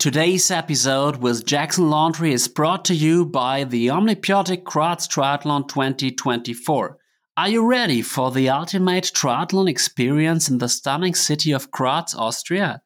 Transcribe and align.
Today's 0.00 0.50
episode 0.50 1.16
with 1.16 1.44
Jackson 1.44 1.90
Laundry 1.90 2.32
is 2.32 2.48
brought 2.48 2.86
to 2.86 2.94
you 2.94 3.26
by 3.26 3.64
the 3.64 3.88
Omnibiotic 3.88 4.64
Graz 4.64 5.06
Triathlon 5.06 5.68
2024. 5.68 6.96
Are 7.36 7.48
you 7.50 7.66
ready 7.66 8.00
for 8.00 8.30
the 8.30 8.48
ultimate 8.48 9.12
triathlon 9.14 9.68
experience 9.68 10.48
in 10.48 10.56
the 10.56 10.70
stunning 10.70 11.14
city 11.14 11.52
of 11.52 11.70
Graz, 11.70 12.14
Austria? 12.14 12.80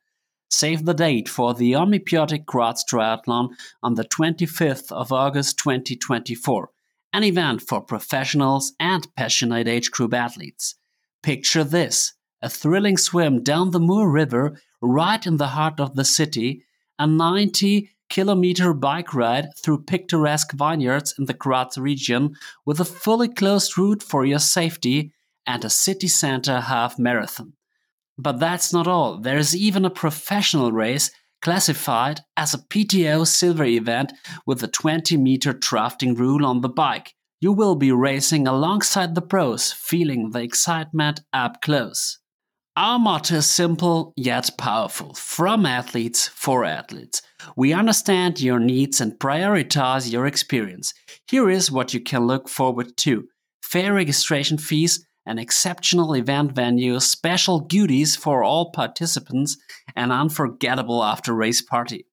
Save 0.50 0.86
the 0.86 0.92
date 0.92 1.28
for 1.28 1.54
the 1.54 1.74
Omnibiotic 1.74 2.46
Graz 2.46 2.84
Triathlon 2.84 3.50
on 3.80 3.94
the 3.94 4.02
25th 4.02 4.90
of 4.90 5.12
August 5.12 5.56
2024, 5.58 6.68
an 7.12 7.22
event 7.22 7.62
for 7.62 7.80
professionals 7.80 8.72
and 8.80 9.06
passionate 9.14 9.68
age 9.68 9.92
group 9.92 10.12
athletes. 10.12 10.74
Picture 11.22 11.62
this 11.62 12.14
a 12.42 12.48
thrilling 12.48 12.96
swim 12.96 13.44
down 13.44 13.70
the 13.70 13.78
Mur 13.78 14.08
River 14.08 14.60
right 14.82 15.24
in 15.24 15.36
the 15.36 15.46
heart 15.54 15.78
of 15.78 15.94
the 15.94 16.04
city, 16.04 16.64
a 16.98 17.06
90 17.06 17.90
kilometer 18.10 18.72
bike 18.72 19.14
ride 19.14 19.48
through 19.56 19.82
picturesque 19.84 20.52
vineyards 20.52 21.14
in 21.18 21.24
the 21.24 21.34
Graz 21.34 21.76
region 21.78 22.36
with 22.64 22.80
a 22.80 22.84
fully 22.84 23.28
closed 23.28 23.76
route 23.76 24.02
for 24.02 24.24
your 24.24 24.38
safety, 24.38 25.12
and 25.46 25.64
a 25.64 25.70
city 25.70 26.08
center 26.08 26.60
half 26.60 26.98
marathon. 26.98 27.52
But 28.16 28.38
that's 28.38 28.72
not 28.72 28.86
all. 28.86 29.18
There 29.18 29.38
is 29.38 29.56
even 29.56 29.84
a 29.84 29.90
professional 29.90 30.72
race 30.72 31.10
classified 31.42 32.20
as 32.36 32.54
a 32.54 32.58
PTO 32.58 33.26
silver 33.26 33.64
event 33.64 34.12
with 34.46 34.62
a 34.62 34.68
20 34.68 35.16
meter 35.16 35.52
drafting 35.52 36.14
rule 36.14 36.46
on 36.46 36.60
the 36.60 36.68
bike. 36.68 37.14
You 37.40 37.52
will 37.52 37.74
be 37.74 37.92
racing 37.92 38.46
alongside 38.46 39.14
the 39.14 39.20
pros, 39.20 39.72
feeling 39.72 40.30
the 40.30 40.40
excitement 40.40 41.20
up 41.32 41.60
close. 41.60 42.18
Our 42.76 42.98
motto 42.98 43.36
is 43.36 43.48
simple 43.48 44.12
yet 44.16 44.50
powerful 44.58 45.14
from 45.14 45.64
athletes 45.64 46.26
for 46.26 46.64
athletes. 46.64 47.22
We 47.56 47.72
understand 47.72 48.40
your 48.40 48.58
needs 48.58 49.00
and 49.00 49.12
prioritize 49.12 50.10
your 50.10 50.26
experience. 50.26 50.92
Here 51.30 51.48
is 51.48 51.70
what 51.70 51.94
you 51.94 52.00
can 52.00 52.26
look 52.26 52.48
forward 52.48 52.96
to 52.96 53.28
fair 53.62 53.94
registration 53.94 54.58
fees, 54.58 55.06
an 55.24 55.38
exceptional 55.38 56.14
event 56.14 56.50
venue, 56.50 56.98
special 56.98 57.60
goodies 57.60 58.16
for 58.16 58.42
all 58.42 58.72
participants, 58.72 59.56
and 59.94 60.10
unforgettable 60.10 61.04
after 61.04 61.32
race 61.32 61.62
party. 61.62 62.06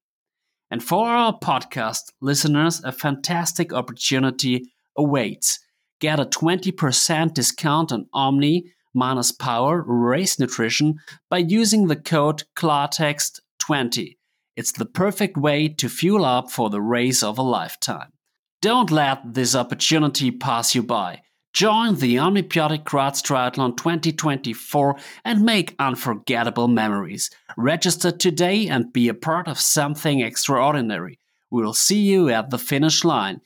And 0.70 0.80
for 0.80 1.08
our 1.08 1.36
podcast 1.36 2.12
listeners, 2.20 2.80
a 2.84 2.92
fantastic 2.92 3.72
opportunity 3.72 4.72
awaits. 4.96 5.58
Get 6.00 6.20
a 6.20 6.24
20% 6.24 7.34
discount 7.34 7.90
on 7.90 8.06
Omni 8.14 8.72
minus 8.94 9.32
power 9.32 9.82
race 9.82 10.38
nutrition 10.38 10.98
by 11.30 11.38
using 11.38 11.86
the 11.86 11.96
code 11.96 12.44
KLARTEXT20. 12.56 14.16
It's 14.56 14.72
the 14.72 14.86
perfect 14.86 15.36
way 15.36 15.68
to 15.68 15.88
fuel 15.88 16.24
up 16.24 16.50
for 16.50 16.70
the 16.70 16.80
race 16.80 17.22
of 17.22 17.38
a 17.38 17.42
lifetime. 17.42 18.12
Don't 18.60 18.90
let 18.90 19.34
this 19.34 19.54
opportunity 19.54 20.30
pass 20.30 20.74
you 20.74 20.82
by. 20.82 21.22
Join 21.52 21.96
the 21.96 22.16
Omnibiotic 22.16 22.84
Graz 22.84 23.22
Triathlon 23.22 23.76
2024 23.76 24.96
and 25.24 25.42
make 25.42 25.74
unforgettable 25.78 26.68
memories. 26.68 27.28
Register 27.58 28.10
today 28.10 28.68
and 28.68 28.92
be 28.92 29.08
a 29.08 29.14
part 29.14 29.48
of 29.48 29.60
something 29.60 30.20
extraordinary. 30.20 31.18
We'll 31.50 31.74
see 31.74 32.00
you 32.00 32.30
at 32.30 32.48
the 32.48 32.58
finish 32.58 33.04
line. 33.04 33.42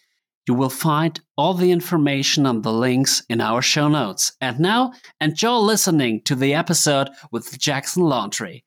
You 0.49 0.55
will 0.55 0.71
find 0.71 1.21
all 1.37 1.55
the 1.55 1.73
information 1.73 2.47
and 2.47 2.63
the 2.63 2.73
links 2.73 3.25
in 3.29 3.41
our 3.41 3.61
show 3.61 3.89
notes. 3.89 4.31
And 4.41 4.61
now, 4.61 4.93
enjoy 5.21 5.57
listening 5.57 6.23
to 6.23 6.37
the 6.37 6.55
episode 6.55 7.09
with 7.33 7.59
Jackson 7.59 8.05
Laundry. 8.05 8.65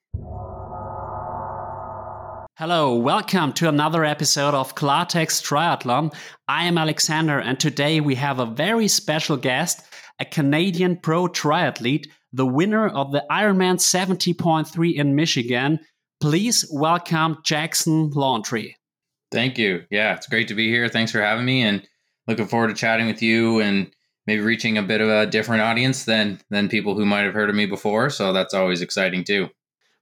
Hello, 2.58 2.96
welcome 2.96 3.54
to 3.54 3.70
another 3.70 4.04
episode 4.04 4.54
of 4.54 4.76
Klartext 4.76 5.48
Triathlon. 5.48 6.14
I 6.50 6.66
am 6.66 6.78
Alexander, 6.78 7.40
and 7.40 7.58
today 7.58 8.02
we 8.02 8.16
have 8.16 8.40
a 8.40 8.46
very 8.46 8.90
special 8.90 9.38
guest, 9.38 9.82
a 10.20 10.26
Canadian 10.26 10.98
pro 10.98 11.30
triathlete, 11.30 12.08
the 12.34 12.46
winner 12.46 12.90
of 12.90 13.14
the 13.14 13.24
Ironman 13.32 13.78
70.3 13.78 14.96
in 14.96 15.16
Michigan. 15.16 15.80
Please 16.20 16.70
welcome 16.74 17.38
Jackson 17.46 18.10
Laundry. 18.10 18.76
Thank 19.32 19.58
you. 19.58 19.84
Yeah, 19.90 20.16
it's 20.16 20.28
great 20.28 20.48
to 20.48 20.56
be 20.56 20.70
here. 20.70 20.90
Thanks 20.90 21.12
for 21.12 21.22
having 21.22 21.46
me 21.46 21.62
and 21.62 21.88
looking 22.28 22.48
forward 22.48 22.70
to 22.70 22.74
chatting 22.74 23.08
with 23.08 23.22
you 23.22 23.60
and 23.60 23.92
maybe 24.26 24.42
reaching 24.42 24.78
a 24.78 24.84
bit 24.84 25.02
of 25.02 25.10
a 25.10 25.26
different 25.26 25.62
audience 25.62 26.06
than 26.06 26.40
than 26.50 26.70
people 26.70 26.96
who 26.96 27.06
might 27.06 27.24
have 27.24 27.34
heard 27.34 27.50
of 27.50 27.56
me 27.56 27.66
before, 27.66 28.10
so 28.10 28.32
that's 28.34 28.54
always 28.54 28.82
exciting 28.82 29.24
too. 29.24 29.50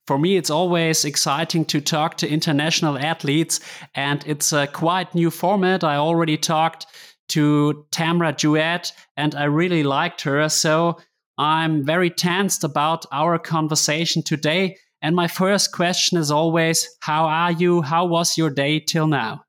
For 0.05 0.17
me, 0.17 0.37
it's 0.37 0.49
always 0.49 1.03
exciting 1.03 1.65
to 1.65 1.81
talk 1.81 2.15
to 2.17 2.29
international 2.29 2.97
athletes, 2.97 3.59
and 3.95 4.23
it's 4.25 4.53
a 4.53 4.67
quite 4.67 5.13
new 5.13 5.29
format. 5.29 5.83
I 5.83 5.97
already 5.97 6.37
talked 6.37 6.85
to 7.29 7.85
Tamara 7.91 8.33
Jewett, 8.33 8.93
and 9.17 9.35
I 9.35 9.45
really 9.45 9.83
liked 9.83 10.21
her. 10.21 10.47
So 10.47 10.97
I'm 11.37 11.85
very 11.85 12.09
tensed 12.09 12.63
about 12.63 13.05
our 13.11 13.37
conversation 13.37 14.23
today. 14.23 14.77
And 15.01 15.15
my 15.15 15.27
first 15.27 15.71
question 15.71 16.17
is 16.17 16.31
always, 16.31 16.87
how 17.01 17.25
are 17.25 17.51
you? 17.51 17.81
How 17.81 18.05
was 18.05 18.37
your 18.37 18.49
day 18.49 18.79
till 18.79 19.07
now? 19.07 19.43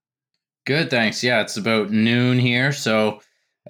Good, 0.66 0.90
thanks. 0.90 1.24
Yeah, 1.24 1.40
it's 1.40 1.56
about 1.56 1.90
noon 1.90 2.38
here, 2.38 2.72
so 2.72 3.20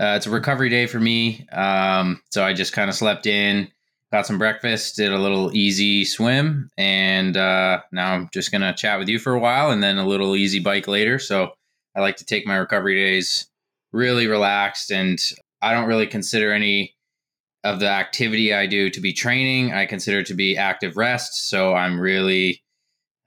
uh, 0.00 0.14
it's 0.16 0.26
a 0.26 0.30
recovery 0.30 0.68
day 0.68 0.86
for 0.86 0.98
me. 0.98 1.46
Um, 1.52 2.20
so 2.30 2.42
I 2.42 2.52
just 2.52 2.72
kind 2.72 2.90
of 2.90 2.96
slept 2.96 3.26
in, 3.26 3.68
got 4.12 4.26
some 4.26 4.38
breakfast, 4.38 4.96
did 4.96 5.12
a 5.12 5.18
little 5.18 5.54
easy 5.54 6.04
swim, 6.04 6.70
and 6.76 7.36
uh, 7.36 7.82
now 7.92 8.14
I'm 8.14 8.28
just 8.32 8.50
gonna 8.50 8.74
chat 8.74 8.98
with 8.98 9.08
you 9.08 9.20
for 9.20 9.32
a 9.32 9.38
while, 9.38 9.70
and 9.70 9.80
then 9.80 9.98
a 9.98 10.06
little 10.06 10.34
easy 10.34 10.58
bike 10.58 10.88
later. 10.88 11.20
So 11.20 11.52
I 11.96 12.00
like 12.00 12.16
to 12.16 12.24
take 12.24 12.46
my 12.46 12.56
recovery 12.56 12.96
days 12.96 13.46
really 13.92 14.26
relaxed, 14.26 14.90
and 14.90 15.20
I 15.62 15.74
don't 15.74 15.88
really 15.88 16.08
consider 16.08 16.52
any 16.52 16.96
of 17.68 17.80
the 17.80 17.88
activity 17.88 18.54
I 18.54 18.66
do 18.66 18.88
to 18.90 19.00
be 19.00 19.12
training. 19.12 19.72
I 19.72 19.84
consider 19.84 20.22
to 20.22 20.34
be 20.34 20.56
active 20.56 20.96
rest. 20.96 21.50
So 21.50 21.74
I'm 21.74 22.00
really 22.00 22.62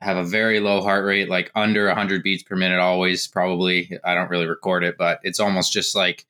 have 0.02 0.18
a 0.18 0.24
very 0.24 0.60
low 0.60 0.82
heart 0.82 1.06
rate, 1.06 1.30
like 1.30 1.52
under 1.54 1.86
100 1.86 2.24
beats 2.24 2.42
per 2.42 2.56
minute, 2.56 2.80
always 2.80 3.28
probably. 3.28 4.00
I 4.04 4.16
don't 4.16 4.32
really 4.32 4.48
record 4.48 4.84
it, 4.84 4.96
but 4.98 5.20
it's 5.22 5.40
almost 5.40 5.72
just 5.72 5.96
like 5.96 6.26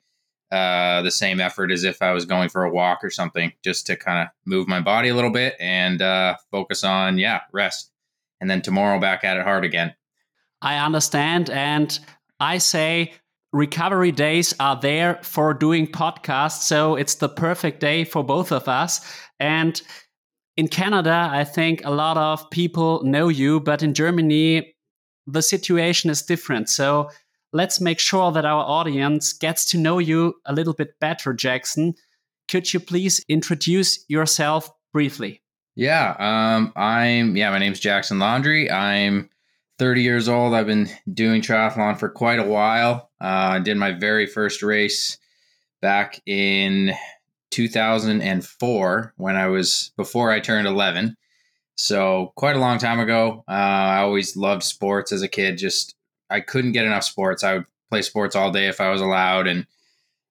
uh, 0.50 1.00
the 1.00 1.10
same 1.10 1.40
effort 1.40 1.72
as 1.72 1.84
if 1.84 2.02
I 2.02 2.12
was 2.12 2.26
going 2.26 2.50
for 2.50 2.64
a 2.64 2.70
walk 2.70 3.02
or 3.02 3.08
something, 3.08 3.52
just 3.64 3.86
to 3.86 3.96
kind 3.96 4.18
of 4.18 4.28
move 4.44 4.68
my 4.68 4.80
body 4.80 5.08
a 5.08 5.14
little 5.14 5.32
bit 5.32 5.56
and 5.58 6.02
uh, 6.02 6.36
focus 6.50 6.84
on, 6.84 7.16
yeah, 7.16 7.40
rest. 7.50 7.90
And 8.42 8.50
then 8.50 8.60
tomorrow 8.60 9.00
back 9.00 9.24
at 9.24 9.38
it 9.38 9.44
hard 9.44 9.64
again. 9.64 9.94
I 10.60 10.76
understand. 10.84 11.48
And 11.48 11.98
I 12.38 12.58
say 12.58 13.14
recovery 13.52 14.12
days 14.12 14.54
are 14.60 14.80
there 14.80 15.18
for 15.22 15.52
doing 15.54 15.86
podcasts. 15.86 16.62
So 16.62 16.96
it's 16.96 17.16
the 17.16 17.28
perfect 17.28 17.80
day 17.80 18.04
for 18.04 18.24
both 18.24 18.50
of 18.50 18.66
us. 18.68 19.00
And 19.38 19.80
in 20.56 20.68
Canada, 20.68 21.28
I 21.30 21.44
think 21.44 21.84
a 21.84 21.90
lot 21.90 22.16
of 22.16 22.48
people 22.50 23.02
know 23.04 23.28
you, 23.28 23.60
but 23.60 23.82
in 23.82 23.94
Germany, 23.94 24.74
the 25.26 25.42
situation 25.42 26.10
is 26.10 26.22
different. 26.22 26.68
So 26.68 27.10
let's 27.52 27.80
make 27.80 27.98
sure 27.98 28.32
that 28.32 28.44
our 28.44 28.64
audience 28.64 29.32
gets 29.32 29.64
to 29.70 29.78
know 29.78 29.98
you 29.98 30.34
a 30.46 30.52
little 30.52 30.74
bit 30.74 30.98
better, 31.00 31.32
Jackson. 31.32 31.94
Could 32.48 32.72
you 32.72 32.80
please 32.80 33.24
introduce 33.28 34.04
yourself 34.08 34.70
briefly? 34.92 35.42
Yeah, 35.74 36.14
um, 36.18 36.72
I'm 36.76 37.34
yeah, 37.34 37.50
my 37.50 37.58
name's 37.58 37.80
Jackson 37.80 38.18
Laundry. 38.18 38.70
I'm 38.70 39.30
30 39.82 40.02
years 40.02 40.28
old. 40.28 40.54
I've 40.54 40.68
been 40.68 40.88
doing 41.12 41.42
triathlon 41.42 41.98
for 41.98 42.08
quite 42.08 42.38
a 42.38 42.44
while. 42.44 43.10
Uh, 43.20 43.54
I 43.54 43.58
did 43.58 43.76
my 43.76 43.90
very 43.90 44.26
first 44.26 44.62
race 44.62 45.18
back 45.80 46.22
in 46.24 46.94
2004 47.50 49.14
when 49.16 49.34
I 49.34 49.48
was 49.48 49.90
before 49.96 50.30
I 50.30 50.38
turned 50.38 50.68
11. 50.68 51.16
So 51.74 52.32
quite 52.36 52.54
a 52.54 52.60
long 52.60 52.78
time 52.78 53.00
ago. 53.00 53.42
Uh, 53.48 53.50
I 53.50 53.98
always 54.02 54.36
loved 54.36 54.62
sports 54.62 55.10
as 55.10 55.20
a 55.20 55.26
kid. 55.26 55.58
Just 55.58 55.96
I 56.30 56.38
couldn't 56.38 56.70
get 56.70 56.86
enough 56.86 57.02
sports. 57.02 57.42
I 57.42 57.54
would 57.54 57.66
play 57.90 58.02
sports 58.02 58.36
all 58.36 58.52
day 58.52 58.68
if 58.68 58.80
I 58.80 58.88
was 58.88 59.00
allowed, 59.00 59.48
and 59.48 59.66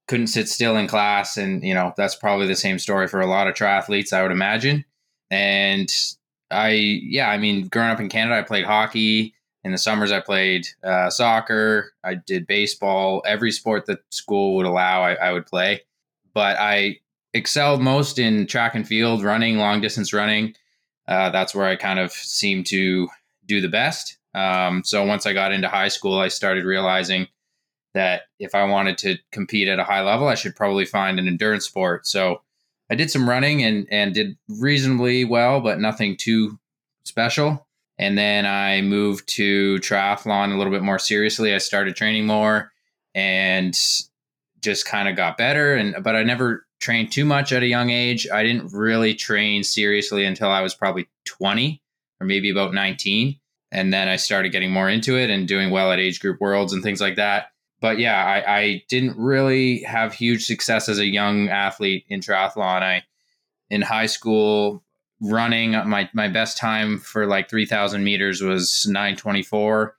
couldn't 0.08 0.28
sit 0.28 0.48
still 0.48 0.78
in 0.78 0.88
class. 0.88 1.36
And 1.36 1.62
you 1.62 1.74
know 1.74 1.94
that's 1.98 2.16
probably 2.16 2.48
the 2.48 2.56
same 2.56 2.80
story 2.80 3.10
for 3.10 3.20
a 3.20 3.28
lot 3.28 3.50
of 3.50 3.56
triathletes, 3.56 4.14
I 4.14 4.22
would 4.22 4.32
imagine. 4.32 4.86
And 5.30 5.94
I 6.50 6.70
yeah, 6.70 7.30
I 7.30 7.38
mean, 7.38 7.68
growing 7.68 7.90
up 7.90 8.00
in 8.00 8.08
Canada, 8.08 8.40
I 8.40 8.44
played 8.44 8.64
hockey. 8.64 9.34
In 9.64 9.72
the 9.72 9.78
summers, 9.78 10.12
I 10.12 10.20
played 10.20 10.68
uh, 10.84 11.10
soccer. 11.10 11.94
I 12.04 12.16
did 12.16 12.48
baseball. 12.48 13.22
Every 13.26 13.52
sport 13.52 13.86
that 13.86 14.00
school 14.10 14.56
would 14.56 14.66
allow, 14.66 15.04
I, 15.04 15.14
I 15.14 15.34
would 15.34 15.46
play. 15.46 15.82
But 16.34 16.58
I 16.60 17.00
excelled 17.34 17.82
most 17.82 18.18
in 18.18 18.48
track 18.48 18.76
and 18.76 18.88
field, 18.88 19.24
running, 19.24 19.58
long 19.58 19.82
distance 19.82 20.14
running. 20.14 20.56
Uh, 21.08 21.30
that's 21.30 21.54
where 21.54 21.68
I 21.68 21.76
kind 21.76 22.00
of 22.00 22.12
seemed 22.12 22.66
to 22.68 23.08
do 23.46 23.62
the 23.62 23.68
best. 23.70 24.18
Um, 24.34 24.84
so 24.84 25.06
once 25.06 25.26
I 25.26 25.34
got 25.34 25.52
into 25.52 25.68
high 25.68 25.90
school, 25.90 26.18
I 26.18 26.30
started 26.30 26.66
realizing 26.66 27.28
that 27.94 28.24
if 28.40 28.56
I 28.56 28.64
wanted 28.64 28.98
to 29.00 29.18
compete 29.32 29.68
at 29.68 29.80
a 29.80 29.84
high 29.84 30.02
level, 30.02 30.28
I 30.28 30.36
should 30.36 30.56
probably 30.56 30.86
find 30.86 31.20
an 31.20 31.28
endurance 31.28 31.66
sport. 31.66 32.08
So 32.08 32.42
I 32.90 32.96
did 32.96 33.12
some 33.12 33.28
running 33.28 33.64
and 33.64 33.88
and 33.92 34.14
did 34.14 34.38
reasonably 34.48 35.26
well, 35.26 35.60
but 35.62 35.80
nothing 35.80 36.16
too 36.18 36.58
special. 37.04 37.68
And 38.02 38.18
then 38.18 38.48
I 38.48 38.82
moved 38.82 39.30
to 39.36 39.76
triathlon 39.78 40.52
a 40.52 40.58
little 40.58 40.74
bit 40.74 40.82
more 40.82 40.98
seriously. 40.98 41.54
I 41.54 41.60
started 41.60 41.96
training 41.96 42.26
more 42.26 42.72
and 43.14 43.78
just 44.60 44.88
kind 44.88 45.08
of 45.08 45.16
got 45.16 45.38
better. 45.38 45.76
And 45.76 46.04
but 46.04 46.16
I 46.16 46.24
never 46.24 46.66
trained 46.80 47.12
too 47.12 47.26
much 47.26 47.54
at 47.54 47.62
a 47.62 47.68
young 47.68 47.92
age. 47.92 48.28
I 48.28 48.42
didn't 48.42 48.74
really 48.74 49.14
train 49.14 49.64
seriously 49.64 50.26
until 50.26 50.50
I 50.50 50.62
was 50.62 50.74
probably 50.74 51.08
20 51.26 51.80
or 52.20 52.26
maybe 52.26 52.50
about 52.50 52.74
19. 52.74 53.40
And 53.72 53.94
then 53.94 54.08
I 54.08 54.16
started 54.16 54.52
getting 54.52 54.72
more 54.72 54.90
into 54.90 55.16
it 55.16 55.30
and 55.30 55.48
doing 55.48 55.70
well 55.70 55.92
at 55.92 56.00
age 56.00 56.20
group 56.20 56.42
worlds 56.42 56.74
and 56.74 56.82
things 56.82 57.02
like 57.02 57.18
that. 57.18 57.52
But 57.82 58.00
yeah, 58.00 58.26
I, 58.26 58.58
I 58.60 58.84
didn't 58.90 59.16
really 59.16 59.84
have 59.84 60.14
huge 60.14 60.46
success 60.46 60.90
as 60.90 60.98
a 60.98 61.06
young 61.06 61.50
athlete 61.50 62.06
in 62.10 62.20
triathlon. 62.20 62.82
I 62.82 63.04
in 63.70 63.84
high 63.84 64.08
school 64.08 64.84
running. 65.22 65.72
My 65.72 66.10
my 66.14 66.28
best 66.28 66.58
time 66.58 67.00
for 67.00 67.26
like 67.28 67.50
3000 67.50 68.04
meters 68.04 68.42
was 68.42 68.86
924 68.88 69.96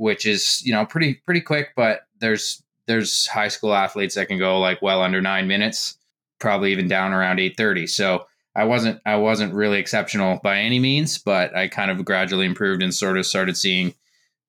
which 0.00 0.24
is 0.24 0.64
you 0.64 0.72
know 0.72 0.86
pretty 0.86 1.14
pretty 1.26 1.42
quick 1.42 1.72
but 1.76 2.06
there's 2.20 2.62
there's 2.86 3.26
high 3.26 3.48
school 3.48 3.74
athletes 3.74 4.14
that 4.14 4.28
can 4.28 4.38
go 4.38 4.58
like 4.58 4.80
well 4.80 5.02
under 5.02 5.20
9 5.20 5.46
minutes 5.46 5.98
probably 6.38 6.72
even 6.72 6.88
down 6.88 7.12
around 7.12 7.38
830 7.38 7.86
so 7.86 8.24
I 8.56 8.64
wasn't 8.64 8.98
I 9.04 9.16
wasn't 9.16 9.52
really 9.52 9.78
exceptional 9.78 10.40
by 10.42 10.58
any 10.60 10.78
means 10.78 11.18
but 11.18 11.54
I 11.54 11.68
kind 11.68 11.90
of 11.90 12.02
gradually 12.02 12.46
improved 12.46 12.82
and 12.82 12.94
sort 12.94 13.18
of 13.18 13.26
started 13.26 13.58
seeing 13.58 13.92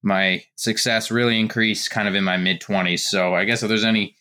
my 0.02 0.42
success 0.56 1.10
really 1.10 1.38
increase 1.38 1.86
kind 1.86 2.08
of 2.08 2.14
in 2.14 2.24
my 2.24 2.38
mid 2.38 2.62
20s 2.62 3.00
so 3.00 3.34
I 3.34 3.44
guess 3.44 3.62
if 3.62 3.68
there's 3.68 3.84
any 3.84 4.16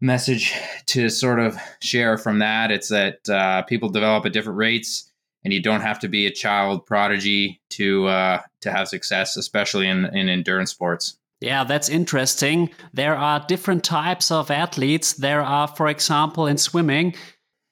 message 0.00 0.54
to 0.86 1.10
sort 1.10 1.38
of 1.38 1.58
share 1.82 2.16
from 2.16 2.38
that 2.38 2.70
it's 2.70 2.88
that 2.88 3.28
uh, 3.28 3.60
people 3.64 3.90
develop 3.90 4.24
at 4.24 4.32
different 4.32 4.56
rates 4.56 5.12
and 5.46 5.52
you 5.52 5.62
don't 5.62 5.82
have 5.82 6.00
to 6.00 6.08
be 6.08 6.26
a 6.26 6.30
child 6.32 6.84
prodigy 6.86 7.60
to 7.70 8.08
uh, 8.08 8.42
to 8.62 8.72
have 8.72 8.88
success, 8.88 9.36
especially 9.36 9.86
in, 9.86 10.06
in 10.06 10.28
endurance 10.28 10.72
sports. 10.72 11.18
Yeah, 11.40 11.62
that's 11.62 11.88
interesting. 11.88 12.70
There 12.92 13.14
are 13.14 13.38
different 13.46 13.84
types 13.84 14.32
of 14.32 14.50
athletes. 14.50 15.12
There 15.12 15.42
are, 15.42 15.68
for 15.68 15.86
example, 15.86 16.48
in 16.48 16.58
swimming, 16.58 17.14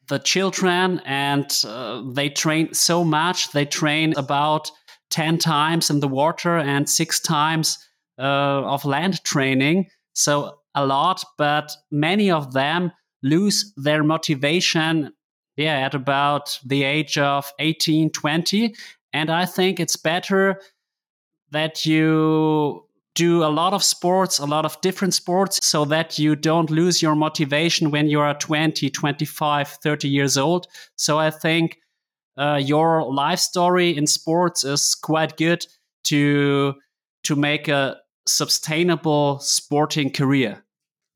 the 0.06 0.21
children, 0.21 1.00
and 1.05 1.50
uh, 1.67 2.03
they 2.12 2.29
train 2.29 2.73
so 2.75 3.03
much. 3.03 3.50
They 3.50 3.65
train 3.65 4.15
about 4.17 4.70
10 5.11 5.38
times 5.38 5.91
in 5.91 5.99
the 5.99 6.06
water 6.06 6.56
and 6.59 6.88
six 6.88 7.19
times 7.19 7.77
uh, 8.20 8.23
of 8.23 8.85
land 8.85 9.25
training. 9.25 9.88
So 10.12 10.59
a 10.77 10.87
lot, 10.87 11.25
but 11.38 11.73
many 11.91 12.31
of 12.31 12.53
them 12.53 12.93
lose 13.25 13.73
their 13.77 14.05
motivation 14.05 15.11
yeah, 15.56 15.79
at 15.79 15.95
about 15.95 16.59
the 16.65 16.83
age 16.83 17.19
of 17.19 17.53
18, 17.59 18.11
20. 18.11 18.75
And 19.12 19.31
I 19.31 19.47
think 19.47 19.79
it's 19.79 19.97
better 19.97 20.61
that 21.51 21.87
you 21.87 22.85
do 23.15 23.45
a 23.45 23.47
lot 23.47 23.73
of 23.73 23.85
sports, 23.85 24.39
a 24.39 24.47
lot 24.47 24.65
of 24.65 24.81
different 24.81 25.15
sports, 25.15 25.61
so 25.62 25.85
that 25.85 26.19
you 26.19 26.35
don't 26.35 26.71
lose 26.71 27.01
your 27.01 27.15
motivation 27.15 27.91
when 27.91 28.09
you 28.09 28.21
are 28.21 28.35
20, 28.35 28.91
25, 28.91 29.69
30 29.69 30.09
years 30.09 30.37
old. 30.37 30.67
So 30.97 31.19
I 31.19 31.31
think 31.31 31.79
uh, 32.37 32.61
your 32.61 33.05
life 33.05 33.39
story 33.39 33.97
in 33.97 34.06
sports 34.06 34.65
is 34.65 34.95
quite 34.95 35.37
good 35.37 35.67
to 36.05 36.75
to 37.23 37.37
make 37.37 37.69
a 37.69 37.97
sustainable 38.27 39.39
sporting 39.39 40.11
career. 40.11 40.62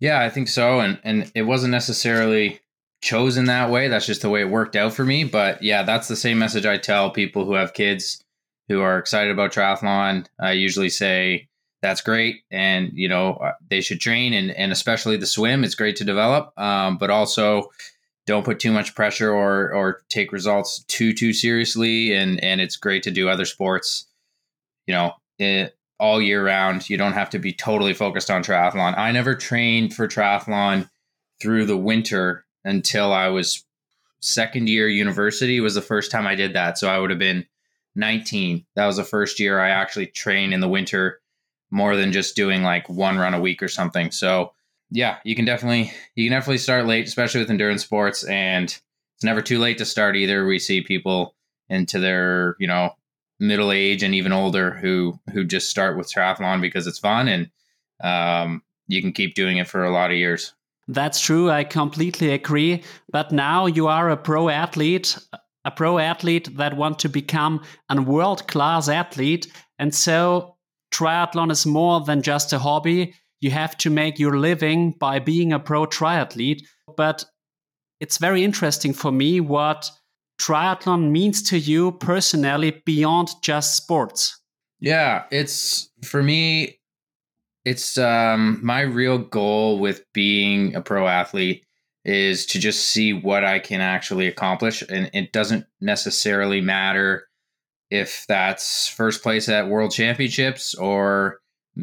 Yeah, 0.00 0.20
I 0.20 0.30
think 0.30 0.48
so. 0.48 0.78
And 0.78 1.00
and 1.02 1.30
it 1.34 1.42
wasn't 1.42 1.72
necessarily 1.72 2.60
chosen 3.00 3.46
that 3.46 3.70
way. 3.70 3.88
That's 3.88 4.06
just 4.06 4.22
the 4.22 4.30
way 4.30 4.40
it 4.40 4.50
worked 4.50 4.76
out 4.76 4.92
for 4.92 5.04
me. 5.04 5.24
But 5.24 5.62
yeah, 5.62 5.82
that's 5.82 6.08
the 6.08 6.16
same 6.16 6.38
message 6.38 6.66
I 6.66 6.78
tell 6.78 7.10
people 7.10 7.44
who 7.44 7.54
have 7.54 7.74
kids 7.74 8.22
who 8.68 8.80
are 8.80 8.98
excited 8.98 9.30
about 9.30 9.52
triathlon. 9.52 10.26
I 10.40 10.52
usually 10.52 10.90
say 10.90 11.48
that's 11.80 12.00
great, 12.00 12.42
and 12.50 12.90
you 12.92 13.08
know 13.08 13.34
uh, 13.34 13.52
they 13.70 13.80
should 13.80 14.00
train, 14.00 14.32
and 14.32 14.50
and 14.50 14.72
especially 14.72 15.16
the 15.16 15.26
swim. 15.26 15.64
It's 15.64 15.74
great 15.74 15.96
to 15.96 16.04
develop, 16.04 16.58
um, 16.58 16.98
but 16.98 17.10
also 17.10 17.70
don't 18.26 18.44
put 18.44 18.60
too 18.60 18.72
much 18.72 18.94
pressure 18.94 19.32
or 19.32 19.72
or 19.72 20.02
take 20.08 20.32
results 20.32 20.84
too 20.84 21.12
too 21.12 21.32
seriously. 21.32 22.12
And 22.14 22.42
and 22.42 22.60
it's 22.60 22.76
great 22.76 23.02
to 23.04 23.10
do 23.10 23.28
other 23.28 23.44
sports. 23.44 24.06
You 24.86 24.94
know. 24.94 25.14
It, 25.38 25.78
all 26.00 26.22
year 26.22 26.44
round. 26.44 26.88
You 26.88 26.96
don't 26.96 27.12
have 27.12 27.30
to 27.30 27.38
be 27.38 27.52
totally 27.52 27.94
focused 27.94 28.30
on 28.30 28.42
triathlon. 28.42 28.96
I 28.96 29.12
never 29.12 29.34
trained 29.34 29.94
for 29.94 30.06
triathlon 30.06 30.88
through 31.40 31.66
the 31.66 31.76
winter 31.76 32.44
until 32.68 33.12
I 33.12 33.28
was 33.28 33.64
second 34.20 34.68
year 34.68 34.88
university 34.88 35.58
was 35.60 35.74
the 35.74 35.82
first 35.82 36.10
time 36.10 36.26
I 36.26 36.34
did 36.34 36.52
that. 36.52 36.76
So 36.76 36.88
I 36.88 36.98
would 36.98 37.10
have 37.10 37.18
been 37.18 37.46
19. 37.94 38.66
That 38.74 38.86
was 38.86 38.96
the 38.96 39.04
first 39.04 39.40
year 39.40 39.58
I 39.58 39.70
actually 39.70 40.06
trained 40.06 40.52
in 40.52 40.60
the 40.60 40.68
winter 40.68 41.20
more 41.70 41.96
than 41.96 42.12
just 42.12 42.36
doing 42.36 42.62
like 42.62 42.88
one 42.88 43.16
run 43.16 43.34
a 43.34 43.40
week 43.40 43.62
or 43.62 43.68
something. 43.68 44.10
So 44.10 44.52
yeah, 44.90 45.18
you 45.24 45.34
can 45.34 45.44
definitely 45.44 45.92
you 46.14 46.28
can 46.28 46.36
definitely 46.36 46.58
start 46.58 46.86
late, 46.86 47.06
especially 47.06 47.40
with 47.40 47.50
endurance 47.50 47.82
sports, 47.82 48.24
and 48.24 48.64
it's 48.64 49.24
never 49.24 49.42
too 49.42 49.58
late 49.58 49.78
to 49.78 49.84
start 49.84 50.16
either. 50.16 50.46
We 50.46 50.58
see 50.58 50.82
people 50.82 51.34
into 51.68 51.98
their 51.98 52.56
you 52.58 52.66
know 52.66 52.90
middle 53.40 53.72
age 53.72 54.02
and 54.02 54.14
even 54.14 54.32
older 54.32 54.72
who 54.72 55.18
who 55.32 55.44
just 55.44 55.70
start 55.70 55.96
with 55.96 56.12
triathlon 56.12 56.60
because 56.60 56.86
it's 56.86 56.98
fun 56.98 57.28
and 57.28 57.50
um, 58.00 58.62
you 58.88 59.00
can 59.00 59.12
keep 59.12 59.34
doing 59.34 59.58
it 59.58 59.68
for 59.68 59.84
a 59.84 59.92
lot 59.92 60.10
of 60.10 60.16
years. 60.16 60.54
That's 60.88 61.20
true. 61.20 61.50
I 61.50 61.64
completely 61.64 62.32
agree. 62.32 62.82
But 63.12 63.30
now 63.30 63.66
you 63.66 63.86
are 63.86 64.08
a 64.08 64.16
pro 64.16 64.48
athlete, 64.48 65.18
a 65.64 65.70
pro 65.70 65.98
athlete 65.98 66.56
that 66.56 66.76
want 66.76 66.98
to 67.00 67.08
become 67.08 67.62
a 67.90 68.00
world 68.00 68.48
class 68.48 68.88
athlete. 68.88 69.52
And 69.78 69.94
so 69.94 70.56
triathlon 70.92 71.50
is 71.50 71.66
more 71.66 72.00
than 72.00 72.22
just 72.22 72.52
a 72.54 72.58
hobby. 72.58 73.14
You 73.40 73.50
have 73.50 73.76
to 73.78 73.90
make 73.90 74.18
your 74.18 74.38
living 74.38 74.94
by 74.98 75.18
being 75.18 75.52
a 75.52 75.60
pro 75.60 75.84
triathlete. 75.86 76.62
But 76.96 77.24
it's 78.00 78.16
very 78.16 78.42
interesting 78.42 78.94
for 78.94 79.12
me 79.12 79.40
what 79.40 79.90
triathlon 80.40 81.10
means 81.10 81.42
to 81.50 81.58
you 81.58 81.92
personally 81.92 82.82
beyond 82.86 83.28
just 83.42 83.76
sports. 83.76 84.40
Yeah, 84.80 85.24
it's 85.30 85.90
for 86.04 86.22
me, 86.22 86.77
it's 87.68 87.98
um, 87.98 88.60
my 88.62 88.80
real 88.80 89.18
goal 89.18 89.78
with 89.78 90.02
being 90.14 90.74
a 90.74 90.80
pro 90.80 91.06
athlete 91.06 91.64
is 92.02 92.46
to 92.46 92.58
just 92.58 92.86
see 92.88 93.12
what 93.12 93.44
I 93.44 93.58
can 93.58 93.82
actually 93.82 94.26
accomplish. 94.26 94.82
And 94.88 95.10
it 95.12 95.32
doesn't 95.32 95.66
necessarily 95.78 96.62
matter 96.62 97.28
if 97.90 98.24
that's 98.26 98.88
first 98.88 99.22
place 99.22 99.50
at 99.50 99.68
world 99.68 99.90
championships 99.90 100.74
or, 100.74 101.40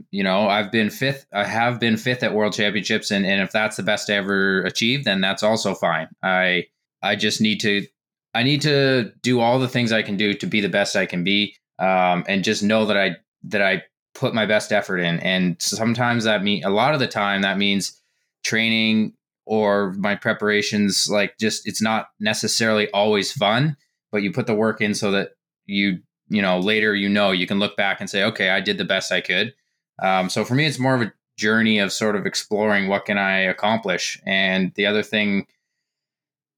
you 0.10 0.24
know, 0.24 0.48
I've 0.48 0.72
been 0.72 0.90
fifth, 0.90 1.28
I 1.32 1.44
have 1.44 1.80
been 1.80 1.98
fifth 1.98 2.24
at 2.24 2.34
world 2.34 2.54
championships. 2.54 3.12
And, 3.12 3.24
and 3.24 3.42
if 3.42 3.52
that's 3.52 3.78
the 3.78 3.84
best 3.84 4.10
I 4.10 4.16
ever 4.16 4.64
achieved, 4.64 5.06
then 5.06 5.22
that's 5.22 5.44
also 5.44 5.76
fine. 5.76 6.08
I, 6.24 6.66
I 7.04 7.16
just 7.16 7.42
need 7.42 7.60
to, 7.60 7.86
I 8.34 8.42
need 8.42 8.64
to 8.64 9.12
do 9.22 9.40
all 9.40 9.60
the 9.60 9.70
things 9.70 9.92
I 9.92 10.02
can 10.02 10.18
do 10.18 10.34
to 10.34 10.48
be 10.48 10.62
the 10.62 10.70
best 10.70 10.96
I 10.96 11.06
can 11.06 11.24
be. 11.24 11.56
Um, 11.78 12.24
and 12.28 12.44
just 12.44 12.64
know 12.64 12.86
that 12.86 12.98
I, 12.98 13.18
that 13.44 13.62
I 13.62 13.84
put 14.16 14.34
my 14.34 14.46
best 14.46 14.72
effort 14.72 15.00
in. 15.00 15.20
And 15.20 15.62
sometimes 15.62 16.24
that 16.24 16.44
mean 16.44 16.64
a 16.64 16.70
lot 16.70 16.94
of 16.94 17.00
the 17.00 17.08
time 17.08 17.42
that 17.42 17.58
means 17.58 18.02
training 18.44 19.14
or 19.46 19.94
my 19.94 20.16
preparations 20.16 21.08
like 21.10 21.38
just 21.38 21.68
it's 21.68 21.82
not 21.82 22.08
necessarily 22.20 22.90
always 22.92 23.32
fun, 23.32 23.78
but 24.12 24.24
you 24.24 24.32
put 24.32 24.48
the 24.48 24.56
work 24.56 24.82
in 24.82 24.96
so 24.96 25.12
that 25.12 25.32
you 25.66 26.00
you 26.30 26.42
know 26.42 26.60
later 26.60 26.96
you 26.96 27.10
know 27.10 27.32
you 27.32 27.46
can 27.46 27.60
look 27.60 27.78
back 27.78 28.00
and 28.00 28.10
say 28.10 28.24
okay 28.24 28.50
I 28.50 28.62
did 28.62 28.78
the 28.78 28.86
best 28.86 29.12
I 29.12 29.22
could. 29.22 29.54
Um, 30.02 30.30
so 30.30 30.44
for 30.44 30.56
me 30.56 30.66
it's 30.66 30.80
more 30.80 30.96
of 30.96 31.02
a 31.02 31.14
journey 31.38 31.80
of 31.80 31.92
sort 31.92 32.16
of 32.16 32.26
exploring 32.26 32.88
what 32.88 33.06
can 33.06 33.18
I 33.18 33.40
accomplish. 33.40 34.20
And 34.26 34.74
the 34.76 34.86
other 34.86 35.04
thing 35.04 35.46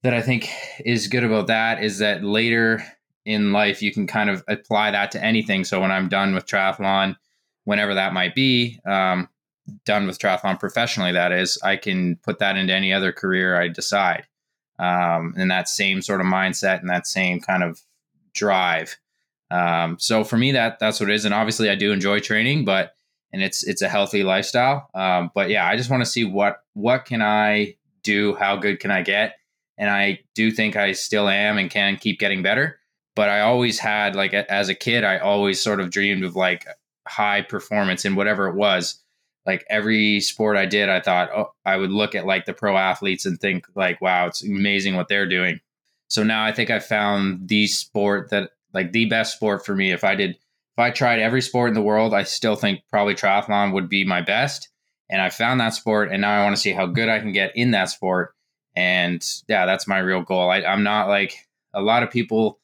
that 0.04 0.14
I 0.14 0.22
think 0.22 0.50
is 0.86 1.08
good 1.08 1.24
about 1.24 1.48
that 1.48 1.84
is 1.84 1.98
that 1.98 2.24
later 2.24 2.84
in 3.26 3.52
life 3.52 3.82
you 3.82 3.92
can 3.92 4.08
kind 4.08 4.30
of 4.30 4.44
apply 4.48 4.92
that 4.92 5.12
to 5.12 5.24
anything. 5.24 5.64
So 5.64 5.82
when 5.82 5.92
I'm 5.92 6.08
done 6.08 6.34
with 6.34 6.46
triathlon, 6.46 7.16
whenever 7.68 7.94
that 7.94 8.14
might 8.14 8.34
be, 8.34 8.80
um, 8.86 9.28
done 9.84 10.08
with 10.08 10.18
triathlon 10.18 10.58
professionally, 10.58 11.12
that 11.12 11.34
is, 11.34 11.60
I 11.62 11.76
can 11.76 12.16
put 12.24 12.40
that 12.40 12.56
into 12.56 12.74
any 12.74 12.94
other 12.94 13.12
career 13.12 13.60
I 13.60 13.68
decide. 13.68 14.26
Um, 14.80 15.34
and 15.36 15.52
that 15.52 15.68
same 15.68 16.02
sort 16.02 16.22
of 16.22 16.28
mindset 16.28 16.80
and 16.80 16.90
that 16.90 17.06
same 17.06 17.42
kind 17.42 17.64
of 17.64 17.82
drive. 18.34 18.96
Um, 19.52 19.98
so 20.00 20.24
for 20.24 20.38
me, 20.38 20.54
that 20.54 20.80
that's 20.80 21.02
what 21.02 21.10
it 21.10 21.16
is. 21.16 21.26
And 21.26 21.34
obviously, 21.34 21.70
I 21.70 21.76
do 21.76 21.92
enjoy 21.92 22.22
training, 22.22 22.64
but 22.64 22.96
and 23.34 23.44
it's 23.44 23.68
it's 23.68 23.82
a 23.82 23.90
healthy 23.90 24.24
lifestyle. 24.24 24.90
Um, 24.94 25.32
but 25.36 25.50
yeah, 25.50 25.68
I 25.68 25.76
just 25.76 25.90
want 25.90 26.02
to 26.02 26.10
see 26.10 26.24
what 26.24 26.64
what 26.74 27.04
can 27.04 27.22
I 27.22 27.76
do? 28.04 28.36
How 28.36 28.56
good 28.56 28.80
can 28.80 28.92
I 28.92 29.02
get? 29.02 29.36
And 29.78 29.90
I 29.90 30.20
do 30.36 30.52
think 30.52 30.78
I 30.78 30.94
still 30.94 31.28
am 31.28 31.58
and 31.58 31.70
can 31.70 31.98
keep 31.98 32.18
getting 32.20 32.44
better. 32.44 32.80
But 33.16 33.30
I 33.30 33.42
always 33.42 33.80
had 33.80 34.16
like 34.16 34.34
as 34.34 34.70
a 34.70 34.76
kid, 34.76 35.04
I 35.04 35.18
always 35.18 35.62
sort 35.62 35.82
of 35.82 35.90
dreamed 35.90 36.24
of 36.24 36.36
like 36.36 36.66
high 37.08 37.42
performance 37.42 38.06
in 38.06 38.16
whatever 38.16 38.48
it 38.48 38.56
was 38.56 39.02
like 39.48 39.66
every 39.70 40.20
sport 40.20 40.58
I 40.58 40.66
did, 40.66 40.90
I 40.90 41.00
thought 41.00 41.30
oh, 41.34 41.54
I 41.66 41.78
would 41.78 41.90
look 41.90 42.14
at 42.14 42.26
like 42.28 42.46
the 42.46 42.54
pro 42.54 42.78
athletes 42.78 43.26
and 43.26 43.40
think 43.40 43.66
like, 43.76 44.02
wow, 44.02 44.28
it's 44.28 44.44
amazing 44.44 44.96
what 44.96 45.08
they're 45.08 45.28
doing. 45.28 45.62
So 46.10 46.22
now 46.22 46.44
I 46.44 46.52
think 46.52 46.70
I 46.70 46.80
found 46.80 47.48
the 47.48 47.66
sport 47.68 48.30
that 48.30 48.52
like 48.74 48.92
the 48.92 49.06
best 49.06 49.34
sport 49.34 49.66
for 49.66 49.74
me. 49.74 49.92
If 49.92 50.04
I 50.04 50.16
did 50.16 50.32
if 50.32 50.80
I 50.80 50.92
tried 50.92 51.20
every 51.20 51.42
sport 51.42 51.70
in 51.70 51.74
the 51.74 51.82
world, 51.82 52.14
I 52.14 52.24
still 52.24 52.56
think 52.56 52.82
probably 52.92 53.16
triathlon 53.16 53.74
would 53.74 53.90
be 53.90 54.06
my 54.06 54.22
best. 54.22 54.70
And 55.10 55.22
I 55.22 55.30
found 55.30 55.62
that 55.62 55.74
sport, 55.74 56.12
and 56.12 56.22
now 56.22 56.38
I 56.38 56.44
want 56.44 56.56
to 56.56 56.62
see 56.62 56.74
how 56.74 56.86
good 56.86 57.08
I 57.08 57.20
can 57.20 57.32
get 57.32 57.56
in 57.56 57.72
that 57.72 57.90
sport. 57.90 58.36
And 58.76 59.26
yeah, 59.48 59.66
that's 59.66 59.88
my 59.88 60.00
real 60.00 60.22
goal. 60.22 60.52
I, 60.52 60.62
I'm 60.64 60.84
not 60.84 61.08
like 61.08 61.48
a 61.74 61.82
lot 61.82 62.04
of 62.04 62.12
people 62.12 62.60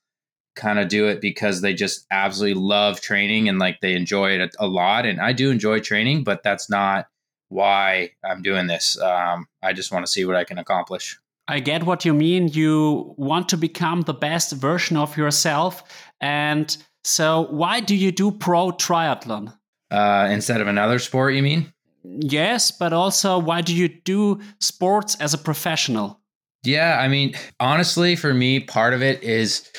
kind 0.55 0.79
of 0.79 0.87
do 0.87 1.07
it 1.07 1.21
because 1.21 1.61
they 1.61 1.73
just 1.73 2.05
absolutely 2.11 2.61
love 2.61 3.01
training 3.01 3.49
and 3.49 3.59
like 3.59 3.81
they 3.81 3.95
enjoy 3.95 4.31
it 4.31 4.41
a, 4.41 4.65
a, 4.65 4.67
lot. 4.67 5.05
And 5.05 5.19
I 5.19 5.33
do 5.33 5.51
enjoy 5.51 5.79
training, 5.79 6.23
but 6.23 6.43
that's 6.43 6.69
not 6.69 7.07
why 7.49 8.11
I'm 8.23 8.41
doing 8.41 8.67
this. 8.67 8.99
Um, 8.99 9.47
I 9.61 9.73
just 9.73 9.91
want 9.91 10.05
to 10.05 10.11
see 10.11 10.25
what 10.25 10.35
I 10.35 10.43
can 10.43 10.57
accomplish. 10.57 11.19
I 11.47 11.59
get 11.59 11.83
what 11.83 12.05
you 12.05 12.13
mean. 12.13 12.47
You 12.47 13.13
want 13.17 13.49
to 13.49 13.57
become 13.57 14.01
the 14.01 14.13
best 14.13 14.53
version 14.53 14.95
of 14.95 15.17
yourself. 15.17 15.83
And 16.21 16.75
so, 17.03 17.47
why 17.49 17.81
do 17.81 17.95
you 17.95 18.11
do 18.11 18.31
pro 18.31 18.71
triathlon? 18.71 19.53
Uh, 19.91 20.29
instead 20.31 20.61
of 20.61 20.67
another 20.67 20.99
sport, 20.99 21.35
you 21.35 21.43
mean? 21.43 21.73
Yes, 22.03 22.71
but 22.71 22.93
also, 22.93 23.37
why 23.37 23.61
do 23.61 23.75
you 23.75 23.87
do 23.87 24.39
sports 24.59 25.15
as 25.19 25.33
a 25.33 25.37
professional? 25.37 26.19
Yeah, 26.63 26.97
I 26.99 27.09
mean, 27.09 27.35
honestly, 27.59 28.15
for 28.15 28.33
me, 28.33 28.61
part 28.61 28.93
of 28.93 29.03
it 29.03 29.21
is 29.21 29.69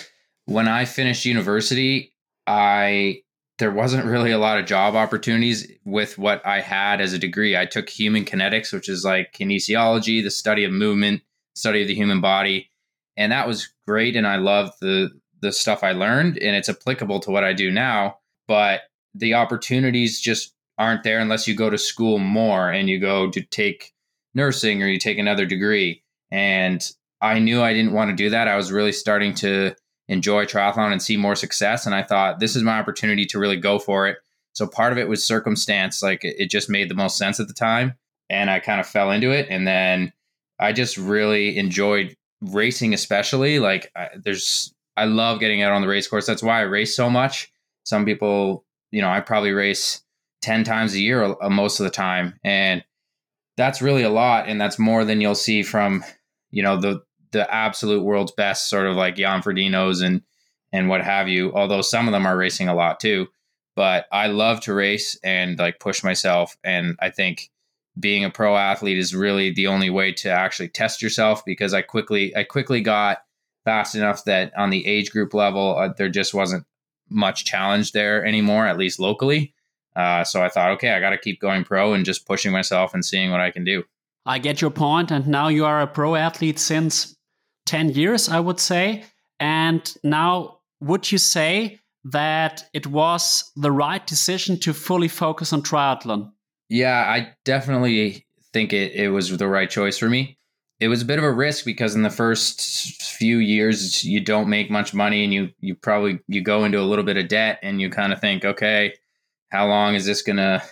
when 0.47 0.69
I 0.69 0.85
finished 0.85 1.25
university, 1.25 2.13
I 2.47 3.23
there 3.59 3.71
wasn't 3.71 4.05
really 4.05 4.33
a 4.33 4.39
lot 4.39 4.59
of 4.59 4.67
job 4.67 4.97
opportunities 4.97 5.71
with 5.85 6.19
what 6.19 6.45
I 6.45 6.61
had 6.61 7.01
as 7.01 7.13
a 7.13 7.19
degree. 7.19 7.57
I 7.57 7.67
took 7.67 7.89
human 7.89 8.25
kinetics, 8.25 8.73
which 8.73 8.89
is 8.89 9.05
like 9.05 9.33
kinesiology, 9.33 10.23
the 10.23 10.31
study 10.31 10.65
of 10.65 10.73
movement, 10.73 11.23
study 11.55 11.83
of 11.83 11.89
the 11.89 11.95
human 11.95 12.21
body, 12.21 12.69
and 13.17 13.31
that 13.31 13.47
was 13.47 13.73
great 13.87 14.17
and 14.17 14.27
I 14.27 14.37
loved 14.37 14.75
the 14.81 15.11
the 15.41 15.53
stuff 15.53 15.85
I 15.85 15.93
learned 15.93 16.39
and 16.39 16.57
it's 16.57 16.69
applicable 16.69 17.21
to 17.21 17.31
what 17.31 17.45
I 17.45 17.53
do 17.53 17.71
now, 17.71 18.19
but 18.49 18.83
the 19.15 19.35
opportunities 19.35 20.21
just 20.21 20.55
aren't 20.79 21.05
there 21.05 21.21
unless 21.21 21.47
you 21.47 21.55
go 21.55 21.71
to 21.71 21.79
school 21.79 22.19
more 22.19 22.71
and 22.71 22.89
you 22.89 22.99
go 22.99 23.31
to 23.31 23.43
take 23.43 23.93
nursing 24.35 24.83
or 24.83 24.87
you 24.87 24.99
take 24.99 25.19
another 25.19 25.47
degree. 25.47 26.03
And 26.31 26.83
I 27.21 27.39
knew 27.39 27.63
I 27.63 27.73
didn't 27.73 27.93
want 27.93 28.11
to 28.11 28.17
do 28.17 28.31
that. 28.31 28.49
I 28.49 28.57
was 28.57 28.73
really 28.73 28.91
starting 28.91 29.35
to 29.37 29.75
enjoy 30.09 30.45
triathlon 30.45 30.93
and 30.93 31.03
see 31.03 31.17
more 31.17 31.35
success. 31.35 31.87
And 31.87 31.95
I 31.95 32.03
thought 32.03 32.41
this 32.41 32.57
is 32.57 32.63
my 32.63 32.79
opportunity 32.79 33.25
to 33.27 33.39
really 33.39 33.57
go 33.57 33.79
for 33.79 34.07
it. 34.07 34.19
So 34.53 34.67
part 34.67 34.93
of 34.93 34.99
it 34.99 35.09
was 35.09 35.25
circumstance. 35.25 36.03
Like 36.03 36.21
it 36.23 36.51
just 36.51 36.71
made 36.71 36.89
the 36.89 36.95
most 36.95 37.17
sense 37.17 37.41
at 37.41 37.49
the 37.49 37.55
time. 37.55 37.95
And 38.31 38.51
I 38.51 38.61
kind 38.61 38.81
of 38.81 38.87
fell 38.87 39.11
into 39.11 39.31
it. 39.31 39.47
And 39.51 39.67
then 39.67 40.13
I 40.59 40.73
just 40.73 40.97
really 40.97 41.59
enjoyed 41.59 42.17
racing, 42.41 42.95
especially. 42.95 43.59
Like 43.59 43.91
I, 43.97 44.11
there's, 44.17 44.73
I 44.97 45.07
love 45.07 45.41
getting 45.41 45.63
out 45.63 45.73
on 45.73 45.83
the 45.83 45.89
race 45.89 46.07
course. 46.07 46.27
That's 46.27 46.43
why 46.43 46.61
I 46.61 46.63
race 46.63 46.95
so 46.95 47.11
much. 47.11 47.51
Some 47.85 48.05
people, 48.05 48.65
you 48.93 49.01
know, 49.01 49.09
I 49.09 49.21
probably 49.21 49.53
race 49.53 50.03
10 50.43 50.65
times 50.65 50.95
a 50.95 51.01
year 51.01 51.25
uh, 51.25 51.51
most 51.51 51.81
of 51.81 51.85
the 51.85 51.91
time. 51.91 52.39
And 52.45 52.85
that's 53.57 53.83
really 53.83 54.03
a 54.03 54.11
lot. 54.11 54.49
And 54.49 54.61
that's 54.61 54.79
more 54.79 55.05
than 55.05 55.21
you'll 55.21 55.35
see 55.35 55.63
from, 55.63 56.05
you 56.51 56.63
know, 56.63 56.81
the, 56.81 57.03
the 57.35 57.53
absolute 57.53 58.03
world's 58.03 58.33
best 58.33 58.71
sort 58.71 58.87
of 58.87 58.97
like 58.97 59.17
Jan 59.17 59.43
Frodeno's 59.43 60.01
and 60.01 60.23
and 60.73 60.89
what 60.89 61.03
have 61.03 61.29
you. 61.29 61.53
Although 61.53 61.83
some 61.83 62.09
of 62.09 62.13
them 62.13 62.27
are 62.27 62.37
racing 62.37 62.69
a 62.69 62.75
lot 62.75 62.99
too, 62.99 63.29
but 63.77 64.07
I 64.11 64.29
love 64.29 64.61
to 64.63 64.75
race 64.75 65.19
and 65.23 65.59
like 65.59 65.79
push 65.81 66.03
myself. 66.03 66.57
And 66.65 66.97
I 67.01 67.11
think 67.11 67.51
being 67.99 68.25
a 68.25 68.31
pro 68.31 68.57
athlete 68.57 68.99
is 68.99 69.15
really 69.15 69.53
the 69.53 69.67
only 69.67 69.91
way 69.91 70.13
to 70.13 70.31
actually 70.31 70.69
test 70.69 71.03
yourself 71.03 71.45
because 71.45 71.75
I 71.75 71.83
quickly 71.83 72.35
I 72.35 72.45
quickly 72.45 72.81
got 72.81 73.19
fast 73.65 73.95
enough 73.95 74.25
that 74.25 74.57
on 74.57 74.71
the 74.71 74.87
age 74.87 75.11
group 75.11 75.35
level 75.35 75.77
uh, 75.77 75.89
there 75.89 76.09
just 76.09 76.35
wasn't 76.35 76.65
much 77.09 77.45
challenge 77.45 77.93
there 77.93 78.25
anymore, 78.25 78.67
at 78.67 78.79
least 78.79 78.99
locally. 78.99 79.55
Uh, 79.97 80.25
so 80.25 80.43
I 80.43 80.49
thought, 80.49 80.73
okay, 80.73 80.91
I 80.91 81.01
got 81.01 81.11
to 81.11 81.19
keep 81.19 81.41
going 81.41 81.65
pro 81.65 81.95
and 81.95 82.05
just 82.05 82.27
pushing 82.27 82.51
myself 82.51 82.95
and 82.95 83.05
seeing 83.05 83.31
what 83.31 83.41
I 83.41 83.51
can 83.51 83.65
do. 83.65 83.85
I 84.27 84.39
get 84.39 84.61
your 84.61 84.71
point, 84.71 85.11
and 85.11 85.27
now 85.27 85.49
you 85.49 85.65
are 85.67 85.83
a 85.83 85.87
pro 85.87 86.15
athlete 86.15 86.59
since 86.59 87.15
10 87.67 87.91
years, 87.91 88.29
I 88.29 88.41
would 88.41 88.61
say. 88.61 89.05
And 89.41 89.93
now, 90.03 90.59
would 90.81 91.11
you 91.11 91.19
say 91.19 91.81
that 92.05 92.69
it 92.73 92.87
was 92.87 93.51
the 93.57 93.73
right 93.73 94.07
decision 94.07 94.59
to 94.61 94.75
fully 94.75 95.09
focus 95.09 95.53
on 95.53 95.63
triathlon? 95.63 96.31
Yeah, 96.69 96.99
I 96.99 97.35
definitely 97.45 98.27
think 98.53 98.73
it, 98.73 98.93
it 98.93 99.09
was 99.09 99.37
the 99.37 99.49
right 99.49 99.69
choice 99.69 99.99
for 99.99 100.09
me. 100.09 100.39
It 100.81 100.89
was 100.89 101.03
a 101.03 101.07
bit 101.07 101.19
of 101.19 101.25
a 101.25 101.33
risk 101.33 101.65
because 101.65 101.95
in 101.95 102.03
the 102.03 102.11
first 102.11 103.03
few 103.03 103.39
years 103.39 104.05
you 104.05 104.21
don't 104.21 104.49
make 104.49 104.71
much 104.71 104.93
money 104.93 105.25
and 105.25 105.33
you 105.33 105.51
you 105.61 105.75
probably 105.75 106.19
you 106.27 106.43
go 106.43 106.65
into 106.65 106.81
a 106.81 106.83
little 106.83 107.05
bit 107.05 107.17
of 107.17 107.29
debt 107.29 107.59
and 107.63 107.81
you 107.81 107.91
kind 107.91 108.13
of 108.13 108.21
think, 108.21 108.45
okay, 108.45 108.93
how 109.51 109.67
long 109.67 109.95
is 109.95 110.05
this 110.05 110.21
going 110.21 110.37
to 110.37 110.63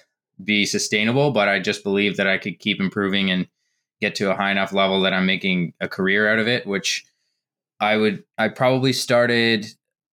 be 0.42 0.66
sustainable? 0.66 1.30
But 1.30 1.48
I 1.48 1.60
just 1.60 1.84
believe 1.84 2.16
that 2.16 2.26
I 2.26 2.36
could 2.36 2.58
keep 2.58 2.80
improving 2.80 3.30
and 3.30 3.46
get 4.02 4.16
to 4.16 4.30
a 4.30 4.34
high 4.34 4.50
enough 4.50 4.72
level 4.72 5.00
that 5.02 5.14
I'm 5.14 5.24
making 5.24 5.72
a 5.80 5.88
career 5.88 6.28
out 6.28 6.40
of 6.40 6.48
it, 6.48 6.66
which 6.66 7.06
I 7.80 7.96
would, 7.96 8.24
I 8.36 8.48
probably 8.48 8.92
started 8.92 9.66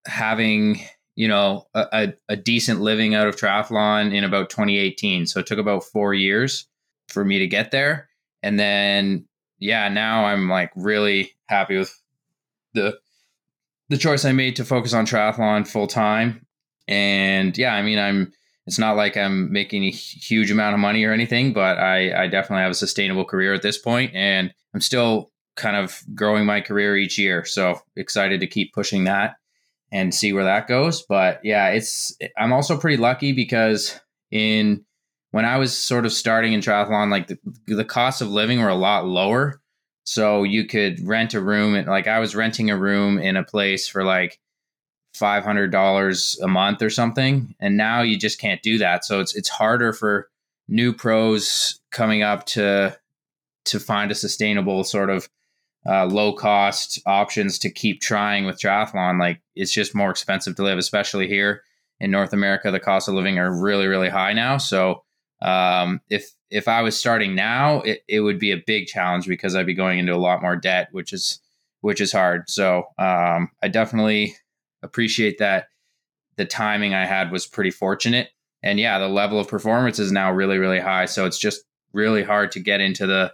having, 0.05 0.79
you 1.15 1.27
know, 1.27 1.67
a, 1.73 2.13
a 2.29 2.35
decent 2.35 2.81
living 2.81 3.15
out 3.15 3.27
of 3.27 3.35
triathlon 3.35 4.13
in 4.13 4.23
about 4.23 4.51
2018. 4.51 5.25
So 5.25 5.39
it 5.39 5.47
took 5.47 5.57
about 5.57 5.83
four 5.83 6.13
years 6.13 6.67
for 7.07 7.25
me 7.25 7.39
to 7.39 7.47
get 7.47 7.71
there. 7.71 8.09
And 8.43 8.59
then, 8.59 9.25
yeah, 9.57 9.89
now 9.89 10.25
I'm 10.25 10.47
like 10.47 10.71
really 10.75 11.33
happy 11.47 11.77
with 11.77 11.99
the, 12.73 12.99
the 13.89 13.97
choice 13.97 14.23
I 14.23 14.33
made 14.33 14.55
to 14.57 14.65
focus 14.65 14.93
on 14.93 15.07
triathlon 15.07 15.67
full 15.67 15.87
time. 15.87 16.45
And 16.87 17.57
yeah, 17.57 17.73
I 17.73 17.81
mean, 17.81 17.97
I'm, 17.97 18.33
it's 18.69 18.77
not 18.77 18.95
like 18.95 19.17
I'm 19.17 19.51
making 19.51 19.83
a 19.83 19.89
huge 19.89 20.51
amount 20.51 20.75
of 20.75 20.79
money 20.79 21.03
or 21.03 21.11
anything, 21.11 21.53
but 21.53 21.79
I, 21.79 22.25
I 22.25 22.27
definitely 22.27 22.61
have 22.61 22.69
a 22.69 22.75
sustainable 22.75 23.25
career 23.25 23.51
at 23.55 23.63
this 23.63 23.79
point, 23.79 24.13
and 24.13 24.53
I'm 24.75 24.79
still 24.81 25.31
kind 25.55 25.75
of 25.75 25.99
growing 26.13 26.45
my 26.45 26.61
career 26.61 26.95
each 26.95 27.17
year. 27.17 27.45
So 27.45 27.81
excited 27.95 28.41
to 28.41 28.47
keep 28.47 28.71
pushing 28.71 29.05
that 29.05 29.37
and 29.91 30.13
see 30.13 30.33
where 30.33 30.43
that 30.43 30.67
goes. 30.67 31.01
But 31.01 31.39
yeah, 31.43 31.69
it's 31.69 32.15
I'm 32.37 32.53
also 32.53 32.77
pretty 32.77 32.97
lucky 32.97 33.31
because 33.31 33.99
in 34.29 34.85
when 35.31 35.45
I 35.45 35.57
was 35.57 35.75
sort 35.75 36.05
of 36.05 36.13
starting 36.13 36.53
in 36.53 36.61
triathlon, 36.61 37.09
like 37.09 37.25
the, 37.25 37.39
the 37.65 37.83
cost 37.83 38.21
of 38.21 38.29
living 38.29 38.61
were 38.61 38.69
a 38.69 38.75
lot 38.75 39.07
lower. 39.07 39.59
So 40.03 40.43
you 40.43 40.67
could 40.67 40.99
rent 41.07 41.33
a 41.33 41.41
room 41.41 41.73
and 41.73 41.87
like 41.87 42.05
I 42.05 42.19
was 42.19 42.35
renting 42.35 42.69
a 42.69 42.77
room 42.77 43.17
in 43.17 43.35
a 43.35 43.43
place 43.43 43.87
for 43.87 44.03
like 44.03 44.39
$500 45.15 46.41
a 46.41 46.47
month 46.47 46.81
or 46.81 46.89
something. 46.89 47.55
And 47.59 47.77
now 47.77 48.01
you 48.01 48.17
just 48.17 48.39
can't 48.39 48.61
do 48.61 48.77
that. 48.77 49.05
So 49.05 49.19
it's 49.19 49.35
it's 49.35 49.49
harder 49.49 49.93
for 49.93 50.29
new 50.67 50.93
pros 50.93 51.79
coming 51.91 52.21
up 52.21 52.45
to 52.47 52.97
to 53.65 53.79
find 53.79 54.11
a 54.11 54.15
sustainable 54.15 54.83
sort 54.83 55.09
of 55.09 55.29
uh, 55.87 56.05
low 56.05 56.33
cost 56.33 57.01
options 57.05 57.57
to 57.59 57.69
keep 57.69 58.01
trying 58.01 58.45
with 58.45 58.59
triathlon. 58.59 59.19
Like 59.19 59.41
it's 59.55 59.71
just 59.71 59.95
more 59.95 60.11
expensive 60.11 60.55
to 60.55 60.63
live 60.63 60.77
especially 60.77 61.27
here 61.27 61.63
in 61.99 62.11
north 62.11 62.33
america. 62.33 62.71
The 62.71 62.79
cost 62.79 63.07
of 63.07 63.15
living 63.15 63.39
are 63.39 63.61
really 63.61 63.87
really 63.87 64.09
high 64.09 64.33
now. 64.33 64.57
So 64.57 65.03
um, 65.41 66.01
if 66.09 66.31
if 66.49 66.67
i 66.67 66.81
was 66.81 66.99
starting 66.99 67.35
now 67.35 67.79
it, 67.81 68.03
it 68.07 68.21
would 68.21 68.39
be 68.39 68.51
a 68.51 68.57
big 68.57 68.87
challenge 68.87 69.27
because 69.27 69.55
i'd 69.55 69.67
be 69.67 69.73
going 69.75 69.99
into 69.99 70.13
a 70.13 70.17
lot 70.17 70.41
more 70.41 70.55
debt 70.55 70.89
which 70.91 71.13
is 71.13 71.39
which 71.81 72.01
is 72.01 72.11
hard. 72.11 72.49
So 72.49 72.87
um, 72.97 73.49
i 73.63 73.67
definitely 73.71 74.35
appreciate 74.81 75.37
that 75.39 75.67
the 76.37 76.45
timing 76.45 76.93
I 76.93 77.05
had 77.05 77.31
was 77.31 77.45
pretty 77.45 77.71
fortunate. 77.71 78.29
And 78.63 78.79
yeah, 78.79 78.99
the 78.99 79.07
level 79.07 79.39
of 79.39 79.47
performance 79.47 79.99
is 79.99 80.11
now 80.11 80.31
really, 80.31 80.57
really 80.57 80.79
high. 80.79 81.05
So 81.05 81.25
it's 81.25 81.39
just 81.39 81.63
really 81.93 82.23
hard 82.23 82.51
to 82.53 82.59
get 82.59 82.81
into 82.81 83.07
the 83.07 83.33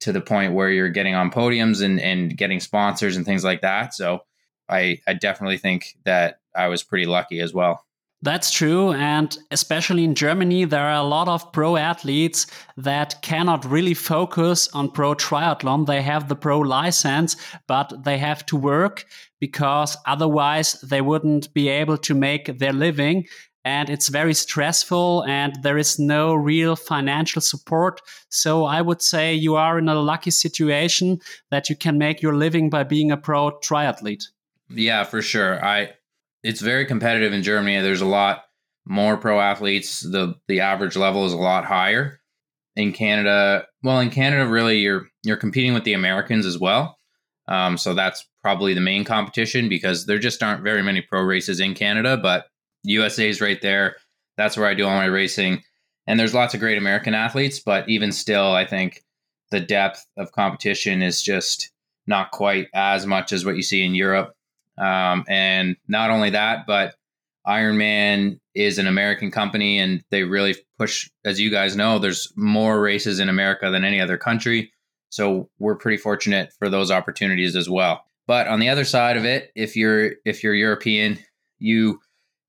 to 0.00 0.12
the 0.12 0.20
point 0.20 0.52
where 0.52 0.68
you're 0.68 0.88
getting 0.88 1.14
on 1.14 1.30
podiums 1.30 1.80
and, 1.80 2.00
and 2.00 2.36
getting 2.36 2.58
sponsors 2.58 3.16
and 3.16 3.24
things 3.24 3.44
like 3.44 3.60
that. 3.60 3.94
So 3.94 4.22
I, 4.68 4.98
I 5.06 5.14
definitely 5.14 5.58
think 5.58 5.96
that 6.04 6.40
I 6.56 6.66
was 6.66 6.82
pretty 6.82 7.06
lucky 7.06 7.38
as 7.38 7.54
well. 7.54 7.84
That's 8.24 8.52
true. 8.52 8.92
And 8.92 9.36
especially 9.50 10.04
in 10.04 10.14
Germany, 10.14 10.64
there 10.64 10.86
are 10.86 11.02
a 11.02 11.02
lot 11.02 11.26
of 11.26 11.52
pro 11.52 11.76
athletes 11.76 12.46
that 12.76 13.20
cannot 13.22 13.64
really 13.64 13.94
focus 13.94 14.68
on 14.68 14.92
pro 14.92 15.14
triathlon. 15.14 15.86
They 15.86 16.02
have 16.02 16.28
the 16.28 16.36
pro 16.36 16.60
license, 16.60 17.36
but 17.66 18.04
they 18.04 18.18
have 18.18 18.46
to 18.46 18.56
work 18.56 19.06
because 19.40 19.96
otherwise 20.06 20.80
they 20.82 21.00
wouldn't 21.00 21.52
be 21.52 21.68
able 21.68 21.98
to 21.98 22.14
make 22.14 22.58
their 22.58 22.72
living. 22.72 23.26
And 23.64 23.90
it's 23.90 24.08
very 24.08 24.34
stressful 24.34 25.24
and 25.24 25.56
there 25.62 25.78
is 25.78 25.98
no 25.98 26.34
real 26.34 26.76
financial 26.76 27.40
support. 27.40 28.00
So 28.28 28.64
I 28.64 28.82
would 28.82 29.02
say 29.02 29.34
you 29.34 29.56
are 29.56 29.78
in 29.78 29.88
a 29.88 30.00
lucky 30.00 30.30
situation 30.30 31.18
that 31.50 31.68
you 31.68 31.74
can 31.74 31.98
make 31.98 32.22
your 32.22 32.36
living 32.36 32.70
by 32.70 32.84
being 32.84 33.10
a 33.10 33.16
pro 33.16 33.58
triathlete. 33.58 34.24
Yeah, 34.68 35.02
for 35.04 35.22
sure. 35.22 35.64
I 35.64 35.92
it's 36.42 36.60
very 36.60 36.86
competitive 36.86 37.32
in 37.32 37.42
Germany. 37.42 37.80
There's 37.80 38.00
a 38.00 38.06
lot 38.06 38.44
more 38.84 39.16
pro 39.16 39.40
athletes. 39.40 40.00
The 40.00 40.34
the 40.48 40.60
average 40.60 40.96
level 40.96 41.24
is 41.26 41.32
a 41.32 41.38
lot 41.38 41.64
higher. 41.64 42.20
In 42.74 42.92
Canada, 42.92 43.66
well, 43.82 44.00
in 44.00 44.10
Canada, 44.10 44.48
really, 44.48 44.78
you're 44.78 45.08
you're 45.22 45.36
competing 45.36 45.74
with 45.74 45.84
the 45.84 45.92
Americans 45.92 46.46
as 46.46 46.58
well. 46.58 46.98
Um, 47.48 47.76
so 47.76 47.94
that's 47.94 48.26
probably 48.42 48.72
the 48.74 48.80
main 48.80 49.04
competition 49.04 49.68
because 49.68 50.06
there 50.06 50.18
just 50.18 50.42
aren't 50.42 50.62
very 50.62 50.82
many 50.82 51.02
pro 51.02 51.22
races 51.22 51.60
in 51.60 51.74
Canada. 51.74 52.16
But 52.16 52.46
USA's 52.84 53.40
right 53.40 53.60
there. 53.60 53.96
That's 54.36 54.56
where 54.56 54.66
I 54.66 54.74
do 54.74 54.86
all 54.86 54.96
my 54.96 55.04
racing. 55.04 55.62
And 56.06 56.18
there's 56.18 56.34
lots 56.34 56.54
of 56.54 56.60
great 56.60 56.78
American 56.78 57.14
athletes, 57.14 57.60
but 57.60 57.88
even 57.88 58.10
still, 58.10 58.52
I 58.52 58.66
think 58.66 59.04
the 59.50 59.60
depth 59.60 60.04
of 60.16 60.32
competition 60.32 61.02
is 61.02 61.22
just 61.22 61.70
not 62.06 62.32
quite 62.32 62.66
as 62.74 63.06
much 63.06 63.32
as 63.32 63.44
what 63.44 63.56
you 63.56 63.62
see 63.62 63.84
in 63.84 63.94
Europe. 63.94 64.34
Um, 64.78 65.24
and 65.28 65.76
not 65.88 66.10
only 66.10 66.30
that, 66.30 66.66
but 66.66 66.94
Ironman 67.46 68.38
is 68.54 68.78
an 68.78 68.86
American 68.86 69.30
company 69.30 69.78
and 69.78 70.02
they 70.10 70.22
really 70.22 70.56
push, 70.78 71.10
as 71.24 71.40
you 71.40 71.50
guys 71.50 71.76
know, 71.76 71.98
there's 71.98 72.32
more 72.36 72.80
races 72.80 73.18
in 73.18 73.28
America 73.28 73.70
than 73.70 73.84
any 73.84 74.00
other 74.00 74.16
country. 74.16 74.72
So 75.10 75.48
we're 75.58 75.76
pretty 75.76 75.98
fortunate 75.98 76.52
for 76.58 76.68
those 76.68 76.90
opportunities 76.90 77.56
as 77.56 77.68
well. 77.68 78.04
But 78.26 78.46
on 78.46 78.60
the 78.60 78.68
other 78.68 78.84
side 78.84 79.16
of 79.16 79.24
it, 79.24 79.50
if 79.54 79.76
you're 79.76 80.12
if 80.24 80.42
you're 80.42 80.54
European, 80.54 81.18
you 81.58 82.00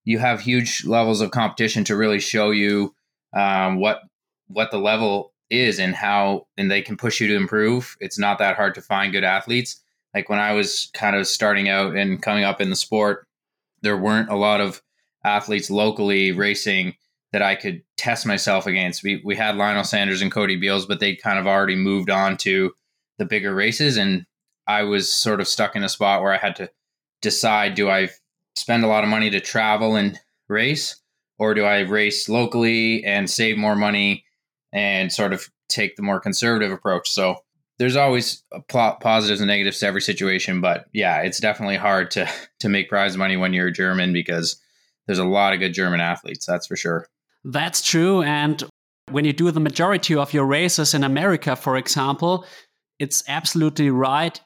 you 0.06 0.20
have 0.20 0.40
huge 0.40 0.86
levels 0.86 1.22
of 1.22 1.32
competition 1.32 1.84
to 1.86 1.96
really 1.96 2.20
show 2.20 2.52
you 2.52 2.94
um, 3.36 3.80
what 3.80 4.02
what 4.48 4.72
the 4.72 4.78
level 4.78 5.34
is 5.50 5.80
and 5.80 5.96
how 5.96 6.48
and 6.58 6.70
they 6.70 6.82
can 6.82 6.96
push 6.96 7.20
you 7.20 7.28
to 7.28 7.36
improve. 7.36 7.96
It's 8.00 8.20
not 8.20 8.40
that 8.40 8.56
hard 8.56 8.76
to 8.76 8.82
find 8.82 9.12
good 9.12 9.24
athletes. 9.24 9.83
Like 10.14 10.30
when 10.30 10.40
I 10.40 10.54
was 10.54 10.90
kind 10.94 11.16
of 11.16 11.28
starting 11.28 11.70
out 11.70 11.96
and 11.96 12.22
coming 12.22 12.44
up 12.44 12.62
in 12.62 12.70
the 12.70 12.76
sport, 12.76 13.28
there 13.82 13.98
weren't 13.98 14.30
a 14.30 14.36
lot 14.36 14.62
of 14.62 14.82
athletes 15.24 15.70
locally 15.70 16.32
racing 16.32 16.96
that 17.32 17.42
I 17.42 17.56
could 17.56 17.82
test 17.98 18.26
myself 18.26 18.68
against. 18.68 19.04
We 19.04 19.22
we 19.26 19.36
had 19.36 19.56
Lionel 19.56 19.84
Sanders 19.84 20.22
and 20.22 20.32
Cody 20.32 20.56
Beals, 20.56 20.86
but 20.86 21.00
they'd 21.00 21.22
kind 21.22 21.40
of 21.40 21.48
already 21.48 21.76
moved 21.76 22.10
on 22.10 22.38
to 22.38 22.74
the 23.18 23.26
bigger 23.26 23.54
races 23.54 23.98
and 23.98 24.26
I 24.68 24.84
was 24.84 25.14
sort 25.14 25.42
of 25.42 25.48
stuck 25.48 25.76
in 25.76 25.84
a 25.84 25.90
spot 25.90 26.22
where 26.22 26.34
I 26.34 26.38
had 26.38 26.56
to 26.58 26.70
decide 27.22 27.76
do 27.76 27.90
I 27.90 28.10
spend 28.56 28.84
a 28.84 28.88
lot 28.88 29.04
of 29.04 29.10
money 29.10 29.30
to 29.32 29.40
travel 29.40 29.96
and 29.96 30.20
race 30.48 31.02
or 31.38 31.54
do 31.54 31.64
I 31.64 31.80
race 31.80 32.30
locally 32.30 33.04
and 33.04 33.30
save 33.30 33.58
more 33.58 33.76
money 33.76 34.24
and 34.72 35.12
sort 35.12 35.34
of 35.34 35.50
take 35.70 35.96
the 35.96 36.04
more 36.04 36.20
conservative 36.20 36.72
approach? 36.72 37.10
So 37.10 37.38
there's 37.84 37.98
always 37.98 38.44
positives 38.70 39.42
and 39.42 39.50
negatives 39.50 39.80
to 39.80 39.86
every 39.86 40.02
situation, 40.02 40.62
but 40.62 40.86
yeah, 40.94 41.20
it's 41.20 41.42
definitely 41.42 41.76
hard 41.76 42.10
to 42.12 42.30
to 42.60 42.70
make 42.70 42.88
prize 42.88 43.18
money 43.18 43.36
when 43.36 43.52
you're 43.52 43.68
a 43.68 43.74
German 43.74 44.14
because 44.14 44.56
there's 45.06 45.20
a 45.20 45.26
lot 45.26 45.54
of 45.54 45.60
good 45.60 45.74
German 45.74 46.00
athletes, 46.00 46.46
that's 46.46 46.68
for 46.68 46.78
sure. 46.78 47.08
That's 47.44 47.82
true 47.82 48.22
and 48.24 48.64
when 49.12 49.26
you 49.26 49.34
do 49.34 49.52
the 49.52 49.60
majority 49.60 50.16
of 50.16 50.34
your 50.34 50.46
races 50.46 50.94
in 50.94 51.04
America, 51.04 51.58
for 51.58 51.76
example, 51.76 52.46
it's 53.00 53.22
absolutely 53.28 53.90
right 53.90 54.40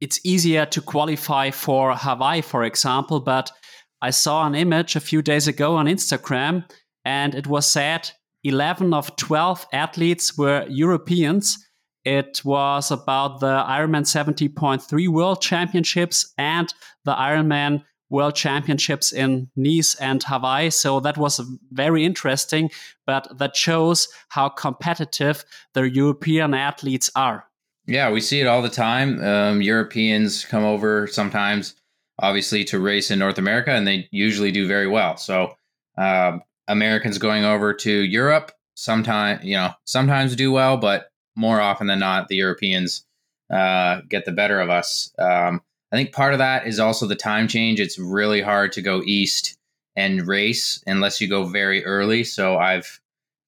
it's 0.00 0.18
easier 0.24 0.64
to 0.64 0.80
qualify 0.80 1.50
for 1.50 1.94
Hawaii, 1.94 2.40
for 2.40 2.64
example. 2.64 3.20
But 3.20 3.52
I 4.00 4.08
saw 4.10 4.46
an 4.46 4.54
image 4.54 4.96
a 4.96 5.00
few 5.00 5.20
days 5.20 5.46
ago 5.46 5.76
on 5.76 5.84
Instagram, 5.84 6.64
and 7.04 7.34
it 7.34 7.46
was 7.46 7.66
said 7.66 8.10
11 8.44 8.94
of 8.94 9.14
12 9.16 9.66
athletes 9.72 10.38
were 10.38 10.64
Europeans. 10.70 11.58
It 12.04 12.42
was 12.44 12.90
about 12.90 13.40
the 13.40 13.64
Ironman 13.68 14.06
70.3 14.06 15.08
World 15.08 15.42
Championships 15.42 16.32
and 16.38 16.72
the 17.04 17.14
Ironman 17.14 17.84
World 18.08 18.34
Championships 18.34 19.12
in 19.12 19.48
Nice 19.54 19.94
and 19.96 20.22
Hawaii. 20.22 20.70
So 20.70 21.00
that 21.00 21.16
was 21.16 21.40
very 21.70 22.04
interesting, 22.04 22.70
but 23.06 23.28
that 23.38 23.54
shows 23.54 24.08
how 24.30 24.48
competitive 24.48 25.44
the 25.74 25.82
European 25.82 26.54
athletes 26.54 27.10
are. 27.14 27.44
Yeah, 27.86 28.10
we 28.10 28.20
see 28.20 28.40
it 28.40 28.46
all 28.46 28.62
the 28.62 28.68
time. 28.68 29.22
Um, 29.22 29.62
Europeans 29.62 30.44
come 30.44 30.64
over 30.64 31.06
sometimes, 31.06 31.74
obviously, 32.18 32.64
to 32.64 32.80
race 32.80 33.10
in 33.10 33.18
North 33.18 33.38
America, 33.38 33.72
and 33.72 33.86
they 33.86 34.08
usually 34.10 34.52
do 34.52 34.66
very 34.66 34.86
well. 34.86 35.16
So, 35.16 35.54
uh, 35.96 36.38
Americans 36.68 37.18
going 37.18 37.44
over 37.44 37.74
to 37.74 37.90
Europe 37.90 38.52
sometimes, 38.74 39.44
you 39.44 39.54
know, 39.54 39.72
sometimes 39.84 40.36
do 40.36 40.50
well, 40.50 40.76
but 40.76 41.09
more 41.36 41.60
often 41.60 41.86
than 41.86 41.98
not, 41.98 42.28
the 42.28 42.36
Europeans 42.36 43.04
uh, 43.52 44.00
get 44.08 44.24
the 44.24 44.32
better 44.32 44.60
of 44.60 44.70
us. 44.70 45.12
Um, 45.18 45.62
I 45.92 45.96
think 45.96 46.12
part 46.12 46.32
of 46.32 46.38
that 46.38 46.66
is 46.66 46.78
also 46.78 47.06
the 47.06 47.16
time 47.16 47.48
change. 47.48 47.80
It's 47.80 47.98
really 47.98 48.40
hard 48.40 48.72
to 48.72 48.82
go 48.82 49.02
east 49.04 49.58
and 49.96 50.26
race 50.26 50.82
unless 50.86 51.20
you 51.20 51.28
go 51.28 51.44
very 51.44 51.84
early. 51.84 52.22
So 52.24 52.56
I've 52.58 53.00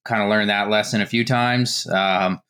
kind 0.04 0.22
of 0.22 0.28
learned 0.28 0.50
that 0.50 0.68
lesson 0.68 1.00
a 1.00 1.06
few 1.06 1.24
times. 1.24 1.86
Um, 1.86 2.40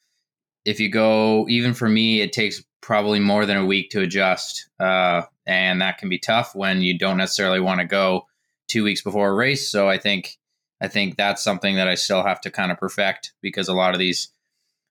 if 0.65 0.81
you 0.81 0.89
go, 0.89 1.47
even 1.49 1.75
for 1.75 1.89
me, 1.89 2.21
it 2.21 2.33
takes 2.33 2.63
probably 2.81 3.21
more 3.21 3.45
than 3.47 3.59
a 3.59 3.67
week 3.67 3.91
to 3.91 4.01
adjust. 4.01 4.69
Uh, 4.81 5.23
and 5.47 5.83
that 5.83 5.99
can 5.99 6.09
be 6.09 6.19
tough 6.19 6.55
when 6.55 6.81
you 6.81 6.99
don't 6.99 7.19
necessarily 7.19 7.61
want 7.61 7.81
to 7.81 7.87
go 7.87 8.27
two 8.69 8.85
weeks 8.85 9.03
before 9.03 9.29
a 9.29 9.35
race. 9.35 9.71
So 9.71 9.89
I 9.89 9.99
think, 9.99 10.39
I 10.81 10.89
think 10.89 11.17
that's 11.17 11.45
something 11.45 11.77
that 11.77 11.89
I 11.89 11.95
still 11.97 12.23
have 12.23 12.41
to 12.43 12.51
kind 12.51 12.73
of 12.73 12.79
perfect 12.79 13.35
because 13.43 13.69
a 13.69 13.75
lot 13.75 13.93
of 13.93 13.99
these 13.99 14.33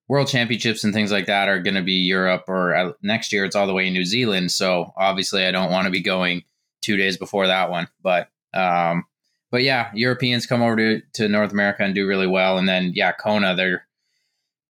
world 0.07 0.27
championships 0.27 0.83
and 0.83 0.93
things 0.93 1.11
like 1.11 1.27
that 1.27 1.47
are 1.47 1.61
going 1.61 1.75
to 1.75 1.81
be 1.81 1.93
Europe 1.93 2.45
or 2.47 2.75
uh, 2.75 2.91
next 3.01 3.31
year 3.31 3.45
it's 3.45 3.55
all 3.55 3.67
the 3.67 3.73
way 3.73 3.87
in 3.87 3.93
New 3.93 4.05
Zealand. 4.05 4.51
So 4.51 4.93
obviously 4.97 5.45
I 5.45 5.51
don't 5.51 5.71
want 5.71 5.85
to 5.85 5.91
be 5.91 6.01
going 6.01 6.43
two 6.81 6.97
days 6.97 7.17
before 7.17 7.47
that 7.47 7.69
one, 7.69 7.87
but, 8.01 8.29
um, 8.53 9.05
but 9.51 9.63
yeah, 9.63 9.91
Europeans 9.93 10.45
come 10.45 10.61
over 10.61 10.75
to, 10.75 11.01
to 11.13 11.27
North 11.27 11.51
America 11.51 11.83
and 11.83 11.95
do 11.95 12.07
really 12.07 12.27
well. 12.27 12.57
And 12.57 12.67
then, 12.67 12.91
yeah, 12.95 13.11
Kona, 13.11 13.55
they're, 13.55 13.85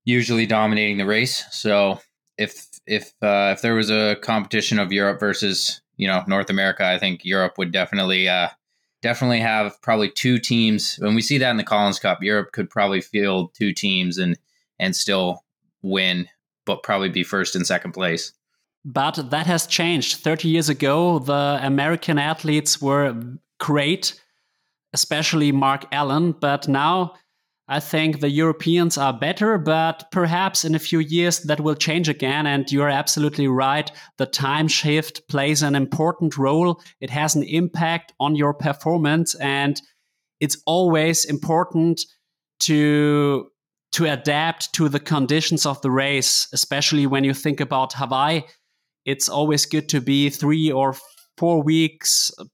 usually 0.03 0.45
dominating 0.45 0.97
the 0.97 1.05
race. 1.05 1.45
So 1.51 1.99
if 2.37 2.67
if 2.87 3.13
uh, 3.21 3.53
if 3.55 3.61
there 3.61 3.75
was 3.75 3.89
a 3.89 4.17
competition 4.21 4.79
of 4.79 4.91
Europe 4.91 5.19
versus 5.19 5.81
you 5.97 6.07
know 6.07 6.23
North 6.27 6.49
America, 6.49 6.85
I 6.85 6.97
think 6.97 7.25
Europe 7.25 7.57
would 7.57 7.71
definitely 7.71 8.27
uh, 8.27 8.49
definitely 9.01 9.39
have 9.39 9.81
probably 9.81 10.09
two 10.09 10.39
teams. 10.39 10.95
When 10.97 11.15
we 11.15 11.21
see 11.21 11.37
that 11.37 11.51
in 11.51 11.57
the 11.57 11.63
Collins 11.63 11.99
Cup, 11.99 12.23
Europe 12.23 12.51
could 12.51 12.69
probably 12.69 13.01
field 13.01 13.53
two 13.53 13.73
teams 13.73 14.17
and 14.17 14.37
and 14.81 14.93
still 14.95 15.45
win, 15.81 16.27
but 16.65 16.83
probably 16.83 17.07
be 17.07 17.23
first 17.23 17.55
and 17.55 17.65
second 17.65 17.93
place. 17.93 18.33
But 18.83 19.29
that 19.29 19.45
has 19.45 19.67
changed. 19.67 20.17
30 20.17 20.49
years 20.49 20.67
ago, 20.67 21.19
the 21.19 21.59
American 21.61 22.17
athletes 22.17 22.81
were 22.81 23.15
great, 23.59 24.19
especially 24.91 25.51
Mark 25.51 25.85
Allen. 25.91 26.31
But 26.31 26.67
now 26.67 27.13
I 27.67 27.79
think 27.79 28.19
the 28.19 28.29
Europeans 28.29 28.97
are 28.97 29.13
better, 29.13 29.59
but 29.59 30.05
perhaps 30.11 30.65
in 30.65 30.73
a 30.73 30.79
few 30.79 30.97
years 30.97 31.41
that 31.41 31.59
will 31.59 31.75
change 31.75 32.09
again. 32.09 32.47
And 32.47 32.69
you're 32.71 32.89
absolutely 32.89 33.47
right. 33.47 33.89
The 34.17 34.25
time 34.25 34.67
shift 34.67 35.27
plays 35.29 35.61
an 35.61 35.75
important 35.75 36.37
role. 36.37 36.81
It 36.99 37.11
has 37.11 37.35
an 37.35 37.43
impact 37.43 38.13
on 38.19 38.35
your 38.35 38.53
performance. 38.53 39.35
And 39.35 39.79
it's 40.39 40.57
always 40.65 41.23
important 41.23 42.01
to 42.61 43.50
to 43.93 44.05
adapt 44.05 44.73
to 44.73 44.89
the 44.89 44.99
conditions 44.99 45.65
of 45.65 45.81
the 45.81 45.91
race, 45.91 46.47
especially 46.53 47.05
when 47.05 47.23
you 47.23 47.33
think 47.33 47.59
about 47.59 47.93
Hawaii. 47.93 48.43
It's 49.05 49.27
always 49.27 49.65
good 49.65 49.89
to 49.89 50.01
be 50.01 50.29
three 50.29 50.71
or 50.71 50.95
four 51.37 51.61
weeks 51.61 52.31
uh, 52.37 52.45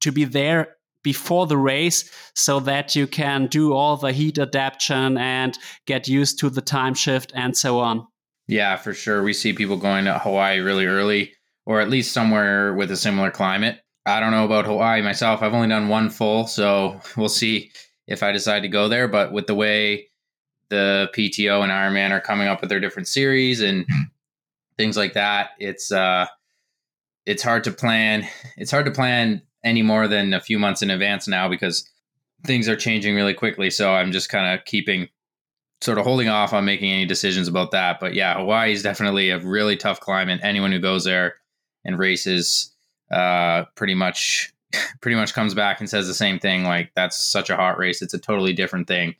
to 0.00 0.12
be 0.12 0.24
there 0.24 0.76
before 1.02 1.46
the 1.46 1.56
race 1.56 2.10
so 2.34 2.60
that 2.60 2.94
you 2.94 3.06
can 3.06 3.46
do 3.46 3.72
all 3.72 3.96
the 3.96 4.12
heat 4.12 4.38
adaptation 4.38 5.16
and 5.16 5.58
get 5.86 6.08
used 6.08 6.38
to 6.40 6.50
the 6.50 6.60
time 6.60 6.94
shift 6.94 7.32
and 7.34 7.56
so 7.56 7.78
on. 7.78 8.06
Yeah, 8.48 8.76
for 8.76 8.92
sure. 8.92 9.22
We 9.22 9.32
see 9.32 9.52
people 9.52 9.76
going 9.76 10.04
to 10.06 10.18
Hawaii 10.18 10.58
really 10.58 10.86
early 10.86 11.32
or 11.66 11.80
at 11.80 11.88
least 11.88 12.12
somewhere 12.12 12.74
with 12.74 12.90
a 12.90 12.96
similar 12.96 13.30
climate. 13.30 13.80
I 14.06 14.18
don't 14.18 14.32
know 14.32 14.44
about 14.44 14.66
Hawaii 14.66 15.02
myself. 15.02 15.42
I've 15.42 15.54
only 15.54 15.68
done 15.68 15.88
one 15.88 16.10
full, 16.10 16.46
so 16.46 17.00
we'll 17.16 17.28
see 17.28 17.70
if 18.06 18.22
I 18.22 18.32
decide 18.32 18.60
to 18.60 18.68
go 18.68 18.88
there. 18.88 19.08
But 19.08 19.32
with 19.32 19.46
the 19.46 19.54
way 19.54 20.09
the 20.70 21.10
PTO 21.14 21.62
and 21.62 21.70
Ironman 21.70 22.10
are 22.10 22.20
coming 22.20 22.48
up 22.48 22.60
with 22.60 22.70
their 22.70 22.80
different 22.80 23.08
series 23.08 23.60
and 23.60 23.86
things 24.78 24.96
like 24.96 25.12
that, 25.12 25.50
it's 25.58 25.92
uh 25.92 26.26
it's 27.26 27.42
hard 27.42 27.64
to 27.64 27.70
plan. 27.70 28.26
It's 28.56 28.70
hard 28.70 28.86
to 28.86 28.90
plan 28.90 29.42
any 29.62 29.82
more 29.82 30.08
than 30.08 30.32
a 30.32 30.40
few 30.40 30.58
months 30.58 30.82
in 30.82 30.90
advance 30.90 31.28
now 31.28 31.48
because 31.48 31.88
things 32.44 32.68
are 32.68 32.76
changing 32.76 33.14
really 33.14 33.34
quickly. 33.34 33.70
So 33.70 33.92
I'm 33.92 34.10
just 34.10 34.30
kind 34.30 34.58
of 34.58 34.64
keeping 34.64 35.08
sort 35.80 35.98
of 35.98 36.04
holding 36.04 36.28
off 36.28 36.52
on 36.52 36.64
making 36.64 36.90
any 36.90 37.06
decisions 37.06 37.48
about 37.48 37.70
that. 37.72 38.00
But 38.00 38.14
yeah, 38.14 38.34
Hawaii 38.36 38.72
is 38.72 38.82
definitely 38.82 39.30
a 39.30 39.38
really 39.38 39.76
tough 39.76 40.00
climate. 40.00 40.40
Anyone 40.42 40.72
who 40.72 40.80
goes 40.80 41.04
there 41.04 41.36
and 41.84 41.98
races 41.98 42.74
uh, 43.10 43.64
pretty 43.74 43.94
much 43.94 44.52
pretty 45.00 45.16
much 45.16 45.34
comes 45.34 45.54
back 45.54 45.80
and 45.80 45.88
says 45.88 46.06
the 46.06 46.14
same 46.14 46.38
thing. 46.38 46.64
Like 46.64 46.92
that's 46.94 47.22
such 47.22 47.50
a 47.50 47.56
hot 47.56 47.78
race. 47.78 48.02
It's 48.02 48.14
a 48.14 48.18
totally 48.18 48.52
different 48.52 48.88
thing. 48.88 49.14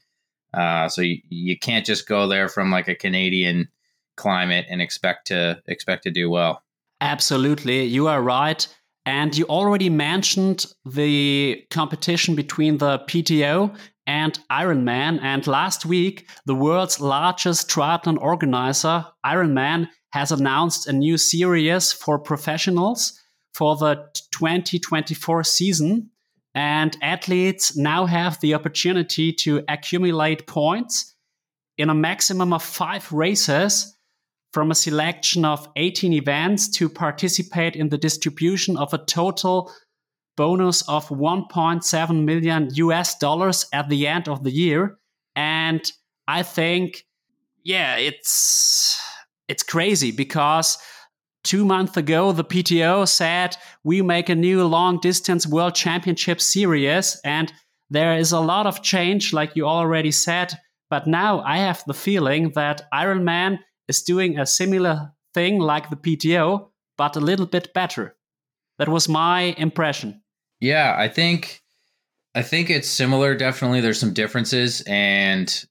Uh, 0.53 0.89
so 0.89 1.03
you, 1.03 1.19
you 1.29 1.59
can't 1.59 1.87
just 1.87 2.09
go 2.09 2.27
there 2.27 2.49
from 2.49 2.71
like 2.71 2.89
a 2.89 2.95
Canadian 2.95 3.69
climate 4.17 4.67
and 4.69 4.83
expect 4.83 5.29
to 5.29 5.63
expect 5.67 6.03
to 6.05 6.11
do 6.11 6.29
well. 6.31 6.63
Absolutely, 7.01 7.85
you 7.85 8.09
are 8.09 8.23
right. 8.23 8.67
And 9.07 9.37
you 9.37 9.47
already 9.47 9.89
mentioned 9.89 10.67
the 10.85 11.65
competition 11.71 12.35
between 12.35 12.79
the 12.79 12.99
PTO 13.01 13.75
and 14.07 14.39
Ironman. 14.51 15.21
And 15.23 15.47
last 15.47 15.87
week, 15.87 16.29
the 16.45 16.55
world's 16.55 17.01
largest 17.01 17.71
triathlon 17.71 18.19
organizer, 18.21 19.07
Ironman, 19.25 19.89
has 20.13 20.33
announced 20.33 20.87
a 20.87 20.93
new 20.93 21.17
series 21.17 21.93
for 21.93 22.19
professionals 22.19 23.19
for 23.55 23.77
the 23.77 24.05
2024 24.33 25.45
season. 25.45 26.11
And 26.55 26.97
athletes 27.03 27.77
now 27.77 28.07
have 28.07 28.41
the 28.41 28.55
opportunity 28.55 29.33
to 29.33 29.63
accumulate 29.69 30.47
points 30.47 31.15
in 31.79 31.91
a 31.91 31.95
maximum 31.95 32.53
of 32.53 32.63
five 32.63 33.11
races 33.13 33.97
from 34.53 34.71
a 34.71 34.75
selection 34.75 35.45
of 35.45 35.69
18 35.77 36.13
events 36.13 36.69
to 36.69 36.89
participate 36.89 37.77
in 37.77 37.89
the 37.89 37.99
distribution 37.99 38.77
of 38.77 38.93
a 38.93 38.99
total 38.99 39.73
bonus 40.37 40.83
of 40.89 41.09
1.7 41.09 42.25
million 42.25 42.69
US 42.75 43.17
dollars 43.19 43.67
at 43.73 43.89
the 43.89 44.07
end 44.07 44.29
of 44.29 44.43
the 44.43 44.51
year. 44.51 44.99
And 45.37 45.81
I 46.27 46.43
think, 46.43 47.05
yeah, 47.63 47.97
it's 47.97 48.99
it's 49.49 49.63
crazy 49.63 50.13
because 50.13 50.79
two 51.43 51.65
months 51.65 51.97
ago 51.97 52.33
the 52.33 52.45
PTO 52.45 53.09
said 53.09 53.57
we 53.85 54.03
make 54.03 54.29
a 54.29 54.35
new 54.35 54.65
long 54.67 54.99
distance 55.01 55.47
world 55.47 55.75
championship 55.75 56.41
series 56.41 57.21
and 57.25 57.53
there 57.91 58.17
is 58.17 58.31
a 58.31 58.41
lot 58.41 58.67
of 58.67 58.83
change, 58.83 59.33
like 59.33 59.57
you 59.57 59.67
already 59.67 60.13
said. 60.13 60.55
But 60.89 61.07
now 61.07 61.41
I 61.41 61.59
have 61.59 61.83
the 61.87 61.95
feeling 61.95 62.53
that 62.55 62.89
Ironman 62.95 63.59
is 63.89 64.03
doing 64.03 64.39
a 64.39 64.47
similar 64.47 65.13
thing 65.35 65.59
like 65.59 65.91
the 65.91 65.97
PTO, 65.97 66.69
but 66.97 67.17
a 67.17 67.21
little 67.21 67.47
bit 67.47 67.75
better. 67.75 68.17
That 68.79 68.89
was 68.89 69.09
my 69.09 69.55
impression. 69.59 70.23
Yeah, 70.61 70.95
I 70.97 71.09
think 71.09 71.63
I 72.35 72.43
think 72.43 72.71
it's 72.71 72.89
similar. 72.89 73.35
Definitely, 73.35 73.81
there's 73.81 73.99
some 73.99 74.15
differences, 74.15 74.83
and 74.87 75.65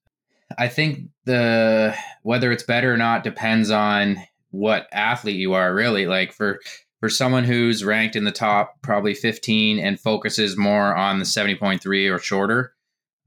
I 0.58 0.68
think 0.68 1.10
the 1.26 1.96
whether 2.24 2.52
it's 2.52 2.64
better 2.64 2.94
or 2.94 2.98
not 2.98 3.24
depends 3.24 3.72
on 3.72 4.18
what 4.52 4.88
athlete 4.92 5.38
you 5.38 5.54
are. 5.54 5.74
Really, 5.74 6.08
like 6.08 6.34
for 6.34 6.60
for 7.00 7.10
someone 7.10 7.44
who's 7.44 7.84
ranked 7.84 8.16
in 8.16 8.26
the 8.26 8.32
top 8.32 8.82
probably 8.82 9.14
15 9.14 9.80
and 9.80 10.00
focuses 10.00 10.58
more 10.58 10.94
on 10.96 11.20
the 11.20 11.26
70.3 11.26 12.14
or 12.14 12.20
shorter, 12.20 12.74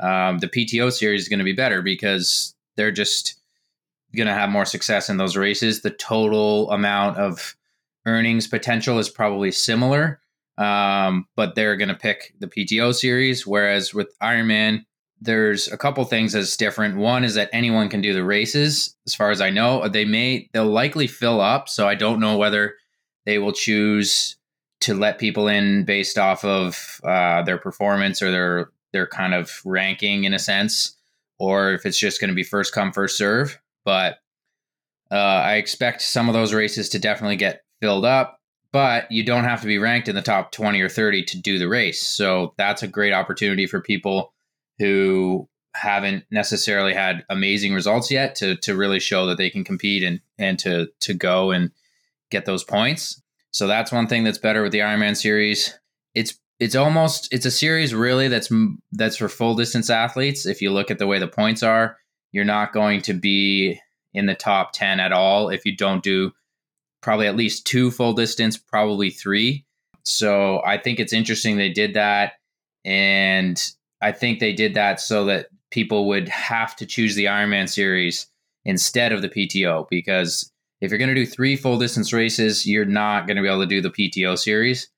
um, 0.00 0.38
the 0.38 0.48
PTO 0.48 0.92
series 0.92 1.22
is 1.22 1.28
going 1.28 1.38
to 1.38 1.44
be 1.44 1.54
better 1.54 1.80
because 1.80 2.54
they're 2.76 2.90
just 2.90 3.40
going 4.14 4.26
to 4.26 4.35
have 4.35 4.50
more 4.50 4.66
success 4.66 5.08
in 5.08 5.16
those 5.16 5.37
races. 5.37 5.80
The 5.80 5.90
total 5.90 6.70
amount 6.70 7.16
of 7.16 7.56
earnings 8.06 8.46
potential 8.46 8.98
is 8.98 9.08
probably 9.08 9.52
similar, 9.52 10.20
um, 10.58 11.26
but 11.35 11.54
they're 11.54 11.76
going 11.76 11.88
to 11.88 11.94
pick 11.94 12.35
the 12.40 12.48
PTO 12.48 12.94
series. 12.94 13.46
Whereas 13.46 13.94
with 13.94 14.14
Ironman, 14.20 14.85
there's 15.22 15.68
a 15.68 15.76
couple 15.76 16.04
things 16.04 16.32
that's 16.32 16.56
different. 16.56 16.96
One 16.96 17.24
is 17.24 17.35
that 17.35 17.50
anyone 17.52 17.88
can 17.88 18.00
do 18.00 18.12
the 18.12 18.24
races. 18.24 18.96
As 19.06 19.14
far 19.14 19.30
as 19.30 19.40
I 19.40 19.50
know, 19.50 19.88
they 19.88 20.04
may 20.04 20.48
they'll 20.52 20.66
likely 20.66 21.06
fill 21.06 21.40
up. 21.40 21.68
So 21.68 21.88
I 21.88 21.94
don't 21.94 22.20
know 22.20 22.37
whether 22.37 22.74
they 23.24 23.38
will 23.38 23.52
choose 23.52 24.37
to 24.80 24.94
let 24.94 25.18
people 25.18 25.46
in 25.46 25.85
based 25.85 26.18
off 26.18 26.44
of 26.44 27.00
uh, 27.04 27.42
their 27.42 27.58
performance 27.58 28.20
or 28.22 28.30
their 28.30 28.70
their 28.92 29.06
kind 29.06 29.32
of 29.32 29.61
ranking 29.64 30.24
in 30.24 30.35
a 30.35 30.38
sense, 30.38 30.96
or 31.38 31.72
if 31.72 31.87
it's 31.87 31.98
just 31.98 32.20
going 32.20 32.28
to 32.28 32.35
be 32.35 32.42
first 32.42 32.74
come 32.74 32.92
first 32.92 33.16
serve 33.16 33.58
but 33.85 34.18
uh, 35.11 35.14
I 35.14 35.56
expect 35.56 36.02
some 36.02 36.28
of 36.28 36.35
those 36.35 36.54
races 36.54 36.88
to 36.90 36.98
definitely 36.98 37.37
get 37.37 37.64
filled 37.80 38.04
up. 38.04 38.38
But 38.72 39.12
you 39.12 39.22
don't 39.22 39.44
have 39.44 39.61
to 39.61 39.66
be 39.66 39.76
ranked 39.76 40.08
in 40.08 40.14
the 40.14 40.22
top 40.22 40.50
20 40.50 40.80
or 40.80 40.88
30 40.88 41.24
to 41.24 41.38
do 41.38 41.58
the 41.58 41.68
race. 41.68 42.00
So 42.06 42.54
that's 42.56 42.82
a 42.82 42.88
great 42.88 43.12
opportunity 43.12 43.66
for 43.66 43.82
people 43.82 44.32
who 44.82 45.48
haven't 45.74 46.24
necessarily 46.30 46.92
had 46.92 47.24
amazing 47.30 47.72
results 47.72 48.10
yet 48.10 48.34
to 48.34 48.56
to 48.56 48.74
really 48.74 48.98
show 48.98 49.26
that 49.26 49.38
they 49.38 49.48
can 49.48 49.62
compete 49.64 50.02
and 50.02 50.20
and 50.38 50.58
to 50.58 50.88
to 51.00 51.14
go 51.14 51.52
and 51.52 51.70
get 52.30 52.44
those 52.44 52.64
points. 52.64 53.22
So 53.52 53.66
that's 53.66 53.92
one 53.92 54.08
thing 54.08 54.24
that's 54.24 54.38
better 54.38 54.62
with 54.62 54.72
the 54.72 54.80
Ironman 54.80 55.16
series. 55.16 55.78
It's 56.14 56.38
it's 56.58 56.74
almost 56.74 57.32
it's 57.32 57.46
a 57.46 57.50
series 57.50 57.94
really 57.94 58.26
that's 58.26 58.50
that's 58.90 59.16
for 59.16 59.28
full 59.28 59.54
distance 59.54 59.88
athletes. 59.88 60.46
If 60.46 60.60
you 60.60 60.72
look 60.72 60.90
at 60.90 60.98
the 60.98 61.06
way 61.06 61.20
the 61.20 61.28
points 61.28 61.62
are, 61.62 61.96
you're 62.32 62.44
not 62.44 62.72
going 62.72 63.02
to 63.02 63.14
be 63.14 63.80
in 64.12 64.26
the 64.26 64.34
top 64.34 64.72
10 64.72 64.98
at 65.00 65.12
all 65.12 65.48
if 65.48 65.64
you 65.64 65.76
don't 65.76 66.02
do 66.02 66.32
probably 67.02 67.26
at 67.26 67.36
least 67.36 67.66
two 67.66 67.90
full 67.90 68.14
distance, 68.14 68.56
probably 68.56 69.10
three. 69.10 69.64
So 70.04 70.60
I 70.64 70.76
think 70.78 70.98
it's 70.98 71.12
interesting 71.12 71.56
they 71.56 71.70
did 71.70 71.94
that. 71.94 72.34
And 72.84 73.62
I 74.02 74.12
think 74.12 74.38
they 74.38 74.52
did 74.52 74.74
that 74.74 75.00
so 75.00 75.24
that 75.26 75.46
people 75.70 76.06
would 76.08 76.28
have 76.28 76.76
to 76.76 76.86
choose 76.86 77.14
the 77.14 77.26
Ironman 77.26 77.68
series 77.68 78.26
instead 78.64 79.12
of 79.12 79.22
the 79.22 79.28
PTO 79.28 79.86
because 79.88 80.52
if 80.80 80.90
you're 80.90 80.98
going 80.98 81.08
to 81.08 81.14
do 81.14 81.26
three 81.26 81.56
full 81.56 81.78
distance 81.78 82.12
races, 82.12 82.66
you're 82.66 82.84
not 82.84 83.26
going 83.26 83.36
to 83.36 83.42
be 83.42 83.48
able 83.48 83.60
to 83.60 83.66
do 83.66 83.80
the 83.80 83.90
PTO 83.90 84.36
series. 84.38 84.88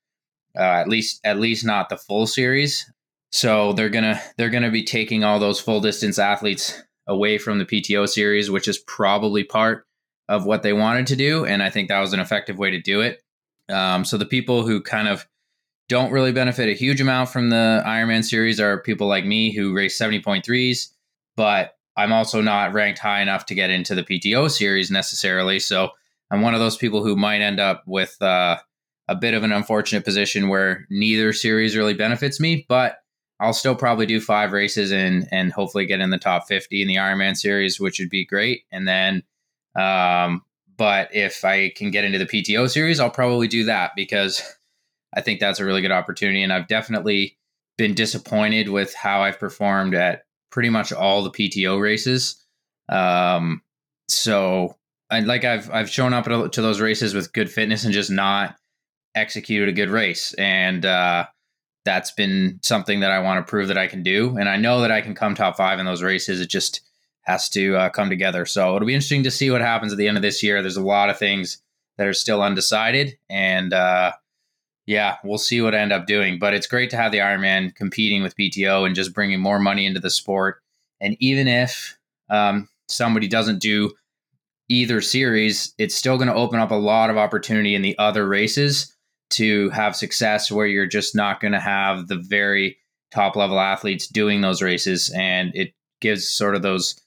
Uh, 0.57 0.61
at 0.63 0.87
least, 0.87 1.19
at 1.23 1.37
least 1.37 1.65
not 1.65 1.89
the 1.89 1.97
full 1.97 2.25
series. 2.25 2.91
So 3.31 3.73
they're 3.73 3.89
gonna 3.89 4.21
they're 4.37 4.49
gonna 4.49 4.71
be 4.71 4.85
taking 4.85 5.25
all 5.25 5.39
those 5.39 5.59
full 5.59 5.81
distance 5.81 6.17
athletes 6.17 6.81
away 7.07 7.37
from 7.37 7.59
the 7.59 7.65
PTO 7.65 8.07
series, 8.07 8.49
which 8.49 8.69
is 8.69 8.77
probably 8.77 9.43
part 9.43 9.85
of 10.29 10.45
what 10.45 10.63
they 10.63 10.71
wanted 10.71 11.07
to 11.07 11.17
do. 11.17 11.45
And 11.45 11.61
I 11.61 11.69
think 11.69 11.89
that 11.89 11.99
was 11.99 12.13
an 12.13 12.21
effective 12.21 12.57
way 12.57 12.71
to 12.71 12.79
do 12.79 13.01
it. 13.01 13.21
Um, 13.67 14.05
so 14.05 14.17
the 14.17 14.25
people 14.25 14.65
who 14.65 14.81
kind 14.81 15.09
of 15.09 15.27
don't 15.87 16.11
really 16.11 16.31
benefit 16.31 16.69
a 16.69 16.73
huge 16.73 16.99
amount 16.99 17.29
from 17.29 17.49
the 17.49 17.83
Ironman 17.85 18.23
series 18.23 18.59
are 18.59 18.79
people 18.81 19.07
like 19.07 19.25
me 19.25 19.51
who 19.51 19.73
race 19.73 19.99
70.3s, 19.99 20.89
but 21.35 21.77
I'm 21.97 22.11
also 22.11 22.41
not 22.41 22.73
ranked 22.73 22.99
high 22.99 23.21
enough 23.21 23.45
to 23.47 23.55
get 23.55 23.69
into 23.69 23.95
the 23.95 24.03
PTO 24.03 24.49
series 24.49 24.91
necessarily. 24.91 25.59
So 25.59 25.91
I'm 26.31 26.41
one 26.41 26.53
of 26.53 26.59
those 26.59 26.77
people 26.77 27.03
who 27.03 27.15
might 27.15 27.41
end 27.41 27.59
up 27.59 27.83
with 27.85 28.19
uh, 28.21 28.57
a 29.07 29.15
bit 29.15 29.33
of 29.33 29.43
an 29.43 29.51
unfortunate 29.51 30.03
position 30.03 30.49
where 30.49 30.87
neither 30.89 31.31
series 31.33 31.75
really 31.75 31.93
benefits 31.93 32.39
me, 32.39 32.65
but 32.67 32.97
I'll 33.39 33.53
still 33.53 33.75
probably 33.75 34.05
do 34.05 34.21
five 34.21 34.53
races 34.53 34.91
and 34.91 35.27
and 35.31 35.51
hopefully 35.51 35.85
get 35.85 35.99
in 35.99 36.09
the 36.09 36.17
top 36.17 36.47
50 36.47 36.81
in 36.81 36.87
the 36.87 36.95
Ironman 36.95 37.35
series, 37.35 37.79
which 37.79 37.99
would 37.99 38.09
be 38.09 38.25
great. 38.25 38.63
And 38.71 38.87
then, 38.87 39.23
um, 39.75 40.43
but 40.77 41.13
if 41.13 41.43
I 41.43 41.69
can 41.75 41.91
get 41.91 42.05
into 42.05 42.17
the 42.17 42.25
PTO 42.25 42.69
series, 42.69 42.99
I'll 42.99 43.09
probably 43.09 43.47
do 43.47 43.65
that 43.65 43.91
because 43.95 44.41
I 45.15 45.21
think 45.21 45.39
that's 45.39 45.59
a 45.59 45.65
really 45.65 45.81
good 45.81 45.91
opportunity. 45.91 46.43
And 46.43 46.51
I've 46.51 46.67
definitely 46.67 47.37
been 47.77 47.93
disappointed 47.93 48.69
with 48.69 48.93
how 48.93 49.21
I've 49.21 49.39
performed 49.39 49.95
at 49.95 50.23
pretty 50.51 50.69
much 50.69 50.91
all 50.91 51.23
the 51.23 51.31
PTO 51.31 51.81
races. 51.81 52.43
Um, 52.89 53.61
so, 54.07 54.75
and 55.09 55.27
like 55.27 55.43
I've 55.43 55.69
I've 55.71 55.89
shown 55.89 56.13
up 56.13 56.25
to 56.25 56.61
those 56.61 56.81
races 56.81 57.13
with 57.13 57.33
good 57.33 57.51
fitness 57.51 57.83
and 57.83 57.93
just 57.93 58.11
not 58.11 58.55
executed 59.15 59.69
a 59.69 59.73
good 59.73 59.89
race. 59.89 60.33
And 60.33 60.85
uh, 60.85 61.25
that's 61.85 62.11
been 62.11 62.59
something 62.61 62.99
that 62.99 63.11
I 63.11 63.19
want 63.19 63.45
to 63.45 63.49
prove 63.49 63.69
that 63.69 63.77
I 63.77 63.87
can 63.87 64.03
do. 64.03 64.37
And 64.37 64.49
I 64.49 64.57
know 64.57 64.81
that 64.81 64.91
I 64.91 65.01
can 65.01 65.15
come 65.15 65.35
top 65.35 65.57
five 65.57 65.79
in 65.79 65.85
those 65.85 66.03
races. 66.03 66.41
It 66.41 66.49
just 66.49 66.81
has 67.21 67.49
to 67.49 67.75
uh, 67.75 67.89
come 67.89 68.09
together. 68.09 68.45
So 68.45 68.75
it'll 68.75 68.87
be 68.87 68.93
interesting 68.93 69.23
to 69.23 69.31
see 69.31 69.49
what 69.49 69.61
happens 69.61 69.91
at 69.91 69.97
the 69.97 70.07
end 70.07 70.17
of 70.17 70.23
this 70.23 70.43
year. 70.43 70.61
There's 70.61 70.77
a 70.77 70.83
lot 70.83 71.09
of 71.09 71.17
things 71.17 71.61
that 71.97 72.07
are 72.07 72.13
still 72.13 72.41
undecided. 72.41 73.17
And 73.29 73.73
uh, 73.73 74.13
yeah, 74.85 75.17
we'll 75.23 75.37
see 75.37 75.61
what 75.61 75.73
I 75.73 75.79
end 75.79 75.93
up 75.93 76.05
doing. 76.05 76.37
But 76.39 76.53
it's 76.53 76.67
great 76.67 76.89
to 76.91 76.97
have 76.97 77.11
the 77.11 77.19
Ironman 77.19 77.73
competing 77.75 78.21
with 78.21 78.37
PTO 78.37 78.85
and 78.85 78.95
just 78.95 79.13
bringing 79.13 79.39
more 79.39 79.59
money 79.59 79.85
into 79.85 79.99
the 79.99 80.09
sport. 80.09 80.61
And 81.01 81.17
even 81.19 81.47
if 81.47 81.97
um, 82.29 82.69
somebody 82.87 83.27
doesn't 83.27 83.59
do 83.59 83.93
either 84.69 85.01
series, 85.01 85.73
it's 85.77 85.95
still 85.95 86.17
going 86.17 86.27
to 86.27 86.35
open 86.35 86.59
up 86.59 86.71
a 86.71 86.75
lot 86.75 87.09
of 87.09 87.17
opportunity 87.17 87.75
in 87.75 87.81
the 87.81 87.97
other 87.97 88.27
races 88.27 88.95
to 89.31 89.69
have 89.71 89.95
success 89.95 90.51
where 90.51 90.67
you're 90.67 90.85
just 90.85 91.15
not 91.15 91.39
going 91.39 91.51
to 91.51 91.59
have 91.59 92.07
the 92.07 92.17
very 92.17 92.77
top 93.11 93.35
level 93.35 93.59
athletes 93.59 94.07
doing 94.07 94.41
those 94.41 94.61
races 94.61 95.11
and 95.15 95.51
it 95.55 95.73
gives 96.01 96.27
sort 96.27 96.55
of 96.55 96.61
those 96.61 96.99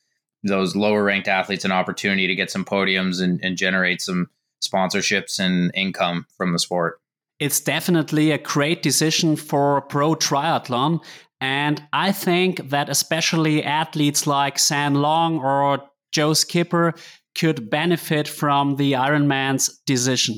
those 0.42 0.74
lower 0.74 1.02
ranked 1.04 1.28
athletes 1.28 1.64
an 1.64 1.72
opportunity 1.72 2.26
to 2.26 2.34
get 2.34 2.50
some 2.50 2.64
podiums 2.64 3.20
and, 3.20 3.40
and 3.42 3.56
generate 3.56 4.00
some 4.00 4.28
sponsorships 4.64 5.38
and 5.38 5.70
income 5.74 6.26
from 6.36 6.52
the 6.52 6.58
sport 6.58 7.00
it's 7.40 7.60
definitely 7.60 8.30
a 8.30 8.38
great 8.38 8.82
decision 8.82 9.36
for 9.36 9.80
pro 9.82 10.14
triathlon 10.14 11.02
and 11.40 11.82
i 11.92 12.12
think 12.12 12.68
that 12.70 12.88
especially 12.88 13.62
athletes 13.62 14.26
like 14.26 14.58
sam 14.58 14.94
long 14.94 15.38
or 15.38 15.80
joe 16.12 16.32
skipper 16.32 16.94
could 17.36 17.70
benefit 17.70 18.26
from 18.26 18.76
the 18.76 18.92
ironman's 18.92 19.78
decision 19.86 20.34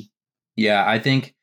yeah 0.57 0.85
i 0.87 0.99
think 0.99 1.35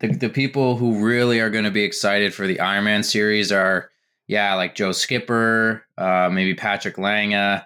the 0.00 0.08
the 0.08 0.28
people 0.28 0.76
who 0.76 1.04
really 1.04 1.40
are 1.40 1.50
going 1.50 1.64
to 1.64 1.70
be 1.70 1.82
excited 1.82 2.34
for 2.34 2.46
the 2.46 2.56
Ironman 2.56 3.04
series 3.04 3.50
are 3.50 3.90
yeah, 4.28 4.54
like 4.54 4.74
Joe 4.74 4.92
Skipper, 4.92 5.86
uh, 5.96 6.28
maybe 6.32 6.54
Patrick 6.54 6.98
Lange, 6.98 7.62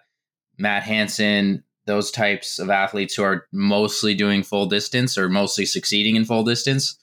Matt 0.59 0.83
Hanson, 0.83 1.65
those 1.87 2.11
types 2.11 2.59
of 2.59 2.69
athletes 2.69 3.15
who 3.15 3.23
are 3.23 3.47
mostly 3.53 4.15
doing 4.15 4.43
full 4.43 4.67
distance 4.67 5.17
or 5.17 5.29
mostly 5.29 5.65
succeeding 5.65 6.17
in 6.17 6.25
full 6.25 6.45
distance. 6.45 6.99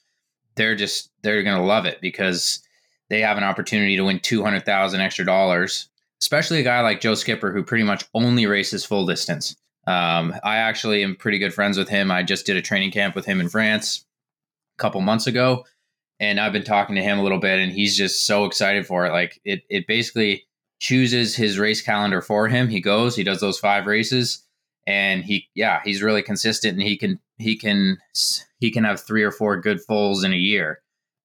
They're 0.58 0.76
just 0.76 1.10
they're 1.22 1.42
going 1.42 1.56
to 1.56 1.64
love 1.64 1.86
it 1.86 2.02
because 2.02 2.60
they 3.08 3.22
have 3.22 3.38
an 3.38 3.44
opportunity 3.44 3.96
to 3.96 4.04
win 4.04 4.20
200,000 4.20 5.00
extra 5.00 5.24
dollars, 5.24 5.88
especially 6.20 6.60
a 6.60 6.64
guy 6.64 6.82
like 6.82 7.00
Joe 7.00 7.14
Skipper 7.14 7.52
who 7.52 7.62
pretty 7.62 7.84
much 7.84 8.04
only 8.12 8.44
races 8.46 8.84
full 8.84 9.06
distance. 9.06 9.56
Um, 9.86 10.34
I 10.44 10.58
actually 10.58 11.02
am 11.02 11.16
pretty 11.16 11.38
good 11.38 11.54
friends 11.54 11.78
with 11.78 11.88
him. 11.88 12.10
I 12.10 12.22
just 12.22 12.44
did 12.44 12.58
a 12.58 12.62
training 12.62 12.90
camp 12.90 13.14
with 13.14 13.24
him 13.24 13.40
in 13.40 13.48
France 13.48 14.04
a 14.78 14.82
couple 14.82 15.00
months 15.00 15.26
ago. 15.26 15.64
and 16.20 16.40
I've 16.40 16.52
been 16.52 16.64
talking 16.64 16.96
to 16.96 17.02
him 17.02 17.18
a 17.18 17.22
little 17.22 17.38
bit, 17.38 17.60
and 17.60 17.72
he's 17.72 17.96
just 17.96 18.26
so 18.26 18.44
excited 18.44 18.86
for 18.86 19.06
it. 19.06 19.12
Like 19.12 19.40
it, 19.44 19.62
it 19.70 19.86
basically 19.86 20.44
chooses 20.80 21.36
his 21.36 21.58
race 21.58 21.80
calendar 21.80 22.20
for 22.20 22.48
him. 22.48 22.68
He 22.68 22.80
goes, 22.80 23.16
he 23.16 23.24
does 23.24 23.40
those 23.40 23.58
five 23.58 23.86
races, 23.86 24.44
and 24.88 25.22
he, 25.22 25.46
yeah, 25.54 25.82
he's 25.84 26.02
really 26.02 26.22
consistent, 26.22 26.72
and 26.72 26.82
he 26.82 26.96
can, 26.96 27.20
he 27.36 27.56
can, 27.56 27.98
he 28.58 28.70
can 28.70 28.84
have 28.84 29.00
three 29.00 29.22
or 29.22 29.30
four 29.30 29.60
good 29.60 29.82
fulls 29.82 30.24
in 30.24 30.32
a 30.32 30.36
year. 30.36 30.80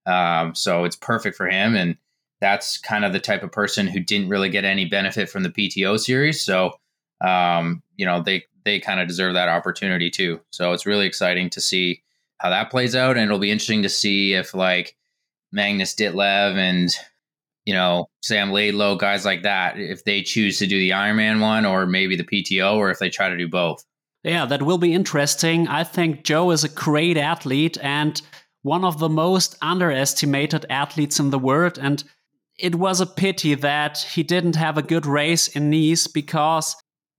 Um, 0.05 0.53
so 0.53 0.83
it's 0.83 0.97
perfect 0.97 1.37
for 1.37 1.47
him, 1.47 1.73
and 1.73 1.97
that's 2.41 2.77
kind 2.77 3.05
of 3.05 3.13
the 3.13 3.21
type 3.21 3.41
of 3.41 3.53
person 3.53 3.87
who 3.87 4.01
didn't 4.01 4.27
really 4.27 4.49
get 4.49 4.65
any 4.65 4.83
benefit 4.83 5.29
from 5.29 5.43
the 5.43 5.49
PTO 5.49 5.97
series. 5.97 6.41
So, 6.41 6.73
um, 7.21 7.81
you 7.95 8.05
know, 8.05 8.21
they 8.21 8.43
they 8.65 8.81
kind 8.81 8.99
of 8.99 9.07
deserve 9.07 9.33
that 9.35 9.47
opportunity 9.47 10.09
too. 10.09 10.41
So 10.49 10.73
it's 10.73 10.85
really 10.85 11.05
exciting 11.05 11.49
to 11.51 11.61
see 11.61 12.03
how 12.39 12.49
that 12.49 12.69
plays 12.69 12.97
out, 12.97 13.15
and 13.15 13.23
it'll 13.23 13.39
be 13.39 13.51
interesting 13.51 13.83
to 13.83 13.89
see 13.89 14.33
if 14.33 14.53
like 14.53 14.97
Magnus 15.53 15.95
Ditlev 15.95 16.57
and 16.57 16.89
you 17.65 17.73
know 17.73 18.09
Sam 18.21 18.51
Laidlow, 18.51 18.97
guys 18.97 19.25
like 19.25 19.43
that, 19.43 19.79
if 19.79 20.03
they 20.03 20.21
choose 20.21 20.59
to 20.59 20.67
do 20.67 20.79
the 20.79 20.91
Ironman 20.91 21.41
one 21.41 21.65
or 21.65 21.85
maybe 21.85 22.15
the 22.15 22.23
PTO, 22.23 22.75
or 22.75 22.91
if 22.91 22.99
they 22.99 23.09
try 23.09 23.29
to 23.29 23.37
do 23.37 23.47
both. 23.47 23.83
Yeah, 24.23 24.45
that 24.45 24.61
will 24.61 24.77
be 24.77 24.93
interesting. 24.93 25.67
I 25.67 25.83
think 25.83 26.23
Joe 26.23 26.51
is 26.51 26.63
a 26.63 26.69
great 26.69 27.17
athlete 27.17 27.77
and 27.81 28.21
one 28.61 28.85
of 28.85 28.97
the 28.99 29.09
most 29.09 29.57
underestimated 29.61 30.65
athletes 30.69 31.19
in 31.19 31.29
the 31.29 31.39
world. 31.39 31.77
And 31.77 32.03
it 32.57 32.75
was 32.75 33.01
a 33.01 33.05
pity 33.05 33.55
that 33.55 33.97
he 33.97 34.23
didn't 34.23 34.55
have 34.55 34.77
a 34.77 34.81
good 34.81 35.05
race 35.05 35.49
in 35.49 35.69
Nice 35.69 36.07
because 36.07 36.75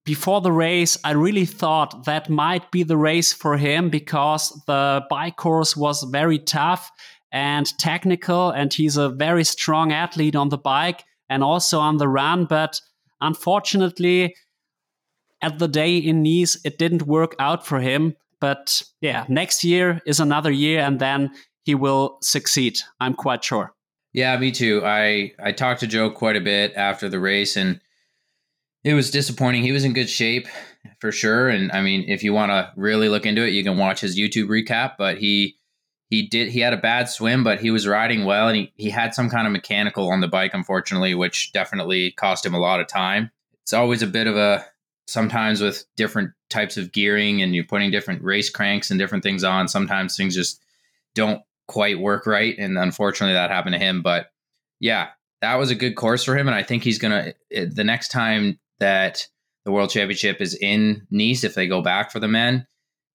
before 0.06 0.40
the 0.40 0.52
race, 0.52 0.98
I 1.04 1.12
really 1.12 1.44
thought 1.44 2.04
that 2.06 2.30
might 2.30 2.70
be 2.70 2.82
the 2.82 2.96
race 2.96 3.32
for 3.32 3.56
him 3.56 3.90
because 3.90 4.50
the 4.66 5.02
bike 5.08 5.36
course 5.36 5.76
was 5.76 6.02
very 6.04 6.38
tough 6.38 6.90
and 7.34 7.66
technical, 7.78 8.50
and 8.50 8.72
he's 8.72 8.96
a 8.96 9.08
very 9.08 9.42
strong 9.42 9.92
athlete 9.92 10.36
on 10.36 10.50
the 10.50 10.56
bike 10.56 11.02
and 11.28 11.42
also 11.42 11.80
on 11.80 11.96
the 11.96 12.08
run. 12.08 12.44
But 12.44 12.80
unfortunately, 13.20 14.36
at 15.42 15.58
the 15.58 15.66
day 15.66 15.98
in 15.98 16.22
Nice, 16.22 16.56
it 16.64 16.78
didn't 16.78 17.02
work 17.02 17.34
out 17.40 17.66
for 17.66 17.80
him. 17.80 18.14
But 18.40 18.82
yeah, 19.00 19.26
next 19.28 19.64
year 19.64 20.00
is 20.06 20.20
another 20.20 20.52
year, 20.52 20.78
and 20.78 21.00
then 21.00 21.32
he 21.64 21.74
will 21.74 22.18
succeed. 22.22 22.78
I'm 23.00 23.14
quite 23.14 23.42
sure. 23.42 23.74
Yeah, 24.12 24.36
me 24.38 24.52
too. 24.52 24.82
I 24.84 25.32
I 25.42 25.50
talked 25.50 25.80
to 25.80 25.88
Joe 25.88 26.10
quite 26.10 26.36
a 26.36 26.40
bit 26.40 26.72
after 26.76 27.08
the 27.08 27.18
race, 27.18 27.56
and 27.56 27.80
it 28.84 28.94
was 28.94 29.10
disappointing. 29.10 29.64
He 29.64 29.72
was 29.72 29.84
in 29.84 29.92
good 29.92 30.08
shape 30.08 30.46
for 31.00 31.10
sure. 31.10 31.48
And 31.48 31.72
I 31.72 31.82
mean, 31.82 32.04
if 32.06 32.22
you 32.22 32.32
want 32.32 32.50
to 32.50 32.70
really 32.76 33.08
look 33.08 33.26
into 33.26 33.44
it, 33.44 33.54
you 33.54 33.64
can 33.64 33.76
watch 33.76 34.00
his 34.00 34.16
YouTube 34.16 34.46
recap. 34.46 34.92
But 34.98 35.18
he 35.18 35.56
he 36.14 36.22
did 36.26 36.48
he 36.48 36.60
had 36.60 36.72
a 36.72 36.78
bad 36.78 37.08
swim, 37.08 37.42
but 37.42 37.60
he 37.60 37.70
was 37.70 37.88
riding 37.88 38.24
well, 38.24 38.48
and 38.48 38.56
he, 38.56 38.72
he 38.76 38.90
had 38.90 39.14
some 39.14 39.28
kind 39.28 39.46
of 39.46 39.52
mechanical 39.52 40.10
on 40.10 40.20
the 40.20 40.28
bike, 40.28 40.52
unfortunately, 40.54 41.14
which 41.14 41.52
definitely 41.52 42.12
cost 42.12 42.46
him 42.46 42.54
a 42.54 42.60
lot 42.60 42.80
of 42.80 42.86
time. 42.86 43.30
It's 43.62 43.72
always 43.72 44.02
a 44.02 44.06
bit 44.06 44.28
of 44.28 44.36
a 44.36 44.64
sometimes 45.06 45.60
with 45.60 45.84
different 45.96 46.30
types 46.50 46.76
of 46.76 46.92
gearing 46.92 47.42
and 47.42 47.54
you're 47.54 47.64
putting 47.64 47.90
different 47.90 48.22
race 48.22 48.48
cranks 48.48 48.90
and 48.90 48.98
different 48.98 49.24
things 49.24 49.44
on. 49.44 49.68
Sometimes 49.68 50.16
things 50.16 50.34
just 50.34 50.62
don't 51.14 51.42
quite 51.66 51.98
work 51.98 52.26
right, 52.26 52.56
and 52.58 52.78
unfortunately, 52.78 53.34
that 53.34 53.50
happened 53.50 53.74
to 53.74 53.78
him. 53.80 54.00
But 54.00 54.30
yeah, 54.78 55.08
that 55.40 55.56
was 55.56 55.70
a 55.70 55.74
good 55.74 55.96
course 55.96 56.22
for 56.22 56.36
him, 56.36 56.46
and 56.46 56.54
I 56.54 56.62
think 56.62 56.84
he's 56.84 56.98
gonna 56.98 57.34
eh, 57.50 57.66
the 57.68 57.84
next 57.84 58.08
time 58.08 58.60
that 58.78 59.26
the 59.64 59.72
World 59.72 59.90
Championship 59.90 60.40
is 60.40 60.54
in 60.54 61.06
Nice, 61.10 61.42
if 61.42 61.54
they 61.54 61.66
go 61.66 61.82
back 61.82 62.12
for 62.12 62.20
the 62.20 62.28
men, 62.28 62.66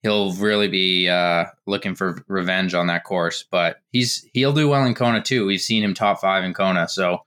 he'll 0.04 0.34
really 0.34 0.68
be 0.68 1.10
uh, 1.10 1.46
looking 1.66 1.96
for 1.96 2.24
revenge 2.28 2.74
on 2.74 2.88
that 2.88 3.04
course. 3.04 3.44
But 3.50 3.82
he's 3.92 4.28
he'll 4.34 4.54
do 4.54 4.70
well 4.70 4.86
in 4.86 4.96
Kona 4.96 5.22
too. 5.22 5.46
We've 5.46 5.62
seen 5.62 5.84
him 5.84 5.94
top 5.94 6.20
five 6.20 6.44
in 6.44 6.54
Kona, 6.54 6.88
so 6.88 7.20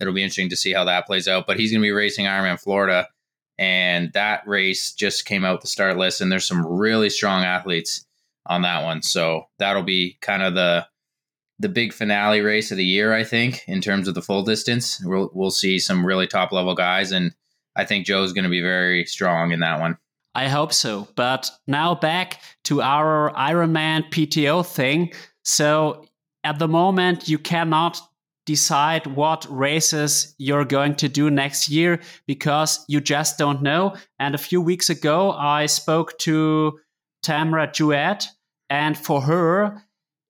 it'll 0.00 0.14
be 0.14 0.22
interesting 0.22 0.50
to 0.50 0.56
see 0.56 0.72
how 0.72 0.84
that 0.84 1.06
plays 1.06 1.28
out. 1.28 1.46
But 1.46 1.58
he's 1.58 1.70
going 1.70 1.80
to 1.80 1.86
be 1.86 1.92
racing 1.92 2.26
Ironman 2.26 2.60
Florida, 2.60 3.08
and 3.58 4.12
that 4.12 4.46
race 4.46 4.92
just 4.92 5.24
came 5.24 5.44
out 5.44 5.60
the 5.60 5.68
start 5.68 5.96
list, 5.96 6.20
and 6.20 6.30
there's 6.30 6.46
some 6.46 6.66
really 6.66 7.10
strong 7.10 7.44
athletes 7.44 8.06
on 8.46 8.62
that 8.62 8.84
one. 8.84 9.02
So 9.02 9.44
that'll 9.58 9.82
be 9.82 10.18
kind 10.20 10.42
of 10.42 10.54
the 10.54 10.86
the 11.60 11.68
big 11.68 11.92
finale 11.92 12.40
race 12.40 12.70
of 12.70 12.76
the 12.76 12.84
year, 12.84 13.12
I 13.12 13.24
think, 13.24 13.64
in 13.66 13.80
terms 13.80 14.06
of 14.06 14.14
the 14.14 14.22
full 14.22 14.42
distance. 14.42 15.02
We'll 15.04 15.30
we'll 15.34 15.50
see 15.50 15.78
some 15.78 16.06
really 16.06 16.26
top 16.26 16.52
level 16.52 16.74
guys 16.74 17.12
and 17.12 17.32
I 17.78 17.84
think 17.84 18.06
Joe's 18.06 18.32
going 18.32 18.44
to 18.44 18.50
be 18.50 18.60
very 18.60 19.06
strong 19.06 19.52
in 19.52 19.60
that 19.60 19.78
one. 19.78 19.96
I 20.38 20.46
hope 20.46 20.72
so. 20.72 21.08
But 21.16 21.50
now 21.66 21.96
back 21.96 22.40
to 22.64 22.80
our 22.80 23.32
Ironman 23.32 24.08
PTO 24.12 24.64
thing. 24.64 25.12
So 25.42 26.04
at 26.44 26.60
the 26.60 26.68
moment, 26.68 27.28
you 27.28 27.38
cannot 27.38 28.00
decide 28.46 29.08
what 29.08 29.48
races 29.50 30.36
you're 30.38 30.64
going 30.64 30.94
to 30.94 31.08
do 31.08 31.28
next 31.28 31.68
year 31.68 31.98
because 32.28 32.84
you 32.86 33.00
just 33.00 33.36
don't 33.36 33.62
know. 33.62 33.96
And 34.20 34.36
a 34.36 34.38
few 34.38 34.60
weeks 34.60 34.88
ago, 34.88 35.32
I 35.32 35.66
spoke 35.66 36.16
to 36.18 36.78
Tamara 37.24 37.72
Jewett, 37.72 38.28
and 38.70 38.96
for 38.96 39.20
her, 39.22 39.82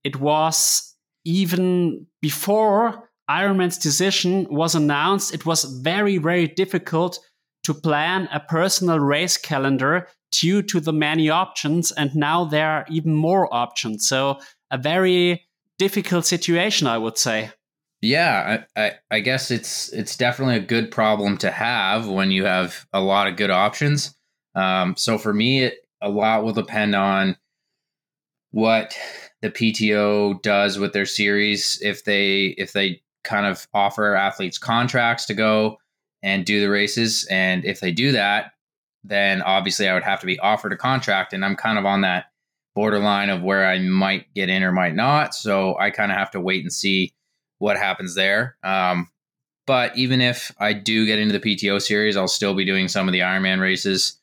it 0.04 0.18
was 0.18 0.96
even 1.26 2.06
before 2.22 3.10
Ironman's 3.28 3.76
decision 3.76 4.46
was 4.48 4.74
announced, 4.74 5.34
it 5.34 5.44
was 5.44 5.64
very, 5.64 6.16
very 6.16 6.46
difficult 6.46 7.20
to 7.64 7.74
plan 7.74 8.28
a 8.32 8.40
personal 8.40 8.98
race 8.98 9.36
calendar 9.36 10.08
due 10.32 10.62
to 10.62 10.80
the 10.80 10.92
many 10.92 11.30
options. 11.30 11.92
And 11.92 12.14
now 12.14 12.44
there 12.44 12.70
are 12.70 12.86
even 12.88 13.14
more 13.14 13.52
options. 13.52 14.08
So, 14.08 14.38
a 14.70 14.78
very 14.78 15.46
difficult 15.78 16.26
situation, 16.26 16.86
I 16.86 16.98
would 16.98 17.18
say. 17.18 17.50
Yeah, 18.00 18.60
I, 18.76 18.80
I, 18.80 18.92
I, 19.10 19.20
guess 19.20 19.50
it's 19.50 19.92
it's 19.92 20.16
definitely 20.16 20.56
a 20.56 20.60
good 20.60 20.90
problem 20.92 21.36
to 21.38 21.50
have 21.50 22.06
when 22.06 22.30
you 22.30 22.44
have 22.44 22.86
a 22.92 23.00
lot 23.00 23.26
of 23.26 23.36
good 23.36 23.50
options. 23.50 24.14
Um, 24.54 24.94
so 24.96 25.18
for 25.18 25.32
me, 25.32 25.64
it, 25.64 25.78
a 26.00 26.08
lot 26.08 26.44
will 26.44 26.52
depend 26.52 26.94
on 26.94 27.36
what 28.52 28.96
the 29.42 29.50
PTO 29.50 30.40
does 30.42 30.78
with 30.78 30.92
their 30.92 31.06
series. 31.06 31.80
If 31.82 32.04
they 32.04 32.54
if 32.58 32.72
they 32.72 33.02
kind 33.24 33.46
of 33.46 33.66
offer 33.74 34.14
athletes 34.14 34.58
contracts 34.58 35.26
to 35.26 35.34
go, 35.34 35.78
and 36.22 36.44
do 36.44 36.60
the 36.60 36.70
races. 36.70 37.26
And 37.30 37.64
if 37.64 37.80
they 37.80 37.92
do 37.92 38.12
that, 38.12 38.52
then 39.04 39.42
obviously 39.42 39.88
I 39.88 39.94
would 39.94 40.02
have 40.02 40.20
to 40.20 40.26
be 40.26 40.38
offered 40.38 40.72
a 40.72 40.76
contract. 40.76 41.32
And 41.32 41.44
I'm 41.44 41.56
kind 41.56 41.78
of 41.78 41.86
on 41.86 42.02
that 42.02 42.26
borderline 42.74 43.30
of 43.30 43.42
where 43.42 43.66
I 43.66 43.78
might 43.78 44.32
get 44.34 44.48
in 44.48 44.62
or 44.62 44.72
might 44.72 44.94
not. 44.94 45.34
So 45.34 45.78
I 45.78 45.90
kind 45.90 46.12
of 46.12 46.18
have 46.18 46.30
to 46.32 46.40
wait 46.40 46.62
and 46.62 46.72
see 46.72 47.14
what 47.58 47.76
happens 47.76 48.14
there. 48.14 48.56
Um, 48.62 49.08
but 49.66 49.96
even 49.96 50.20
if 50.20 50.50
I 50.58 50.72
do 50.72 51.04
get 51.04 51.18
into 51.18 51.38
the 51.38 51.56
PTO 51.56 51.80
series, 51.82 52.16
I'll 52.16 52.28
still 52.28 52.54
be 52.54 52.64
doing 52.64 52.88
some 52.88 53.06
of 53.06 53.12
the 53.12 53.20
Ironman 53.20 53.60
races. 53.60 54.18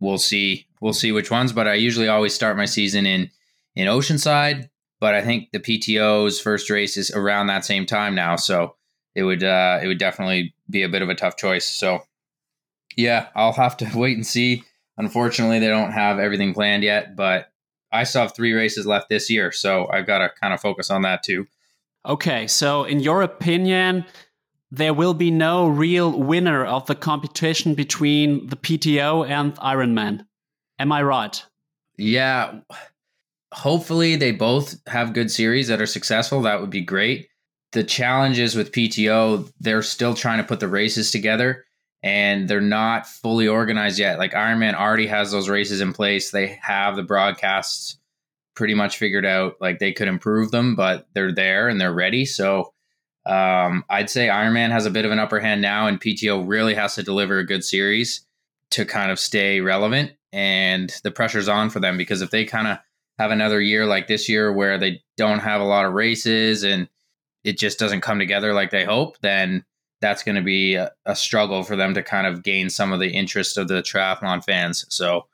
We'll 0.00 0.18
see. 0.18 0.66
We'll 0.80 0.92
see 0.92 1.12
which 1.12 1.30
ones. 1.30 1.52
But 1.52 1.66
I 1.66 1.74
usually 1.74 2.08
always 2.08 2.34
start 2.34 2.56
my 2.56 2.66
season 2.66 3.06
in 3.06 3.30
in 3.74 3.88
Oceanside. 3.88 4.68
But 5.00 5.14
I 5.14 5.22
think 5.22 5.50
the 5.52 5.60
PTO's 5.60 6.40
first 6.40 6.70
race 6.70 6.96
is 6.96 7.10
around 7.10 7.46
that 7.46 7.64
same 7.64 7.86
time 7.86 8.14
now. 8.14 8.36
So 8.36 8.75
it 9.16 9.22
would 9.22 9.42
uh, 9.42 9.80
it 9.82 9.88
would 9.88 9.98
definitely 9.98 10.54
be 10.70 10.82
a 10.82 10.88
bit 10.88 11.02
of 11.02 11.08
a 11.08 11.14
tough 11.14 11.36
choice. 11.36 11.66
So 11.66 12.04
yeah, 12.96 13.28
I'll 13.34 13.54
have 13.54 13.76
to 13.78 13.90
wait 13.98 14.16
and 14.16 14.26
see. 14.26 14.62
Unfortunately, 14.98 15.58
they 15.58 15.68
don't 15.68 15.92
have 15.92 16.18
everything 16.18 16.54
planned 16.54 16.84
yet, 16.84 17.16
but 17.16 17.50
I 17.90 18.04
still 18.04 18.22
have 18.22 18.34
three 18.34 18.52
races 18.52 18.86
left 18.86 19.08
this 19.08 19.28
year, 19.28 19.52
so 19.52 19.88
I've 19.90 20.06
got 20.06 20.18
to 20.18 20.30
kind 20.40 20.54
of 20.54 20.60
focus 20.60 20.90
on 20.90 21.02
that 21.02 21.22
too. 21.22 21.46
Okay, 22.04 22.46
so 22.46 22.84
in 22.84 23.00
your 23.00 23.22
opinion, 23.22 24.04
there 24.70 24.94
will 24.94 25.14
be 25.14 25.30
no 25.30 25.66
real 25.66 26.18
winner 26.18 26.64
of 26.64 26.86
the 26.86 26.94
competition 26.94 27.74
between 27.74 28.46
the 28.46 28.56
PTO 28.56 29.28
and 29.28 29.54
Ironman. 29.56 30.26
Am 30.78 30.92
I 30.92 31.02
right? 31.02 31.42
Yeah. 31.98 32.60
Hopefully, 33.52 34.16
they 34.16 34.32
both 34.32 34.76
have 34.86 35.14
good 35.14 35.30
series 35.30 35.68
that 35.68 35.80
are 35.80 35.86
successful. 35.86 36.42
That 36.42 36.60
would 36.60 36.70
be 36.70 36.82
great 36.82 37.28
the 37.72 37.84
challenges 37.84 38.54
with 38.54 38.72
PTO, 38.72 39.50
they're 39.60 39.82
still 39.82 40.14
trying 40.14 40.38
to 40.38 40.44
put 40.44 40.60
the 40.60 40.68
races 40.68 41.10
together 41.10 41.64
and 42.02 42.48
they're 42.48 42.60
not 42.60 43.06
fully 43.06 43.48
organized 43.48 43.98
yet. 43.98 44.18
Like 44.18 44.32
Ironman 44.32 44.74
already 44.74 45.06
has 45.08 45.32
those 45.32 45.48
races 45.48 45.80
in 45.80 45.92
place. 45.92 46.30
They 46.30 46.58
have 46.62 46.96
the 46.96 47.02
broadcasts 47.02 47.98
pretty 48.54 48.74
much 48.74 48.96
figured 48.96 49.26
out. 49.26 49.56
Like 49.60 49.78
they 49.78 49.92
could 49.92 50.08
improve 50.08 50.50
them, 50.50 50.76
but 50.76 51.08
they're 51.14 51.32
there 51.32 51.68
and 51.68 51.80
they're 51.80 51.92
ready. 51.92 52.24
So 52.24 52.72
um, 53.26 53.84
I'd 53.90 54.08
say 54.08 54.28
Ironman 54.28 54.70
has 54.70 54.86
a 54.86 54.90
bit 54.90 55.04
of 55.04 55.10
an 55.10 55.18
upper 55.18 55.40
hand 55.40 55.60
now, 55.60 55.88
and 55.88 56.00
PTO 56.00 56.46
really 56.46 56.74
has 56.74 56.94
to 56.94 57.02
deliver 57.02 57.38
a 57.38 57.46
good 57.46 57.64
series 57.64 58.24
to 58.70 58.84
kind 58.84 59.10
of 59.10 59.18
stay 59.18 59.60
relevant. 59.60 60.12
And 60.32 60.94
the 61.02 61.10
pressure's 61.10 61.48
on 61.48 61.70
for 61.70 61.80
them 61.80 61.96
because 61.96 62.22
if 62.22 62.30
they 62.30 62.44
kind 62.44 62.68
of 62.68 62.78
have 63.18 63.30
another 63.30 63.60
year 63.60 63.86
like 63.86 64.06
this 64.06 64.28
year 64.28 64.52
where 64.52 64.78
they 64.78 65.02
don't 65.16 65.40
have 65.40 65.60
a 65.60 65.64
lot 65.64 65.86
of 65.86 65.94
races 65.94 66.62
and 66.62 66.88
it 67.46 67.58
just 67.58 67.78
doesn't 67.78 68.02
come 68.02 68.18
together 68.18 68.52
like 68.52 68.70
they 68.70 68.84
hope, 68.84 69.16
then 69.22 69.64
that's 70.00 70.22
going 70.22 70.36
to 70.36 70.42
be 70.42 70.74
a, 70.74 70.90
a, 71.06 71.16
struggle 71.16 71.62
for 71.62 71.74
them 71.74 71.94
to 71.94 72.02
kind 72.02 72.26
of 72.26 72.42
gain 72.42 72.68
some 72.68 72.92
of 72.92 73.00
the 73.00 73.08
interest 73.08 73.56
of 73.56 73.68
the 73.68 73.82
triathlon 73.82 74.44
fans. 74.44 74.84
So, 74.90 75.26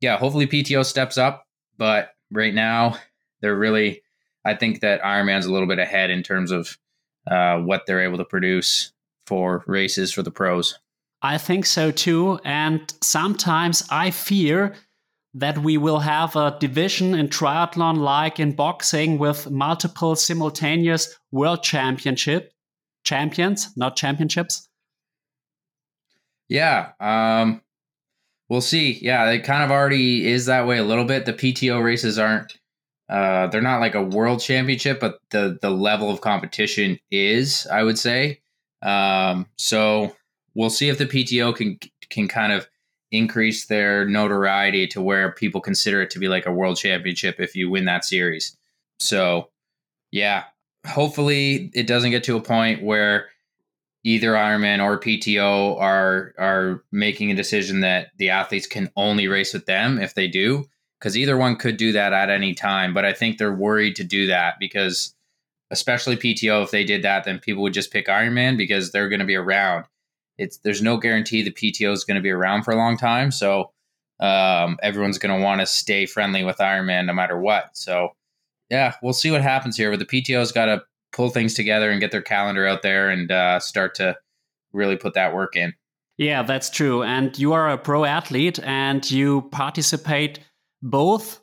yeah, 0.00 0.16
hopefully 0.16 0.46
PTO 0.46 0.84
steps 0.84 1.18
up, 1.18 1.46
but 1.76 2.14
right 2.30 2.54
now 2.54 2.96
they're 3.40 3.56
really 3.56 4.02
I 4.44 4.54
think 4.54 4.80
that 4.80 5.02
Ironman's 5.02 5.46
a 5.46 5.52
little 5.52 5.68
bit 5.68 5.78
ahead 5.78 6.10
in 6.10 6.22
terms 6.22 6.50
of 6.50 6.78
uh, 7.30 7.58
what 7.58 7.84
they're 7.86 8.02
able 8.02 8.16
to 8.18 8.24
produce 8.24 8.92
for 9.26 9.62
races 9.66 10.12
for 10.12 10.22
the 10.22 10.30
pros. 10.30 10.78
I 11.20 11.36
think 11.36 11.66
so 11.66 11.90
too. 11.90 12.40
And 12.44 12.92
sometimes 13.02 13.86
I 13.90 14.10
fear 14.10 14.74
that 15.34 15.58
we 15.58 15.76
will 15.76 16.00
have 16.00 16.36
a 16.36 16.56
division 16.58 17.14
in 17.14 17.28
triathlon 17.28 17.98
like 17.98 18.40
in 18.40 18.52
boxing 18.52 19.18
with 19.18 19.50
multiple 19.50 20.16
simultaneous 20.16 21.18
world 21.30 21.62
championship 21.62 22.52
champions, 23.04 23.68
not 23.76 23.96
championships. 23.96 24.68
Yeah, 26.48 26.92
um, 26.98 27.60
we'll 28.48 28.60
see. 28.60 28.98
Yeah, 29.02 29.30
it 29.30 29.44
kind 29.44 29.62
of 29.62 29.70
already 29.70 30.26
is 30.26 30.46
that 30.46 30.66
way 30.66 30.78
a 30.78 30.84
little 30.84 31.04
bit. 31.04 31.26
The 31.26 31.34
PTO 31.34 31.82
races 31.82 32.18
aren't 32.18 32.58
uh, 33.08 33.46
they're 33.46 33.62
not 33.62 33.80
like 33.80 33.94
a 33.94 34.02
world 34.02 34.40
championship, 34.40 35.00
but 35.00 35.20
the 35.30 35.58
the 35.62 35.70
level 35.70 36.10
of 36.10 36.20
competition 36.20 36.98
is, 37.10 37.66
I 37.70 37.82
would 37.82 37.98
say. 37.98 38.40
Um, 38.82 39.46
so 39.56 40.14
we'll 40.54 40.70
see 40.70 40.88
if 40.88 40.98
the 40.98 41.06
PTO 41.06 41.56
can 41.56 41.78
can 42.10 42.28
kind 42.28 42.52
of 42.52 42.68
increase 43.10 43.66
their 43.66 44.04
notoriety 44.04 44.86
to 44.88 45.00
where 45.00 45.32
people 45.32 45.60
consider 45.60 46.02
it 46.02 46.10
to 46.10 46.18
be 46.18 46.28
like 46.28 46.46
a 46.46 46.52
world 46.52 46.76
championship 46.76 47.40
if 47.40 47.56
you 47.56 47.70
win 47.70 47.86
that 47.86 48.04
series. 48.04 48.56
So, 49.00 49.48
yeah, 50.10 50.44
hopefully 50.86 51.70
it 51.74 51.86
doesn't 51.86 52.10
get 52.10 52.24
to 52.24 52.36
a 52.36 52.42
point 52.42 52.82
where 52.82 53.28
either 54.04 54.32
Ironman 54.32 54.82
or 54.82 54.98
PTO 54.98 55.78
are 55.80 56.34
are 56.38 56.84
making 56.92 57.30
a 57.30 57.36
decision 57.36 57.80
that 57.80 58.08
the 58.16 58.30
athletes 58.30 58.66
can 58.66 58.90
only 58.96 59.28
race 59.28 59.52
with 59.52 59.66
them 59.66 59.98
if 59.98 60.14
they 60.14 60.28
do 60.28 60.68
because 60.98 61.16
either 61.16 61.36
one 61.36 61.56
could 61.56 61.76
do 61.76 61.92
that 61.92 62.12
at 62.12 62.30
any 62.30 62.54
time. 62.54 62.94
But 62.94 63.04
I 63.04 63.12
think 63.12 63.38
they're 63.38 63.54
worried 63.54 63.96
to 63.96 64.04
do 64.04 64.26
that 64.28 64.54
because, 64.58 65.14
especially 65.70 66.16
PTO, 66.16 66.64
if 66.64 66.70
they 66.70 66.84
did 66.84 67.02
that, 67.02 67.24
then 67.24 67.38
people 67.38 67.62
would 67.62 67.74
just 67.74 67.92
pick 67.92 68.06
Ironman 68.06 68.56
because 68.56 68.90
they're 68.90 69.08
going 69.08 69.20
to 69.20 69.26
be 69.26 69.36
around. 69.36 69.84
It's 70.38 70.58
there's 70.58 70.82
no 70.82 70.96
guarantee 70.96 71.42
the 71.42 71.50
PTO 71.50 71.92
is 71.92 72.04
going 72.04 72.16
to 72.16 72.22
be 72.22 72.30
around 72.30 72.62
for 72.62 72.72
a 72.72 72.76
long 72.76 72.96
time, 72.96 73.30
so 73.30 73.72
um, 74.20 74.78
everyone's 74.82 75.18
going 75.18 75.36
to 75.36 75.44
want 75.44 75.60
to 75.60 75.66
stay 75.66 76.06
friendly 76.06 76.44
with 76.44 76.58
Ironman 76.58 77.06
no 77.06 77.12
matter 77.12 77.38
what. 77.38 77.76
So 77.76 78.10
yeah, 78.70 78.94
we'll 79.02 79.12
see 79.12 79.30
what 79.30 79.42
happens 79.42 79.76
here. 79.76 79.90
But 79.90 79.98
the 79.98 80.06
PTO's 80.06 80.52
got 80.52 80.66
to 80.66 80.82
pull 81.12 81.30
things 81.30 81.54
together 81.54 81.90
and 81.90 82.00
get 82.00 82.10
their 82.10 82.22
calendar 82.22 82.66
out 82.66 82.82
there 82.82 83.10
and 83.10 83.30
uh, 83.30 83.60
start 83.60 83.94
to 83.96 84.16
really 84.72 84.96
put 84.96 85.14
that 85.14 85.34
work 85.34 85.56
in. 85.56 85.72
Yeah, 86.18 86.42
that's 86.42 86.68
true. 86.68 87.02
And 87.02 87.38
you 87.38 87.52
are 87.52 87.70
a 87.70 87.78
pro 87.78 88.04
athlete 88.04 88.58
and 88.64 89.08
you 89.10 89.42
participate 89.52 90.40
both 90.82 91.40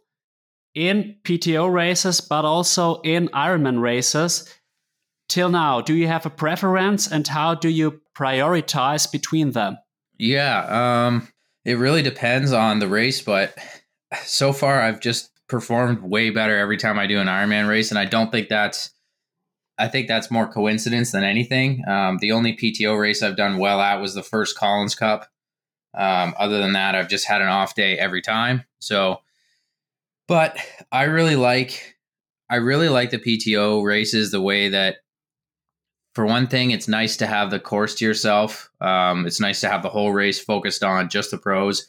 in 0.76 1.16
PTO 1.24 1.72
races, 1.72 2.20
but 2.20 2.44
also 2.44 3.00
in 3.02 3.30
Ironman 3.30 3.82
races. 3.82 4.54
Till 5.28 5.50
now, 5.50 5.82
do 5.82 5.94
you 5.94 6.08
have 6.08 6.26
a 6.26 6.30
preference 6.30 7.12
and 7.12 7.28
how 7.28 7.56
do 7.56 7.70
you 7.70 8.02
prioritize 8.16 9.12
between 9.12 9.52
them? 9.52 9.78
Yeah, 10.18 11.08
um, 11.08 11.28
it 11.66 11.78
really 11.78 12.02
depends 12.02 12.52
on 12.52 12.80
the 12.80 12.88
race, 12.88 13.22
but 13.22 13.58
so 14.24 14.54
far 14.54 14.82
I've 14.82 15.00
just 15.00 15.32
performed 15.48 16.02
way 16.02 16.30
better 16.30 16.58
every 16.58 16.78
time 16.78 16.98
I 16.98 17.08
do 17.08 17.20
an 17.20 17.28
Ironman 17.28 17.68
race, 17.68 17.92
and 17.92 18.00
I 18.00 18.06
don't 18.06 18.32
think 18.32 18.50
that's. 18.50 18.92
I 19.78 19.90
think 19.90 20.08
that's 20.08 20.32
more 20.32 20.48
coincidence 20.48 21.12
than 21.12 21.26
anything. 21.26 21.84
Um, 21.86 22.20
the 22.20 22.32
only 22.32 22.56
PTO 22.56 22.98
race 22.98 23.22
I've 23.22 23.36
done 23.36 23.58
well 23.58 23.82
at 23.82 24.00
was 24.00 24.14
the 24.14 24.24
first 24.24 24.58
Collins 24.58 24.96
Cup. 24.96 25.28
Um, 25.94 26.34
other 26.40 26.60
than 26.60 26.72
that, 26.74 26.96
I've 26.96 27.10
just 27.10 27.28
had 27.28 27.42
an 27.42 27.50
off 27.50 27.76
day 27.76 28.00
every 28.00 28.22
time. 28.22 28.64
So 28.80 29.20
but 30.28 30.58
I 30.92 31.04
really 31.04 31.36
like 31.36 31.98
I 32.50 32.58
really 32.58 32.90
like 32.90 33.12
the 33.12 33.20
PTO 33.20 33.84
races 33.84 34.32
the 34.32 34.42
way 34.42 34.70
that 34.70 34.98
for 36.16 36.26
one 36.26 36.48
thing, 36.48 36.72
it's 36.72 36.88
nice 36.88 37.18
to 37.18 37.28
have 37.28 37.52
the 37.52 37.60
course 37.60 37.94
to 37.96 38.06
yourself. 38.06 38.72
Um, 38.82 39.28
it's 39.28 39.40
nice 39.40 39.60
to 39.62 39.70
have 39.70 39.84
the 39.84 39.90
whole 39.90 40.12
race 40.12 40.40
focused 40.40 40.84
on 40.84 41.10
just 41.10 41.32
the 41.32 41.38
pros. 41.38 41.88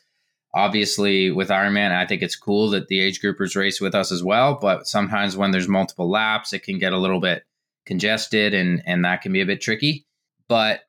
Obviously, 0.54 1.30
with 1.30 1.48
Ironman, 1.48 1.92
I 1.92 2.06
think 2.06 2.22
it's 2.22 2.36
cool 2.36 2.70
that 2.70 2.88
the 2.88 3.00
age 3.00 3.20
groupers 3.20 3.56
race 3.56 3.80
with 3.80 3.94
us 3.94 4.10
as 4.10 4.22
well. 4.22 4.58
But 4.60 4.86
sometimes 4.86 5.36
when 5.36 5.50
there's 5.50 5.68
multiple 5.68 6.10
laps, 6.10 6.52
it 6.52 6.62
can 6.62 6.78
get 6.78 6.92
a 6.92 6.98
little 6.98 7.20
bit 7.20 7.44
congested 7.84 8.52
and 8.52 8.82
and 8.84 9.04
that 9.04 9.22
can 9.22 9.32
be 9.32 9.40
a 9.40 9.46
bit 9.46 9.60
tricky. 9.60 10.06
But 10.48 10.80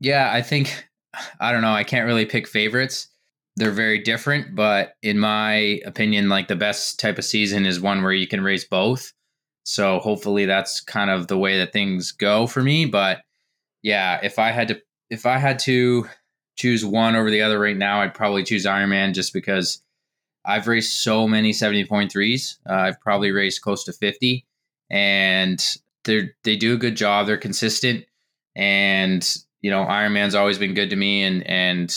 yeah, 0.00 0.30
I 0.32 0.42
think 0.42 0.88
I 1.40 1.52
don't 1.52 1.62
know. 1.62 1.72
I 1.72 1.84
can't 1.84 2.06
really 2.06 2.26
pick 2.26 2.46
favorites 2.46 3.08
they're 3.56 3.70
very 3.70 3.98
different, 3.98 4.54
but 4.54 4.94
in 5.02 5.18
my 5.18 5.80
opinion, 5.86 6.28
like 6.28 6.48
the 6.48 6.56
best 6.56 6.98
type 6.98 7.18
of 7.18 7.24
season 7.24 7.66
is 7.66 7.80
one 7.80 8.02
where 8.02 8.12
you 8.12 8.26
can 8.26 8.42
race 8.42 8.64
both. 8.64 9.12
So 9.64 9.98
hopefully 9.98 10.44
that's 10.44 10.80
kind 10.80 11.10
of 11.10 11.26
the 11.26 11.38
way 11.38 11.58
that 11.58 11.72
things 11.72 12.12
go 12.12 12.46
for 12.46 12.62
me. 12.62 12.84
But 12.84 13.22
yeah, 13.82 14.20
if 14.22 14.38
I 14.38 14.50
had 14.50 14.68
to 14.68 14.80
if 15.10 15.26
I 15.26 15.38
had 15.38 15.58
to 15.60 16.08
choose 16.56 16.84
one 16.84 17.16
over 17.16 17.30
the 17.30 17.42
other 17.42 17.58
right 17.58 17.76
now, 17.76 18.00
I'd 18.02 18.14
probably 18.14 18.44
choose 18.44 18.66
Ironman 18.66 19.14
just 19.14 19.32
because 19.32 19.82
I've 20.44 20.68
raced 20.68 21.02
so 21.02 21.26
many 21.26 21.52
70.3s. 21.52 22.58
Uh, 22.68 22.72
I've 22.72 23.00
probably 23.00 23.30
raced 23.30 23.62
close 23.62 23.84
to 23.84 23.92
50 23.92 24.44
and 24.90 25.76
they 26.04 26.30
they 26.44 26.56
do 26.56 26.74
a 26.74 26.78
good 26.78 26.96
job. 26.96 27.26
They're 27.26 27.36
consistent 27.38 28.04
and 28.54 29.36
you 29.62 29.70
know, 29.70 29.84
Ironman's 29.84 30.34
always 30.34 30.58
been 30.58 30.74
good 30.74 30.90
to 30.90 30.96
me 30.96 31.22
and 31.22 31.46
and 31.46 31.94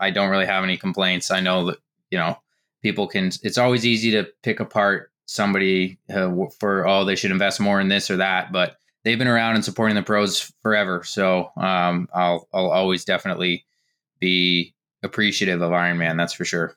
I 0.00 0.10
don't 0.10 0.30
really 0.30 0.46
have 0.46 0.62
any 0.62 0.76
complaints. 0.76 1.32
I 1.32 1.40
know 1.40 1.66
that 1.66 1.78
you 2.10 2.18
know 2.18 2.38
people 2.80 3.08
can. 3.08 3.32
It's 3.42 3.58
always 3.58 3.84
easy 3.84 4.12
to 4.12 4.28
pick 4.44 4.60
apart 4.60 5.10
somebody 5.28 5.98
uh, 6.12 6.32
for 6.58 6.88
oh 6.88 7.04
they 7.04 7.14
should 7.14 7.30
invest 7.30 7.60
more 7.60 7.80
in 7.80 7.88
this 7.88 8.10
or 8.10 8.16
that, 8.16 8.50
but 8.50 8.78
they've 9.04 9.18
been 9.18 9.28
around 9.28 9.54
and 9.54 9.64
supporting 9.64 9.94
the 9.94 10.02
pros 10.02 10.52
forever. 10.62 11.04
So 11.04 11.52
um, 11.56 12.08
I'll 12.12 12.48
I'll 12.52 12.70
always 12.70 13.04
definitely 13.04 13.64
be 14.18 14.74
appreciative 15.02 15.62
of 15.62 15.70
Ironman. 15.70 16.16
That's 16.16 16.32
for 16.32 16.44
sure. 16.44 16.76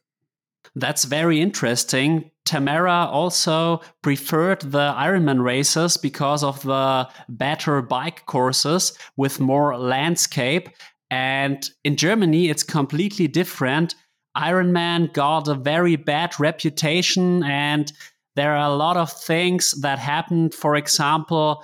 That's 0.76 1.06
very 1.06 1.42
interesting. 1.42 2.30
Tamara 2.46 3.08
also 3.10 3.82
preferred 4.02 4.62
the 4.62 4.94
Ironman 4.96 5.44
races 5.44 5.98
because 5.98 6.44
of 6.44 6.62
the 6.64 7.10
better 7.30 7.82
bike 7.82 8.26
courses 8.26 8.94
with 9.18 9.40
more 9.40 9.78
landscape. 9.78 10.70
And 11.10 11.68
in 11.84 11.98
Germany, 11.98 12.50
it's 12.50 12.64
completely 12.64 13.28
different. 13.28 13.96
Ironman 14.38 15.12
got 15.14 15.48
a 15.48 15.56
very 15.56 15.98
bad 15.98 16.40
reputation, 16.40 17.44
and 17.44 17.92
there 18.36 18.56
are 18.56 18.72
a 18.72 18.76
lot 18.76 18.98
of 18.98 19.12
things 19.12 19.72
that 19.82 20.00
happened. 20.00 20.54
For 20.54 20.76
example, 20.76 21.64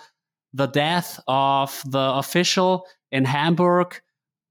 the 0.53 0.67
death 0.67 1.19
of 1.27 1.82
the 1.86 2.13
official 2.15 2.86
in 3.12 3.25
Hamburg. 3.25 3.99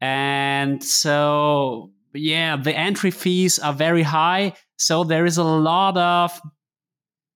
And 0.01 0.83
so, 0.83 1.93
yeah, 2.15 2.57
the 2.57 2.77
entry 2.77 3.11
fees 3.11 3.59
are 3.59 3.73
very 3.73 4.03
high. 4.03 4.55
So 4.79 5.05
there 5.05 5.27
is 5.27 5.39
a 5.39 5.45
lot 5.45 5.97
of 5.97 6.41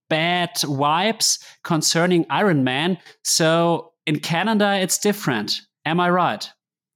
bad 0.09 0.55
vibes 0.55 1.43
concerning 1.63 2.25
Iron 2.29 2.63
Man. 2.63 2.97
So 3.23 3.93
in 4.05 4.19
Canada, 4.19 4.79
it's 4.79 4.97
different. 4.97 5.61
Am 5.85 5.99
I 5.99 6.09
right? 6.09 6.49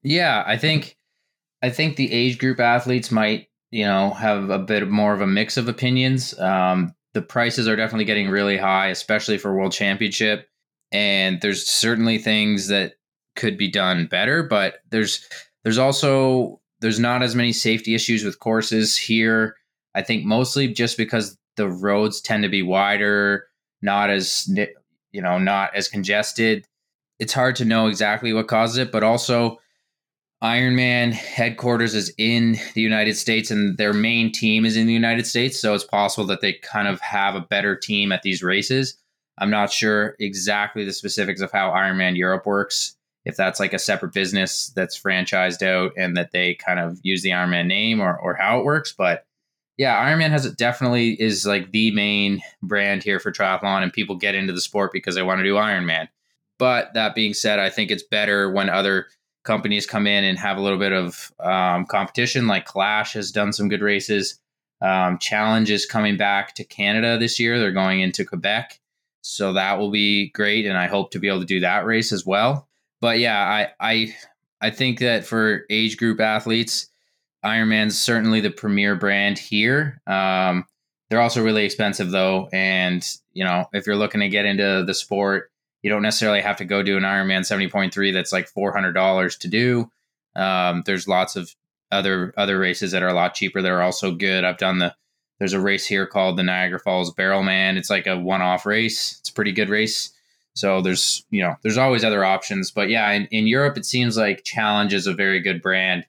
Yeah, 0.04 0.44
I 0.46 0.58
think 0.58 0.98
I 1.64 1.70
think 1.70 1.96
the 1.96 2.12
age 2.12 2.38
group 2.38 2.60
athletes 2.60 3.12
might, 3.12 3.48
you 3.72 3.86
know, 3.86 4.12
have 4.12 4.50
a 4.50 4.60
bit 4.60 4.88
more 4.88 5.14
of 5.14 5.22
a 5.22 5.28
mix 5.28 5.58
of 5.58 5.68
opinions. 5.68 6.38
Um, 6.40 6.94
the 7.16 7.22
prices 7.22 7.66
are 7.66 7.78
definitely 7.78 8.04
getting 8.04 8.30
really 8.30 8.58
high, 8.58 8.88
especially 8.88 9.38
for 9.38 9.56
World 9.56 9.72
Championship. 9.72 10.50
And 10.92 11.40
there's 11.42 11.66
certainly 11.66 12.18
things 12.18 12.68
that 12.68 12.96
could 13.38 13.58
be 13.58 13.72
done 13.72 14.06
better, 14.06 14.44
but 14.44 14.76
there's 14.92 15.26
there's 15.64 15.78
also 15.78 16.60
there's 16.82 17.00
not 17.00 17.24
as 17.24 17.34
many 17.34 17.54
safety 17.54 17.96
issues 17.96 18.26
with 18.26 18.40
courses 18.40 18.98
here. 18.98 19.56
I 19.96 20.02
think 20.02 20.26
mostly 20.26 20.68
just 20.68 20.98
because 20.98 21.38
the 21.56 21.70
roads 21.70 22.20
tend 22.20 22.44
to 22.44 22.50
be 22.50 22.62
wider, 22.62 23.48
not 23.82 24.10
as 24.10 24.48
you 25.14 25.22
know, 25.22 25.40
not 25.40 25.74
as 25.74 25.88
congested. 25.88 26.66
It's 27.18 27.34
hard 27.34 27.56
to 27.56 27.66
know 27.66 27.88
exactly 27.88 28.34
what 28.34 28.50
causes 28.50 28.78
it, 28.78 28.92
but 28.92 29.04
also 29.04 29.58
Ironman 30.46 31.12
headquarters 31.12 31.96
is 31.96 32.14
in 32.20 32.60
the 32.76 32.82
United 32.82 33.18
States 33.18 33.50
and 33.50 33.80
their 33.80 33.94
main 33.94 34.32
team 34.32 34.64
is 34.64 34.78
in 34.78 34.86
the 34.86 34.94
United 34.94 35.26
States. 35.26 35.60
So 35.60 35.74
it's 35.74 35.84
possible 35.84 36.28
that 36.28 36.42
they 36.42 36.54
kind 36.54 36.88
of 36.88 37.02
have 37.02 37.34
a 37.34 37.42
better 37.42 37.76
team 37.76 38.12
at 38.12 38.22
these 38.22 38.44
races. 38.44 38.96
I'm 39.40 39.50
not 39.50 39.72
sure 39.72 40.16
exactly 40.20 40.86
the 40.86 40.94
specifics 40.94 41.42
of 41.42 41.52
how 41.52 41.72
Ironman 41.72 42.16
Europe 42.16 42.46
works, 42.46 42.96
if 43.26 43.36
that's 43.36 43.60
like 43.60 43.74
a 43.74 43.80
separate 43.80 44.14
business 44.14 44.72
that's 44.76 45.02
franchised 45.02 45.64
out 45.64 45.94
and 45.98 46.16
that 46.16 46.32
they 46.32 46.54
kind 46.54 46.80
of 46.80 47.00
use 47.02 47.24
the 47.24 47.32
Ironman 47.32 47.66
name 47.66 48.00
or, 48.00 48.16
or 48.16 48.36
how 48.36 48.60
it 48.60 48.66
works. 48.66 48.94
But 48.96 49.26
yeah, 49.78 49.96
Ironman 49.96 50.30
has 50.30 50.46
it 50.46 50.58
definitely 50.58 51.20
is 51.20 51.48
like 51.48 51.72
the 51.72 51.90
main 51.90 52.40
brand 52.62 53.02
here 53.02 53.20
for 53.20 53.32
triathlon 53.32 53.82
and 53.82 53.92
people 53.92 54.16
get 54.16 54.36
into 54.36 54.54
the 54.54 54.62
sport 54.62 54.92
because 54.94 55.16
they 55.16 55.24
want 55.24 55.40
to 55.40 55.44
do 55.44 55.56
Ironman. 55.56 56.08
But 56.60 56.94
that 56.94 57.16
being 57.16 57.34
said, 57.34 57.58
I 57.58 57.72
think 57.72 57.90
it's 57.90 58.04
better 58.04 58.52
when 58.52 58.70
other 58.70 59.08
companies 59.46 59.86
come 59.86 60.08
in 60.08 60.24
and 60.24 60.38
have 60.38 60.58
a 60.58 60.62
little 60.62 60.80
bit 60.80 60.92
of 60.92 61.32
um, 61.40 61.86
competition. 61.86 62.48
Like 62.48 62.66
Clash 62.66 63.14
has 63.14 63.32
done 63.32 63.54
some 63.54 63.70
good 63.70 63.82
races. 63.82 64.40
Um, 64.82 65.18
Challenge 65.20 65.72
is 65.72 65.86
coming 65.86 66.18
back 66.18 66.54
to 66.56 66.64
Canada 66.66 67.18
this 67.18 67.40
year. 67.40 67.58
They're 67.58 67.72
going 67.72 68.02
into 68.02 68.26
Quebec. 68.26 68.80
So 69.22 69.54
that 69.54 69.80
will 69.80 69.92
be 69.92 70.30
great. 70.32 70.66
And 70.66 70.78
I 70.78 70.88
hope 70.88 71.12
to 71.12 71.20
be 71.20 71.28
able 71.28 71.40
to 71.40 71.46
do 71.46 71.62
that 71.62 71.86
race 71.86 72.12
as 72.12 72.26
well. 72.26 72.68
But 73.02 73.20
yeah, 73.20 73.40
I, 73.40 73.70
I, 73.80 74.16
I 74.62 74.70
think 74.70 75.00
that 75.00 75.26
for 75.26 75.66
age 75.70 75.98
group 75.98 76.20
athletes, 76.20 76.88
Ironman's 77.44 78.00
certainly 78.00 78.42
the 78.42 78.52
premier 78.52 78.96
brand 78.96 79.38
here. 79.38 80.02
Um, 80.08 80.66
they're 81.10 81.22
also 81.22 81.44
really 81.44 81.66
expensive 81.66 82.12
though. 82.12 82.50
And, 82.52 83.08
you 83.34 83.44
know, 83.44 83.66
if 83.74 83.86
you're 83.86 83.96
looking 83.96 84.22
to 84.22 84.30
get 84.30 84.46
into 84.46 84.84
the 84.86 84.94
sport, 84.94 85.52
you 85.86 85.92
don't 85.92 86.02
necessarily 86.02 86.42
have 86.42 86.58
to 86.58 86.66
go 86.66 86.82
do 86.82 86.98
an 86.98 87.04
Ironman 87.04 87.42
70.3 87.42 88.12
that's 88.12 88.34
like 88.34 88.52
$400 88.52 89.38
to 89.38 89.48
do. 89.48 89.92
Um, 90.36 90.82
there's 90.88 91.08
lots 91.08 91.36
of 91.36 91.54
other 91.92 92.34
other 92.38 92.58
races 92.58 92.92
that 92.92 93.04
are 93.04 93.08
a 93.08 93.14
lot 93.14 93.36
cheaper 93.36 93.62
that 93.62 93.72
are 93.72 93.84
also 93.84 94.12
good. 94.12 94.44
I've 94.44 94.58
done 94.58 94.80
the 94.80 94.96
there's 95.38 95.54
a 95.54 95.60
race 95.60 95.86
here 95.86 96.08
called 96.08 96.38
the 96.38 96.44
Niagara 96.44 96.80
Falls 96.80 97.14
Barrelman. 97.14 97.78
It's 97.78 97.92
like 97.92 98.08
a 98.08 98.18
one-off 98.18 98.66
race. 98.66 99.18
It's 99.20 99.30
a 99.30 99.34
pretty 99.34 99.52
good 99.52 99.70
race. 99.70 100.10
So 100.56 100.82
there's 100.82 101.24
you 101.30 101.44
know 101.44 101.54
there's 101.62 101.78
always 101.78 102.04
other 102.04 102.26
options, 102.26 102.72
but 102.72 102.90
yeah, 102.90 103.12
in, 103.12 103.28
in 103.28 103.46
Europe 103.46 103.78
it 103.78 103.86
seems 103.86 104.18
like 104.18 104.44
Challenge 104.44 104.92
is 104.92 105.06
a 105.06 105.14
very 105.14 105.40
good 105.40 105.62
brand, 105.62 106.08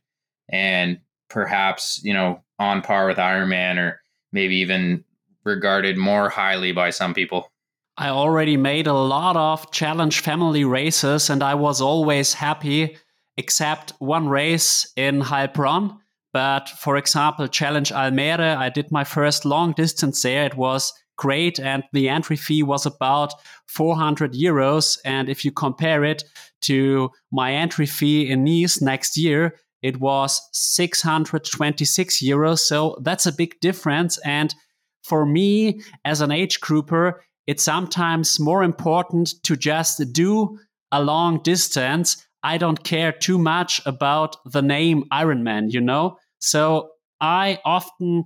and 0.49 1.01
perhaps 1.29 2.01
you 2.03 2.15
know 2.15 2.43
on 2.59 2.81
par 2.81 3.07
with 3.07 3.19
Ironman 3.19 3.77
or 3.77 4.01
maybe 4.33 4.57
even 4.57 5.05
regarded 5.45 5.99
more 5.99 6.31
highly 6.31 6.73
by 6.73 6.89
some 6.89 7.13
people. 7.13 7.53
I 7.99 8.11
already 8.11 8.59
made 8.59 8.87
a 8.87 8.93
lot 8.93 9.37
of 9.37 9.71
challenge 9.71 10.21
family 10.21 10.65
races 10.65 11.31
and 11.31 11.43
I 11.43 11.55
was 11.55 11.81
always 11.81 12.35
happy 12.35 12.99
except 13.39 13.93
one 13.99 14.29
race 14.29 14.93
in 14.97 15.21
Heilbronn. 15.21 15.99
But 16.33 16.69
for 16.69 16.99
example, 16.99 17.49
Challenge 17.49 17.91
Almere, 17.91 18.57
I 18.57 18.69
did 18.69 18.93
my 18.93 19.05
first 19.05 19.47
long 19.47 19.73
distance 19.73 20.21
there. 20.21 20.45
It 20.45 20.57
was 20.57 20.93
great 21.17 21.59
and 21.59 21.85
the 21.95 22.11
entry 22.11 22.37
fee 22.37 22.63
was 22.63 22.85
about 22.85 23.33
400 23.69 24.35
euros. 24.35 24.99
And 25.07 25.31
if 25.31 25.43
you 25.43 25.51
compare 25.51 26.05
it 26.05 26.25
to 26.63 27.11
my 27.33 27.53
entry 27.53 27.87
fee 27.87 28.31
in 28.31 28.45
Nice 28.45 28.83
next 28.83 29.17
year, 29.17 29.57
it 29.81 30.01
was 30.01 30.47
626 30.53 32.23
euros. 32.23 32.59
So 32.59 32.99
that's 33.03 33.25
a 33.25 33.33
big 33.33 33.59
difference. 33.61 34.19
And 34.19 34.55
for 35.03 35.25
me, 35.25 35.81
as 36.05 36.21
an 36.21 36.33
age 36.33 36.61
grouper, 36.61 37.23
it's 37.47 37.63
sometimes 37.63 38.41
more 38.41 38.63
important 38.63 39.35
to 39.45 39.57
just 39.57 40.13
do 40.13 40.59
a 40.93 41.03
long 41.03 41.43
distance. 41.43 42.17
I 42.43 42.59
don't 42.59 42.83
care 42.85 43.13
too 43.13 43.39
much 43.39 43.81
about 43.87 44.37
the 44.45 44.63
name 44.63 45.05
Ironman, 45.13 45.73
you 45.73 45.81
know? 45.81 46.19
So 46.39 46.91
I 47.21 47.61
often 47.65 48.25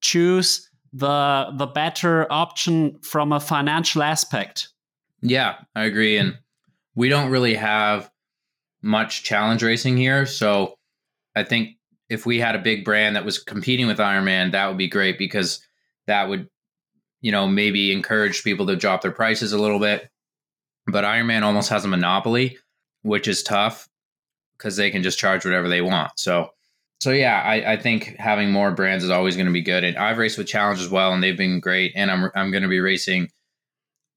choose 0.00 0.68
the 0.92 1.52
the 1.56 1.66
better 1.66 2.30
option 2.32 2.98
from 3.00 3.32
a 3.32 3.40
financial 3.40 4.02
aspect. 4.02 4.68
Yeah, 5.20 5.56
I 5.74 5.84
agree 5.84 6.16
and 6.16 6.38
we 6.94 7.08
don't 7.08 7.30
really 7.30 7.54
have 7.54 8.10
much 8.82 9.22
challenge 9.24 9.62
racing 9.62 9.96
here, 9.96 10.26
so 10.26 10.74
I 11.34 11.42
think 11.42 11.76
if 12.08 12.24
we 12.24 12.38
had 12.38 12.54
a 12.54 12.60
big 12.60 12.84
brand 12.84 13.16
that 13.16 13.24
was 13.24 13.38
competing 13.38 13.86
with 13.86 13.98
Ironman, 13.98 14.52
that 14.52 14.68
would 14.68 14.78
be 14.78 14.88
great 14.88 15.18
because 15.18 15.60
that 16.06 16.28
would 16.28 16.48
you 17.20 17.32
know, 17.32 17.46
maybe 17.46 17.92
encourage 17.92 18.44
people 18.44 18.66
to 18.66 18.76
drop 18.76 19.02
their 19.02 19.10
prices 19.10 19.52
a 19.52 19.58
little 19.58 19.78
bit. 19.78 20.08
But 20.86 21.04
Ironman 21.04 21.42
almost 21.42 21.70
has 21.70 21.84
a 21.84 21.88
monopoly, 21.88 22.58
which 23.02 23.26
is 23.26 23.42
tough 23.42 23.88
because 24.56 24.76
they 24.76 24.90
can 24.90 25.02
just 25.02 25.18
charge 25.18 25.44
whatever 25.44 25.68
they 25.68 25.80
want. 25.80 26.12
So, 26.16 26.50
so 27.00 27.10
yeah, 27.10 27.42
I, 27.42 27.72
I 27.72 27.76
think 27.76 28.16
having 28.18 28.52
more 28.52 28.70
brands 28.70 29.04
is 29.04 29.10
always 29.10 29.36
going 29.36 29.46
to 29.46 29.52
be 29.52 29.62
good. 29.62 29.84
And 29.84 29.96
I've 29.96 30.18
raced 30.18 30.38
with 30.38 30.46
Challenge 30.46 30.80
as 30.80 30.88
well, 30.88 31.12
and 31.12 31.22
they've 31.22 31.36
been 31.36 31.60
great. 31.60 31.92
And 31.96 32.10
I'm 32.10 32.30
I'm 32.34 32.50
going 32.50 32.62
to 32.62 32.68
be 32.68 32.80
racing 32.80 33.30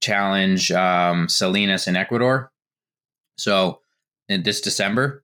Challenge 0.02 0.72
um, 0.72 1.28
Salinas 1.28 1.88
in 1.88 1.96
Ecuador. 1.96 2.52
So 3.38 3.82
in 4.28 4.44
this 4.44 4.62
December, 4.62 5.24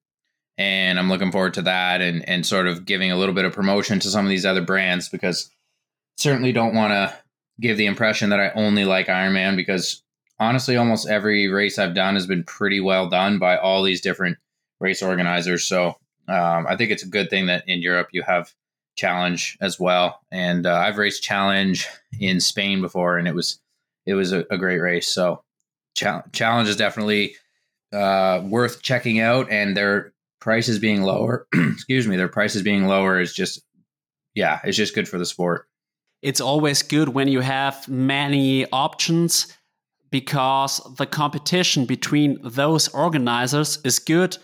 and 0.57 0.97
I'm 0.97 1.09
looking 1.09 1.31
forward 1.31 1.53
to 1.55 1.61
that 1.63 2.01
and 2.01 2.27
and 2.27 2.45
sort 2.45 2.67
of 2.67 2.85
giving 2.85 3.11
a 3.11 3.17
little 3.17 3.35
bit 3.35 3.45
of 3.45 3.53
promotion 3.53 3.99
to 3.99 4.09
some 4.09 4.25
of 4.25 4.29
these 4.29 4.45
other 4.45 4.61
brands 4.61 5.09
because 5.09 5.49
certainly 6.17 6.51
don't 6.51 6.75
want 6.75 6.91
to 6.91 7.13
give 7.59 7.77
the 7.77 7.85
impression 7.85 8.29
that 8.29 8.39
I 8.39 8.51
only 8.51 8.85
like 8.85 9.07
Ironman 9.07 9.55
because 9.55 10.03
honestly, 10.39 10.77
almost 10.77 11.07
every 11.07 11.47
race 11.47 11.79
I've 11.79 11.95
done 11.95 12.15
has 12.15 12.27
been 12.27 12.43
pretty 12.43 12.81
well 12.81 13.09
done 13.09 13.39
by 13.39 13.57
all 13.57 13.83
these 13.83 14.01
different 14.01 14.37
race 14.79 15.01
organizers. 15.01 15.65
So 15.65 15.95
um, 16.27 16.65
I 16.67 16.75
think 16.75 16.91
it's 16.91 17.03
a 17.03 17.07
good 17.07 17.29
thing 17.29 17.45
that 17.47 17.63
in 17.67 17.81
Europe 17.81 18.09
you 18.11 18.23
have 18.23 18.53
challenge 18.95 19.57
as 19.61 19.79
well. 19.79 20.21
And 20.31 20.65
uh, 20.65 20.75
I've 20.75 20.97
raced 20.97 21.23
challenge 21.23 21.87
in 22.19 22.39
Spain 22.39 22.81
before, 22.81 23.17
and 23.17 23.27
it 23.27 23.35
was 23.35 23.59
it 24.05 24.13
was 24.13 24.33
a, 24.33 24.45
a 24.51 24.57
great 24.57 24.79
race. 24.79 25.07
So 25.07 25.43
challenge 25.95 26.69
is 26.69 26.75
definitely 26.75 27.35
uh, 27.93 28.41
worth 28.43 28.81
checking 28.81 29.19
out, 29.19 29.49
and 29.51 29.75
their 29.75 30.13
prices 30.41 30.79
being 30.79 31.03
lower. 31.03 31.47
excuse 31.53 32.07
me, 32.07 32.17
their 32.17 32.27
prices 32.27 32.61
being 32.61 32.85
lower 32.85 33.19
is 33.19 33.33
just 33.33 33.61
yeah, 34.33 34.59
it's 34.63 34.77
just 34.77 34.95
good 34.95 35.07
for 35.07 35.17
the 35.17 35.25
sport 35.25 35.67
it's 36.25 36.41
always 36.41 36.81
good 36.81 37.09
when 37.09 37.27
you 37.27 37.39
have 37.39 37.87
many 37.87 38.65
options 38.71 39.55
because 40.09 40.81
the 40.97 41.05
competition 41.05 41.85
between 41.85 42.39
those 42.43 42.87
organizers 42.87 43.77
is 43.83 43.99
good 43.99 44.35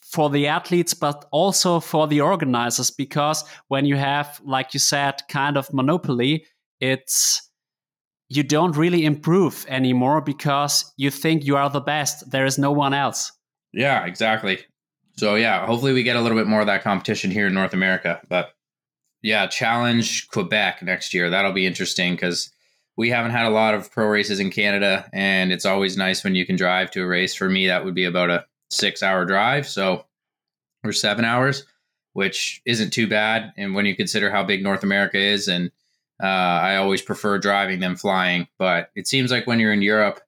for 0.00 0.30
the 0.30 0.46
athletes 0.46 0.94
but 0.94 1.26
also 1.32 1.80
for 1.80 2.06
the 2.06 2.20
organizers 2.20 2.92
because 2.92 3.42
when 3.66 3.84
you 3.84 3.96
have 3.96 4.40
like 4.44 4.72
you 4.72 4.78
said 4.78 5.14
kind 5.28 5.56
of 5.56 5.72
monopoly 5.74 6.46
it's 6.80 7.50
you 8.28 8.44
don't 8.44 8.76
really 8.76 9.04
improve 9.04 9.66
anymore 9.68 10.20
because 10.20 10.92
you 10.98 11.10
think 11.10 11.44
you 11.44 11.56
are 11.56 11.70
the 11.70 11.80
best. 11.80 12.30
There 12.30 12.44
is 12.44 12.58
no 12.58 12.70
one 12.70 12.92
else. 12.92 13.32
Yeah 13.72 14.06
exactly. 14.06 14.60
So 15.16 15.34
yeah 15.34 15.66
hopefully 15.66 15.94
we 15.94 16.04
get 16.04 16.14
a 16.14 16.20
little 16.20 16.38
bit 16.38 16.46
more 16.46 16.60
of 16.60 16.68
that 16.68 16.84
competition 16.84 17.32
here 17.32 17.48
in 17.48 17.54
north 17.54 17.74
america 17.74 18.20
but 18.28 18.52
yeah, 19.22 19.46
challenge 19.46 20.28
Quebec 20.28 20.82
next 20.82 21.12
year. 21.12 21.30
That'll 21.30 21.52
be 21.52 21.66
interesting 21.66 22.14
because 22.14 22.50
we 22.96 23.10
haven't 23.10 23.32
had 23.32 23.46
a 23.46 23.50
lot 23.50 23.74
of 23.74 23.90
pro 23.90 24.06
races 24.06 24.40
in 24.40 24.50
Canada, 24.50 25.08
and 25.12 25.52
it's 25.52 25.66
always 25.66 25.96
nice 25.96 26.24
when 26.24 26.34
you 26.34 26.46
can 26.46 26.56
drive 26.56 26.90
to 26.92 27.02
a 27.02 27.06
race. 27.06 27.34
For 27.34 27.48
me, 27.48 27.66
that 27.68 27.84
would 27.84 27.94
be 27.94 28.04
about 28.04 28.30
a 28.30 28.44
six 28.70 29.02
hour 29.02 29.24
drive, 29.24 29.66
so 29.66 30.04
or 30.84 30.92
seven 30.92 31.24
hours, 31.24 31.64
which 32.12 32.62
isn't 32.64 32.90
too 32.90 33.06
bad. 33.06 33.52
And 33.56 33.74
when 33.74 33.86
you 33.86 33.96
consider 33.96 34.30
how 34.30 34.44
big 34.44 34.62
North 34.62 34.82
America 34.82 35.18
is, 35.18 35.48
and 35.48 35.70
uh, 36.22 36.26
I 36.26 36.76
always 36.76 37.02
prefer 37.02 37.38
driving 37.38 37.80
than 37.80 37.96
flying, 37.96 38.48
but 38.58 38.90
it 38.94 39.06
seems 39.06 39.30
like 39.30 39.46
when 39.46 39.60
you're 39.60 39.72
in 39.72 39.82
Europe, 39.82 40.20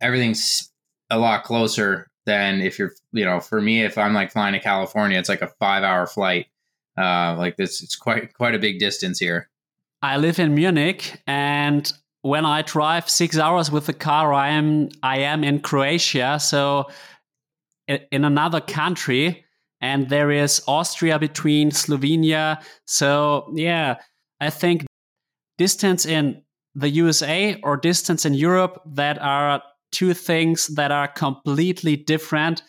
everything's 0.00 0.70
a 1.10 1.18
lot 1.18 1.44
closer 1.44 2.10
than 2.24 2.60
if 2.62 2.78
you're, 2.78 2.92
you 3.12 3.24
know, 3.24 3.40
for 3.40 3.60
me, 3.60 3.84
if 3.84 3.98
I'm 3.98 4.14
like 4.14 4.32
flying 4.32 4.54
to 4.54 4.60
California, 4.60 5.18
it's 5.18 5.28
like 5.28 5.42
a 5.42 5.48
five 5.48 5.82
hour 5.82 6.06
flight 6.06 6.46
uh, 6.96 7.36
like 7.36 7.56
this, 7.56 7.82
it's 7.82 7.96
quite 7.96 8.34
quite 8.34 8.54
a 8.54 8.58
big 8.58 8.78
distance 8.78 9.18
here. 9.18 9.48
I 10.02 10.18
live 10.18 10.38
in 10.38 10.54
Munich, 10.54 11.20
and 11.26 11.90
when 12.22 12.46
I 12.46 12.62
drive 12.62 13.08
six 13.08 13.38
hours 13.38 13.70
with 13.70 13.86
the 13.86 13.92
car, 13.92 14.32
I 14.32 14.50
am 14.50 14.88
I 15.02 15.18
am 15.18 15.44
in 15.44 15.60
Croatia, 15.60 16.38
so 16.40 16.88
in 17.88 18.24
another 18.24 18.60
country, 18.60 19.44
and 19.80 20.08
there 20.08 20.30
is 20.30 20.62
Austria 20.66 21.18
between 21.18 21.70
Slovenia. 21.70 22.62
So 22.86 23.52
yeah, 23.54 23.96
I 24.40 24.50
think 24.50 24.86
distance 25.58 26.06
in 26.06 26.42
the 26.74 26.88
USA 26.88 27.60
or 27.62 27.76
distance 27.76 28.24
in 28.24 28.34
Europe 28.34 28.82
that 28.86 29.20
are 29.20 29.62
two 29.92 30.14
things 30.14 30.66
that 30.68 30.90
are 30.90 31.08
completely 31.08 31.96
different. 31.96 32.62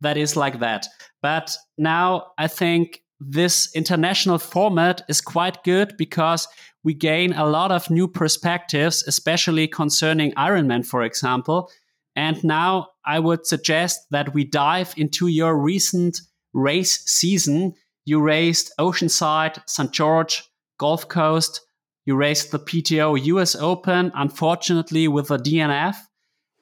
That 0.00 0.16
is 0.16 0.36
like 0.36 0.60
that. 0.60 0.86
But 1.20 1.54
now 1.76 2.32
I 2.38 2.48
think 2.48 3.02
this 3.20 3.68
international 3.74 4.38
format 4.38 5.02
is 5.08 5.20
quite 5.20 5.62
good 5.62 5.94
because 5.98 6.48
we 6.82 6.94
gain 6.94 7.34
a 7.34 7.46
lot 7.46 7.70
of 7.70 7.90
new 7.90 8.08
perspectives, 8.08 9.04
especially 9.06 9.68
concerning 9.68 10.32
Ironman, 10.32 10.86
for 10.86 11.02
example. 11.02 11.70
And 12.16 12.42
now 12.42 12.88
I 13.04 13.18
would 13.18 13.46
suggest 13.46 14.00
that 14.10 14.32
we 14.32 14.44
dive 14.44 14.94
into 14.96 15.26
your 15.26 15.56
recent 15.56 16.18
race 16.54 17.02
season. 17.04 17.74
You 18.06 18.22
raced 18.22 18.72
Oceanside, 18.80 19.62
St. 19.68 19.92
George, 19.92 20.42
Gulf 20.78 21.06
Coast. 21.08 21.60
You 22.06 22.16
raced 22.16 22.50
the 22.50 22.58
PTO 22.58 23.22
US 23.22 23.54
Open, 23.54 24.10
unfortunately, 24.14 25.06
with 25.06 25.30
a 25.30 25.36
DNF. 25.36 25.96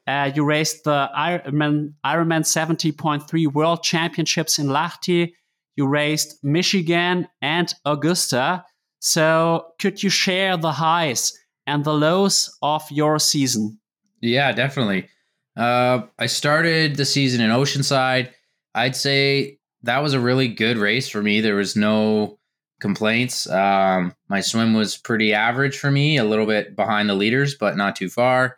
Uh, 0.09 0.33
you 0.35 0.45
raced 0.45 0.85
the 0.85 1.09
Ironman, 1.17 1.95
Ironman 2.05 2.43
70.3 2.43 3.53
World 3.53 3.83
Championships 3.85 4.59
in 4.59 4.67
Lahti 4.67 5.35
you 5.79 5.87
raced 5.87 6.45
Michigan 6.45 7.27
and 7.41 7.73
Augusta. 7.87 8.65
So, 9.01 9.73
could 9.81 10.03
you 10.03 10.11
share 10.11 10.57
the 10.59 10.73
highs 10.73 11.33
and 11.67 11.85
the 11.85 11.95
lows 11.95 12.55
of 12.61 12.83
your 12.91 13.19
season? 13.19 13.79
Yeah, 14.21 14.53
definitely. 14.53 15.09
Uh, 15.57 16.03
I 16.19 16.27
started 16.27 16.97
the 16.97 17.05
season 17.05 17.41
in 17.41 17.51
Oceanside. 17.51 18.31
I'd 18.75 18.97
say 18.97 19.59
that 19.85 20.03
was 20.03 20.13
a 20.15 20.21
really 20.21 20.49
good 20.49 20.77
race 20.77 21.09
for 21.09 21.23
me. 21.23 21.41
There 21.41 21.55
was 21.57 21.77
no 21.77 22.39
complaints. 22.81 23.49
Um, 23.49 24.15
my 24.29 24.41
swim 24.41 24.75
was 24.75 24.97
pretty 24.97 25.33
average 25.33 25.79
for 25.79 25.91
me, 25.91 26.17
a 26.17 26.25
little 26.25 26.47
bit 26.47 26.77
behind 26.77 27.09
the 27.09 27.15
leaders, 27.15 27.55
but 27.55 27.77
not 27.77 27.97
too 27.97 28.09
far. 28.09 28.57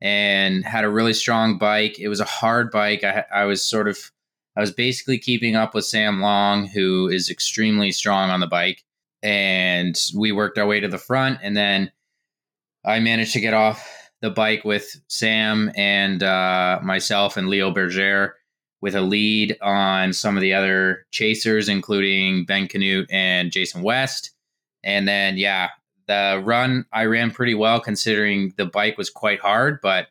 and 0.00 0.64
had 0.64 0.84
a 0.84 0.90
really 0.90 1.12
strong 1.14 1.58
bike. 1.58 1.98
It 2.00 2.08
was 2.08 2.18
a 2.20 2.24
hard 2.24 2.70
bike. 2.72 3.04
I, 3.04 3.24
I 3.32 3.44
was 3.44 3.62
sort 3.64 3.86
of, 3.88 4.10
I 4.56 4.60
was 4.60 4.70
basically 4.70 5.18
keeping 5.18 5.56
up 5.56 5.74
with 5.74 5.84
Sam 5.84 6.20
Long, 6.20 6.66
who 6.66 7.08
is 7.08 7.30
extremely 7.30 7.90
strong 7.90 8.30
on 8.30 8.40
the 8.40 8.46
bike. 8.46 8.84
And 9.22 9.98
we 10.14 10.32
worked 10.32 10.58
our 10.58 10.66
way 10.66 10.80
to 10.80 10.88
the 10.88 10.98
front. 10.98 11.38
And 11.42 11.56
then 11.56 11.90
I 12.84 13.00
managed 13.00 13.32
to 13.34 13.40
get 13.40 13.54
off 13.54 13.88
the 14.20 14.30
bike 14.30 14.64
with 14.64 15.00
Sam 15.08 15.70
and 15.76 16.22
uh, 16.22 16.80
myself 16.82 17.36
and 17.36 17.48
Leo 17.48 17.72
Bergere 17.72 18.32
with 18.80 18.94
a 18.94 19.00
lead 19.00 19.56
on 19.62 20.12
some 20.12 20.36
of 20.36 20.40
the 20.40 20.52
other 20.52 21.06
chasers, 21.12 21.68
including 21.68 22.44
Ben 22.44 22.66
Kanute 22.66 23.06
and 23.10 23.52
Jason 23.52 23.82
West. 23.82 24.32
And 24.84 25.06
then, 25.06 25.36
yeah, 25.36 25.70
the 26.08 26.42
run 26.44 26.84
I 26.92 27.04
ran 27.04 27.30
pretty 27.30 27.54
well 27.54 27.80
considering 27.80 28.52
the 28.56 28.66
bike 28.66 28.98
was 28.98 29.08
quite 29.08 29.40
hard, 29.40 29.78
but 29.80 30.08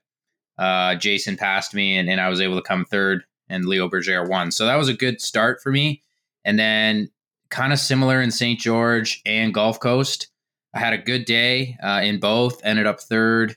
uh, 0.58 0.96
Jason 0.96 1.36
passed 1.38 1.74
me 1.74 1.98
and, 1.98 2.10
and 2.10 2.22
I 2.22 2.30
was 2.30 2.39
able 2.39 2.56
to 2.56 2.62
come 2.62 2.86
third 2.86 3.24
and 3.52 3.66
Leo 3.66 3.89
Bergere 3.89 4.28
won. 4.28 4.52
So 4.52 4.66
that 4.66 4.78
was 4.78 4.89
a 4.89 4.93
good 4.93 5.22
start 5.22 5.62
for 5.62 5.72
me. 5.72 6.02
And 6.43 6.58
then 6.58 7.10
kind 7.49 7.74
of 7.74 7.80
similar 7.80 8.22
in 8.22 8.32
St. 8.32 8.60
George 8.60 9.22
and 9.26 9.54
Gulf 9.54 9.80
Coast. 9.80 10.28
I 10.74 10.80
had 10.80 10.93
a 10.93 10.97
good 10.97 11.26
day 11.26 11.78
uh, 11.84 12.02
in 12.04 12.20
both, 12.20 12.64
ended 12.64 12.88
up 12.88 13.02
third. 13.02 13.56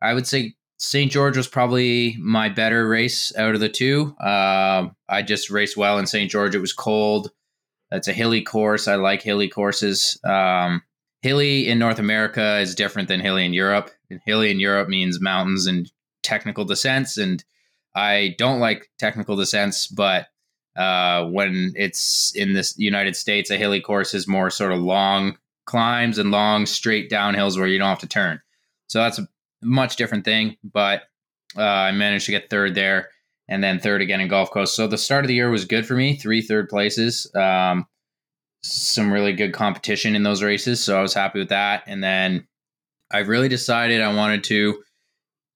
I 0.00 0.14
would 0.14 0.26
say 0.26 0.54
St. 0.78 1.10
George 1.10 1.36
was 1.36 1.48
probably 1.48 2.16
my 2.18 2.48
better 2.48 2.88
race 2.88 3.34
out 3.36 3.54
of 3.54 3.60
the 3.60 3.68
two. 3.68 4.16
Uh, 4.18 4.88
I 5.08 5.22
just 5.22 5.50
raced 5.50 5.76
well 5.76 5.98
in 5.98 6.06
St. 6.06 6.30
George. 6.30 6.54
It 6.54 6.60
was 6.60 6.72
cold. 6.72 7.30
It's 7.90 8.08
a 8.08 8.12
hilly 8.12 8.42
course. 8.42 8.88
I 8.88 8.94
like 8.94 9.22
hilly 9.22 9.48
courses. 9.48 10.18
Um, 10.24 10.82
hilly 11.20 11.68
in 11.68 11.78
North 11.78 11.98
America 11.98 12.58
is 12.58 12.74
different 12.74 13.08
than 13.08 13.20
hilly 13.20 13.44
in 13.44 13.52
Europe. 13.52 13.90
And 14.10 14.20
hilly 14.24 14.50
in 14.50 14.60
Europe 14.60 14.88
means 14.88 15.20
mountains 15.20 15.66
and 15.66 15.90
technical 16.22 16.64
descents, 16.64 17.16
and 17.16 17.44
I 17.94 18.34
don't 18.38 18.60
like 18.60 18.90
technical 18.98 19.36
descents. 19.36 19.86
But 19.86 20.28
uh, 20.76 21.26
when 21.26 21.72
it's 21.76 22.32
in 22.34 22.54
the 22.54 22.72
United 22.76 23.16
States, 23.16 23.50
a 23.50 23.56
hilly 23.56 23.80
course 23.80 24.14
is 24.14 24.26
more 24.26 24.50
sort 24.50 24.72
of 24.72 24.80
long 24.80 25.36
climbs 25.64 26.18
and 26.18 26.30
long 26.30 26.66
straight 26.66 27.10
downhills 27.10 27.58
where 27.58 27.68
you 27.68 27.78
don't 27.78 27.88
have 27.88 27.98
to 28.00 28.08
turn. 28.08 28.40
So 28.88 29.00
that's 29.00 29.18
a 29.18 29.28
much 29.62 29.96
different 29.96 30.24
thing. 30.24 30.56
But 30.64 31.02
uh, 31.56 31.62
I 31.62 31.92
managed 31.92 32.26
to 32.26 32.32
get 32.32 32.50
third 32.50 32.74
there, 32.74 33.10
and 33.48 33.62
then 33.62 33.78
third 33.78 34.00
again 34.00 34.20
in 34.20 34.28
Gulf 34.28 34.50
Coast. 34.50 34.74
So 34.74 34.86
the 34.86 34.98
start 34.98 35.24
of 35.24 35.28
the 35.28 35.34
year 35.34 35.50
was 35.50 35.64
good 35.64 35.86
for 35.86 35.94
me. 35.94 36.16
Three 36.16 36.42
third 36.42 36.68
places. 36.68 37.30
Um, 37.34 37.86
some 38.62 39.12
really 39.12 39.32
good 39.32 39.52
competition 39.52 40.14
in 40.14 40.22
those 40.22 40.42
races. 40.42 40.82
So 40.82 40.98
I 40.98 41.02
was 41.02 41.14
happy 41.14 41.40
with 41.40 41.48
that. 41.48 41.82
And 41.86 42.02
then 42.02 42.46
I 43.10 43.18
really 43.18 43.48
decided 43.48 44.00
I 44.00 44.14
wanted 44.14 44.44
to 44.44 44.82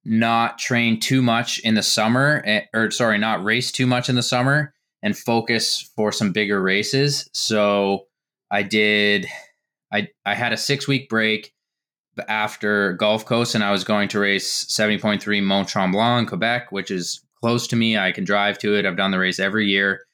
not 0.07 0.59
train 0.59 1.01
too 1.01 1.21
much 1.21 1.59
in 1.61 1.75
the 1.75 1.83
summer, 1.83 2.43
eh, 2.47 2.63
or 2.73 2.91
sorry, 2.91 3.19
not 3.19 3.43
race 3.43 3.73
too 3.73 3.87
much 3.87 4.09
in 4.09 4.15
the 4.15 4.23
summer 4.23 4.73
and 5.03 5.19
focus 5.19 5.91
for 5.97 6.13
some 6.13 6.33
bigger 6.33 6.63
races. 6.63 7.29
So 7.33 8.07
I 8.51 8.63
did, 8.63 9.27
I, 9.93 10.09
I 10.25 10.35
had 10.35 10.53
a 10.53 10.57
six 10.57 10.87
week 10.87 11.09
break 11.09 11.53
after 12.29 12.93
Gulf 12.93 13.27
Coast 13.27 13.55
and 13.55 13.65
I 13.65 13.73
was 13.73 13.85
going 13.85 14.09
to 14.09 14.21
race 14.21 14.65
70.3 14.67 15.43
Mont 15.43 15.69
Tremblant, 15.69 16.29
Quebec, 16.29 16.71
which 16.71 16.91
is 16.91 17.21
close 17.41 17.67
to 17.67 17.77
me. 17.77 17.99
I 17.99 18.13
can 18.13 18.25
drive 18.25 18.59
to 18.59 18.77
it. 18.77 18.87
I've 18.87 18.97
done 18.97 19.11
the 19.11 19.19
race 19.19 19.41
every 19.41 19.67
year. 19.67 20.07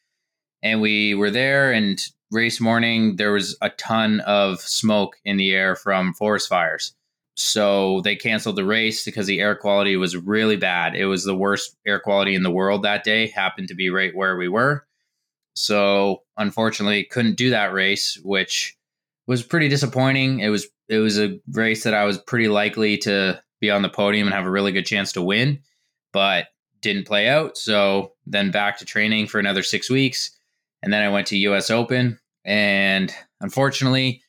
And 0.62 0.80
we 0.80 1.14
were 1.14 1.30
there 1.30 1.70
and 1.70 2.00
race 2.30 2.60
morning, 2.60 3.16
there 3.16 3.32
was 3.32 3.56
a 3.60 3.68
ton 3.68 4.20
of 4.20 4.60
smoke 4.60 5.16
in 5.24 5.36
the 5.36 5.52
air 5.52 5.76
from 5.76 6.14
forest 6.14 6.48
fires. 6.48 6.94
So 7.42 8.00
they 8.02 8.16
canceled 8.16 8.56
the 8.56 8.64
race 8.64 9.04
because 9.04 9.26
the 9.26 9.40
air 9.40 9.56
quality 9.56 9.96
was 9.96 10.16
really 10.16 10.56
bad. 10.56 10.94
It 10.94 11.06
was 11.06 11.24
the 11.24 11.34
worst 11.34 11.76
air 11.86 11.98
quality 11.98 12.34
in 12.34 12.42
the 12.42 12.50
world 12.50 12.82
that 12.82 13.04
day, 13.04 13.26
happened 13.28 13.68
to 13.68 13.74
be 13.74 13.90
right 13.90 14.14
where 14.14 14.36
we 14.36 14.48
were. 14.48 14.86
So 15.54 16.22
unfortunately, 16.36 17.04
couldn't 17.04 17.36
do 17.36 17.50
that 17.50 17.72
race, 17.72 18.18
which 18.22 18.76
was 19.26 19.42
pretty 19.42 19.68
disappointing. 19.68 20.40
It 20.40 20.48
was 20.48 20.66
it 20.88 20.98
was 20.98 21.18
a 21.18 21.40
race 21.50 21.84
that 21.84 21.94
I 21.94 22.04
was 22.04 22.18
pretty 22.18 22.48
likely 22.48 22.96
to 22.98 23.42
be 23.60 23.70
on 23.70 23.82
the 23.82 23.88
podium 23.88 24.26
and 24.26 24.34
have 24.34 24.46
a 24.46 24.50
really 24.50 24.72
good 24.72 24.86
chance 24.86 25.12
to 25.12 25.22
win, 25.22 25.60
but 26.12 26.48
didn't 26.80 27.06
play 27.06 27.28
out. 27.28 27.56
So 27.56 28.12
then 28.26 28.50
back 28.50 28.78
to 28.78 28.84
training 28.84 29.26
for 29.26 29.38
another 29.38 29.62
six 29.62 29.88
weeks. 29.88 30.30
And 30.82 30.92
then 30.92 31.02
I 31.02 31.08
went 31.08 31.28
to 31.28 31.36
US 31.38 31.70
Open 31.70 32.18
and 32.44 33.14
unfortunately, 33.40 34.22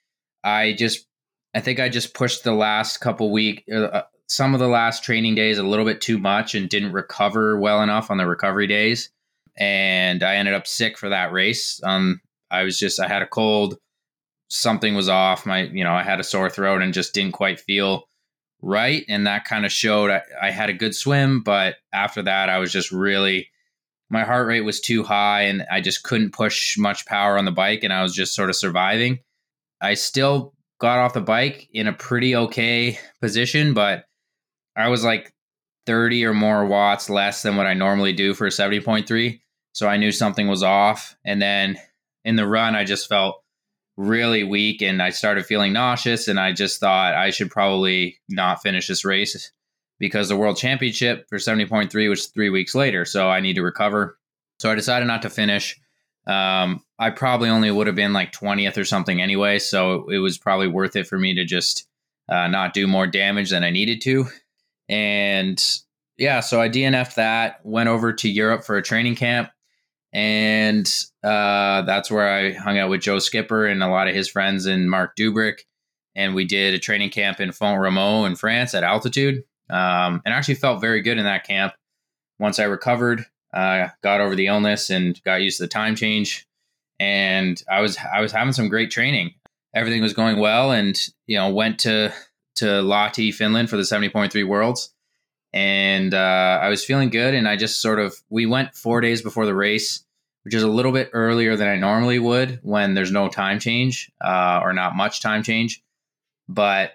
I 0.43 0.74
just 0.74 1.07
I 1.53 1.61
think 1.61 1.79
I 1.79 1.89
just 1.89 2.13
pushed 2.13 2.43
the 2.43 2.53
last 2.53 2.97
couple 2.97 3.31
week 3.31 3.63
uh, 3.71 3.83
uh, 3.83 4.03
some 4.27 4.53
of 4.53 4.59
the 4.59 4.67
last 4.67 5.03
training 5.03 5.35
days 5.35 5.57
a 5.57 5.63
little 5.63 5.85
bit 5.85 6.01
too 6.01 6.17
much 6.17 6.55
and 6.55 6.69
didn't 6.69 6.93
recover 6.93 7.59
well 7.59 7.81
enough 7.83 8.09
on 8.09 8.17
the 8.17 8.25
recovery 8.25 8.67
days, 8.67 9.11
and 9.57 10.23
I 10.23 10.35
ended 10.35 10.53
up 10.53 10.67
sick 10.67 10.97
for 10.97 11.09
that 11.09 11.31
race. 11.31 11.79
Um, 11.83 12.21
I 12.49 12.63
was 12.63 12.79
just 12.79 12.99
I 12.99 13.07
had 13.07 13.21
a 13.21 13.27
cold, 13.27 13.77
something 14.49 14.95
was 14.95 15.09
off. 15.09 15.45
My 15.45 15.63
you 15.63 15.83
know 15.83 15.93
I 15.93 16.03
had 16.03 16.19
a 16.19 16.23
sore 16.23 16.49
throat 16.49 16.81
and 16.81 16.93
just 16.93 17.13
didn't 17.13 17.33
quite 17.33 17.59
feel 17.59 18.05
right, 18.61 19.05
and 19.07 19.27
that 19.27 19.45
kind 19.45 19.65
of 19.65 19.71
showed. 19.71 20.09
I, 20.09 20.21
I 20.41 20.51
had 20.51 20.69
a 20.69 20.73
good 20.73 20.95
swim, 20.95 21.41
but 21.41 21.75
after 21.93 22.23
that 22.23 22.49
I 22.49 22.57
was 22.59 22.71
just 22.71 22.91
really 22.91 23.49
my 24.09 24.23
heart 24.23 24.47
rate 24.47 24.61
was 24.61 24.79
too 24.79 25.01
high 25.01 25.41
and 25.41 25.65
I 25.71 25.81
just 25.81 26.03
couldn't 26.03 26.33
push 26.33 26.77
much 26.77 27.05
power 27.07 27.35
on 27.35 27.45
the 27.45 27.51
bike 27.51 27.83
and 27.83 27.91
I 27.91 28.03
was 28.03 28.13
just 28.13 28.35
sort 28.35 28.51
of 28.51 28.55
surviving. 28.55 29.19
I 29.81 29.95
still 29.95 30.53
got 30.80 30.99
off 30.99 31.13
the 31.13 31.21
bike 31.21 31.69
in 31.74 31.88
a 31.88 31.93
pretty 31.93 32.36
okay 32.36 32.99
position, 33.21 33.74
but 33.74 34.05
I 34.76 34.89
was 34.89 35.03
like 35.03 35.34
30 35.86 36.26
or 36.26 36.34
more 36.34 36.65
watts 36.65 37.09
less 37.09 37.41
than 37.41 37.55
what 37.55 37.67
I 37.67 37.74
normally 37.74 38.13
do 38.13 38.34
for 38.34 38.47
a 38.47 38.49
70.3. 38.49 39.39
So 39.74 39.88
I 39.88 39.97
knew 39.97 40.11
something 40.11 40.47
was 40.47 40.63
off. 40.63 41.15
And 41.26 41.41
then 41.41 41.78
in 42.24 42.36
the 42.36 42.47
run, 42.47 42.76
I 42.76 42.84
just 42.84 43.09
felt 43.09 43.41
really 43.97 44.43
weak 44.43 44.82
and 44.82 45.01
I 45.01 45.09
started 45.09 45.45
feeling 45.45 45.74
nauseous. 45.74 46.28
And 46.28 46.39
I 46.39 46.51
just 46.51 46.80
thought 46.80 47.15
I 47.15 47.30
should 47.30 47.51
probably 47.51 48.19
not 48.30 48.61
finish 48.61 48.88
this 48.88 49.05
race 49.05 49.51
because 49.99 50.30
the 50.30 50.38
world 50.38 50.57
championship 50.57 51.28
for 51.30 51.38
70.3 51.38 52.09
was 52.09 52.28
three 52.28 52.49
weeks 52.49 52.76
later. 52.76 53.05
So 53.05 53.30
I 53.30 53.39
need 53.39 53.55
to 53.55 53.61
recover. 53.61 54.17
So 54.59 54.71
I 54.71 54.76
decided 54.76 55.07
not 55.07 55.21
to 55.24 55.30
finish. 55.30 55.80
Um, 56.28 56.84
I 57.03 57.09
probably 57.09 57.49
only 57.49 57.69
would 57.69 57.87
have 57.87 57.95
been 57.97 58.13
like 58.13 58.31
20th 58.31 58.77
or 58.77 58.85
something 58.85 59.21
anyway. 59.21 59.59
So 59.59 60.09
it 60.09 60.19
was 60.19 60.37
probably 60.37 60.67
worth 60.67 60.95
it 60.95 61.05
for 61.05 61.17
me 61.17 61.33
to 61.35 61.43
just 61.43 61.87
uh, 62.29 62.47
not 62.47 62.73
do 62.73 62.87
more 62.87 63.07
damage 63.07 63.49
than 63.49 63.63
I 63.63 63.71
needed 63.71 64.01
to. 64.03 64.25
And 64.87 65.61
yeah, 66.17 66.39
so 66.39 66.61
I 66.61 66.69
DNF'd 66.69 67.17
that, 67.17 67.59
went 67.63 67.89
over 67.89 68.13
to 68.13 68.29
Europe 68.29 68.63
for 68.63 68.77
a 68.77 68.81
training 68.81 69.15
camp. 69.15 69.49
And 70.13 70.89
uh, 71.23 71.81
that's 71.81 72.09
where 72.09 72.29
I 72.29 72.53
hung 72.53 72.77
out 72.77 72.89
with 72.89 73.01
Joe 73.01 73.19
Skipper 73.19 73.65
and 73.65 73.83
a 73.83 73.89
lot 73.89 74.07
of 74.07 74.15
his 74.15 74.29
friends 74.29 74.65
and 74.65 74.89
Marc 74.89 75.17
Dubrick. 75.17 75.61
And 76.15 76.35
we 76.35 76.45
did 76.45 76.73
a 76.73 76.79
training 76.79 77.09
camp 77.09 77.41
in 77.41 77.51
Font 77.51 77.81
Romeu 77.81 78.25
in 78.27 78.35
France 78.35 78.73
at 78.73 78.83
altitude 78.83 79.43
um, 79.69 80.21
and 80.23 80.33
actually 80.33 80.55
felt 80.55 80.79
very 80.79 81.01
good 81.01 81.17
in 81.17 81.25
that 81.25 81.45
camp. 81.45 81.73
Once 82.39 82.59
I 82.59 82.65
recovered, 82.65 83.25
uh, 83.53 83.89
got 84.01 84.21
over 84.21 84.35
the 84.35 84.47
illness 84.47 84.89
and 84.89 85.21
got 85.23 85.41
used 85.41 85.57
to 85.57 85.63
the 85.63 85.67
time 85.67 85.95
change, 85.95 86.47
and 86.99 87.61
I 87.69 87.81
was 87.81 87.97
I 88.13 88.21
was 88.21 88.31
having 88.31 88.53
some 88.53 88.69
great 88.69 88.91
training. 88.91 89.33
Everything 89.75 90.01
was 90.01 90.13
going 90.13 90.39
well, 90.39 90.71
and 90.71 90.99
you 91.27 91.37
know 91.37 91.49
went 91.49 91.79
to 91.79 92.13
to 92.55 92.65
Lahti, 92.65 93.33
Finland 93.33 93.69
for 93.69 93.77
the 93.77 93.85
seventy 93.85 94.09
point 94.09 94.31
three 94.31 94.43
Worlds, 94.43 94.93
and 95.51 96.13
uh, 96.13 96.59
I 96.61 96.69
was 96.69 96.85
feeling 96.85 97.09
good. 97.09 97.33
And 97.33 97.47
I 97.47 97.55
just 97.55 97.81
sort 97.81 97.99
of 97.99 98.15
we 98.29 98.45
went 98.45 98.75
four 98.75 99.01
days 99.01 99.21
before 99.21 99.45
the 99.45 99.55
race, 99.55 100.05
which 100.43 100.53
is 100.53 100.63
a 100.63 100.67
little 100.67 100.91
bit 100.91 101.09
earlier 101.13 101.55
than 101.55 101.67
I 101.67 101.75
normally 101.77 102.19
would 102.19 102.59
when 102.63 102.93
there's 102.93 103.11
no 103.11 103.29
time 103.29 103.59
change 103.59 104.11
uh, 104.23 104.61
or 104.63 104.73
not 104.73 104.95
much 104.95 105.21
time 105.21 105.43
change, 105.43 105.83
but 106.47 106.91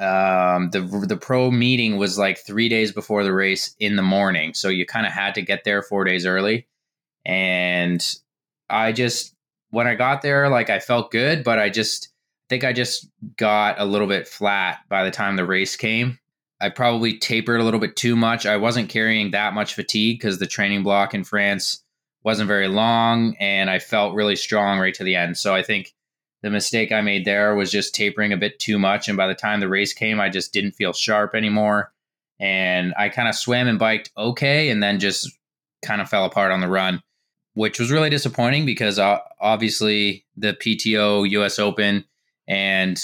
um, 0.00 0.70
the 0.70 1.04
the 1.08 1.16
pro 1.16 1.50
meeting 1.50 1.96
was 1.96 2.18
like 2.18 2.38
three 2.38 2.68
days 2.68 2.92
before 2.92 3.24
the 3.24 3.32
race 3.32 3.74
in 3.80 3.96
the 3.96 4.02
morning, 4.02 4.54
so 4.54 4.68
you 4.68 4.86
kind 4.86 5.06
of 5.06 5.12
had 5.12 5.34
to 5.34 5.42
get 5.42 5.64
there 5.64 5.82
four 5.82 6.04
days 6.04 6.24
early. 6.24 6.66
And 7.24 8.04
I 8.70 8.92
just 8.92 9.34
when 9.70 9.86
I 9.86 9.94
got 9.94 10.22
there, 10.22 10.48
like 10.48 10.70
I 10.70 10.80
felt 10.80 11.10
good, 11.10 11.44
but 11.44 11.58
I 11.58 11.68
just 11.68 12.08
think 12.48 12.64
I 12.64 12.72
just 12.72 13.08
got 13.36 13.78
a 13.78 13.84
little 13.84 14.06
bit 14.06 14.26
flat 14.26 14.80
by 14.88 15.04
the 15.04 15.10
time 15.10 15.36
the 15.36 15.44
race 15.44 15.76
came. 15.76 16.18
I 16.60 16.70
probably 16.70 17.18
tapered 17.18 17.60
a 17.60 17.64
little 17.64 17.78
bit 17.78 17.94
too 17.94 18.16
much. 18.16 18.46
I 18.46 18.56
wasn't 18.56 18.88
carrying 18.88 19.30
that 19.30 19.54
much 19.54 19.74
fatigue 19.74 20.18
because 20.18 20.38
the 20.38 20.46
training 20.46 20.82
block 20.82 21.14
in 21.14 21.22
France 21.22 21.84
wasn't 22.24 22.48
very 22.48 22.68
long, 22.68 23.36
and 23.38 23.70
I 23.70 23.78
felt 23.78 24.14
really 24.14 24.36
strong 24.36 24.80
right 24.80 24.94
to 24.94 25.04
the 25.04 25.14
end. 25.14 25.36
So 25.36 25.54
I 25.54 25.62
think 25.62 25.94
the 26.42 26.50
mistake 26.50 26.90
I 26.90 27.00
made 27.00 27.24
there 27.24 27.54
was 27.54 27.70
just 27.70 27.94
tapering 27.94 28.32
a 28.32 28.36
bit 28.36 28.58
too 28.58 28.78
much. 28.78 29.08
And 29.08 29.16
by 29.16 29.26
the 29.26 29.34
time 29.34 29.60
the 29.60 29.68
race 29.68 29.92
came, 29.92 30.20
I 30.20 30.28
just 30.28 30.52
didn't 30.52 30.72
feel 30.72 30.92
sharp 30.92 31.34
anymore. 31.34 31.92
And 32.40 32.94
I 32.96 33.08
kind 33.08 33.28
of 33.28 33.34
swam 33.34 33.68
and 33.68 33.78
biked 33.78 34.10
okay, 34.16 34.70
and 34.70 34.82
then 34.82 34.98
just 34.98 35.30
kind 35.82 36.00
of 36.00 36.08
fell 36.08 36.24
apart 36.24 36.52
on 36.52 36.60
the 36.60 36.68
run, 36.68 37.02
which 37.58 37.80
was 37.80 37.90
really 37.90 38.08
disappointing 38.08 38.64
because 38.64 39.00
uh, 39.00 39.18
obviously 39.40 40.24
the 40.36 40.52
PTO 40.52 41.28
US 41.28 41.58
Open 41.58 42.04
and 42.46 42.96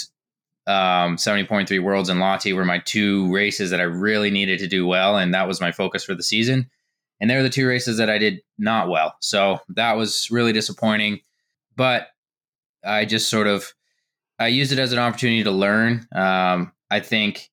um, 0.65 1.17
70.3 1.17 1.83
Worlds 1.83 2.07
and 2.07 2.21
Lahti 2.21 2.55
were 2.55 2.63
my 2.63 2.79
two 2.79 3.29
races 3.33 3.69
that 3.71 3.81
I 3.81 3.83
really 3.83 4.31
needed 4.31 4.59
to 4.59 4.67
do 4.67 4.87
well, 4.87 5.17
and 5.17 5.33
that 5.33 5.49
was 5.49 5.59
my 5.59 5.73
focus 5.73 6.05
for 6.05 6.15
the 6.15 6.23
season. 6.23 6.69
And 7.19 7.29
they're 7.29 7.43
the 7.43 7.49
two 7.49 7.67
races 7.67 7.97
that 7.97 8.09
I 8.09 8.17
did 8.17 8.43
not 8.57 8.87
well. 8.87 9.17
So 9.19 9.59
that 9.75 9.97
was 9.97 10.31
really 10.31 10.53
disappointing. 10.53 11.19
But 11.75 12.07
I 12.81 13.03
just 13.03 13.29
sort 13.29 13.47
of 13.47 13.73
I 14.39 14.47
used 14.47 14.71
it 14.71 14.79
as 14.79 14.93
an 14.93 14.99
opportunity 14.99 15.43
to 15.43 15.51
learn. 15.51 16.07
Um, 16.15 16.71
I 16.89 17.01
think 17.01 17.49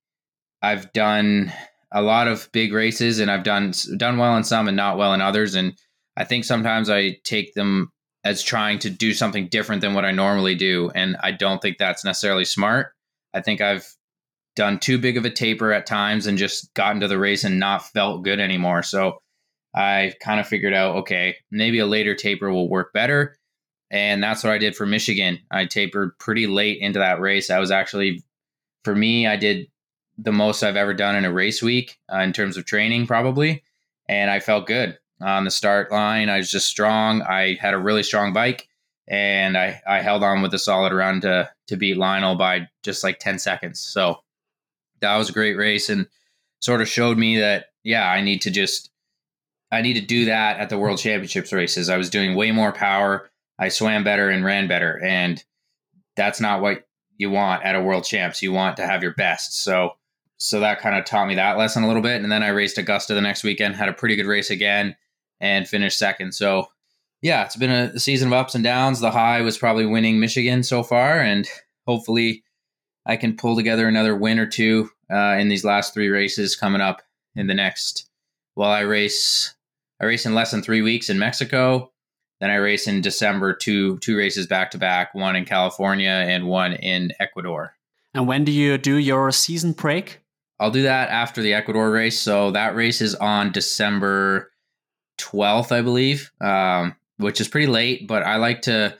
I've 0.62 0.92
done 0.92 1.52
a 1.90 2.00
lot 2.00 2.28
of 2.28 2.48
big 2.52 2.72
races, 2.72 3.18
and 3.18 3.28
I've 3.28 3.42
done 3.42 3.72
done 3.96 4.18
well 4.18 4.36
in 4.36 4.44
some 4.44 4.68
and 4.68 4.76
not 4.76 4.98
well 4.98 5.14
in 5.14 5.20
others. 5.20 5.56
And 5.56 5.74
I 6.16 6.24
think 6.24 6.44
sometimes 6.44 6.90
I 6.90 7.18
take 7.24 7.54
them 7.54 7.90
as 8.24 8.42
trying 8.42 8.78
to 8.80 8.90
do 8.90 9.14
something 9.14 9.48
different 9.48 9.80
than 9.80 9.94
what 9.94 10.04
I 10.04 10.12
normally 10.12 10.54
do, 10.54 10.90
and 10.94 11.16
I 11.20 11.32
don't 11.32 11.60
think 11.60 11.78
that's 11.78 12.04
necessarily 12.04 12.44
smart. 12.44 12.92
I 13.34 13.40
think 13.40 13.60
I've 13.60 13.86
done 14.54 14.78
too 14.78 14.98
big 14.98 15.16
of 15.16 15.24
a 15.24 15.30
taper 15.30 15.72
at 15.72 15.86
times 15.86 16.26
and 16.26 16.38
just 16.38 16.72
gotten 16.74 17.00
to 17.00 17.08
the 17.08 17.18
race 17.18 17.44
and 17.44 17.58
not 17.58 17.88
felt 17.88 18.22
good 18.22 18.38
anymore. 18.38 18.82
So 18.82 19.18
I 19.74 20.12
kind 20.20 20.38
of 20.38 20.46
figured 20.46 20.74
out, 20.74 20.96
okay, 20.96 21.36
maybe 21.50 21.78
a 21.78 21.86
later 21.86 22.14
taper 22.14 22.52
will 22.52 22.68
work 22.68 22.92
better. 22.92 23.36
And 23.90 24.22
that's 24.22 24.44
what 24.44 24.52
I 24.52 24.58
did 24.58 24.76
for 24.76 24.86
Michigan. 24.86 25.38
I 25.50 25.66
tapered 25.66 26.18
pretty 26.18 26.46
late 26.46 26.78
into 26.80 26.98
that 26.98 27.20
race. 27.20 27.50
I 27.50 27.58
was 27.58 27.70
actually, 27.70 28.22
for 28.84 28.94
me, 28.94 29.26
I 29.26 29.36
did 29.36 29.68
the 30.18 30.32
most 30.32 30.62
I've 30.62 30.76
ever 30.76 30.94
done 30.94 31.16
in 31.16 31.24
a 31.24 31.32
race 31.32 31.62
week 31.62 31.98
uh, 32.12 32.18
in 32.18 32.32
terms 32.32 32.56
of 32.56 32.66
training, 32.66 33.06
probably. 33.06 33.62
And 34.08 34.30
I 34.30 34.40
felt 34.40 34.66
good 34.66 34.98
on 35.22 35.44
the 35.44 35.50
start 35.50 35.90
line. 35.92 36.28
I 36.28 36.38
was 36.38 36.50
just 36.50 36.66
strong. 36.66 37.22
I 37.22 37.54
had 37.60 37.74
a 37.74 37.78
really 37.78 38.02
strong 38.02 38.32
bike 38.32 38.68
and 39.08 39.56
I, 39.56 39.80
I 39.86 40.00
held 40.00 40.22
on 40.22 40.42
with 40.42 40.54
a 40.54 40.58
solid 40.58 40.92
run 40.92 41.20
to 41.22 41.50
to 41.68 41.76
beat 41.76 41.96
Lionel 41.96 42.36
by 42.36 42.68
just 42.82 43.04
like 43.04 43.18
10 43.18 43.38
seconds. 43.38 43.80
So 43.80 44.22
that 45.00 45.16
was 45.16 45.30
a 45.30 45.32
great 45.32 45.56
race 45.56 45.88
and 45.88 46.06
sort 46.60 46.80
of 46.80 46.88
showed 46.88 47.18
me 47.18 47.38
that 47.38 47.66
yeah, 47.84 48.08
I 48.08 48.20
need 48.20 48.42
to 48.42 48.50
just 48.50 48.90
I 49.70 49.80
need 49.80 49.94
to 49.94 50.00
do 50.00 50.26
that 50.26 50.58
at 50.58 50.68
the 50.68 50.78
World 50.78 50.98
Championships 50.98 51.52
races. 51.52 51.88
I 51.88 51.96
was 51.96 52.10
doing 52.10 52.34
way 52.34 52.52
more 52.52 52.72
power. 52.72 53.30
I 53.58 53.68
swam 53.68 54.04
better 54.04 54.28
and 54.28 54.44
ran 54.44 54.68
better 54.68 55.00
and 55.02 55.42
that's 56.16 56.40
not 56.40 56.60
what 56.60 56.86
you 57.16 57.30
want 57.30 57.64
at 57.64 57.76
a 57.76 57.80
World 57.80 58.04
Champs. 58.04 58.42
You 58.42 58.52
want 58.52 58.76
to 58.76 58.86
have 58.86 59.02
your 59.02 59.14
best. 59.14 59.62
So 59.62 59.92
so 60.38 60.60
that 60.60 60.80
kind 60.80 60.96
of 60.96 61.04
taught 61.04 61.28
me 61.28 61.36
that 61.36 61.56
lesson 61.56 61.84
a 61.84 61.86
little 61.86 62.02
bit 62.02 62.22
and 62.22 62.30
then 62.30 62.42
I 62.42 62.48
raced 62.48 62.78
Augusta 62.78 63.14
the 63.14 63.20
next 63.20 63.44
weekend, 63.44 63.76
had 63.76 63.88
a 63.88 63.92
pretty 63.92 64.16
good 64.16 64.26
race 64.26 64.50
again 64.50 64.96
and 65.42 65.68
finished 65.68 65.98
second. 65.98 66.32
So 66.32 66.68
yeah, 67.20 67.44
it's 67.44 67.56
been 67.56 67.70
a 67.70 67.98
season 67.98 68.28
of 68.28 68.32
ups 68.32 68.54
and 68.54 68.64
downs. 68.64 69.00
The 69.00 69.10
high 69.10 69.42
was 69.42 69.58
probably 69.58 69.84
winning 69.84 70.18
Michigan 70.18 70.62
so 70.62 70.82
far, 70.82 71.20
and 71.20 71.46
hopefully 71.86 72.42
I 73.04 73.16
can 73.16 73.36
pull 73.36 73.56
together 73.56 73.86
another 73.86 74.16
win 74.16 74.38
or 74.38 74.46
two 74.46 74.88
uh, 75.12 75.36
in 75.38 75.48
these 75.48 75.64
last 75.64 75.92
three 75.92 76.08
races 76.08 76.56
coming 76.56 76.80
up 76.80 77.02
in 77.36 77.46
the 77.46 77.54
next. 77.54 78.08
Well, 78.56 78.70
I 78.70 78.80
race, 78.80 79.54
I 80.00 80.06
race 80.06 80.26
in 80.26 80.34
less 80.34 80.50
than 80.50 80.62
three 80.62 80.82
weeks 80.82 81.10
in 81.10 81.18
Mexico. 81.18 81.92
Then 82.40 82.50
I 82.50 82.56
race 82.56 82.88
in 82.88 83.00
December 83.00 83.54
two 83.54 83.98
two 83.98 84.16
races 84.16 84.48
back 84.48 84.72
to 84.72 84.78
back, 84.78 85.14
one 85.14 85.36
in 85.36 85.44
California 85.44 86.10
and 86.10 86.48
one 86.48 86.72
in 86.72 87.12
Ecuador. 87.20 87.74
And 88.14 88.26
when 88.26 88.44
do 88.44 88.52
you 88.52 88.78
do 88.78 88.96
your 88.96 89.30
season 89.30 89.72
break? 89.72 90.18
I'll 90.58 90.72
do 90.72 90.82
that 90.82 91.08
after 91.08 91.40
the 91.40 91.54
Ecuador 91.54 91.90
race. 91.90 92.20
So 92.20 92.50
that 92.50 92.74
race 92.74 93.00
is 93.00 93.14
on 93.14 93.52
December 93.52 94.51
12th, 95.22 95.72
I 95.72 95.82
believe. 95.82 96.32
Um, 96.40 96.96
which 97.18 97.40
is 97.40 97.48
pretty 97.48 97.66
late, 97.66 98.06
but 98.06 98.22
I 98.22 98.36
like 98.36 98.62
to 98.62 98.96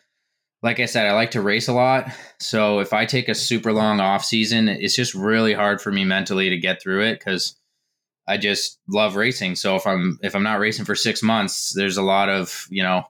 like 0.63 0.79
I 0.79 0.87
said, 0.87 1.07
I 1.07 1.13
like 1.13 1.33
to 1.33 1.41
race 1.41 1.67
a 1.67 1.73
lot. 1.73 2.09
So 2.39 2.79
if 2.79 2.93
I 2.93 3.05
take 3.05 3.29
a 3.29 3.35
super 3.35 3.73
long 3.73 3.99
off 3.99 4.25
season, 4.25 4.69
it's 4.69 4.95
just 4.95 5.13
really 5.13 5.53
hard 5.53 5.81
for 5.81 5.91
me 5.91 6.05
mentally 6.05 6.51
to 6.51 6.57
get 6.57 6.81
through 6.81 7.03
it 7.03 7.19
because 7.19 7.57
I 8.29 8.37
just 8.37 8.79
love 8.89 9.17
racing. 9.17 9.57
So 9.57 9.75
if 9.75 9.87
I'm 9.87 10.19
if 10.23 10.37
I'm 10.37 10.45
not 10.45 10.61
racing 10.61 10.85
for 10.85 10.95
six 10.95 11.23
months, 11.23 11.73
there's 11.75 11.97
a 11.97 12.03
lot 12.03 12.29
of 12.29 12.67
you 12.71 12.83
know 12.83 13.03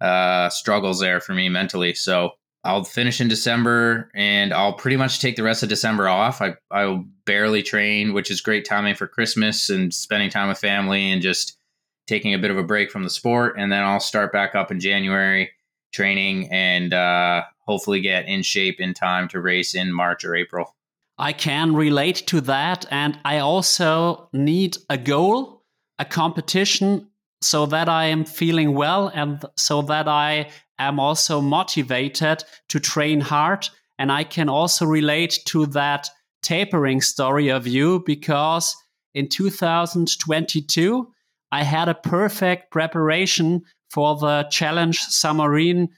uh, 0.00 0.48
struggles 0.50 1.00
there 1.00 1.20
for 1.20 1.34
me 1.34 1.48
mentally. 1.48 1.94
So 1.94 2.32
I'll 2.64 2.84
finish 2.84 3.20
in 3.20 3.26
December 3.26 4.08
and 4.14 4.52
I'll 4.52 4.74
pretty 4.74 4.96
much 4.96 5.20
take 5.20 5.34
the 5.34 5.42
rest 5.42 5.64
of 5.64 5.68
December 5.68 6.08
off. 6.08 6.40
I 6.40 6.54
I'll 6.70 7.04
barely 7.24 7.64
train, 7.64 8.12
which 8.12 8.30
is 8.30 8.40
great 8.40 8.64
timing 8.64 8.94
for 8.94 9.08
Christmas 9.08 9.68
and 9.70 9.92
spending 9.92 10.30
time 10.30 10.48
with 10.48 10.58
family 10.58 11.10
and 11.10 11.20
just 11.20 11.58
taking 12.06 12.34
a 12.34 12.38
bit 12.38 12.50
of 12.50 12.58
a 12.58 12.62
break 12.62 12.90
from 12.90 13.04
the 13.04 13.10
sport, 13.10 13.54
and 13.58 13.70
then 13.70 13.82
I'll 13.82 14.00
start 14.00 14.32
back 14.32 14.54
up 14.54 14.70
in 14.70 14.80
January 14.80 15.50
training 15.92 16.48
and 16.50 16.92
uh, 16.94 17.42
hopefully 17.60 18.00
get 18.00 18.26
in 18.26 18.42
shape 18.42 18.80
in 18.80 18.94
time 18.94 19.28
to 19.28 19.40
race 19.40 19.74
in 19.74 19.92
March 19.92 20.24
or 20.24 20.34
April. 20.34 20.74
I 21.18 21.32
can 21.32 21.74
relate 21.74 22.26
to 22.28 22.40
that, 22.42 22.86
and 22.90 23.18
I 23.24 23.38
also 23.38 24.28
need 24.32 24.78
a 24.88 24.98
goal, 24.98 25.62
a 25.98 26.04
competition, 26.04 27.08
so 27.42 27.66
that 27.66 27.88
I 27.88 28.06
am 28.06 28.24
feeling 28.24 28.74
well 28.74 29.08
and 29.08 29.44
so 29.56 29.82
that 29.82 30.08
I 30.08 30.48
am 30.78 30.98
also 30.98 31.40
motivated 31.40 32.44
to 32.68 32.80
train 32.80 33.20
hard. 33.20 33.68
And 33.98 34.10
I 34.10 34.24
can 34.24 34.48
also 34.48 34.86
relate 34.86 35.38
to 35.46 35.66
that 35.66 36.08
tapering 36.42 37.00
story 37.00 37.50
of 37.50 37.66
you 37.66 38.02
because 38.06 38.76
in 39.14 39.28
2022, 39.28 41.08
I 41.52 41.62
had 41.62 41.88
a 41.88 41.94
perfect 41.94 42.72
preparation 42.72 43.62
for 43.90 44.16
the 44.16 44.48
Challenge 44.50 44.98
Samorin 44.98 45.88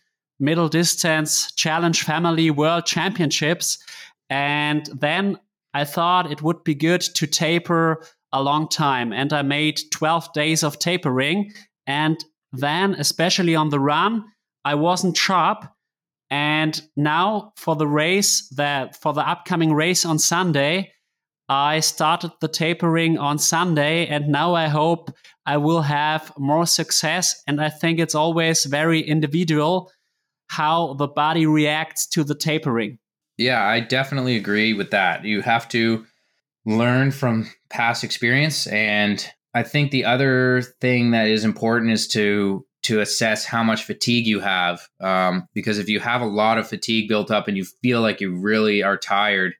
Middle 0.41 0.69
Distance 0.69 1.53
Challenge 1.53 2.03
Family 2.03 2.51
World 2.51 2.87
Championships. 2.87 3.79
And 4.29 4.87
then 4.87 5.39
I 5.73 5.85
thought 5.85 6.31
it 6.33 6.43
would 6.43 6.65
be 6.65 6.75
good 6.75 7.03
to 7.03 7.27
taper 7.29 8.05
a 8.33 8.43
long 8.43 8.69
time. 8.69 9.13
And 9.13 9.33
I 9.33 9.43
made 9.43 9.81
12 9.93 10.33
days 10.33 10.65
of 10.65 10.81
tapering. 10.81 11.53
And 11.87 12.23
then, 12.53 12.95
especially 12.95 13.55
on 13.55 13.69
the 13.69 13.81
run, 13.81 14.25
I 14.65 14.75
wasn't 14.75 15.17
sharp. 15.17 15.67
And 16.31 16.83
now 16.97 17.53
for 17.57 17.77
the 17.77 17.87
race 17.87 18.49
that 18.57 19.01
for 19.01 19.13
the 19.13 19.21
upcoming 19.21 19.73
race 19.73 20.05
on 20.05 20.19
Sunday, 20.19 20.94
I 21.49 21.81
started 21.81 22.33
the 22.41 22.49
tapering 22.49 23.19
on 23.19 23.39
Sunday, 23.39 24.07
and 24.07 24.29
now 24.29 24.55
I 24.55 24.69
hope 24.69 25.11
I 25.47 25.59
will 25.59 25.83
have 25.83 26.33
more 26.39 26.67
success. 26.67 27.43
And 27.47 27.61
I 27.61 27.69
think 27.69 27.99
it's 27.99 28.15
always 28.15 28.65
very 28.65 29.01
individual 29.01 29.91
how 30.49 30.95
the 30.95 31.09
body 31.09 31.47
reacts 31.47 32.07
to 32.09 32.25
the 32.25 32.35
tapering. 32.35 32.99
Yeah, 33.37 33.63
I 33.63 33.81
definitely 33.81 34.37
agree 34.37 34.73
with 34.75 34.91
that. 34.93 35.25
You 35.25 35.43
have 35.43 35.69
to 35.71 36.07
learn 36.65 37.11
from 37.11 37.51
past 37.69 38.05
experience. 38.05 38.67
And 38.69 39.27
I 39.55 39.63
think 39.63 39.91
the 39.91 40.05
other 40.05 40.63
thing 40.81 41.11
that 41.11 41.29
is 41.29 41.45
important 41.45 41.93
is 41.93 42.09
to 42.09 42.65
to 42.85 43.01
assess 43.01 43.47
how 43.47 43.63
much 43.63 43.85
fatigue 43.85 44.27
you 44.27 44.41
have. 44.41 44.87
Um, 45.01 45.49
because 45.55 45.79
if 45.79 45.89
you 45.89 46.01
have 46.01 46.21
a 46.21 46.27
lot 46.27 46.59
of 46.59 46.69
fatigue 46.69 47.09
built 47.09 47.31
up 47.31 47.49
and 47.49 47.57
you 47.57 47.65
feel 47.65 48.03
like 48.03 48.21
you 48.21 48.37
really 48.37 48.83
are 48.83 48.99
tired, 48.99 49.55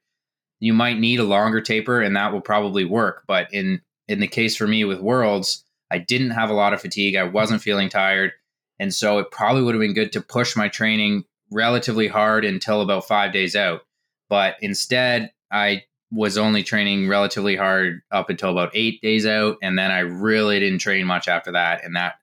you 0.59 0.73
might 0.73 0.99
need 0.99 1.19
a 1.19 1.23
longer 1.23 1.61
taper 1.61 2.01
and 2.01 2.15
that 2.15 2.33
will 2.33 2.41
probably 2.41 2.85
work. 2.85 3.23
But 3.27 3.47
in 3.53 3.81
in 4.07 4.19
the 4.19 4.27
case 4.27 4.55
for 4.55 4.67
me 4.67 4.83
with 4.83 4.99
Worlds, 4.99 5.63
I 5.91 5.97
didn't 5.97 6.31
have 6.31 6.49
a 6.49 6.53
lot 6.53 6.73
of 6.73 6.81
fatigue. 6.81 7.15
I 7.15 7.23
wasn't 7.23 7.61
feeling 7.61 7.89
tired. 7.89 8.33
And 8.79 8.93
so 8.93 9.19
it 9.19 9.31
probably 9.31 9.63
would 9.63 9.73
have 9.73 9.81
been 9.81 9.93
good 9.93 10.11
to 10.13 10.21
push 10.21 10.55
my 10.55 10.67
training 10.67 11.23
relatively 11.51 12.07
hard 12.07 12.45
until 12.45 12.81
about 12.81 13.07
five 13.07 13.31
days 13.33 13.55
out. 13.55 13.81
But 14.29 14.57
instead, 14.61 15.31
I 15.51 15.83
was 16.11 16.37
only 16.37 16.63
training 16.63 17.07
relatively 17.07 17.55
hard 17.55 18.01
up 18.11 18.29
until 18.29 18.49
about 18.49 18.71
eight 18.73 19.01
days 19.01 19.25
out. 19.25 19.57
And 19.61 19.77
then 19.77 19.91
I 19.91 19.99
really 19.99 20.59
didn't 20.59 20.79
train 20.79 21.05
much 21.05 21.27
after 21.27 21.51
that. 21.53 21.83
And 21.83 21.95
that 21.95 22.15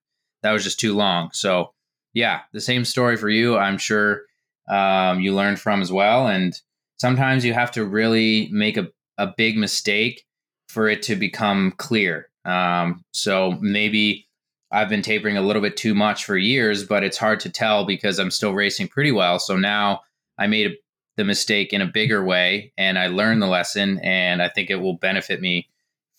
that 0.43 0.53
was 0.53 0.65
just 0.65 0.81
too 0.81 0.95
long. 0.95 1.31
So 1.33 1.73
yeah, 2.15 2.41
the 2.53 2.61
same 2.61 2.85
story 2.85 3.17
for 3.17 3.29
you. 3.29 3.57
I'm 3.57 3.79
sure 3.79 4.23
um, 4.69 5.21
you 5.21 5.35
learned 5.35 5.61
from 5.61 5.81
as 5.81 5.91
well. 5.91 6.27
And 6.27 6.59
sometimes 7.03 7.45
you 7.45 7.53
have 7.53 7.73
to 7.73 7.85
really 7.85 8.49
make 8.53 8.77
a, 8.77 8.87
a 9.19 9.27
big 9.37 9.57
mistake 9.57 10.25
for 10.69 10.89
it 10.89 11.03
to 11.03 11.17
become 11.17 11.73
clear. 11.77 12.29
Um, 12.45 13.05
so 13.13 13.59
maybe 13.61 14.29
I've 14.71 14.89
been 14.89 15.03
tapering 15.03 15.37
a 15.37 15.43
little 15.43 15.61
bit 15.61 15.77
too 15.77 15.97
much 15.97 16.25
for 16.25 16.37
years, 16.37 16.85
but 16.85 17.03
it's 17.03 17.19
hard 17.19 17.41
to 17.41 17.51
tell 17.51 17.85
because 17.85 18.21
I'm 18.21 18.31
still 18.31 18.55
racing 18.55 18.87
pretty 18.87 19.11
well. 19.11 19.41
So 19.41 19.57
now 19.57 20.03
I 20.39 20.47
made 20.47 20.77
the 21.17 21.25
mistake 21.25 21.73
in 21.73 21.81
a 21.81 21.87
bigger 21.87 22.25
way 22.25 22.73
and 22.79 22.97
I 22.97 23.09
learned 23.09 23.43
the 23.43 23.49
lesson, 23.49 23.99
and 24.05 24.41
I 24.41 24.49
think 24.49 24.71
it 24.71 24.77
will 24.77 24.95
benefit 24.95 25.41
me 25.41 25.69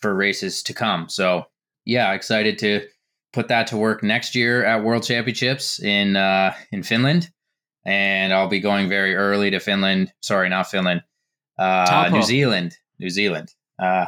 for 0.01 0.13
races 0.13 0.61
to 0.63 0.73
come. 0.73 1.07
So 1.07 1.45
yeah, 1.85 2.11
excited 2.11 2.59
to 2.59 2.85
put 3.31 3.47
that 3.47 3.67
to 3.67 3.77
work 3.77 4.03
next 4.03 4.35
year 4.35 4.65
at 4.65 4.83
World 4.83 5.03
Championships 5.03 5.81
in 5.81 6.17
uh, 6.17 6.53
in 6.73 6.83
Finland 6.83 7.31
and 7.85 8.33
I'll 8.33 8.47
be 8.47 8.59
going 8.59 8.89
very 8.89 9.15
early 9.15 9.49
to 9.51 9.59
Finland. 9.59 10.13
Sorry, 10.21 10.49
not 10.49 10.69
Finland. 10.69 11.03
Uh, 11.57 12.09
New 12.11 12.23
Zealand. 12.23 12.77
New 12.99 13.09
Zealand. 13.09 13.53
Uh, 13.79 14.05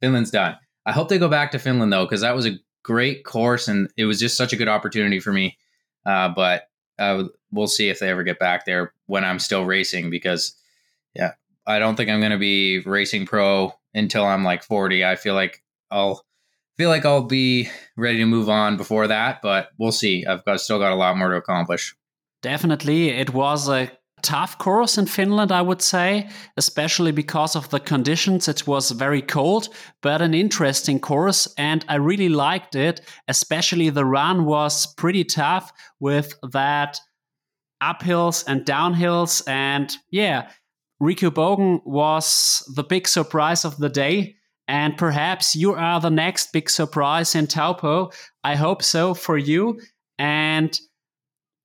Finland's 0.00 0.30
done. 0.30 0.56
I 0.86 0.92
hope 0.92 1.08
they 1.08 1.18
go 1.18 1.28
back 1.28 1.52
to 1.52 1.58
Finland 1.58 1.92
though, 1.92 2.04
because 2.04 2.20
that 2.20 2.34
was 2.34 2.46
a 2.46 2.58
great 2.82 3.24
course 3.24 3.68
and 3.68 3.90
it 3.96 4.04
was 4.04 4.20
just 4.20 4.36
such 4.36 4.52
a 4.52 4.56
good 4.56 4.68
opportunity 4.68 5.20
for 5.20 5.32
me. 5.32 5.56
Uh, 6.04 6.28
but 6.28 6.68
uh, 6.98 7.24
we'll 7.50 7.66
see 7.66 7.88
if 7.88 7.98
they 7.98 8.10
ever 8.10 8.22
get 8.22 8.38
back 8.38 8.66
there 8.66 8.92
when 9.06 9.24
I'm 9.24 9.38
still 9.38 9.64
racing 9.64 10.10
because, 10.10 10.54
yeah, 11.14 11.32
I 11.66 11.78
don't 11.78 11.96
think 11.96 12.10
I'm 12.10 12.20
going 12.20 12.32
to 12.32 12.38
be 12.38 12.80
racing 12.80 13.26
pro 13.26 13.72
until 13.94 14.24
I'm 14.24 14.44
like 14.44 14.62
40. 14.62 15.04
I 15.04 15.16
feel 15.16 15.34
like 15.34 15.62
I'll 15.90 16.24
feel 16.76 16.90
like 16.90 17.06
I'll 17.06 17.22
be 17.22 17.68
ready 17.96 18.18
to 18.18 18.26
move 18.26 18.48
on 18.48 18.76
before 18.76 19.06
that, 19.06 19.40
but 19.42 19.70
we'll 19.78 19.92
see. 19.92 20.26
I've 20.26 20.44
got 20.44 20.60
still 20.60 20.78
got 20.78 20.92
a 20.92 20.96
lot 20.96 21.16
more 21.16 21.30
to 21.30 21.36
accomplish. 21.36 21.94
Definitely, 22.44 23.08
it 23.08 23.32
was 23.32 23.70
a 23.70 23.90
tough 24.22 24.58
course 24.58 24.98
in 24.98 25.06
Finland, 25.06 25.50
I 25.50 25.62
would 25.62 25.80
say, 25.80 26.28
especially 26.58 27.10
because 27.10 27.56
of 27.56 27.70
the 27.70 27.80
conditions. 27.80 28.48
It 28.48 28.66
was 28.66 28.90
very 28.90 29.22
cold, 29.22 29.70
but 30.02 30.20
an 30.20 30.34
interesting 30.34 31.00
course, 31.00 31.48
and 31.56 31.86
I 31.88 31.94
really 31.94 32.28
liked 32.28 32.74
it. 32.74 33.00
Especially 33.28 33.88
the 33.88 34.04
run 34.04 34.44
was 34.44 34.86
pretty 34.94 35.24
tough 35.24 35.72
with 36.00 36.34
that 36.52 37.00
uphills 37.82 38.44
and 38.46 38.66
downhills, 38.66 39.42
and 39.48 39.90
yeah, 40.10 40.50
Rico 41.00 41.30
Bogen 41.30 41.80
was 41.86 42.62
the 42.76 42.84
big 42.84 43.08
surprise 43.08 43.64
of 43.64 43.78
the 43.78 43.88
day. 43.88 44.36
And 44.68 44.98
perhaps 44.98 45.56
you 45.56 45.72
are 45.72 45.98
the 45.98 46.10
next 46.10 46.52
big 46.52 46.68
surprise 46.68 47.34
in 47.34 47.46
Taupo. 47.46 48.10
I 48.42 48.54
hope 48.54 48.82
so 48.82 49.14
for 49.14 49.38
you. 49.38 49.80
And 50.18 50.78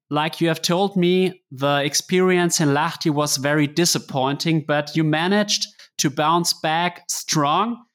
like 0.09 0.41
you 0.41 0.47
have 0.47 0.61
told 0.61 0.95
me, 0.95 1.43
the 1.51 1.83
experience 1.83 2.59
in 2.59 2.69
Lahti 2.69 3.11
was 3.11 3.37
very 3.37 3.67
disappointing, 3.67 4.65
but 4.67 4.95
you 4.95 5.03
managed 5.03 5.67
to 5.99 6.09
bounce 6.09 6.53
back 6.53 7.03
strong 7.09 7.85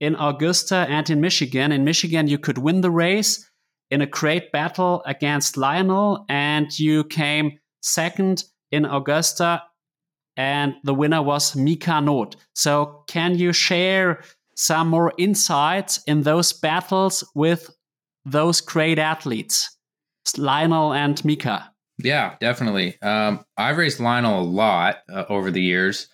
in 0.00 0.14
Augusta 0.16 0.86
and 0.88 1.08
in 1.08 1.20
Michigan. 1.20 1.72
In 1.72 1.84
Michigan, 1.84 2.28
you 2.28 2.38
could 2.38 2.58
win 2.58 2.82
the 2.82 2.90
race 2.90 3.48
in 3.90 4.02
a 4.02 4.06
great 4.06 4.52
battle 4.52 5.02
against 5.06 5.56
Lionel, 5.56 6.26
and 6.28 6.78
you 6.78 7.04
came 7.04 7.58
second 7.80 8.44
in 8.70 8.84
Augusta, 8.84 9.62
and 10.36 10.74
the 10.82 10.94
winner 10.94 11.22
was 11.22 11.56
Mika 11.56 12.00
Noodt. 12.00 12.36
So, 12.54 13.04
can 13.06 13.38
you 13.38 13.52
share 13.52 14.22
some 14.56 14.88
more 14.88 15.12
insights 15.16 16.02
in 16.06 16.22
those 16.22 16.52
battles 16.52 17.24
with 17.34 17.70
those 18.24 18.60
great 18.60 18.98
athletes? 18.98 19.73
Lionel 20.36 20.92
and 20.92 21.22
Mika. 21.24 21.70
Yeah, 21.98 22.34
definitely. 22.40 23.00
Um, 23.02 23.44
I've 23.56 23.76
raced 23.76 24.00
Lionel 24.00 24.40
a 24.40 24.42
lot 24.42 24.98
uh, 25.08 25.24
over 25.28 25.50
the 25.50 25.62
years, 25.62 26.08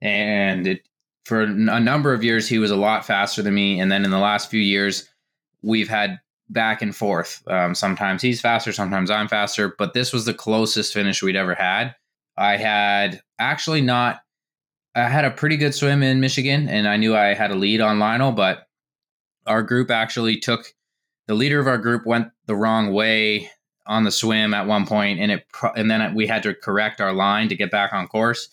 and 0.00 0.66
it, 0.66 0.88
for 1.24 1.42
a 1.42 1.46
number 1.80 2.14
of 2.14 2.24
years 2.24 2.48
he 2.48 2.58
was 2.58 2.70
a 2.70 2.76
lot 2.76 3.04
faster 3.04 3.42
than 3.42 3.54
me. 3.54 3.80
And 3.80 3.92
then 3.92 4.04
in 4.04 4.10
the 4.10 4.18
last 4.18 4.50
few 4.50 4.60
years, 4.60 5.08
we've 5.62 5.88
had 5.88 6.18
back 6.48 6.80
and 6.80 6.96
forth. 6.96 7.42
Um, 7.46 7.74
sometimes 7.74 8.22
he's 8.22 8.40
faster, 8.40 8.72
sometimes 8.72 9.10
I'm 9.10 9.28
faster. 9.28 9.74
But 9.76 9.92
this 9.92 10.12
was 10.12 10.24
the 10.24 10.34
closest 10.34 10.94
finish 10.94 11.22
we'd 11.22 11.36
ever 11.36 11.54
had. 11.54 11.94
I 12.36 12.56
had 12.56 13.20
actually 13.38 13.82
not. 13.82 14.22
I 14.94 15.08
had 15.08 15.24
a 15.24 15.30
pretty 15.30 15.56
good 15.56 15.74
swim 15.74 16.02
in 16.02 16.20
Michigan, 16.20 16.68
and 16.68 16.88
I 16.88 16.96
knew 16.96 17.14
I 17.14 17.34
had 17.34 17.50
a 17.50 17.54
lead 17.54 17.80
on 17.80 17.98
Lionel, 17.98 18.32
but 18.32 18.66
our 19.46 19.62
group 19.62 19.90
actually 19.90 20.38
took 20.38 20.72
the 21.28 21.34
leader 21.34 21.60
of 21.60 21.68
our 21.68 21.78
group 21.78 22.04
went 22.04 22.28
the 22.46 22.56
wrong 22.56 22.92
way 22.92 23.50
on 23.86 24.04
the 24.04 24.10
swim 24.10 24.52
at 24.52 24.66
one 24.66 24.86
point, 24.86 25.20
and 25.20 25.30
it 25.30 25.44
and 25.76 25.90
then 25.90 26.14
we 26.14 26.26
had 26.26 26.42
to 26.42 26.54
correct 26.54 27.00
our 27.00 27.12
line 27.12 27.48
to 27.48 27.56
get 27.56 27.70
back 27.70 27.92
on 27.92 28.08
course. 28.08 28.48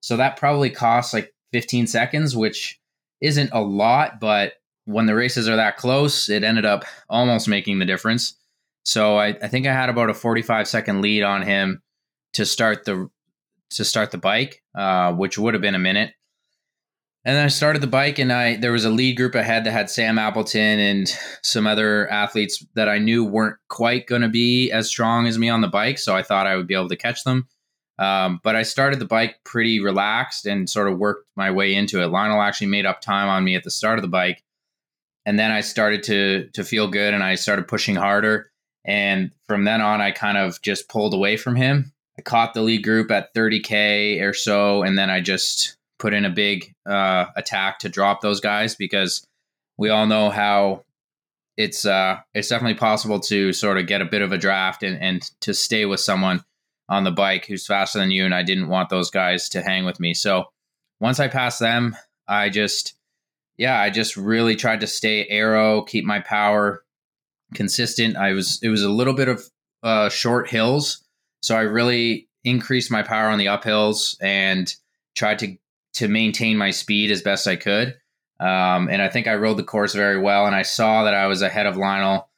So 0.00 0.16
that 0.16 0.36
probably 0.36 0.70
cost 0.70 1.12
like 1.12 1.34
15 1.52 1.86
seconds, 1.86 2.36
which 2.36 2.80
isn't 3.20 3.50
a 3.52 3.60
lot, 3.60 4.20
but 4.20 4.54
when 4.84 5.06
the 5.06 5.14
races 5.14 5.48
are 5.48 5.56
that 5.56 5.76
close, 5.76 6.28
it 6.28 6.44
ended 6.44 6.64
up 6.64 6.84
almost 7.10 7.48
making 7.48 7.78
the 7.78 7.84
difference. 7.84 8.34
So 8.84 9.18
I, 9.18 9.28
I 9.28 9.48
think 9.48 9.66
I 9.66 9.72
had 9.72 9.90
about 9.90 10.08
a 10.08 10.14
45 10.14 10.68
second 10.68 11.02
lead 11.02 11.22
on 11.22 11.42
him 11.42 11.82
to 12.34 12.46
start 12.46 12.84
the 12.84 13.10
to 13.70 13.84
start 13.84 14.10
the 14.10 14.18
bike, 14.18 14.62
uh, 14.74 15.12
which 15.12 15.38
would 15.38 15.54
have 15.54 15.60
been 15.60 15.74
a 15.74 15.78
minute. 15.78 16.12
And 17.28 17.36
then 17.36 17.44
I 17.44 17.48
started 17.48 17.82
the 17.82 17.86
bike, 17.86 18.18
and 18.18 18.32
I 18.32 18.56
there 18.56 18.72
was 18.72 18.86
a 18.86 18.90
lead 18.90 19.18
group 19.18 19.34
ahead 19.34 19.64
that 19.64 19.72
had 19.72 19.90
Sam 19.90 20.18
Appleton 20.18 20.78
and 20.78 21.14
some 21.42 21.66
other 21.66 22.08
athletes 22.10 22.64
that 22.72 22.88
I 22.88 22.96
knew 22.96 23.22
weren't 23.22 23.58
quite 23.68 24.06
going 24.06 24.22
to 24.22 24.30
be 24.30 24.70
as 24.72 24.88
strong 24.88 25.26
as 25.26 25.36
me 25.36 25.50
on 25.50 25.60
the 25.60 25.68
bike. 25.68 25.98
So 25.98 26.16
I 26.16 26.22
thought 26.22 26.46
I 26.46 26.56
would 26.56 26.66
be 26.66 26.72
able 26.72 26.88
to 26.88 26.96
catch 26.96 27.24
them. 27.24 27.46
Um, 27.98 28.40
but 28.42 28.56
I 28.56 28.62
started 28.62 28.98
the 28.98 29.04
bike 29.04 29.40
pretty 29.44 29.78
relaxed 29.78 30.46
and 30.46 30.70
sort 30.70 30.88
of 30.88 30.96
worked 30.96 31.26
my 31.36 31.50
way 31.50 31.74
into 31.74 32.02
it. 32.02 32.06
Lionel 32.06 32.40
actually 32.40 32.68
made 32.68 32.86
up 32.86 33.02
time 33.02 33.28
on 33.28 33.44
me 33.44 33.56
at 33.56 33.62
the 33.62 33.70
start 33.70 33.98
of 33.98 34.02
the 34.02 34.08
bike, 34.08 34.42
and 35.26 35.38
then 35.38 35.50
I 35.50 35.60
started 35.60 36.02
to 36.04 36.48
to 36.54 36.64
feel 36.64 36.88
good, 36.88 37.12
and 37.12 37.22
I 37.22 37.34
started 37.34 37.68
pushing 37.68 37.96
harder. 37.96 38.50
And 38.86 39.32
from 39.46 39.64
then 39.64 39.82
on, 39.82 40.00
I 40.00 40.12
kind 40.12 40.38
of 40.38 40.62
just 40.62 40.88
pulled 40.88 41.12
away 41.12 41.36
from 41.36 41.56
him. 41.56 41.92
I 42.18 42.22
caught 42.22 42.54
the 42.54 42.62
lead 42.62 42.84
group 42.84 43.10
at 43.10 43.34
30k 43.34 44.22
or 44.22 44.32
so, 44.32 44.82
and 44.82 44.96
then 44.96 45.10
I 45.10 45.20
just 45.20 45.77
put 45.98 46.14
in 46.14 46.24
a 46.24 46.30
big 46.30 46.74
uh, 46.86 47.26
attack 47.36 47.80
to 47.80 47.88
drop 47.88 48.20
those 48.20 48.40
guys 48.40 48.74
because 48.74 49.26
we 49.76 49.90
all 49.90 50.06
know 50.06 50.30
how 50.30 50.84
it's 51.56 51.84
uh, 51.84 52.18
it's 52.34 52.48
definitely 52.48 52.78
possible 52.78 53.18
to 53.18 53.52
sort 53.52 53.78
of 53.78 53.86
get 53.86 54.00
a 54.00 54.06
bit 54.06 54.22
of 54.22 54.32
a 54.32 54.38
draft 54.38 54.82
and, 54.82 55.00
and 55.02 55.30
to 55.40 55.52
stay 55.52 55.84
with 55.84 56.00
someone 56.00 56.44
on 56.88 57.04
the 57.04 57.10
bike 57.10 57.46
who's 57.46 57.66
faster 57.66 57.98
than 57.98 58.10
you. 58.10 58.24
And 58.24 58.34
I 58.34 58.42
didn't 58.42 58.68
want 58.68 58.88
those 58.88 59.10
guys 59.10 59.48
to 59.50 59.62
hang 59.62 59.84
with 59.84 60.00
me. 60.00 60.14
So 60.14 60.46
once 61.00 61.20
I 61.20 61.28
passed 61.28 61.60
them, 61.60 61.96
I 62.26 62.48
just, 62.48 62.94
yeah, 63.56 63.78
I 63.78 63.90
just 63.90 64.16
really 64.16 64.56
tried 64.56 64.80
to 64.80 64.86
stay 64.86 65.26
arrow, 65.28 65.82
keep 65.82 66.04
my 66.04 66.20
power 66.20 66.84
consistent. 67.54 68.16
I 68.16 68.32
was, 68.32 68.60
it 68.62 68.68
was 68.68 68.82
a 68.82 68.90
little 68.90 69.14
bit 69.14 69.28
of 69.28 69.42
uh, 69.82 70.08
short 70.08 70.48
hills. 70.48 71.04
So 71.42 71.56
I 71.56 71.62
really 71.62 72.28
increased 72.44 72.90
my 72.90 73.02
power 73.02 73.28
on 73.28 73.38
the 73.38 73.46
uphills 73.46 74.16
and 74.20 74.72
tried 75.14 75.40
to 75.40 75.56
to 75.94 76.08
maintain 76.08 76.56
my 76.56 76.70
speed 76.70 77.10
as 77.10 77.22
best 77.22 77.46
I 77.46 77.56
could. 77.56 77.96
Um, 78.40 78.88
and 78.88 79.02
I 79.02 79.08
think 79.08 79.26
I 79.26 79.34
rode 79.34 79.56
the 79.56 79.64
course 79.64 79.94
very 79.94 80.18
well. 80.18 80.46
And 80.46 80.54
I 80.54 80.62
saw 80.62 81.04
that 81.04 81.14
I 81.14 81.26
was 81.26 81.42
ahead 81.42 81.66
of 81.66 81.76
Lionel 81.76 82.28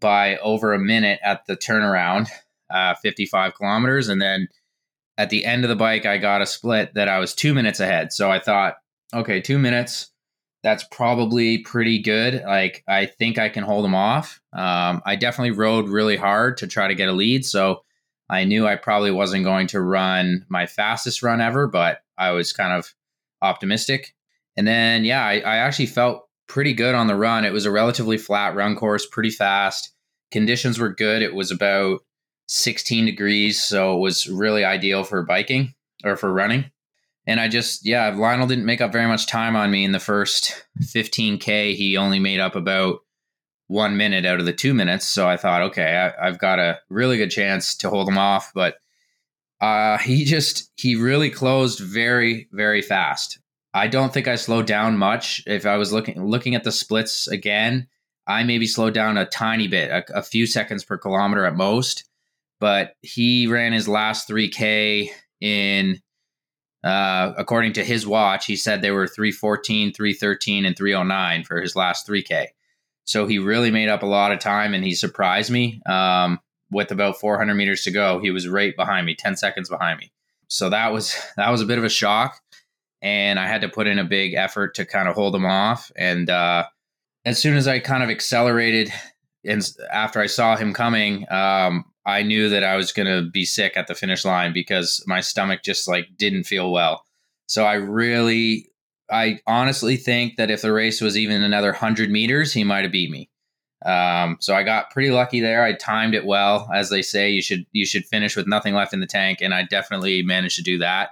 by 0.00 0.36
over 0.38 0.72
a 0.72 0.78
minute 0.78 1.20
at 1.22 1.46
the 1.46 1.56
turnaround, 1.56 2.28
uh, 2.70 2.94
55 3.02 3.54
kilometers. 3.54 4.08
And 4.08 4.20
then 4.20 4.48
at 5.16 5.30
the 5.30 5.44
end 5.44 5.64
of 5.64 5.68
the 5.68 5.76
bike, 5.76 6.06
I 6.06 6.18
got 6.18 6.42
a 6.42 6.46
split 6.46 6.94
that 6.94 7.08
I 7.08 7.18
was 7.18 7.34
two 7.34 7.54
minutes 7.54 7.80
ahead. 7.80 8.12
So 8.12 8.30
I 8.30 8.40
thought, 8.40 8.74
okay, 9.14 9.40
two 9.40 9.58
minutes, 9.58 10.10
that's 10.64 10.84
probably 10.90 11.58
pretty 11.58 12.00
good. 12.00 12.42
Like, 12.44 12.82
I 12.88 13.06
think 13.06 13.38
I 13.38 13.48
can 13.48 13.64
hold 13.64 13.84
him 13.84 13.94
off. 13.94 14.40
Um, 14.52 15.02
I 15.06 15.14
definitely 15.14 15.52
rode 15.52 15.88
really 15.88 16.16
hard 16.16 16.56
to 16.58 16.66
try 16.66 16.88
to 16.88 16.94
get 16.94 17.08
a 17.08 17.12
lead. 17.12 17.44
So 17.44 17.84
I 18.28 18.44
knew 18.44 18.66
I 18.66 18.76
probably 18.76 19.10
wasn't 19.10 19.44
going 19.44 19.68
to 19.68 19.80
run 19.80 20.46
my 20.48 20.66
fastest 20.66 21.22
run 21.22 21.40
ever, 21.40 21.68
but 21.68 22.00
I 22.18 22.30
was 22.30 22.52
kind 22.52 22.72
of 22.72 22.94
optimistic. 23.42 24.14
And 24.56 24.66
then, 24.66 25.04
yeah, 25.04 25.24
I, 25.24 25.40
I 25.40 25.56
actually 25.56 25.86
felt 25.86 26.28
pretty 26.46 26.72
good 26.72 26.94
on 26.94 27.06
the 27.06 27.16
run. 27.16 27.44
It 27.44 27.52
was 27.52 27.66
a 27.66 27.70
relatively 27.70 28.18
flat 28.18 28.54
run 28.54 28.76
course, 28.76 29.06
pretty 29.06 29.30
fast. 29.30 29.92
Conditions 30.30 30.78
were 30.78 30.94
good. 30.94 31.22
It 31.22 31.34
was 31.34 31.50
about 31.50 32.00
16 32.48 33.06
degrees, 33.06 33.62
so 33.62 33.96
it 33.96 34.00
was 34.00 34.28
really 34.28 34.64
ideal 34.64 35.04
for 35.04 35.22
biking 35.22 35.74
or 36.04 36.16
for 36.16 36.32
running. 36.32 36.70
And 37.26 37.40
I 37.40 37.48
just, 37.48 37.86
yeah, 37.86 38.08
Lionel 38.10 38.46
didn't 38.46 38.66
make 38.66 38.82
up 38.82 38.92
very 38.92 39.06
much 39.06 39.26
time 39.26 39.56
on 39.56 39.70
me 39.70 39.84
in 39.84 39.92
the 39.92 40.00
first 40.00 40.66
15K. 40.82 41.74
He 41.74 41.96
only 41.96 42.18
made 42.18 42.40
up 42.40 42.54
about 42.54 42.98
one 43.66 43.96
minute 43.96 44.26
out 44.26 44.40
of 44.40 44.46
the 44.46 44.52
two 44.52 44.74
minutes. 44.74 45.08
So 45.08 45.26
I 45.26 45.38
thought, 45.38 45.62
okay, 45.62 46.12
I, 46.20 46.26
have 46.26 46.38
got 46.38 46.58
a 46.58 46.80
really 46.90 47.16
good 47.16 47.30
chance 47.30 47.76
to 47.78 47.88
hold 47.88 48.08
him 48.08 48.18
off. 48.18 48.52
But 48.54 48.76
uh, 49.64 49.98
he 49.98 50.24
just 50.24 50.70
he 50.76 50.94
really 50.94 51.30
closed 51.30 51.80
very 51.80 52.48
very 52.52 52.82
fast. 52.82 53.38
I 53.72 53.88
don't 53.88 54.12
think 54.12 54.28
I 54.28 54.36
slowed 54.36 54.66
down 54.66 54.98
much. 54.98 55.42
If 55.46 55.64
I 55.64 55.76
was 55.76 55.92
looking 55.92 56.22
looking 56.22 56.54
at 56.54 56.64
the 56.64 56.72
splits 56.72 57.28
again, 57.28 57.88
I 58.26 58.44
maybe 58.44 58.66
slowed 58.66 58.92
down 58.92 59.16
a 59.16 59.24
tiny 59.24 59.68
bit, 59.68 59.90
a, 59.90 60.18
a 60.18 60.22
few 60.22 60.46
seconds 60.46 60.84
per 60.84 60.98
kilometer 60.98 61.46
at 61.46 61.56
most. 61.56 62.04
But 62.60 62.94
he 63.00 63.46
ran 63.46 63.72
his 63.72 63.88
last 63.88 64.28
3K 64.28 65.08
in, 65.40 66.00
uh, 66.82 67.32
according 67.36 67.74
to 67.74 67.84
his 67.84 68.06
watch, 68.06 68.46
he 68.46 68.56
said 68.56 68.80
they 68.80 68.90
were 68.90 69.08
314, 69.08 69.92
313, 69.92 70.64
and 70.64 70.76
309 70.76 71.44
for 71.44 71.60
his 71.60 71.74
last 71.74 72.06
3K. 72.06 72.46
So 73.06 73.26
he 73.26 73.38
really 73.38 73.70
made 73.70 73.88
up 73.88 74.02
a 74.02 74.06
lot 74.06 74.32
of 74.32 74.38
time 74.38 74.72
and 74.72 74.84
he 74.84 74.94
surprised 74.94 75.50
me. 75.50 75.82
Um, 75.84 76.38
with 76.74 76.90
about 76.90 77.18
400 77.18 77.54
meters 77.54 77.82
to 77.84 77.90
go, 77.90 78.18
he 78.18 78.30
was 78.30 78.48
right 78.48 78.76
behind 78.76 79.06
me, 79.06 79.14
10 79.14 79.36
seconds 79.36 79.68
behind 79.70 79.98
me. 79.98 80.12
So 80.48 80.68
that 80.70 80.92
was 80.92 81.16
that 81.36 81.50
was 81.50 81.62
a 81.62 81.66
bit 81.66 81.78
of 81.78 81.84
a 81.84 81.88
shock, 81.88 82.40
and 83.00 83.38
I 83.38 83.46
had 83.46 83.62
to 83.62 83.68
put 83.68 83.86
in 83.86 83.98
a 83.98 84.04
big 84.04 84.34
effort 84.34 84.74
to 84.74 84.84
kind 84.84 85.08
of 85.08 85.14
hold 85.14 85.34
him 85.34 85.46
off. 85.46 85.90
And 85.96 86.28
uh, 86.28 86.64
as 87.24 87.38
soon 87.38 87.56
as 87.56 87.66
I 87.66 87.78
kind 87.78 88.02
of 88.02 88.10
accelerated, 88.10 88.92
and 89.44 89.66
after 89.92 90.20
I 90.20 90.26
saw 90.26 90.56
him 90.56 90.74
coming, 90.74 91.30
um, 91.30 91.84
I 92.06 92.22
knew 92.22 92.48
that 92.50 92.64
I 92.64 92.76
was 92.76 92.92
going 92.92 93.06
to 93.06 93.30
be 93.30 93.44
sick 93.44 93.76
at 93.76 93.86
the 93.86 93.94
finish 93.94 94.24
line 94.24 94.52
because 94.52 95.02
my 95.06 95.20
stomach 95.20 95.62
just 95.62 95.88
like 95.88 96.08
didn't 96.18 96.44
feel 96.44 96.70
well. 96.70 97.04
So 97.46 97.64
I 97.64 97.74
really, 97.74 98.70
I 99.10 99.38
honestly 99.46 99.96
think 99.96 100.36
that 100.36 100.50
if 100.50 100.62
the 100.62 100.72
race 100.72 101.00
was 101.00 101.16
even 101.16 101.42
another 101.42 101.70
100 101.70 102.10
meters, 102.10 102.52
he 102.52 102.64
might 102.64 102.82
have 102.82 102.92
beat 102.92 103.10
me. 103.10 103.30
Um, 103.84 104.38
so 104.40 104.54
I 104.54 104.62
got 104.62 104.90
pretty 104.90 105.10
lucky 105.10 105.40
there. 105.40 105.62
I 105.62 105.74
timed 105.74 106.14
it 106.14 106.24
well, 106.24 106.70
as 106.74 106.88
they 106.88 107.02
say. 107.02 107.30
You 107.30 107.42
should 107.42 107.66
you 107.72 107.84
should 107.84 108.06
finish 108.06 108.34
with 108.36 108.46
nothing 108.46 108.74
left 108.74 108.94
in 108.94 109.00
the 109.00 109.06
tank, 109.06 109.40
and 109.42 109.52
I 109.52 109.64
definitely 109.64 110.22
managed 110.22 110.56
to 110.56 110.62
do 110.62 110.78
that. 110.78 111.10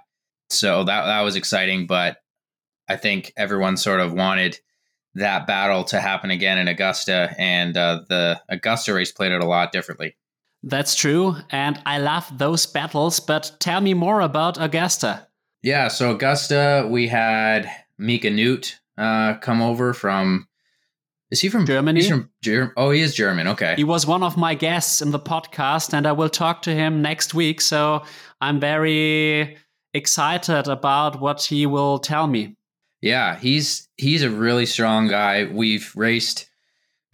so 0.48 0.84
that 0.84 1.04
that 1.04 1.20
was 1.20 1.36
exciting. 1.36 1.86
But 1.86 2.18
I 2.88 2.96
think 2.96 3.32
everyone 3.36 3.76
sort 3.76 4.00
of 4.00 4.12
wanted 4.12 4.58
that 5.14 5.46
battle 5.46 5.84
to 5.84 6.00
happen 6.00 6.30
again 6.30 6.56
in 6.56 6.68
Augusta, 6.68 7.34
and 7.38 7.76
uh, 7.76 8.00
the 8.08 8.40
Augusta 8.48 8.94
race 8.94 9.12
played 9.12 9.32
it 9.32 9.42
a 9.42 9.46
lot 9.46 9.72
differently. 9.72 10.16
That's 10.62 10.94
true, 10.94 11.36
and 11.50 11.78
I 11.84 11.98
love 11.98 12.38
those 12.38 12.64
battles. 12.66 13.20
But 13.20 13.52
tell 13.60 13.80
me 13.80 13.92
more 13.94 14.20
about 14.20 14.62
Augusta. 14.62 15.26
Yeah, 15.62 15.88
so 15.88 16.12
Augusta, 16.12 16.88
we 16.90 17.06
had 17.08 17.70
Mika 17.98 18.30
Noodt 18.30 18.80
uh, 18.96 19.34
come 19.34 19.60
over 19.60 19.92
from. 19.92 20.48
Is 21.32 21.40
he 21.40 21.48
from 21.48 21.64
Germany? 21.64 22.00
He's 22.00 22.10
from 22.10 22.28
Ger- 22.42 22.74
oh, 22.76 22.90
he 22.90 23.00
is 23.00 23.14
German. 23.14 23.48
Okay. 23.48 23.72
He 23.74 23.84
was 23.84 24.06
one 24.06 24.22
of 24.22 24.36
my 24.36 24.54
guests 24.54 25.00
in 25.00 25.12
the 25.12 25.18
podcast, 25.18 25.94
and 25.94 26.06
I 26.06 26.12
will 26.12 26.28
talk 26.28 26.60
to 26.62 26.74
him 26.74 27.00
next 27.00 27.32
week. 27.32 27.62
So 27.62 28.02
I'm 28.42 28.60
very 28.60 29.56
excited 29.94 30.68
about 30.68 31.22
what 31.22 31.42
he 31.42 31.64
will 31.64 31.98
tell 31.98 32.26
me. 32.26 32.56
Yeah, 33.00 33.38
he's 33.38 33.88
he's 33.96 34.22
a 34.22 34.28
really 34.28 34.66
strong 34.66 35.08
guy. 35.08 35.46
We've 35.50 35.90
raced 35.96 36.50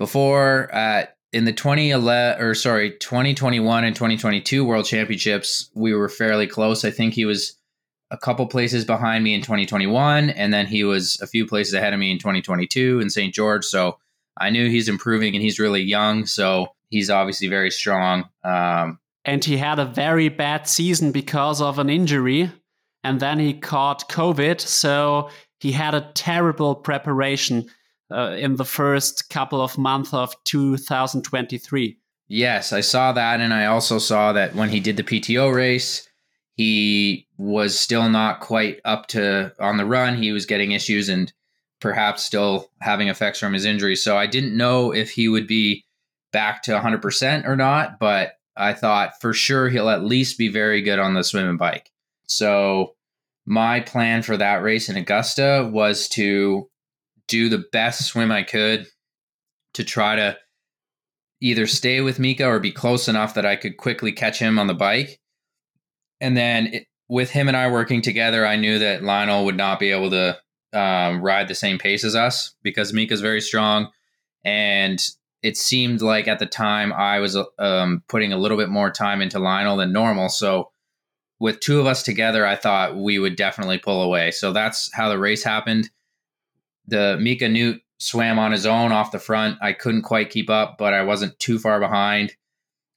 before 0.01 0.69
at 0.75 1.17
in 1.33 1.45
the 1.45 1.53
2011 1.53 2.43
or 2.43 2.57
sorry 2.57 2.91
2021 2.99 3.85
and 3.85 3.95
2022 3.95 4.65
World 4.65 4.85
Championships. 4.85 5.71
We 5.75 5.95
were 5.95 6.09
fairly 6.09 6.49
close. 6.49 6.85
I 6.85 6.91
think 6.91 7.15
he 7.15 7.25
was 7.25 7.57
a 8.11 8.19
couple 8.19 8.49
places 8.49 8.85
behind 8.85 9.23
me 9.23 9.35
in 9.35 9.43
2021, 9.43 10.31
and 10.31 10.53
then 10.53 10.67
he 10.67 10.83
was 10.83 11.21
a 11.21 11.27
few 11.29 11.47
places 11.47 11.75
ahead 11.75 11.93
of 11.93 12.01
me 12.01 12.11
in 12.11 12.19
2022 12.19 12.99
in 12.99 13.11
St. 13.11 13.33
George. 13.33 13.65
So 13.65 13.99
I 14.39 14.51
knew 14.51 14.69
he's 14.69 14.89
improving, 14.89 15.35
and 15.35 15.43
he's 15.43 15.59
really 15.59 15.83
young. 15.83 16.27
So 16.27 16.69
he's 16.89 17.11
obviously 17.11 17.49
very 17.49 17.71
strong. 17.71 18.29
Um, 18.45 18.99
and 19.25 19.45
he 19.45 19.57
had 19.57 19.79
a 19.79 19.85
very 19.85 20.29
bad 20.29 20.67
season 20.67 21.13
because 21.13 21.61
of 21.61 21.79
an 21.79 21.91
injury, 21.91 22.51
and 23.05 23.21
then 23.21 23.39
he 23.39 23.55
caught 23.55 24.09
COVID. 24.09 24.61
So 24.61 25.31
he 25.61 25.73
had 25.73 25.95
a 25.95 26.11
terrible 26.15 26.75
preparation 26.75 27.69
uh, 28.11 28.37
in 28.39 28.57
the 28.57 28.65
first 28.65 29.29
couple 29.29 29.61
of 29.61 29.77
months 29.77 30.15
of 30.15 30.35
2023. 30.45 31.99
Yes, 32.31 32.73
I 32.73 32.81
saw 32.81 33.13
that, 33.13 33.41
and 33.41 33.53
I 33.53 33.67
also 33.67 33.99
saw 33.99 34.33
that 34.33 34.55
when 34.55 34.69
he 34.69 34.81
did 34.81 34.97
the 34.97 35.03
PTO 35.03 35.55
race 35.55 36.09
he 36.59 37.29
was 37.39 37.79
still 37.79 38.09
not 38.09 38.41
quite 38.41 38.81
up 38.85 39.07
to 39.07 39.53
on 39.61 39.77
the 39.77 39.87
run. 39.87 40.21
He 40.21 40.33
was 40.33 40.45
getting 40.45 40.73
issues 40.73 41.09
and 41.09 41.33
perhaps 41.81 42.25
still 42.25 42.71
having 42.81 43.09
effects 43.09 43.39
from 43.39 43.53
his 43.53 43.65
injury. 43.65 43.97
So 43.97 44.17
I 44.17 44.27
didn't 44.27 44.57
know 44.57 44.93
if 44.93 45.11
he 45.11 45.29
would 45.29 45.47
be 45.47 45.85
back 46.33 46.63
to 46.65 46.73
100% 46.73 47.47
or 47.47 47.57
not, 47.57 47.99
but 47.99 48.33
I 48.57 48.73
thought 48.73 49.21
for 49.21 49.33
sure 49.33 49.69
he'll 49.69 49.89
at 49.89 50.05
least 50.05 50.39
be 50.39 50.49
very 50.49 50.83
good 50.83 50.99
on 50.99 51.15
the 51.15 51.23
swim 51.23 51.49
and 51.49 51.59
bike. 51.59 51.91
So 52.27 52.95
my 53.47 53.81
plan 53.81 54.23
for 54.23 54.37
that 54.37 54.63
race 54.63 54.89
in 54.89 54.97
Augusta 54.97 55.69
was 55.73 56.09
to 56.11 56.69
do 57.29 57.49
the 57.49 57.65
best 57.73 58.07
swim 58.07 58.33
I 58.33 58.43
could 58.43 58.87
to 59.75 59.85
try 59.85 60.17
to 60.17 60.37
either 61.41 61.67
stay 61.67 62.01
with 62.01 62.19
Mika 62.19 62.47
or 62.47 62.59
be 62.59 62.73
close 62.73 63.07
enough 63.07 63.35
that 63.35 63.47
I 63.47 63.55
could 63.57 63.77
quickly 63.77 64.13
catch 64.13 64.39
him 64.39 64.59
on 64.59 64.67
the 64.67 64.75
bike 64.75 65.21
and 66.21 66.37
then 66.37 66.67
it, 66.69 66.87
with 67.09 67.31
him 67.31 67.49
and 67.49 67.57
I 67.57 67.71
working 67.71 68.03
together, 68.03 68.47
I 68.47 68.57
knew 68.57 68.79
that 68.81 69.03
Lionel 69.03 69.45
would 69.47 69.57
not 69.57 69.81
be 69.81 69.91
able 69.91 70.11
to 70.11 70.39
um, 70.73 71.23
ride 71.23 71.49
the 71.49 71.55
same 71.55 71.79
pace 71.79 72.05
as 72.05 72.15
us 72.15 72.55
because 72.63 72.93
Mika's 72.93 73.21
very 73.21 73.41
strong, 73.41 73.91
and 74.45 75.03
it 75.43 75.57
seemed 75.57 76.03
like 76.03 76.29
at 76.29 76.39
the 76.39 76.47
time 76.47 76.93
I 76.93 77.21
was 77.21 77.37
um, 77.59 78.03
putting 78.09 78.33
a 78.33 78.39
little 78.39 78.57
bit 78.57 78.69
more 78.69 78.91
time 78.91 79.23
into 79.23 79.39
Lionel 79.39 79.77
than 79.77 79.93
normal. 79.93 80.29
So 80.29 80.71
with 81.39 81.61
two 81.61 81.79
of 81.79 81.87
us 81.87 82.03
together, 82.03 82.45
I 82.45 82.57
thought 82.57 82.97
we 82.97 83.19
would 83.19 83.37
definitely 83.37 83.79
pull 83.79 84.03
away. 84.03 84.33
So 84.33 84.53
that's 84.53 84.93
how 84.93 85.09
the 85.09 85.19
race 85.19 85.45
happened. 85.45 85.91
The 86.87 87.17
Mika 87.21 87.49
Noodt 87.49 87.81
swam 87.99 88.39
on 88.39 88.53
his 88.53 88.67
own 88.67 88.93
off 88.93 89.13
the 89.13 89.19
front. 89.19 89.59
I 89.61 89.73
couldn't 89.73 90.03
quite 90.03 90.31
keep 90.31 90.51
up, 90.51 90.77
but 90.79 90.95
I 90.95 91.03
wasn't 91.03 91.39
too 91.39 91.59
far 91.59 91.79
behind. 91.79 92.35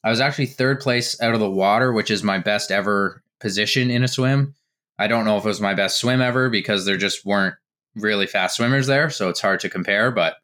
I 0.03 0.09
was 0.09 0.19
actually 0.19 0.47
third 0.47 0.79
place 0.79 1.19
out 1.21 1.33
of 1.33 1.39
the 1.39 1.49
water, 1.49 1.93
which 1.93 2.09
is 2.09 2.23
my 2.23 2.39
best 2.39 2.71
ever 2.71 3.23
position 3.39 3.91
in 3.91 4.03
a 4.03 4.07
swim. 4.07 4.55
I 4.97 5.07
don't 5.07 5.25
know 5.25 5.37
if 5.37 5.45
it 5.45 5.47
was 5.47 5.61
my 5.61 5.73
best 5.73 5.99
swim 5.99 6.21
ever 6.21 6.49
because 6.49 6.85
there 6.85 6.97
just 6.97 7.25
weren't 7.25 7.55
really 7.95 8.27
fast 8.27 8.57
swimmers 8.57 8.87
there, 8.87 9.09
so 9.09 9.29
it's 9.29 9.41
hard 9.41 9.59
to 9.61 9.69
compare. 9.69 10.11
But 10.11 10.35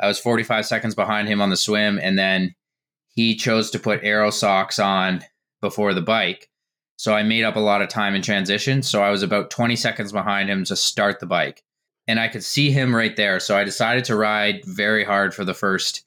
I 0.00 0.06
was 0.06 0.18
45 0.18 0.66
seconds 0.66 0.94
behind 0.94 1.28
him 1.28 1.40
on 1.40 1.50
the 1.50 1.56
swim, 1.56 1.98
and 2.02 2.18
then 2.18 2.54
he 3.08 3.36
chose 3.36 3.70
to 3.70 3.78
put 3.78 4.00
aero 4.02 4.30
socks 4.30 4.78
on 4.78 5.22
before 5.60 5.94
the 5.94 6.02
bike. 6.02 6.50
So 6.96 7.14
I 7.14 7.22
made 7.22 7.44
up 7.44 7.56
a 7.56 7.60
lot 7.60 7.82
of 7.82 7.88
time 7.88 8.14
in 8.14 8.22
transition. 8.22 8.82
So 8.82 9.02
I 9.02 9.10
was 9.10 9.22
about 9.22 9.50
20 9.50 9.76
seconds 9.76 10.12
behind 10.12 10.48
him 10.48 10.64
to 10.64 10.76
start 10.76 11.20
the 11.20 11.26
bike. 11.26 11.62
And 12.06 12.20
I 12.20 12.28
could 12.28 12.44
see 12.44 12.70
him 12.70 12.94
right 12.94 13.16
there. 13.16 13.40
So 13.40 13.56
I 13.56 13.64
decided 13.64 14.04
to 14.04 14.16
ride 14.16 14.64
very 14.64 15.04
hard 15.04 15.34
for 15.34 15.44
the 15.44 15.54
first 15.54 16.04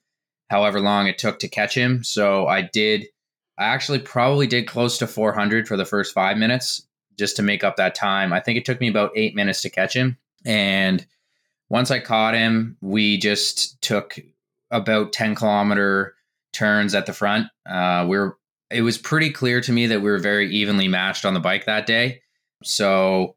however 0.48 0.80
long 0.80 1.06
it 1.06 1.18
took 1.18 1.38
to 1.40 1.48
catch 1.48 1.74
him. 1.74 2.02
So 2.04 2.46
I 2.46 2.62
did, 2.62 3.06
I 3.58 3.64
actually 3.64 3.98
probably 3.98 4.46
did 4.46 4.66
close 4.66 4.96
to 4.98 5.06
400 5.06 5.68
for 5.68 5.76
the 5.76 5.84
first 5.84 6.14
five 6.14 6.38
minutes 6.38 6.86
just 7.18 7.36
to 7.36 7.42
make 7.42 7.64
up 7.64 7.76
that 7.76 7.94
time. 7.94 8.32
I 8.32 8.40
think 8.40 8.56
it 8.56 8.64
took 8.64 8.80
me 8.80 8.88
about 8.88 9.12
eight 9.14 9.34
minutes 9.34 9.60
to 9.62 9.70
catch 9.70 9.94
him. 9.94 10.16
And 10.48 11.06
once 11.68 11.92
I 11.92 12.00
caught 12.00 12.34
him, 12.34 12.76
we 12.80 13.18
just 13.18 13.80
took 13.82 14.18
about 14.70 15.12
10 15.12 15.36
kilometer 15.36 16.14
turns 16.52 16.94
at 16.94 17.06
the 17.06 17.12
front. 17.12 17.46
Uh, 17.68 18.06
we 18.08 18.16
are 18.16 18.36
it 18.70 18.82
was 18.82 18.98
pretty 18.98 19.30
clear 19.30 19.60
to 19.62 19.72
me 19.72 19.86
that 19.86 20.02
we 20.02 20.10
were 20.10 20.18
very 20.18 20.50
evenly 20.50 20.88
matched 20.88 21.24
on 21.24 21.32
the 21.32 21.40
bike 21.40 21.64
that 21.64 21.86
day. 21.86 22.20
So, 22.64 23.36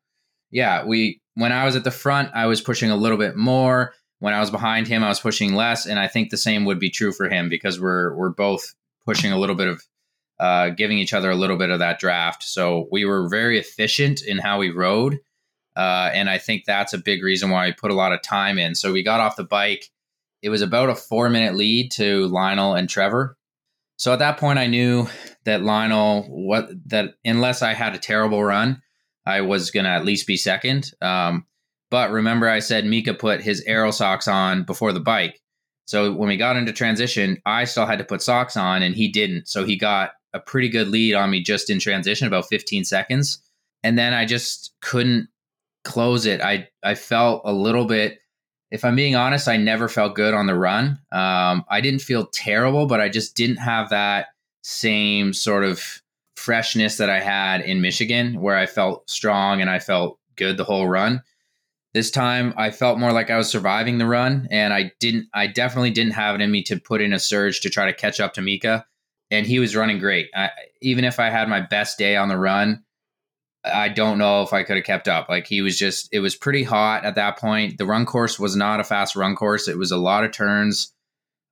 yeah, 0.49 0.83
we 0.83 1.21
when 1.35 1.51
I 1.51 1.65
was 1.65 1.75
at 1.75 1.83
the 1.83 1.91
front, 1.91 2.31
I 2.33 2.47
was 2.47 2.59
pushing 2.59 2.89
a 2.89 2.97
little 2.97 3.17
bit 3.17 3.37
more 3.37 3.93
when 4.19 4.35
I 4.35 4.39
was 4.39 4.51
behind 4.51 4.87
him, 4.87 5.03
I 5.03 5.09
was 5.09 5.19
pushing 5.19 5.55
less, 5.55 5.87
and 5.87 5.99
I 5.99 6.07
think 6.07 6.29
the 6.29 6.37
same 6.37 6.63
would 6.65 6.79
be 6.79 6.91
true 6.91 7.11
for 7.11 7.27
him 7.27 7.49
because 7.49 7.81
we're 7.81 8.13
we're 8.15 8.29
both 8.29 8.75
pushing 9.03 9.31
a 9.31 9.37
little 9.37 9.55
bit 9.55 9.67
of 9.67 9.83
uh, 10.39 10.69
giving 10.69 10.99
each 10.99 11.13
other 11.13 11.31
a 11.31 11.35
little 11.35 11.57
bit 11.57 11.71
of 11.71 11.79
that 11.79 11.99
draft. 11.99 12.43
So 12.43 12.87
we 12.91 13.03
were 13.03 13.27
very 13.29 13.57
efficient 13.57 14.21
in 14.21 14.37
how 14.37 14.59
we 14.59 14.69
rode, 14.69 15.19
uh, 15.75 16.09
and 16.13 16.29
I 16.29 16.37
think 16.37 16.65
that's 16.65 16.93
a 16.93 16.97
big 16.97 17.23
reason 17.23 17.49
why 17.49 17.67
we 17.67 17.73
put 17.73 17.91
a 17.91 17.95
lot 17.95 18.13
of 18.13 18.21
time 18.21 18.57
in. 18.57 18.75
So 18.75 18.91
we 18.91 19.03
got 19.03 19.19
off 19.19 19.35
the 19.35 19.43
bike. 19.43 19.89
It 20.41 20.49
was 20.49 20.61
about 20.61 20.89
a 20.89 20.95
four 20.95 21.29
minute 21.29 21.55
lead 21.55 21.91
to 21.93 22.27
Lionel 22.27 22.75
and 22.75 22.89
Trevor. 22.89 23.37
So 23.97 24.11
at 24.11 24.19
that 24.19 24.37
point, 24.37 24.57
I 24.57 24.67
knew 24.67 25.07
that 25.45 25.61
Lionel 25.61 26.23
what 26.23 26.69
that 26.87 27.15
unless 27.23 27.61
I 27.61 27.73
had 27.73 27.93
a 27.93 27.99
terrible 27.99 28.43
run, 28.43 28.81
I 29.25 29.41
was 29.41 29.71
going 29.71 29.83
to 29.83 29.91
at 29.91 30.05
least 30.05 30.27
be 30.27 30.37
second. 30.37 30.91
Um, 31.01 31.45
but 31.91 32.11
remember, 32.11 32.49
I 32.49 32.59
said 32.59 32.85
Mika 32.85 33.13
put 33.13 33.41
his 33.41 33.61
aero 33.67 33.91
socks 33.91 34.27
on 34.27 34.63
before 34.63 34.93
the 34.93 34.99
bike. 34.99 35.41
So 35.85 36.13
when 36.13 36.29
we 36.29 36.37
got 36.37 36.55
into 36.55 36.71
transition, 36.71 37.41
I 37.45 37.65
still 37.65 37.85
had 37.85 37.99
to 37.99 38.05
put 38.05 38.21
socks 38.21 38.55
on 38.55 38.81
and 38.81 38.95
he 38.95 39.09
didn't. 39.09 39.47
So 39.47 39.65
he 39.65 39.77
got 39.77 40.11
a 40.33 40.39
pretty 40.39 40.69
good 40.69 40.87
lead 40.87 41.15
on 41.15 41.29
me 41.29 41.43
just 41.43 41.69
in 41.69 41.79
transition, 41.79 42.27
about 42.27 42.47
15 42.47 42.85
seconds. 42.85 43.43
And 43.83 43.97
then 43.97 44.13
I 44.13 44.25
just 44.25 44.73
couldn't 44.81 45.27
close 45.83 46.25
it. 46.25 46.41
I, 46.41 46.69
I 46.83 46.95
felt 46.95 47.41
a 47.45 47.53
little 47.53 47.85
bit, 47.85 48.19
if 48.71 48.85
I'm 48.85 48.95
being 48.95 49.15
honest, 49.15 49.47
I 49.47 49.57
never 49.57 49.87
felt 49.87 50.15
good 50.15 50.33
on 50.33 50.47
the 50.47 50.55
run. 50.55 50.99
Um, 51.11 51.65
I 51.69 51.81
didn't 51.81 52.01
feel 52.01 52.27
terrible, 52.27 52.85
but 52.85 53.01
I 53.01 53.09
just 53.09 53.35
didn't 53.35 53.57
have 53.57 53.89
that 53.89 54.27
same 54.63 55.33
sort 55.33 55.63
of 55.63 56.01
freshness 56.35 56.97
that 56.97 57.09
I 57.09 57.19
had 57.19 57.61
in 57.61 57.81
Michigan, 57.81 58.41
where 58.41 58.57
I 58.57 58.65
felt 58.65 59.09
strong 59.09 59.61
and 59.61 59.69
I 59.69 59.79
felt 59.79 60.19
good 60.35 60.57
the 60.57 60.63
whole 60.63 60.87
run. 60.87 61.21
This 61.93 62.09
time 62.09 62.53
I 62.55 62.71
felt 62.71 62.99
more 62.99 63.11
like 63.11 63.29
I 63.29 63.37
was 63.37 63.49
surviving 63.49 63.97
the 63.97 64.05
run 64.05 64.47
and 64.49 64.73
I 64.73 64.93
didn't 65.01 65.27
I 65.33 65.47
definitely 65.47 65.91
didn't 65.91 66.13
have 66.13 66.35
it 66.35 66.41
in 66.41 66.49
me 66.49 66.63
to 66.63 66.79
put 66.79 67.01
in 67.01 67.11
a 67.11 67.19
surge 67.19 67.59
to 67.61 67.69
try 67.69 67.85
to 67.85 67.93
catch 67.93 68.21
up 68.21 68.33
to 68.35 68.41
Mika 68.41 68.85
and 69.29 69.45
he 69.45 69.59
was 69.59 69.75
running 69.75 69.99
great. 69.99 70.29
I, 70.35 70.49
even 70.81 71.05
if 71.05 71.19
I 71.19 71.29
had 71.29 71.49
my 71.49 71.61
best 71.61 71.97
day 71.97 72.15
on 72.15 72.29
the 72.29 72.37
run, 72.37 72.83
I 73.63 73.89
don't 73.89 74.17
know 74.17 74.41
if 74.41 74.53
I 74.53 74.63
could 74.63 74.77
have 74.77 74.85
kept 74.85 75.07
up. 75.07 75.29
Like 75.29 75.47
he 75.47 75.61
was 75.61 75.77
just 75.77 76.09
it 76.11 76.19
was 76.19 76.35
pretty 76.35 76.63
hot 76.63 77.05
at 77.05 77.15
that 77.15 77.37
point. 77.37 77.77
The 77.77 77.85
run 77.85 78.05
course 78.05 78.39
was 78.39 78.55
not 78.55 78.79
a 78.79 78.83
fast 78.83 79.15
run 79.15 79.35
course. 79.35 79.67
It 79.67 79.77
was 79.77 79.91
a 79.91 79.97
lot 79.97 80.23
of 80.23 80.31
turns, 80.31 80.93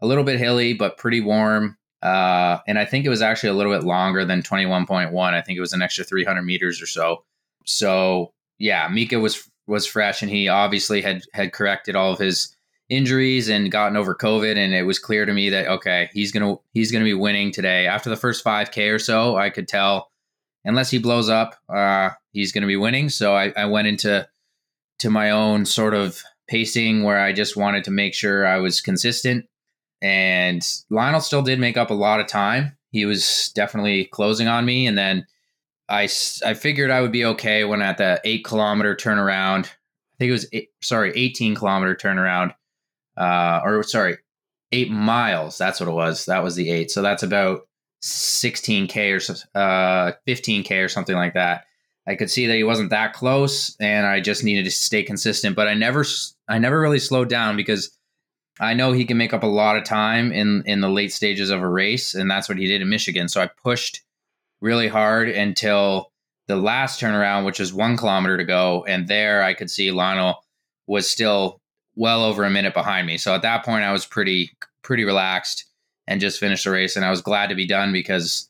a 0.01 0.07
little 0.07 0.23
bit 0.23 0.39
hilly 0.39 0.73
but 0.73 0.97
pretty 0.97 1.21
warm. 1.21 1.77
Uh, 2.01 2.59
and 2.67 2.79
I 2.79 2.85
think 2.85 3.05
it 3.05 3.09
was 3.09 3.21
actually 3.21 3.49
a 3.49 3.53
little 3.53 3.73
bit 3.73 3.85
longer 3.85 4.23
than 4.23 4.41
21.1. 4.41 5.33
I 5.33 5.41
think 5.41 5.57
it 5.57 5.61
was 5.61 5.73
an 5.73 5.81
extra 5.81 6.05
300 6.05 6.41
meters 6.43 6.81
or 6.81 6.87
so. 6.87 7.23
So 7.65 8.31
yeah, 8.57 8.87
Mika 8.89 9.19
was 9.19 9.49
was 9.67 9.85
fresh, 9.85 10.21
and 10.21 10.31
he 10.31 10.47
obviously 10.47 11.01
had 11.01 11.21
had 11.33 11.53
corrected 11.53 11.95
all 11.95 12.11
of 12.11 12.19
his 12.19 12.55
injuries 12.89 13.49
and 13.49 13.71
gotten 13.71 13.95
over 13.95 14.15
COVID. 14.15 14.57
And 14.57 14.73
it 14.73 14.83
was 14.83 14.99
clear 14.99 15.25
to 15.25 15.33
me 15.33 15.49
that 15.49 15.67
okay, 15.67 16.09
he's 16.13 16.31
gonna 16.31 16.55
he's 16.73 16.91
gonna 16.91 17.05
be 17.05 17.13
winning 17.13 17.51
today. 17.51 17.87
After 17.87 18.09
the 18.09 18.17
first 18.17 18.43
5K 18.43 18.93
or 18.93 18.99
so, 18.99 19.37
I 19.37 19.49
could 19.49 19.67
tell, 19.67 20.08
unless 20.69 20.91
he 20.91 20.99
blows 20.99 21.29
up, 21.29 21.55
uh, 21.67 22.11
he's 22.31 22.51
gonna 22.51 22.67
be 22.67 22.77
winning. 22.77 23.09
So 23.09 23.35
I, 23.35 23.51
I 23.57 23.65
went 23.65 23.87
into 23.87 24.27
to 24.99 25.09
my 25.09 25.31
own 25.31 25.65
sort 25.65 25.95
of 25.95 26.21
pacing 26.47 27.03
where 27.03 27.19
I 27.19 27.33
just 27.33 27.57
wanted 27.57 27.83
to 27.85 27.91
make 27.91 28.13
sure 28.13 28.45
I 28.45 28.57
was 28.57 28.79
consistent. 28.79 29.45
And 30.01 30.65
Lionel 30.89 31.21
still 31.21 31.41
did 31.41 31.59
make 31.59 31.75
up 31.75 31.89
a 31.89 31.95
lot 31.95 32.19
of 32.19 32.27
time. 32.27 32.77
He 32.91 33.05
was 33.05 33.51
definitely 33.55 34.05
closing 34.05 34.47
on 34.47 34.65
me, 34.65 34.87
and 34.87 34.97
then 34.97 35.25
I, 35.89 36.03
I 36.45 36.53
figured 36.53 36.91
I 36.91 37.01
would 37.01 37.11
be 37.11 37.25
okay 37.25 37.63
when 37.65 37.81
at 37.81 37.97
the 37.97 38.21
eight 38.23 38.45
kilometer 38.45 38.95
turnaround. 38.95 39.65
I 39.65 40.17
think 40.17 40.29
it 40.29 40.33
was 40.33 40.47
eight, 40.53 40.69
sorry, 40.81 41.11
18 41.15 41.55
kilometer 41.55 41.95
turnaround, 41.95 42.53
uh, 43.17 43.61
or 43.63 43.83
sorry, 43.83 44.17
eight 44.71 44.91
miles. 44.91 45.57
That's 45.57 45.79
what 45.79 45.89
it 45.89 45.93
was. 45.93 46.25
That 46.25 46.43
was 46.43 46.55
the 46.55 46.69
eight. 46.69 46.91
So 46.91 47.01
that's 47.01 47.23
about 47.23 47.67
16k 48.01 49.13
or 49.55 49.59
uh, 49.59 50.13
15k 50.27 50.83
or 50.83 50.89
something 50.89 51.15
like 51.15 51.33
that. 51.33 51.65
I 52.07 52.15
could 52.15 52.31
see 52.31 52.47
that 52.47 52.55
he 52.55 52.63
wasn't 52.63 52.89
that 52.89 53.13
close, 53.13 53.75
and 53.79 54.07
I 54.07 54.19
just 54.19 54.43
needed 54.43 54.65
to 54.65 54.71
stay 54.71 55.03
consistent. 55.03 55.55
But 55.55 55.67
I 55.67 55.75
never, 55.75 56.03
I 56.47 56.57
never 56.57 56.79
really 56.79 56.99
slowed 56.99 57.29
down 57.29 57.55
because 57.55 57.91
I 58.59 58.73
know 58.73 58.91
he 58.91 59.05
can 59.05 59.17
make 59.17 59.33
up 59.33 59.43
a 59.43 59.47
lot 59.47 59.77
of 59.77 59.83
time 59.83 60.31
in 60.31 60.63
in 60.65 60.81
the 60.81 60.89
late 60.89 61.13
stages 61.13 61.49
of 61.49 61.61
a 61.61 61.67
race, 61.67 62.15
and 62.15 62.29
that's 62.29 62.49
what 62.49 62.57
he 62.57 62.67
did 62.67 62.81
in 62.81 62.89
Michigan. 62.89 63.27
So 63.29 63.41
I 63.41 63.47
pushed 63.47 64.01
really 64.59 64.87
hard 64.87 65.29
until 65.29 66.11
the 66.47 66.55
last 66.55 66.99
turnaround, 66.99 67.45
which 67.45 67.59
was 67.59 67.73
one 67.73 67.95
kilometer 67.95 68.37
to 68.37 68.43
go, 68.43 68.83
and 68.85 69.07
there 69.07 69.43
I 69.43 69.53
could 69.53 69.69
see 69.69 69.91
Lionel 69.91 70.43
was 70.87 71.09
still 71.09 71.61
well 71.95 72.23
over 72.23 72.43
a 72.43 72.49
minute 72.49 72.73
behind 72.73 73.05
me. 73.05 73.17
So 73.17 73.35
at 73.35 73.43
that 73.43 73.63
point, 73.63 73.83
I 73.83 73.91
was 73.91 74.05
pretty 74.05 74.51
pretty 74.81 75.05
relaxed 75.05 75.65
and 76.09 76.19
just 76.19 76.39
finished 76.39 76.65
the 76.65 76.71
race, 76.71 76.97
and 76.97 77.05
I 77.05 77.11
was 77.11 77.21
glad 77.21 77.47
to 77.47 77.55
be 77.55 77.67
done 77.67 77.93
because 77.93 78.49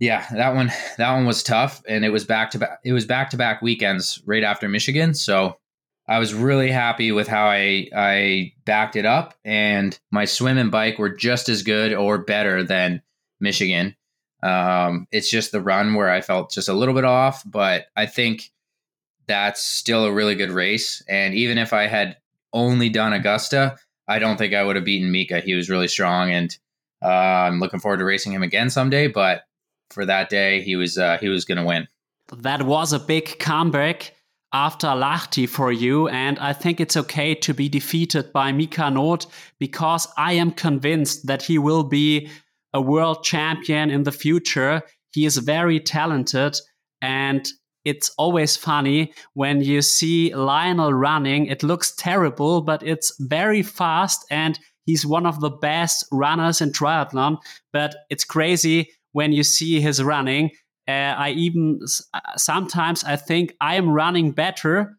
yeah, 0.00 0.26
that 0.32 0.54
one 0.56 0.72
that 0.98 1.12
one 1.12 1.26
was 1.26 1.44
tough, 1.44 1.82
and 1.88 2.04
it 2.04 2.10
was 2.10 2.24
back 2.24 2.50
to 2.52 2.58
back. 2.58 2.80
It 2.84 2.92
was 2.92 3.06
back 3.06 3.30
to 3.30 3.36
back 3.36 3.62
weekends 3.62 4.20
right 4.26 4.42
after 4.42 4.68
Michigan, 4.68 5.14
so 5.14 5.58
I 6.08 6.18
was 6.18 6.34
really 6.34 6.70
happy 6.70 7.12
with 7.12 7.28
how 7.28 7.46
I 7.46 7.88
I 7.94 8.52
backed 8.64 8.96
it 8.96 9.06
up, 9.06 9.34
and 9.44 9.96
my 10.10 10.24
swim 10.24 10.58
and 10.58 10.72
bike 10.72 10.98
were 10.98 11.14
just 11.14 11.48
as 11.48 11.62
good 11.62 11.92
or 11.92 12.18
better 12.18 12.64
than 12.64 13.02
Michigan. 13.38 13.94
Um, 14.42 15.06
it's 15.12 15.30
just 15.30 15.52
the 15.52 15.60
run 15.60 15.94
where 15.94 16.10
I 16.10 16.20
felt 16.20 16.50
just 16.50 16.68
a 16.68 16.72
little 16.72 16.94
bit 16.94 17.04
off, 17.04 17.44
but 17.46 17.86
I 17.94 18.06
think 18.06 18.50
that's 19.28 19.62
still 19.62 20.04
a 20.04 20.12
really 20.12 20.34
good 20.34 20.50
race. 20.50 21.00
And 21.08 21.32
even 21.34 21.58
if 21.58 21.72
I 21.72 21.86
had 21.86 22.16
only 22.52 22.88
done 22.88 23.12
Augusta, 23.12 23.76
I 24.08 24.18
don't 24.18 24.36
think 24.36 24.54
I 24.54 24.62
would 24.64 24.76
have 24.76 24.84
beaten 24.84 25.12
Mika. 25.12 25.40
He 25.40 25.54
was 25.54 25.70
really 25.70 25.88
strong, 25.88 26.30
and 26.30 26.56
uh, 27.02 27.08
I'm 27.08 27.60
looking 27.60 27.80
forward 27.80 27.98
to 27.98 28.04
racing 28.04 28.32
him 28.32 28.42
again 28.42 28.70
someday. 28.70 29.06
But 29.08 29.44
for 29.90 30.04
that 30.06 30.28
day, 30.28 30.62
he 30.62 30.76
was 30.76 30.98
uh, 30.98 31.18
he 31.18 31.28
was 31.28 31.44
going 31.44 31.58
to 31.58 31.64
win. 31.64 31.88
That 32.36 32.62
was 32.62 32.92
a 32.92 32.98
big 32.98 33.38
comeback 33.38 34.14
after 34.52 34.88
Lahti 34.88 35.48
for 35.48 35.72
you. 35.72 36.08
And 36.08 36.38
I 36.38 36.52
think 36.52 36.80
it's 36.80 36.96
okay 36.96 37.34
to 37.36 37.54
be 37.54 37.68
defeated 37.68 38.32
by 38.32 38.52
Mika 38.52 38.90
Noodt 38.90 39.26
because 39.58 40.06
I 40.16 40.34
am 40.34 40.52
convinced 40.52 41.26
that 41.26 41.42
he 41.42 41.58
will 41.58 41.84
be 41.84 42.28
a 42.74 42.80
world 42.80 43.24
champion 43.24 43.90
in 43.90 44.02
the 44.02 44.12
future. 44.12 44.82
He 45.12 45.26
is 45.26 45.38
very 45.38 45.80
talented 45.80 46.56
and 47.00 47.46
it's 47.84 48.10
always 48.18 48.56
funny 48.56 49.12
when 49.34 49.62
you 49.62 49.82
see 49.82 50.34
Lionel 50.34 50.92
running. 50.92 51.46
It 51.46 51.62
looks 51.62 51.94
terrible, 51.94 52.60
but 52.60 52.82
it's 52.82 53.14
very 53.18 53.62
fast 53.62 54.24
and 54.30 54.58
he's 54.84 55.06
one 55.06 55.26
of 55.26 55.40
the 55.40 55.50
best 55.50 56.06
runners 56.12 56.60
in 56.60 56.72
triathlon. 56.72 57.38
But 57.72 57.94
it's 58.10 58.24
crazy 58.24 58.90
when 59.12 59.32
you 59.32 59.42
see 59.42 59.80
his 59.80 60.02
running 60.02 60.50
uh, 60.88 61.14
I 61.16 61.30
even 61.30 61.80
uh, 62.12 62.20
sometimes 62.36 63.04
I 63.04 63.16
think 63.16 63.54
I 63.60 63.76
am 63.76 63.88
running 63.88 64.32
better 64.32 64.98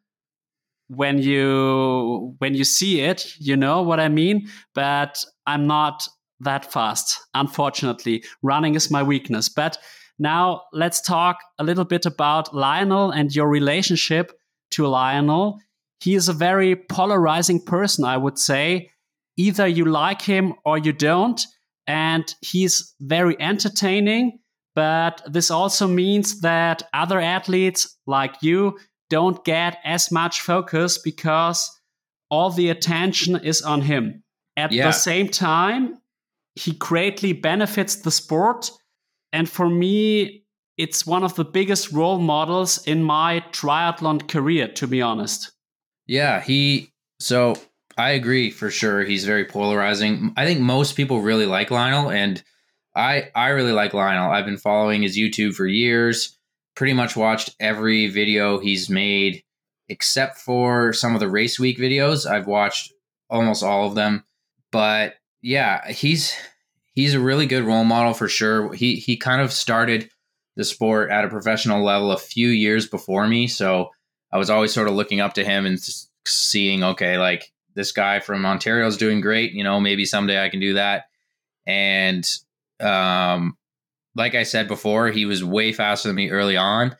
when 0.88 1.18
you 1.20 2.36
when 2.40 2.56
you 2.56 2.64
see 2.64 3.02
it. 3.02 3.26
You 3.40 3.58
know 3.58 3.82
what 3.82 4.00
I 4.00 4.08
mean? 4.08 4.48
But 4.74 5.24
I'm 5.46 5.68
not 5.68 6.08
that 6.40 6.72
fast. 6.72 7.20
Unfortunately, 7.34 8.24
running 8.42 8.76
is 8.76 8.92
my 8.92 9.04
weakness. 9.04 9.50
But 9.50 9.78
now 10.20 10.64
let's 10.72 11.02
talk 11.02 11.38
a 11.60 11.64
little 11.64 11.86
bit 11.86 12.06
about 12.06 12.54
Lionel 12.54 13.12
and 13.12 13.34
your 13.34 13.48
relationship 13.48 14.32
to 14.72 14.88
Lionel. 14.88 15.60
He 16.00 16.16
is 16.16 16.30
a 16.30 16.34
very 16.34 16.76
polarizing 16.76 17.62
person, 17.62 18.06
I 18.06 18.18
would 18.18 18.38
say. 18.38 18.92
Either 19.38 19.68
you 19.68 19.86
like 19.86 20.22
him 20.22 20.54
or 20.66 20.78
you 20.78 20.94
don't. 20.94 21.46
And 21.88 22.34
he's 22.42 22.94
very 23.00 23.40
entertaining 23.42 24.40
but 24.76 25.22
this 25.28 25.52
also 25.52 25.88
means 25.88 26.42
that 26.42 26.84
other 26.94 27.20
athletes 27.20 27.98
like 28.08 28.36
you 28.42 28.80
don't 29.10 29.44
get 29.46 29.78
as 29.84 30.12
much 30.12 30.42
focus 30.42 30.98
because 30.98 31.70
all 32.30 32.50
the 32.50 32.70
attention 32.70 33.36
is 33.36 33.62
on 33.62 33.82
him. 33.82 34.24
At 34.58 34.72
yeah. 34.72 34.86
the 34.86 34.92
same 34.92 35.30
time, 35.30 36.00
he 36.56 36.72
greatly 36.72 37.34
benefits 37.34 37.98
the 37.98 38.12
sport. 38.12 38.72
And 39.34 39.50
for 39.50 39.68
me, 39.68 40.46
it's 40.78 41.06
one 41.06 41.24
of 41.24 41.36
the 41.36 41.44
biggest 41.44 41.92
role 41.92 42.20
models 42.20 42.82
in 42.88 43.04
my 43.04 43.44
triathlon 43.52 44.28
career, 44.30 44.70
to 44.70 44.88
be 44.88 45.02
honest. 45.02 45.52
Yeah, 46.08 46.40
he. 46.40 46.92
So 47.20 47.56
I 47.98 48.12
agree 48.12 48.50
for 48.50 48.70
sure. 48.70 49.04
He's 49.04 49.26
very 49.26 49.46
polarizing. 49.46 50.34
I 50.38 50.46
think 50.46 50.62
most 50.62 50.96
people 50.96 51.22
really 51.22 51.46
like 51.46 51.72
Lionel, 51.72 52.10
and 52.10 52.42
I 52.96 53.30
I 53.36 53.50
really 53.50 53.72
like 53.72 53.94
Lionel. 53.94 54.32
I've 54.32 54.46
been 54.46 54.58
following 54.58 55.02
his 55.02 55.18
YouTube 55.18 55.56
for 55.56 55.68
years. 55.68 56.38
Pretty 56.76 56.94
much 56.94 57.16
watched 57.16 57.56
every 57.60 58.08
video 58.08 58.60
he's 58.60 58.90
made 58.90 59.44
except 59.90 60.38
for 60.38 60.94
some 60.94 61.14
of 61.14 61.20
the 61.20 61.30
race 61.30 61.60
week 61.60 61.78
videos. 61.78 62.26
I've 62.26 62.48
watched 62.48 62.94
almost 63.30 63.64
all 63.64 63.88
of 63.88 63.96
them. 63.96 64.24
But 64.72 65.16
yeah, 65.42 65.92
he's 65.92 66.36
he's 66.94 67.14
a 67.14 67.20
really 67.20 67.46
good 67.46 67.66
role 67.66 67.84
model 67.84 68.14
for 68.14 68.28
sure. 68.28 68.74
He 68.74 68.96
he 68.96 69.18
kind 69.18 69.42
of 69.42 69.52
started 69.52 70.10
the 70.56 70.64
sport 70.64 71.10
at 71.10 71.26
a 71.26 71.30
professional 71.30 71.84
level 71.84 72.12
a 72.12 72.18
few 72.18 72.50
years 72.50 72.88
before 72.88 73.28
me, 73.28 73.48
so 73.48 73.90
I 74.32 74.38
was 74.38 74.50
always 74.50 74.74
sort 74.74 74.88
of 74.88 74.96
looking 74.96 75.20
up 75.20 75.34
to 75.34 75.44
him 75.44 75.66
and 75.66 75.80
seeing 76.26 76.84
okay, 76.84 77.18
like 77.18 77.52
this 77.76 77.92
guy 77.92 78.20
from 78.20 78.46
Ontario 78.46 78.88
is 78.88 78.98
doing 78.98 79.22
great, 79.22 79.54
you 79.54 79.64
know, 79.64 79.80
maybe 79.80 80.06
someday 80.06 80.44
I 80.44 80.50
can 80.50 80.60
do 80.60 80.74
that. 80.76 81.06
And 81.66 82.28
um, 82.80 83.58
like 84.16 84.36
I 84.36 84.44
said 84.44 84.68
before, 84.68 85.10
he 85.10 85.26
was 85.26 85.44
way 85.44 85.72
faster 85.72 86.10
than 86.10 86.16
me 86.16 86.30
early 86.30 86.58
on. 86.58 86.96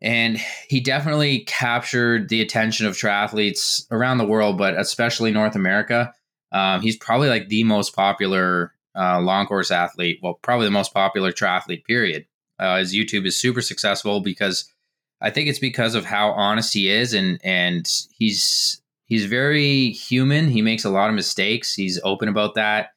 And 0.00 0.40
he 0.68 0.80
definitely 0.80 1.40
captured 1.40 2.28
the 2.28 2.40
attention 2.40 2.86
of 2.86 2.94
triathletes 2.94 3.84
around 3.90 4.18
the 4.18 4.26
world, 4.26 4.56
but 4.56 4.78
especially 4.78 5.32
North 5.32 5.56
America. 5.56 6.12
Um, 6.52 6.80
he's 6.80 6.96
probably 6.96 7.28
like 7.28 7.48
the 7.48 7.64
most 7.64 7.94
popular 7.94 8.72
uh, 8.96 9.20
long 9.20 9.46
course 9.46 9.70
athlete. 9.70 10.18
Well, 10.22 10.38
probably 10.42 10.66
the 10.66 10.72
most 10.72 10.94
popular 10.94 11.32
triathlete, 11.32 11.84
period. 11.84 12.26
Uh, 12.58 12.78
his 12.78 12.94
YouTube 12.94 13.26
is 13.26 13.40
super 13.40 13.60
successful 13.60 14.20
because 14.20 14.72
I 15.20 15.30
think 15.30 15.48
it's 15.48 15.58
because 15.58 15.94
of 15.94 16.04
how 16.04 16.30
honest 16.30 16.74
he 16.74 16.88
is, 16.88 17.14
and 17.14 17.40
and 17.44 17.88
he's 18.12 18.82
he's 19.06 19.26
very 19.26 19.90
human. 19.90 20.48
He 20.48 20.62
makes 20.62 20.84
a 20.84 20.90
lot 20.90 21.08
of 21.08 21.14
mistakes. 21.14 21.74
He's 21.74 22.00
open 22.04 22.28
about 22.28 22.54
that 22.54 22.90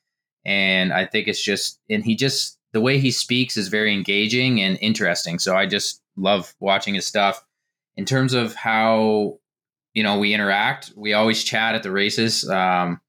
and 0.46 0.92
I 0.92 1.06
think 1.06 1.28
it's 1.28 1.42
just 1.42 1.80
and 1.90 2.04
he 2.04 2.16
just 2.16 2.58
the 2.74 2.82
way 2.82 3.00
he 3.00 3.12
speaks 3.12 3.58
is 3.58 3.68
very 3.68 3.94
engaging 3.94 4.62
and 4.62 4.78
interesting. 4.82 5.40
So 5.40 5.56
I 5.56 5.66
just 5.66 6.02
love 6.16 6.54
watching 6.60 6.94
his 6.94 7.06
stuff. 7.06 7.44
In 7.98 8.06
terms 8.06 8.34
of 8.34 8.56
how 8.56 9.40
you 9.94 10.04
know 10.04 10.18
we 10.20 10.34
interact, 10.34 10.94
we 10.96 11.14
always 11.14 11.44
chat 11.44 11.76
at 11.76 11.84
the 11.84 11.92
races. 11.92 12.50
Um, 12.50 13.02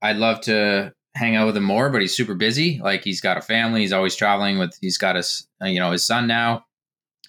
I'd 0.00 0.16
love 0.16 0.40
to 0.42 0.92
hang 1.14 1.36
out 1.36 1.46
with 1.46 1.56
him 1.56 1.64
more, 1.64 1.90
but 1.90 2.00
he's 2.00 2.16
super 2.16 2.34
busy. 2.34 2.80
Like 2.82 3.04
he's 3.04 3.20
got 3.20 3.36
a 3.36 3.42
family. 3.42 3.80
He's 3.80 3.92
always 3.92 4.16
traveling 4.16 4.58
with. 4.58 4.76
He's 4.80 4.98
got 4.98 5.16
his 5.16 5.46
you 5.62 5.80
know 5.80 5.92
his 5.92 6.04
son 6.04 6.26
now. 6.26 6.64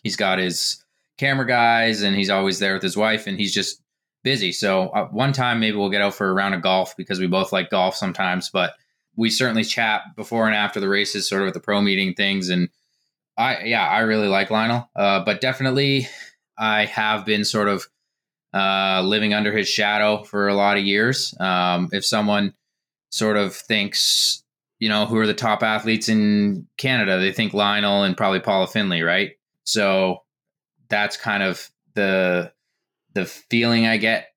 He's 0.03 0.15
got 0.15 0.39
his 0.39 0.83
camera 1.17 1.47
guys, 1.47 2.01
and 2.01 2.15
he's 2.15 2.29
always 2.29 2.59
there 2.59 2.73
with 2.73 2.83
his 2.83 2.97
wife, 2.97 3.27
and 3.27 3.37
he's 3.37 3.53
just 3.53 3.81
busy. 4.23 4.51
So 4.51 4.89
uh, 4.89 5.07
one 5.07 5.33
time 5.33 5.59
maybe 5.59 5.77
we'll 5.77 5.89
get 5.89 6.01
out 6.01 6.15
for 6.15 6.29
a 6.29 6.33
round 6.33 6.55
of 6.55 6.61
golf 6.61 6.95
because 6.97 7.19
we 7.19 7.27
both 7.27 7.51
like 7.51 7.69
golf 7.69 7.95
sometimes, 7.95 8.49
but 8.49 8.73
we 9.15 9.29
certainly 9.29 9.63
chat 9.63 10.01
before 10.15 10.47
and 10.47 10.55
after 10.55 10.79
the 10.79 10.89
races, 10.89 11.27
sort 11.27 11.41
of 11.43 11.49
at 11.49 11.53
the 11.53 11.59
pro 11.59 11.81
meeting 11.81 12.13
things. 12.13 12.49
And 12.49 12.69
I, 13.37 13.63
yeah, 13.65 13.87
I 13.87 13.99
really 13.99 14.27
like 14.27 14.49
Lionel, 14.49 14.89
uh, 14.95 15.23
but 15.23 15.41
definitely 15.41 16.07
I 16.57 16.85
have 16.85 17.25
been 17.25 17.45
sort 17.45 17.67
of 17.67 17.87
uh, 18.53 19.01
living 19.03 19.33
under 19.33 19.55
his 19.55 19.67
shadow 19.67 20.23
for 20.23 20.47
a 20.47 20.55
lot 20.55 20.77
of 20.77 20.83
years. 20.83 21.35
Um, 21.39 21.89
if 21.91 22.05
someone 22.05 22.53
sort 23.13 23.37
of 23.37 23.55
thinks, 23.55 24.43
you 24.79 24.89
know, 24.89 25.05
who 25.05 25.17
are 25.17 25.27
the 25.27 25.35
top 25.35 25.61
athletes 25.61 26.09
in 26.09 26.67
Canada, 26.77 27.19
they 27.19 27.31
think 27.31 27.53
Lionel 27.53 28.01
and 28.01 28.17
probably 28.17 28.39
Paula 28.39 28.65
Findlay, 28.65 29.01
right? 29.01 29.33
So 29.65 30.23
that's 30.89 31.15
kind 31.15 31.43
of 31.43 31.69
the 31.93 32.51
the 33.13 33.25
feeling 33.25 33.85
I 33.85 33.97
get 33.97 34.29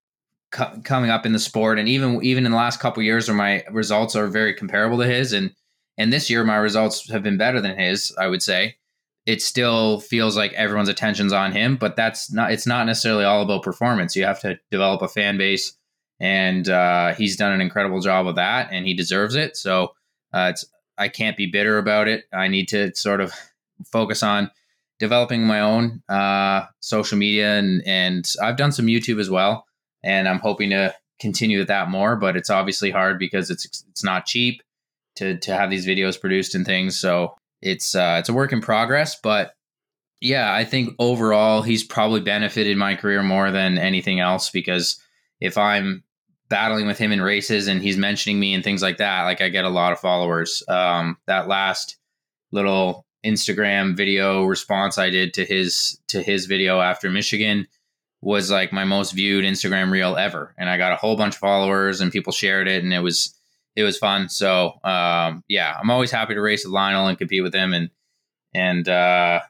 coming 0.84 1.10
up 1.10 1.24
in 1.24 1.32
the 1.32 1.38
sport, 1.38 1.78
and 1.78 1.88
even 1.88 2.22
even 2.22 2.44
in 2.44 2.52
the 2.52 2.58
last 2.58 2.78
couple 2.78 3.02
years, 3.02 3.28
where 3.28 3.36
my 3.36 3.64
results 3.70 4.14
are 4.14 4.26
very 4.26 4.52
comparable 4.52 4.98
to 4.98 5.06
his, 5.06 5.32
and 5.32 5.54
and 5.96 6.12
this 6.12 6.28
year 6.28 6.44
my 6.44 6.56
results 6.56 7.10
have 7.10 7.22
been 7.22 7.38
better 7.38 7.62
than 7.62 7.78
his, 7.78 8.14
I 8.18 8.26
would 8.28 8.42
say. 8.42 8.76
It 9.24 9.40
still 9.40 10.00
feels 10.00 10.36
like 10.36 10.52
everyone's 10.52 10.90
attention's 10.90 11.32
on 11.32 11.52
him, 11.52 11.78
but 11.78 11.96
that's 11.96 12.30
not. 12.30 12.52
It's 12.52 12.66
not 12.66 12.84
necessarily 12.84 13.24
all 13.24 13.40
about 13.40 13.62
performance. 13.62 14.14
You 14.14 14.24
have 14.26 14.40
to 14.40 14.58
develop 14.70 15.00
a 15.00 15.08
fan 15.08 15.38
base, 15.38 15.72
and 16.20 16.68
uh, 16.68 17.14
he's 17.14 17.36
done 17.36 17.52
an 17.52 17.60
incredible 17.60 18.00
job 18.00 18.26
of 18.26 18.36
that, 18.36 18.68
and 18.72 18.86
he 18.86 18.94
deserves 18.94 19.34
it. 19.34 19.56
So 19.56 19.94
uh, 20.32 20.50
it's 20.50 20.64
I 20.98 21.08
can't 21.08 21.36
be 21.36 21.46
bitter 21.46 21.78
about 21.78 22.08
it. 22.08 22.24
I 22.32 22.48
need 22.48 22.68
to 22.68 22.94
sort 22.94 23.20
of 23.20 23.32
focus 23.84 24.22
on 24.22 24.50
developing 24.98 25.46
my 25.46 25.60
own 25.60 26.02
uh, 26.08 26.66
social 26.80 27.18
media 27.18 27.58
and 27.58 27.82
and 27.86 28.32
I've 28.42 28.56
done 28.56 28.72
some 28.72 28.86
YouTube 28.86 29.20
as 29.20 29.30
well, 29.30 29.66
and 30.02 30.28
I'm 30.28 30.40
hoping 30.40 30.70
to 30.70 30.94
continue 31.20 31.58
with 31.58 31.68
that 31.68 31.90
more. 31.90 32.16
But 32.16 32.36
it's 32.36 32.50
obviously 32.50 32.90
hard 32.90 33.18
because 33.18 33.50
it's 33.50 33.66
it's 33.90 34.04
not 34.04 34.26
cheap 34.26 34.62
to 35.16 35.36
to 35.38 35.54
have 35.54 35.70
these 35.70 35.86
videos 35.86 36.20
produced 36.20 36.54
and 36.54 36.64
things. 36.64 36.98
So 36.98 37.36
it's 37.60 37.94
uh, 37.94 38.16
it's 38.20 38.28
a 38.28 38.34
work 38.34 38.52
in 38.52 38.60
progress. 38.60 39.18
But 39.20 39.54
yeah, 40.20 40.52
I 40.52 40.64
think 40.64 40.94
overall 40.98 41.62
he's 41.62 41.84
probably 41.84 42.20
benefited 42.20 42.76
my 42.76 42.94
career 42.94 43.22
more 43.22 43.50
than 43.50 43.76
anything 43.76 44.20
else 44.20 44.50
because 44.50 44.98
if 45.40 45.58
I'm 45.58 46.02
battling 46.48 46.86
with 46.86 46.98
him 46.98 47.12
in 47.12 47.20
races 47.20 47.66
and 47.66 47.82
he's 47.82 47.96
mentioning 47.96 48.38
me 48.38 48.54
and 48.54 48.62
things 48.62 48.82
like 48.82 48.98
that, 48.98 49.24
like 49.24 49.40
I 49.40 49.48
get 49.48 49.64
a 49.64 49.70
lot 49.70 49.92
of 49.92 50.00
followers. 50.00 50.62
Um, 50.68 51.18
that 51.26 51.48
last 51.48 51.96
little 52.52 53.06
Instagram 53.24 53.96
video 53.96 54.44
response 54.44 54.98
I 54.98 55.10
did 55.10 55.34
to 55.34 55.44
his 55.44 56.00
to 56.08 56.22
his 56.22 56.46
video 56.46 56.80
after 56.80 57.10
Michigan 57.10 57.66
was 58.22 58.50
like 58.50 58.72
my 58.72 58.84
most 58.84 59.12
viewed 59.12 59.44
Instagram 59.44 59.90
reel 59.90 60.16
ever, 60.16 60.54
and 60.56 60.70
I 60.70 60.76
got 60.76 60.92
a 60.92 60.96
whole 60.96 61.16
bunch 61.16 61.34
of 61.34 61.40
followers 61.40 62.00
and 62.00 62.12
people 62.12 62.32
shared 62.32 62.68
it, 62.68 62.84
and 62.84 62.92
it 62.92 63.00
was 63.00 63.34
it 63.74 63.82
was 63.82 63.98
fun. 63.98 64.28
So 64.28 64.78
um, 64.84 65.42
yeah, 65.48 65.76
I'm 65.78 65.90
always 65.90 66.10
happy 66.10 66.34
to 66.34 66.40
race 66.40 66.64
with 66.64 66.72
Lionel 66.72 67.08
and 67.08 67.18
compete 67.18 67.42
with 67.42 67.54
him, 67.54 67.74
and 67.74 67.90
and 68.54 68.88
uh, 68.88 69.40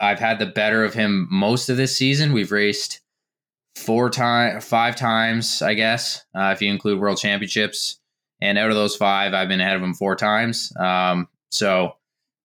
I've 0.00 0.20
had 0.20 0.38
the 0.38 0.46
better 0.46 0.84
of 0.84 0.94
him 0.94 1.28
most 1.30 1.68
of 1.68 1.76
this 1.76 1.96
season. 1.96 2.32
We've 2.32 2.52
raced 2.52 3.00
four 3.76 4.10
times, 4.10 4.64
five 4.64 4.96
times, 4.96 5.62
I 5.62 5.74
guess, 5.74 6.24
uh, 6.34 6.52
if 6.54 6.62
you 6.62 6.70
include 6.70 7.00
World 7.00 7.18
Championships. 7.18 8.00
And 8.40 8.56
out 8.56 8.70
of 8.70 8.76
those 8.76 8.96
five, 8.96 9.34
I've 9.34 9.48
been 9.48 9.60
ahead 9.60 9.76
of 9.76 9.82
him 9.82 9.94
four 9.94 10.14
times. 10.14 10.72
Um, 10.78 11.28
so 11.50 11.96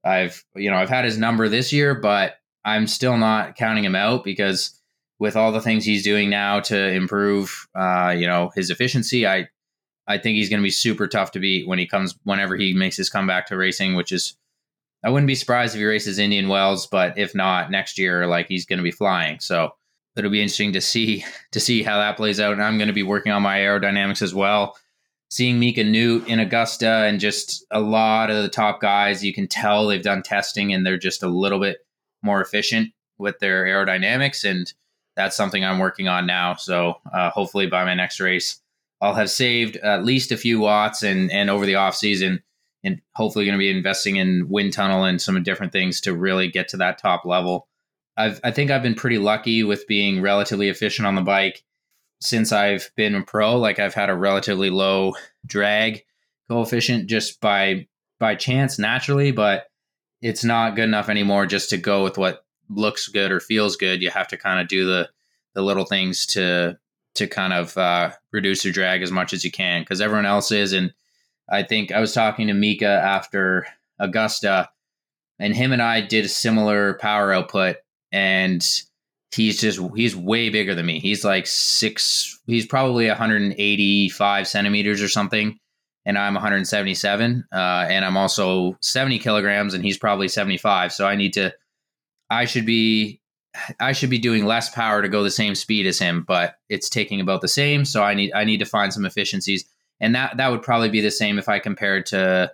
I've 0.03 0.43
you 0.55 0.69
know 0.69 0.77
I've 0.77 0.89
had 0.89 1.05
his 1.05 1.17
number 1.17 1.47
this 1.49 1.71
year, 1.71 1.95
but 1.95 2.37
I'm 2.65 2.87
still 2.87 3.17
not 3.17 3.55
counting 3.55 3.83
him 3.83 3.95
out 3.95 4.23
because 4.23 4.79
with 5.19 5.35
all 5.35 5.51
the 5.51 5.61
things 5.61 5.85
he's 5.85 6.03
doing 6.03 6.29
now 6.29 6.59
to 6.61 6.89
improve, 6.91 7.67
uh, 7.75 8.13
you 8.17 8.27
know, 8.27 8.51
his 8.55 8.69
efficiency, 8.69 9.27
I 9.27 9.47
I 10.07 10.17
think 10.17 10.35
he's 10.35 10.49
going 10.49 10.59
to 10.59 10.65
be 10.65 10.71
super 10.71 11.07
tough 11.07 11.31
to 11.31 11.39
beat 11.39 11.67
when 11.67 11.79
he 11.79 11.87
comes 11.87 12.15
whenever 12.23 12.55
he 12.55 12.73
makes 12.73 12.97
his 12.97 13.09
comeback 13.09 13.47
to 13.47 13.57
racing, 13.57 13.95
which 13.95 14.11
is 14.11 14.35
I 15.03 15.09
wouldn't 15.09 15.27
be 15.27 15.35
surprised 15.35 15.75
if 15.75 15.79
he 15.79 15.85
races 15.85 16.17
Indian 16.17 16.47
Wells, 16.47 16.87
but 16.87 17.17
if 17.17 17.35
not 17.35 17.71
next 17.71 17.97
year, 17.97 18.25
like 18.27 18.47
he's 18.47 18.65
going 18.65 18.77
to 18.77 18.83
be 18.83 18.91
flying. 18.91 19.39
So 19.39 19.75
it'll 20.15 20.31
be 20.31 20.41
interesting 20.41 20.73
to 20.73 20.81
see 20.81 21.25
to 21.51 21.59
see 21.59 21.83
how 21.83 21.97
that 21.97 22.17
plays 22.17 22.39
out. 22.39 22.53
And 22.53 22.63
I'm 22.63 22.77
going 22.77 22.87
to 22.87 22.93
be 22.93 23.03
working 23.03 23.31
on 23.31 23.41
my 23.41 23.59
aerodynamics 23.59 24.21
as 24.21 24.33
well 24.33 24.75
seeing 25.33 25.57
Mika 25.57 25.83
Noodt 25.83 26.27
in 26.27 26.39
Augusta 26.39 26.87
and 26.87 27.19
just 27.19 27.65
a 27.71 27.79
lot 27.79 28.29
of 28.29 28.43
the 28.43 28.49
top 28.49 28.79
guys, 28.79 29.23
you 29.25 29.33
can 29.33 29.47
tell 29.47 29.87
they've 29.87 29.99
done 29.99 30.21
testing 30.21 30.71
and 30.71 30.85
they're 30.85 30.95
just 30.95 31.23
a 31.23 31.27
little 31.27 31.59
bit 31.59 31.79
more 32.21 32.39
efficient 32.39 32.93
with 33.17 33.39
their 33.39 33.65
aerodynamics. 33.65 34.47
And 34.47 34.71
that's 35.15 35.35
something 35.35 35.65
I'm 35.65 35.79
working 35.79 36.07
on 36.07 36.27
now. 36.27 36.53
So 36.53 36.97
uh, 37.11 37.31
hopefully 37.31 37.65
by 37.65 37.83
my 37.83 37.95
next 37.95 38.19
race, 38.19 38.61
I'll 39.01 39.15
have 39.15 39.31
saved 39.31 39.75
at 39.77 40.05
least 40.05 40.31
a 40.31 40.37
few 40.37 40.59
watts 40.59 41.01
and, 41.01 41.31
and 41.31 41.49
over 41.49 41.65
the 41.65 41.75
off 41.75 41.95
season 41.95 42.43
and 42.83 43.01
hopefully 43.15 43.45
going 43.45 43.57
to 43.57 43.59
be 43.59 43.75
investing 43.75 44.17
in 44.17 44.49
wind 44.49 44.73
tunnel 44.73 45.03
and 45.03 45.19
some 45.19 45.41
different 45.41 45.71
things 45.71 45.99
to 46.01 46.13
really 46.13 46.47
get 46.47 46.67
to 46.67 46.77
that 46.77 46.99
top 46.99 47.25
level. 47.25 47.67
I've, 48.15 48.39
I 48.43 48.51
think 48.51 48.71
I've 48.71 48.83
been 48.83 48.95
pretty 48.95 49.17
lucky 49.17 49.63
with 49.63 49.87
being 49.87 50.21
relatively 50.21 50.69
efficient 50.69 51.07
on 51.07 51.15
the 51.15 51.21
bike 51.21 51.63
since 52.21 52.51
I've 52.51 52.89
been 52.95 53.15
a 53.15 53.23
pro, 53.23 53.57
like 53.57 53.79
I've 53.79 53.93
had 53.93 54.09
a 54.09 54.15
relatively 54.15 54.69
low 54.69 55.13
drag 55.45 56.05
coefficient 56.47 57.07
just 57.09 57.41
by 57.41 57.87
by 58.19 58.35
chance 58.35 58.79
naturally, 58.79 59.31
but 59.31 59.65
it's 60.21 60.43
not 60.43 60.75
good 60.75 60.85
enough 60.85 61.09
anymore 61.09 61.45
just 61.45 61.69
to 61.71 61.77
go 61.77 62.03
with 62.03 62.17
what 62.17 62.45
looks 62.69 63.09
good 63.09 63.31
or 63.31 63.39
feels 63.39 63.75
good. 63.75 64.01
You 64.01 64.09
have 64.09 64.29
to 64.29 64.37
kind 64.37 64.59
of 64.59 64.67
do 64.67 64.85
the 64.85 65.09
the 65.53 65.61
little 65.61 65.85
things 65.85 66.25
to 66.27 66.77
to 67.15 67.27
kind 67.27 67.53
of 67.53 67.77
uh, 67.77 68.11
reduce 68.31 68.63
your 68.63 68.73
drag 68.73 69.01
as 69.03 69.11
much 69.11 69.33
as 69.33 69.43
you 69.43 69.51
can 69.51 69.81
because 69.81 70.01
everyone 70.01 70.25
else 70.25 70.51
is. 70.51 70.73
And 70.73 70.93
I 71.49 71.63
think 71.63 71.91
I 71.91 71.99
was 71.99 72.13
talking 72.13 72.47
to 72.47 72.53
Mika 72.53 72.87
after 72.87 73.67
Augusta, 73.99 74.69
and 75.39 75.55
him 75.55 75.71
and 75.71 75.81
I 75.81 76.01
did 76.01 76.25
a 76.25 76.29
similar 76.29 76.95
power 76.95 77.33
output, 77.33 77.77
and 78.13 78.63
he's 79.33 79.59
just 79.59 79.79
he's 79.95 80.15
way 80.15 80.49
bigger 80.49 80.75
than 80.75 80.85
me. 80.85 80.99
He's 80.99 81.25
like 81.25 81.47
six. 81.47 82.39
He's 82.45 82.65
probably 82.65 83.07
185 83.07 84.47
centimeters 84.47 85.01
or 85.01 85.09
something, 85.09 85.57
and 86.05 86.17
I'm 86.17 86.35
177. 86.35 87.45
Uh, 87.51 87.55
and 87.57 88.05
I'm 88.05 88.15
also 88.15 88.77
70 88.81 89.19
kilograms, 89.19 89.73
and 89.73 89.83
he's 89.83 89.97
probably 89.97 90.27
75. 90.27 90.93
So 90.93 91.05
I 91.05 91.15
need 91.15 91.33
to. 91.33 91.53
I 92.29 92.45
should 92.45 92.65
be. 92.65 93.19
I 93.79 93.91
should 93.91 94.09
be 94.09 94.17
doing 94.17 94.45
less 94.45 94.69
power 94.69 95.03
to 95.03 95.09
go 95.09 95.21
the 95.21 95.29
same 95.29 95.53
speed 95.53 95.85
as 95.85 95.99
him, 95.99 96.23
but 96.27 96.55
it's 96.69 96.89
taking 96.89 97.21
about 97.21 97.41
the 97.41 97.47
same. 97.47 97.85
So 97.85 98.01
I 98.01 98.13
need 98.13 98.31
I 98.33 98.45
need 98.45 98.59
to 98.59 98.65
find 98.65 98.93
some 98.93 99.05
efficiencies, 99.05 99.65
and 99.99 100.15
that 100.15 100.37
that 100.37 100.51
would 100.51 100.61
probably 100.61 100.89
be 100.89 101.01
the 101.01 101.11
same 101.11 101.37
if 101.37 101.49
I 101.49 101.59
compared 101.59 102.05
to 102.07 102.51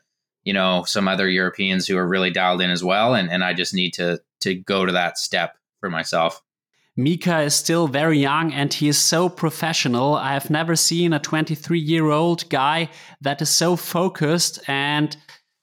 you 0.50 0.54
know 0.54 0.84
some 0.84 1.08
other 1.08 1.30
Europeans 1.30 1.86
who 1.86 1.96
are 1.96 2.08
really 2.08 2.32
dialed 2.32 2.60
in 2.60 2.72
as 2.72 2.84
well, 2.84 3.14
and 3.14 3.30
and 3.30 3.44
I 3.44 3.54
just 3.54 3.72
need 3.72 3.94
to 3.94 4.20
to 4.42 4.56
go 4.56 4.84
to 4.84 4.92
that 4.94 5.20
step 5.20 5.56
for 5.80 5.92
myself. 5.92 6.42
Mika 6.98 7.42
is 7.42 7.54
still 7.54 7.88
very 7.88 8.18
young 8.18 8.52
and 8.52 8.74
he 8.74 8.88
is 8.90 8.98
so 8.98 9.30
professional. 9.30 10.16
I 10.16 10.34
have 10.34 10.50
never 10.50 10.76
seen 10.76 11.14
a 11.14 11.20
23 11.20 11.80
year 11.80 12.10
old 12.10 12.50
guy 12.50 12.90
that 13.22 13.42
is 13.42 13.50
so 13.50 13.76
focused 13.76 14.60
and 14.68 15.16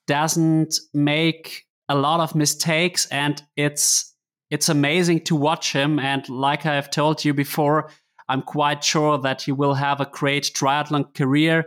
doesn't 0.07 0.77
make 0.95 1.67
a 1.89 1.97
lot 1.97 2.21
of 2.21 2.37
mistakes. 2.37 3.07
And 3.11 3.43
it's, 3.57 4.15
it's 4.51 4.69
amazing 4.71 5.25
to 5.25 5.37
watch 5.37 5.73
him. 5.73 5.99
And 5.99 6.27
like 6.31 6.65
I 6.65 6.75
have 6.77 6.91
told 6.91 7.25
you 7.25 7.35
before, 7.35 7.91
I'm 8.29 8.43
quite 8.43 8.83
sure 8.83 9.19
that 9.19 9.43
he 9.43 9.53
will 9.53 9.75
have 9.75 10.01
a 10.01 10.11
great 10.11 10.45
triathlon 10.45 11.13
career, 11.15 11.67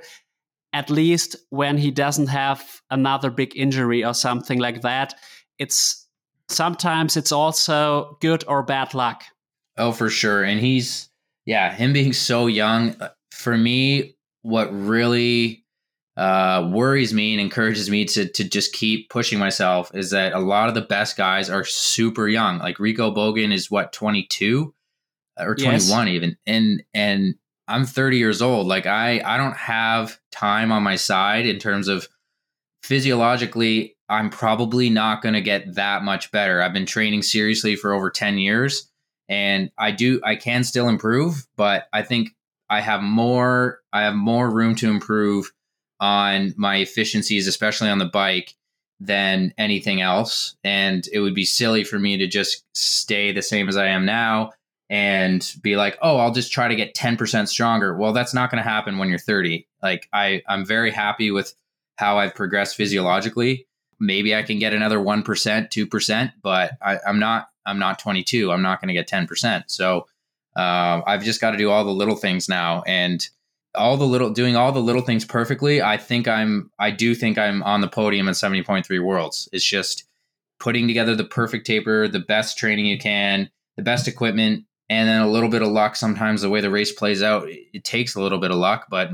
at 0.73 0.89
least 0.89 1.35
when 1.49 1.77
he 1.77 1.91
doesn't 1.91 2.27
have 2.27 2.81
another 2.89 3.29
big 3.29 3.55
injury 3.55 4.03
or 4.03 4.13
something 4.13 4.59
like 4.59 4.81
that. 4.81 5.15
It's 5.57 6.07
sometimes 6.47 7.17
it's 7.17 7.31
also 7.31 8.17
good 8.21 8.43
or 8.47 8.63
bad 8.63 8.93
luck. 8.93 9.23
Oh, 9.77 9.91
for 9.91 10.09
sure. 10.09 10.43
And 10.43 10.59
he's, 10.59 11.09
yeah, 11.45 11.73
him 11.73 11.93
being 11.93 12.13
so 12.13 12.47
young, 12.47 12.95
uh, 12.99 13.09
for 13.31 13.57
me, 13.57 14.15
what 14.41 14.67
really 14.71 15.65
uh, 16.17 16.69
worries 16.71 17.13
me 17.13 17.33
and 17.33 17.41
encourages 17.41 17.89
me 17.89 18.05
to, 18.05 18.27
to 18.27 18.43
just 18.43 18.73
keep 18.73 19.09
pushing 19.09 19.39
myself 19.39 19.89
is 19.95 20.11
that 20.11 20.33
a 20.33 20.39
lot 20.39 20.67
of 20.67 20.75
the 20.75 20.81
best 20.81 21.17
guys 21.17 21.49
are 21.49 21.63
super 21.63 22.27
young. 22.27 22.59
Like 22.59 22.79
Rico 22.79 23.13
Bogen 23.13 23.53
is 23.53 23.71
what, 23.71 23.93
22 23.93 24.73
or 25.39 25.55
21 25.55 25.79
yes. 25.79 26.13
even. 26.13 26.37
And, 26.45 26.83
and, 26.93 27.35
I'm 27.69 27.85
30 27.85 28.17
years 28.17 28.41
old. 28.41 28.67
Like 28.67 28.85
I, 28.85 29.21
I 29.23 29.37
don't 29.37 29.55
have 29.55 30.19
time 30.31 30.71
on 30.71 30.83
my 30.83 30.95
side 30.95 31.45
in 31.45 31.59
terms 31.59 31.87
of 31.87 32.07
physiologically. 32.83 33.95
I'm 34.09 34.29
probably 34.29 34.89
not 34.89 35.21
going 35.21 35.35
to 35.35 35.41
get 35.41 35.75
that 35.75 36.03
much 36.03 36.31
better. 36.31 36.61
I've 36.61 36.73
been 36.73 36.85
training 36.85 37.21
seriously 37.21 37.75
for 37.75 37.93
over 37.93 38.09
10 38.09 38.39
years 38.39 38.89
and 39.29 39.69
I 39.77 39.91
do 39.91 40.19
I 40.23 40.35
can 40.35 40.63
still 40.63 40.89
improve, 40.89 41.45
but 41.55 41.87
I 41.93 42.01
think 42.01 42.35
I 42.69 42.81
have 42.81 43.01
more 43.01 43.79
I 43.93 44.01
have 44.01 44.15
more 44.15 44.49
room 44.49 44.75
to 44.75 44.89
improve 44.89 45.51
on 45.99 46.53
my 46.57 46.77
efficiencies, 46.77 47.47
especially 47.47 47.89
on 47.89 47.99
the 47.99 48.05
bike, 48.05 48.55
than 48.99 49.53
anything 49.57 50.01
else. 50.01 50.55
And 50.63 51.07
it 51.13 51.19
would 51.19 51.35
be 51.35 51.45
silly 51.45 51.83
for 51.83 51.99
me 51.99 52.17
to 52.17 52.27
just 52.27 52.65
stay 52.73 53.31
the 53.31 53.41
same 53.41 53.69
as 53.69 53.77
I 53.77 53.87
am 53.87 54.05
now 54.05 54.51
and 54.89 55.55
be 55.61 55.75
like, 55.75 55.97
oh, 56.01 56.17
I'll 56.17 56.31
just 56.31 56.51
try 56.51 56.67
to 56.67 56.75
get 56.75 56.95
10% 56.95 57.47
stronger. 57.47 57.95
Well, 57.95 58.13
that's 58.13 58.33
not 58.33 58.49
going 58.49 58.63
to 58.63 58.69
happen 58.69 58.97
when 58.97 59.09
you're 59.09 59.19
30. 59.19 59.67
Like 59.83 60.09
I, 60.11 60.41
I'm 60.47 60.65
very 60.65 60.91
happy 60.91 61.31
with 61.31 61.53
how 61.97 62.17
I've 62.17 62.33
progressed 62.33 62.75
physiologically. 62.75 63.67
Maybe 63.99 64.35
I 64.35 64.43
can 64.43 64.57
get 64.57 64.73
another 64.73 64.97
1%, 64.97 65.23
2%, 65.23 66.33
but 66.41 66.71
I, 66.81 66.97
I'm 67.05 67.19
not 67.19 67.49
I'm 67.65 67.77
not 67.77 67.99
22. 67.99 68.51
I'm 68.51 68.63
not 68.63 68.81
going 68.81 68.87
to 68.87 68.93
get 68.93 69.07
10%. 69.07 69.65
So 69.67 70.07
uh, 70.55 71.01
I've 71.05 71.23
just 71.23 71.39
got 71.39 71.51
to 71.51 71.57
do 71.57 71.69
all 71.69 71.83
the 71.83 71.91
little 71.91 72.15
things 72.15 72.49
now. 72.49 72.81
And 72.87 73.27
all 73.75 73.97
the 73.97 74.05
little 74.05 74.31
doing 74.31 74.55
all 74.55 74.71
the 74.71 74.81
little 74.81 75.01
things 75.01 75.23
perfectly 75.23 75.81
i 75.81 75.95
think 75.95 76.27
i'm 76.27 76.71
i 76.79 76.89
do 76.89 77.13
think 77.13 77.37
i'm 77.37 77.61
on 77.61 77.81
the 77.81 77.87
podium 77.87 78.27
at 78.27 78.35
70.3 78.35 79.03
worlds 79.03 79.47
it's 79.53 79.63
just 79.63 80.05
putting 80.59 80.87
together 80.87 81.15
the 81.15 81.23
perfect 81.23 81.67
taper 81.67 82.07
the 82.07 82.19
best 82.19 82.57
training 82.57 82.87
you 82.87 82.97
can 82.97 83.49
the 83.77 83.83
best 83.83 84.07
equipment 84.07 84.65
and 84.89 85.07
then 85.07 85.21
a 85.21 85.29
little 85.29 85.49
bit 85.49 85.61
of 85.61 85.69
luck 85.69 85.95
sometimes 85.95 86.41
the 86.41 86.49
way 86.49 86.61
the 86.61 86.69
race 86.69 86.91
plays 86.91 87.21
out 87.21 87.47
it, 87.47 87.83
takes 87.83 88.15
a 88.15 88.21
little 88.21 88.39
bit 88.39 88.51
of 88.51 88.57
luck 88.57 88.87
but 88.89 89.09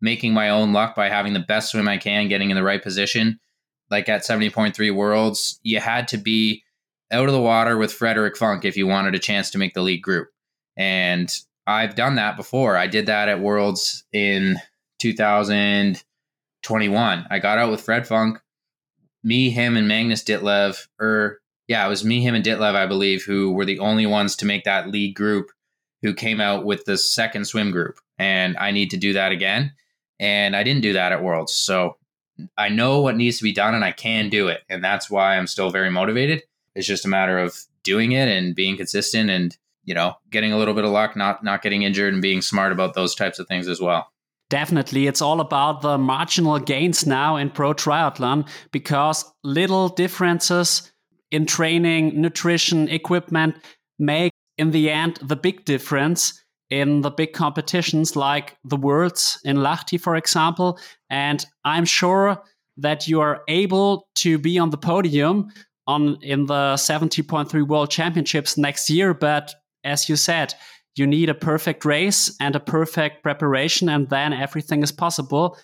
making 0.00 0.32
my 0.32 0.50
own 0.50 0.72
luck 0.72 0.94
by 0.94 1.08
having 1.08 1.32
the 1.32 1.40
best 1.40 1.70
swim 1.70 1.88
i 1.88 1.96
can 1.96 2.28
getting 2.28 2.50
in 2.50 2.56
the 2.56 2.62
right 2.62 2.82
position 2.82 3.38
like 3.90 4.08
at 4.08 4.22
70.3 4.22 4.94
worlds 4.94 5.58
you 5.62 5.80
had 5.80 6.08
to 6.08 6.16
be 6.16 6.62
out 7.10 7.26
of 7.26 7.32
the 7.32 7.40
water 7.40 7.76
with 7.76 7.92
Frederic 7.92 8.36
Funk 8.36 8.64
if 8.64 8.76
you 8.76 8.86
wanted 8.86 9.14
a 9.14 9.18
chance 9.18 9.50
to 9.50 9.58
make 9.58 9.74
the 9.74 9.82
lead 9.82 10.00
group. 10.02 10.28
And 10.76 11.28
I've 11.66 11.96
done 11.96 12.14
that 12.16 12.36
before. 12.36 12.76
I 12.76 12.86
did 12.86 13.06
that 13.06 13.28
at 13.28 13.40
Worlds 13.40 14.04
in 14.12 14.58
2021. 15.00 17.26
I 17.30 17.38
got 17.38 17.58
out 17.58 17.70
with 17.70 17.80
Fred 17.80 18.06
Funk, 18.06 18.38
me, 19.22 19.48
him, 19.50 19.74
and 19.76 19.88
Magnus 19.88 20.22
Ditlev, 20.22 20.86
or 21.00 21.40
yeah, 21.68 21.84
it 21.84 21.88
was 21.88 22.04
me, 22.04 22.22
him, 22.22 22.34
and 22.34 22.44
Ditlev, 22.44 22.74
I 22.74 22.86
believe, 22.86 23.24
who 23.24 23.52
were 23.52 23.66
the 23.66 23.78
only 23.78 24.06
ones 24.06 24.34
to 24.36 24.46
make 24.46 24.64
that 24.64 24.88
lead 24.88 25.14
group 25.14 25.50
who 26.02 26.14
came 26.14 26.40
out 26.40 26.64
with 26.64 26.86
the 26.86 26.96
second 26.96 27.44
swim 27.44 27.70
group. 27.70 28.00
And 28.18 28.56
I 28.56 28.70
need 28.70 28.90
to 28.90 28.96
do 28.96 29.12
that 29.12 29.32
again. 29.32 29.72
And 30.18 30.56
I 30.56 30.62
didn't 30.62 30.82
do 30.82 30.94
that 30.94 31.12
at 31.12 31.22
Worlds. 31.22 31.52
So 31.52 31.96
I 32.56 32.70
know 32.70 33.00
what 33.00 33.16
needs 33.16 33.38
to 33.38 33.44
be 33.44 33.52
done 33.52 33.74
and 33.74 33.84
I 33.84 33.92
can 33.92 34.30
do 34.30 34.48
it. 34.48 34.62
And 34.68 34.82
that's 34.82 35.10
why 35.10 35.36
I'm 35.36 35.46
still 35.46 35.70
very 35.70 35.90
motivated. 35.90 36.42
It's 36.74 36.86
just 36.86 37.04
a 37.04 37.08
matter 37.08 37.38
of 37.38 37.56
doing 37.82 38.12
it 38.12 38.28
and 38.28 38.54
being 38.54 38.76
consistent 38.76 39.28
and, 39.28 39.56
you 39.84 39.94
know, 39.94 40.14
getting 40.30 40.52
a 40.52 40.58
little 40.58 40.74
bit 40.74 40.84
of 40.84 40.90
luck, 40.90 41.16
not 41.16 41.44
not 41.44 41.62
getting 41.62 41.82
injured 41.82 42.12
and 42.12 42.22
being 42.22 42.42
smart 42.42 42.72
about 42.72 42.94
those 42.94 43.14
types 43.14 43.38
of 43.38 43.46
things 43.46 43.68
as 43.68 43.80
well. 43.80 44.10
Definitely. 44.50 45.06
It's 45.06 45.20
all 45.20 45.40
about 45.40 45.82
the 45.82 45.98
marginal 45.98 46.58
gains 46.58 47.06
now 47.06 47.36
in 47.36 47.50
pro 47.50 47.74
triathlon 47.74 48.48
because 48.72 49.30
little 49.42 49.88
differences 49.88 50.90
in 51.30 51.46
training, 51.46 52.20
nutrition, 52.20 52.88
equipment 52.88 53.56
make 53.98 54.32
in 54.56 54.70
the 54.70 54.90
end 54.90 55.18
the 55.22 55.36
big 55.36 55.64
difference 55.64 56.42
in 56.70 57.00
the 57.00 57.10
big 57.10 57.32
competitions 57.32 58.16
like 58.16 58.56
the 58.64 58.76
Worlds 58.76 59.40
in 59.44 59.56
Lahti, 59.56 60.00
for 60.00 60.16
example. 60.16 60.78
And 61.08 61.44
I'm 61.64 61.84
sure 61.84 62.42
that 62.76 63.08
you 63.08 63.20
are 63.20 63.42
able 63.48 64.06
to 64.16 64.38
be 64.38 64.58
on 64.58 64.70
the 64.70 64.76
podium 64.76 65.48
on 65.86 66.18
in 66.22 66.46
the 66.46 66.74
70.3 66.74 67.66
World 67.66 67.90
Championships 67.90 68.58
next 68.58 68.90
year. 68.90 69.14
But 69.14 69.54
as 69.84 70.08
you 70.08 70.16
said, 70.16 70.54
you 70.94 71.06
need 71.06 71.30
a 71.30 71.34
perfect 71.34 71.84
race 71.84 72.36
and 72.40 72.54
a 72.54 72.60
perfect 72.60 73.22
preparation, 73.22 73.88
and 73.88 74.08
then 74.10 74.32
everything 74.32 74.82
is 74.82 74.92
possible. 74.92 75.56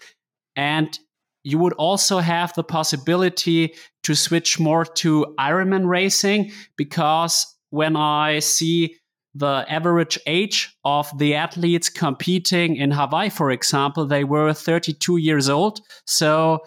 And 0.57 0.99
you 1.45 1.59
would 1.59 1.75
also 1.75 2.19
have 2.19 2.53
the 2.55 2.65
possibility 2.65 3.75
to 4.03 4.15
switch 4.15 4.59
more 4.59 4.85
to 4.85 5.35
Ironman 5.39 5.87
racing 5.87 6.51
because 6.77 7.47
when 7.71 7.97
I 7.97 8.39
see 8.39 8.97
the 9.35 9.65
average 9.69 10.19
age 10.27 10.75
of 10.85 11.11
the 11.19 11.35
athletes 11.35 11.89
competing 11.89 12.77
in 12.77 12.91
Hawaii, 12.91 13.29
for 13.29 13.51
example, 13.51 14.07
they 14.07 14.25
were 14.25 14.53
32 14.55 15.19
years 15.19 15.49
old, 15.49 15.81
so 16.07 16.61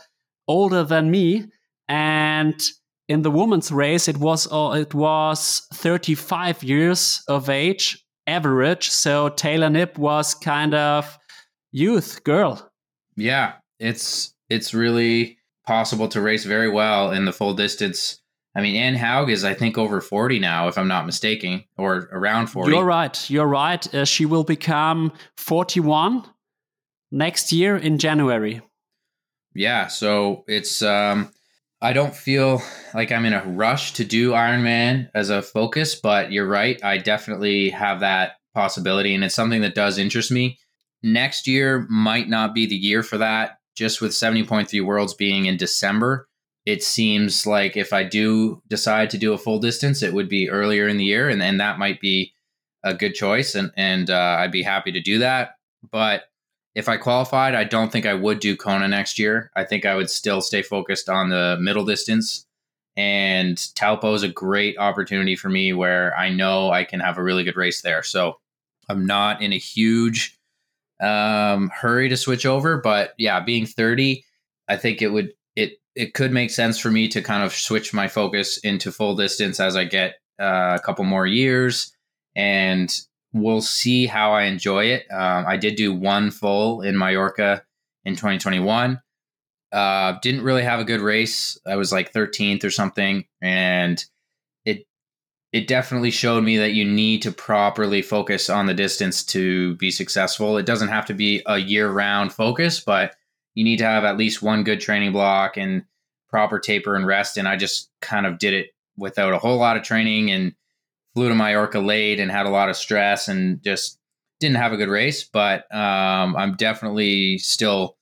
older 0.47 0.83
than 0.83 1.09
me. 1.09 1.45
And 1.87 2.61
in 3.07 3.21
the 3.21 3.31
women's 3.31 3.71
race, 3.71 4.07
it 4.07 4.17
was 4.17 4.51
uh, 4.51 4.71
it 4.77 4.93
was 4.93 5.65
35 5.73 6.61
years 6.63 7.23
of 7.27 7.49
age 7.49 8.03
average. 8.27 8.89
So 8.89 9.29
Taylor 9.29 9.69
Knibb 9.69 9.97
was 9.97 10.35
kind 10.35 10.73
of 10.73 11.17
youth 11.71 12.23
girl. 12.25 12.69
Yeah, 13.15 13.53
it's 13.79 14.33
it's 14.49 14.73
really 14.73 15.37
possible 15.65 16.07
to 16.07 16.21
race 16.21 16.45
very 16.45 16.69
well 16.69 17.11
in 17.11 17.25
the 17.25 17.33
full 17.33 17.53
distance 17.53 18.19
I 18.57 18.61
mean, 18.61 18.75
Anne 18.75 18.95
Haug 18.95 19.29
is, 19.29 19.43
I 19.43 19.53
think, 19.53 19.77
over 19.77 20.01
40 20.01 20.39
now, 20.39 20.67
if 20.67 20.79
I'm 20.79 20.87
not 20.87 21.05
mistaken, 21.05 21.63
or 21.77 22.09
around 22.11 22.47
40. 22.47 22.71
You're 22.71 22.83
right. 22.83 23.29
You're 23.29 23.45
right. 23.45 23.93
Uh, 23.93 24.03
she 24.03 24.25
will 24.25 24.43
become 24.43 25.13
41 25.37 26.23
next 27.11 27.51
year 27.51 27.77
in 27.77 27.99
January. 27.99 28.61
Yeah. 29.53 29.85
So 29.87 30.43
it's, 30.47 30.81
um, 30.81 31.31
I 31.81 31.93
don't 31.93 32.15
feel 32.15 32.63
like 32.95 33.11
I'm 33.11 33.25
in 33.25 33.33
a 33.33 33.45
rush 33.45 33.93
to 33.93 34.03
do 34.03 34.31
Ironman 34.31 35.11
as 35.13 35.29
a 35.29 35.43
focus, 35.43 35.93
but 35.93 36.31
you're 36.31 36.47
right. 36.47 36.83
I 36.83 36.97
definitely 36.97 37.69
have 37.69 37.99
that 37.99 38.37
possibility, 38.55 39.13
and 39.13 39.23
it's 39.23 39.35
something 39.35 39.61
that 39.61 39.75
does 39.75 39.99
interest 39.99 40.31
me. 40.31 40.57
Next 41.03 41.45
year 41.45 41.85
might 41.91 42.27
not 42.27 42.55
be 42.55 42.65
the 42.65 42.75
year 42.75 43.03
for 43.03 43.19
that, 43.19 43.56
just 43.77 44.01
with 44.01 44.11
70.3 44.11 44.83
Worlds 44.83 45.13
being 45.13 45.45
in 45.45 45.55
December 45.55 46.27
it 46.67 46.83
seems 46.83 47.47
like 47.47 47.77
if 47.77 47.93
I 47.93 48.03
do 48.03 48.61
decide 48.67 49.09
to 49.11 49.17
do 49.17 49.31
a 49.31 49.37
full 49.37 49.57
distance, 49.57 50.03
it 50.03 50.13
would 50.13 50.27
be 50.27 50.49
earlier 50.49 50.85
in 50.89 50.97
the 50.97 51.05
year, 51.05 51.29
and, 51.29 51.41
that 51.61 51.79
might 51.79 52.01
be 52.01 52.33
a 52.83 52.93
good 52.93 53.15
choice, 53.15 53.55
and 53.55 53.71
and 53.77 54.09
uh, 54.09 54.35
I'd 54.39 54.51
be 54.51 54.63
happy 54.63 54.91
to 54.91 54.99
do 54.99 55.19
that. 55.19 55.51
But 55.89 56.23
if 56.75 56.89
I 56.89 56.97
qualified, 56.97 57.55
I 57.55 57.63
don't 57.63 57.89
think 57.89 58.05
I 58.05 58.13
would 58.13 58.41
do 58.41 58.57
Kona 58.57 58.89
next 58.89 59.17
year. 59.17 59.49
I 59.55 59.63
think 59.63 59.85
I 59.85 59.95
would 59.95 60.09
still 60.09 60.41
stay 60.41 60.61
focused 60.61 61.07
on 61.07 61.29
the 61.29 61.57
middle 61.61 61.85
distance. 61.85 62.45
And 62.97 63.57
Taupo 63.75 64.13
is 64.13 64.23
a 64.23 64.27
great 64.27 64.77
opportunity 64.77 65.37
for 65.37 65.47
me 65.47 65.71
where 65.71 66.17
I 66.17 66.29
know 66.29 66.69
I 66.69 66.83
can 66.83 66.99
have 66.99 67.17
a 67.17 67.23
really 67.23 67.45
good 67.45 67.55
race 67.55 67.81
there. 67.81 68.03
So 68.03 68.39
I'm 68.89 69.05
not 69.05 69.41
in 69.41 69.53
a 69.53 69.57
huge 69.57 70.36
um, 70.99 71.69
hurry 71.69 72.09
to 72.09 72.17
switch 72.17 72.45
over. 72.45 72.77
But 72.77 73.13
yeah, 73.17 73.39
being 73.39 73.65
30, 73.65 74.23
I 74.67 74.77
think 74.77 75.01
it 75.01 75.09
would 75.09 75.33
it 75.55 75.73
it 75.95 76.13
could 76.13 76.31
make 76.31 76.51
sense 76.51 76.77
for 76.79 76.91
me 76.91 77.07
to 77.09 77.21
kind 77.21 77.43
of 77.43 77.53
switch 77.53 77.93
my 77.93 78.07
focus 78.07 78.57
into 78.59 78.91
full 78.91 79.15
distance 79.15 79.59
as 79.59 79.75
I 79.75 79.85
get 79.85 80.15
uh, 80.39 80.77
a 80.79 80.83
couple 80.83 81.05
more 81.05 81.25
years, 81.25 81.93
and 82.35 82.93
we'll 83.33 83.61
see 83.61 84.05
how 84.05 84.33
I 84.33 84.43
enjoy 84.43 84.85
it. 84.85 85.05
Um, 85.11 85.45
I 85.47 85.57
did 85.57 85.75
do 85.75 85.93
one 85.93 86.31
full 86.31 86.81
in 86.81 86.97
Mallorca 86.97 87.63
in 88.05 88.15
2021. 88.15 89.01
Uh, 89.71 90.13
didn't 90.21 90.43
really 90.43 90.63
have 90.63 90.79
a 90.79 90.85
good 90.85 91.01
race. 91.01 91.59
I 91.65 91.75
was 91.75 91.91
like 91.91 92.13
13th 92.13 92.63
or 92.63 92.71
something, 92.71 93.25
and 93.41 94.03
it 95.53 95.67
definitely 95.67 96.11
showed 96.11 96.43
me 96.43 96.57
that 96.57 96.73
you 96.73 96.83
need 96.83 97.21
to 97.21 97.31
properly 97.31 98.01
focus 98.01 98.49
on 98.49 98.65
the 98.65 98.73
distance 98.73 99.23
to 99.23 99.75
be 99.75 99.91
successful. 99.91 100.57
It 100.57 100.65
doesn't 100.65 100.89
have 100.89 101.05
to 101.05 101.13
be 101.13 101.41
a 101.45 101.57
year 101.57 101.89
round 101.89 102.33
focus, 102.33 102.79
but 102.79 103.15
you 103.55 103.63
need 103.63 103.77
to 103.77 103.85
have 103.85 104.03
at 104.03 104.17
least 104.17 104.41
one 104.41 104.63
good 104.63 104.81
training 104.81 105.13
block 105.13 105.57
and 105.57 105.83
proper 106.29 106.59
taper 106.59 106.95
and 106.95 107.07
rest. 107.07 107.37
And 107.37 107.47
I 107.47 107.55
just 107.55 107.89
kind 108.01 108.25
of 108.25 108.39
did 108.39 108.53
it 108.53 108.67
without 108.97 109.33
a 109.33 109.39
whole 109.39 109.57
lot 109.57 109.77
of 109.77 109.83
training 109.83 110.29
and 110.31 110.53
flew 111.15 111.29
to 111.29 111.35
Mallorca 111.35 111.79
late 111.79 112.19
and 112.19 112.29
had 112.29 112.45
a 112.45 112.51
lot 112.51 112.69
of 112.69 112.75
stress 112.75 113.27
and 113.27 113.63
just 113.63 113.99
didn't 114.39 114.57
have 114.57 114.73
a 114.73 114.77
good 114.77 114.89
race. 114.89 115.23
But 115.23 115.73
um, 115.73 116.35
I'm 116.35 116.55
definitely 116.55 117.37
still, 117.37 117.95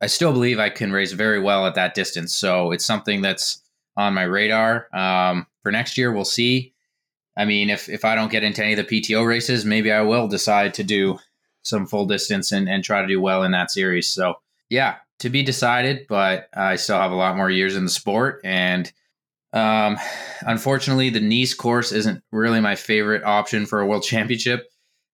I 0.00 0.06
still 0.06 0.32
believe 0.32 0.58
I 0.58 0.70
can 0.70 0.92
race 0.92 1.12
very 1.12 1.40
well 1.40 1.66
at 1.66 1.74
that 1.74 1.94
distance. 1.94 2.34
So 2.34 2.70
it's 2.70 2.86
something 2.86 3.22
that's 3.22 3.60
on 3.96 4.14
my 4.14 4.22
radar. 4.22 4.86
Um, 4.96 5.46
for 5.62 5.72
next 5.72 5.98
year, 5.98 6.12
we'll 6.12 6.24
see. 6.24 6.71
I 7.36 7.44
mean, 7.44 7.70
if, 7.70 7.88
if 7.88 8.04
I 8.04 8.14
don't 8.14 8.30
get 8.30 8.44
into 8.44 8.62
any 8.62 8.74
of 8.74 8.86
the 8.86 9.00
PTO 9.00 9.26
races, 9.26 9.64
maybe 9.64 9.90
I 9.90 10.02
will 10.02 10.28
decide 10.28 10.74
to 10.74 10.84
do 10.84 11.18
some 11.62 11.86
full 11.86 12.06
distance 12.06 12.52
and, 12.52 12.68
and 12.68 12.84
try 12.84 13.00
to 13.00 13.08
do 13.08 13.20
well 13.20 13.42
in 13.42 13.52
that 13.52 13.70
series. 13.70 14.08
So 14.08 14.34
yeah, 14.68 14.96
to 15.20 15.30
be 15.30 15.42
decided, 15.42 16.06
but 16.08 16.48
I 16.54 16.76
still 16.76 16.98
have 16.98 17.12
a 17.12 17.16
lot 17.16 17.36
more 17.36 17.50
years 17.50 17.76
in 17.76 17.84
the 17.84 17.90
sport. 17.90 18.40
And 18.44 18.92
um, 19.52 19.98
unfortunately, 20.42 21.10
the 21.10 21.20
Nice 21.20 21.54
course 21.54 21.92
isn't 21.92 22.22
really 22.32 22.60
my 22.60 22.74
favorite 22.74 23.22
option 23.22 23.66
for 23.66 23.80
a 23.80 23.86
world 23.86 24.02
championship. 24.06 24.68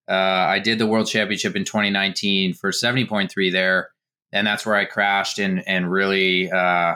Uh, 0.09 0.15
I 0.15 0.59
did 0.59 0.79
the 0.79 0.87
world 0.87 1.07
championship 1.07 1.55
in 1.55 1.65
2019 1.65 2.55
for 2.55 2.71
70.3 2.71 3.53
there, 3.53 3.91
and 4.33 4.47
that's 4.47 4.65
where 4.65 4.75
I 4.75 4.87
crashed 4.87 5.39
and 5.39 5.63
and 5.69 5.91
really 5.91 6.51
uh, 6.51 6.95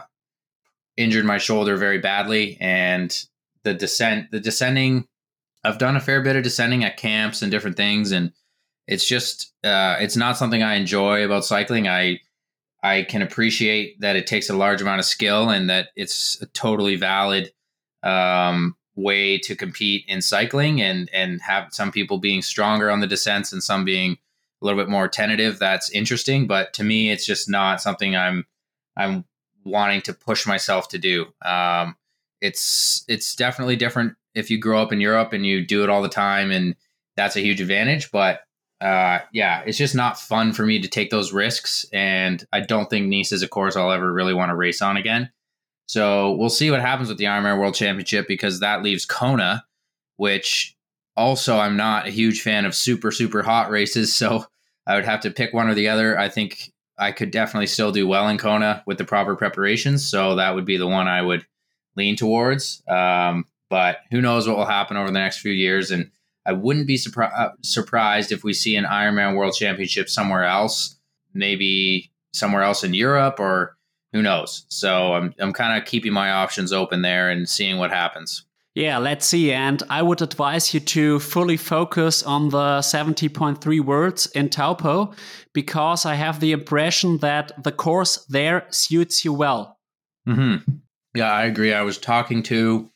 injured 0.96 1.26
my 1.26 1.36
shoulder 1.36 1.76
very 1.76 1.98
badly. 1.98 2.56
And 2.58 3.14
the 3.64 3.74
descent, 3.74 4.30
the 4.30 4.40
descending, 4.40 5.06
I've 5.64 5.78
done 5.78 5.96
a 5.96 6.00
fair 6.00 6.22
bit 6.22 6.36
of 6.36 6.42
descending 6.42 6.84
at 6.84 6.96
camps 6.96 7.42
and 7.42 7.50
different 7.50 7.76
things, 7.76 8.12
and 8.12 8.32
it's 8.86 9.06
just 9.06 9.52
uh, 9.64 9.96
it's 10.00 10.16
not 10.16 10.36
something 10.36 10.62
I 10.62 10.74
enjoy 10.74 11.24
about 11.24 11.44
cycling. 11.44 11.88
I 11.88 12.20
I 12.82 13.04
can 13.04 13.22
appreciate 13.22 14.00
that 14.00 14.16
it 14.16 14.26
takes 14.26 14.50
a 14.50 14.56
large 14.56 14.82
amount 14.82 14.98
of 14.98 15.04
skill 15.04 15.50
and 15.50 15.70
that 15.70 15.90
it's 15.94 16.40
a 16.42 16.46
totally 16.46 16.96
valid 16.96 17.52
um, 18.02 18.76
way 18.96 19.38
to 19.38 19.54
compete 19.54 20.04
in 20.08 20.20
cycling 20.20 20.82
and 20.82 21.08
and 21.12 21.40
have 21.42 21.72
some 21.72 21.92
people 21.92 22.18
being 22.18 22.42
stronger 22.42 22.90
on 22.90 23.00
the 23.00 23.06
descents 23.06 23.52
and 23.52 23.62
some 23.62 23.84
being 23.84 24.18
a 24.60 24.64
little 24.64 24.80
bit 24.80 24.90
more 24.90 25.08
tentative. 25.08 25.58
That's 25.58 25.90
interesting, 25.90 26.46
but 26.46 26.72
to 26.74 26.84
me, 26.84 27.10
it's 27.10 27.24
just 27.26 27.48
not 27.48 27.80
something 27.80 28.16
I'm 28.16 28.46
I'm 28.96 29.24
wanting 29.64 30.02
to 30.02 30.12
push 30.12 30.46
myself 30.46 30.88
to 30.88 30.98
do. 30.98 31.26
Um, 31.44 31.96
it's 32.40 33.04
it's 33.06 33.36
definitely 33.36 33.76
different 33.76 34.16
if 34.34 34.50
you 34.50 34.58
grow 34.58 34.80
up 34.80 34.92
in 34.92 35.00
Europe 35.00 35.32
and 35.32 35.44
you 35.44 35.64
do 35.64 35.82
it 35.84 35.90
all 35.90 36.02
the 36.02 36.08
time, 36.08 36.50
and 36.50 36.74
that's 37.16 37.36
a 37.36 37.40
huge 37.40 37.60
advantage. 37.60 38.10
But 38.10 38.40
uh, 38.82 39.20
yeah, 39.32 39.62
it's 39.64 39.78
just 39.78 39.94
not 39.94 40.18
fun 40.18 40.52
for 40.52 40.66
me 40.66 40.80
to 40.80 40.88
take 40.88 41.10
those 41.10 41.32
risks. 41.32 41.86
And 41.92 42.44
I 42.52 42.60
don't 42.60 42.90
think 42.90 43.06
Nice 43.06 43.30
is 43.30 43.42
a 43.42 43.48
course 43.48 43.76
I'll 43.76 43.92
ever 43.92 44.12
really 44.12 44.34
want 44.34 44.50
to 44.50 44.56
race 44.56 44.82
on 44.82 44.96
again. 44.96 45.30
So 45.86 46.32
we'll 46.32 46.50
see 46.50 46.70
what 46.70 46.80
happens 46.80 47.08
with 47.08 47.18
the 47.18 47.26
Ironman 47.26 47.58
World 47.58 47.74
Championship 47.74 48.26
because 48.26 48.58
that 48.60 48.82
leaves 48.82 49.04
Kona, 49.06 49.64
which 50.16 50.74
also 51.16 51.58
I'm 51.58 51.76
not 51.76 52.08
a 52.08 52.10
huge 52.10 52.42
fan 52.42 52.64
of 52.64 52.74
super, 52.74 53.12
super 53.12 53.42
hot 53.42 53.70
races. 53.70 54.14
So 54.22 54.46
I 54.84 54.96
would 54.96 55.04
have 55.04 55.20
to 55.20 55.30
pick 55.30 55.52
one 55.52 55.68
or 55.68 55.74
the 55.74 55.88
other. 55.88 56.18
I 56.18 56.28
think 56.28 56.72
I 56.98 57.12
could 57.12 57.30
definitely 57.30 57.68
still 57.68 57.92
do 57.92 58.08
well 58.08 58.28
in 58.28 58.36
Kona 58.36 58.82
with 58.84 58.98
the 58.98 59.04
proper 59.04 59.36
preparations. 59.36 60.10
So 60.10 60.34
that 60.36 60.56
would 60.56 60.64
be 60.64 60.76
the 60.76 60.88
one 60.88 61.06
I 61.06 61.22
would 61.22 61.46
lean 61.96 62.16
towards. 62.16 62.82
Um, 62.88 63.44
but 63.72 64.00
who 64.10 64.20
knows 64.20 64.46
what 64.46 64.58
will 64.58 64.66
happen 64.66 64.98
over 64.98 65.06
the 65.06 65.18
next 65.18 65.38
few 65.38 65.50
years. 65.50 65.90
And 65.90 66.10
I 66.44 66.52
wouldn't 66.52 66.86
be 66.86 66.98
surpri- 66.98 67.32
uh, 67.34 67.52
surprised 67.62 68.30
if 68.30 68.44
we 68.44 68.52
see 68.52 68.76
an 68.76 68.84
Ironman 68.84 69.34
World 69.34 69.54
Championship 69.54 70.10
somewhere 70.10 70.44
else, 70.44 70.96
maybe 71.32 72.12
somewhere 72.34 72.60
else 72.60 72.84
in 72.84 72.92
Europe 72.92 73.40
or 73.40 73.78
who 74.12 74.20
knows. 74.20 74.66
So 74.68 75.14
I'm 75.14 75.34
I'm 75.38 75.54
kind 75.54 75.80
of 75.80 75.88
keeping 75.88 76.12
my 76.12 76.32
options 76.32 76.70
open 76.70 77.00
there 77.00 77.30
and 77.30 77.48
seeing 77.48 77.78
what 77.78 77.90
happens. 77.90 78.44
Yeah, 78.74 78.98
let's 78.98 79.24
see. 79.24 79.52
And 79.52 79.82
I 79.88 80.02
would 80.02 80.20
advise 80.20 80.74
you 80.74 80.80
to 80.80 81.18
fully 81.20 81.56
focus 81.56 82.22
on 82.22 82.50
the 82.50 82.80
70.3 82.80 83.80
words 83.80 84.26
in 84.34 84.50
Taupo 84.50 85.14
because 85.54 86.04
I 86.04 86.14
have 86.14 86.40
the 86.40 86.52
impression 86.52 87.18
that 87.18 87.52
the 87.64 87.72
course 87.72 88.26
there 88.28 88.66
suits 88.68 89.24
you 89.24 89.32
well. 89.32 89.78
Mm-hmm. 90.28 90.72
Yeah, 91.14 91.32
I 91.32 91.44
agree. 91.44 91.72
I 91.72 91.82
was 91.82 91.98
talking 91.98 92.42
to 92.44 92.91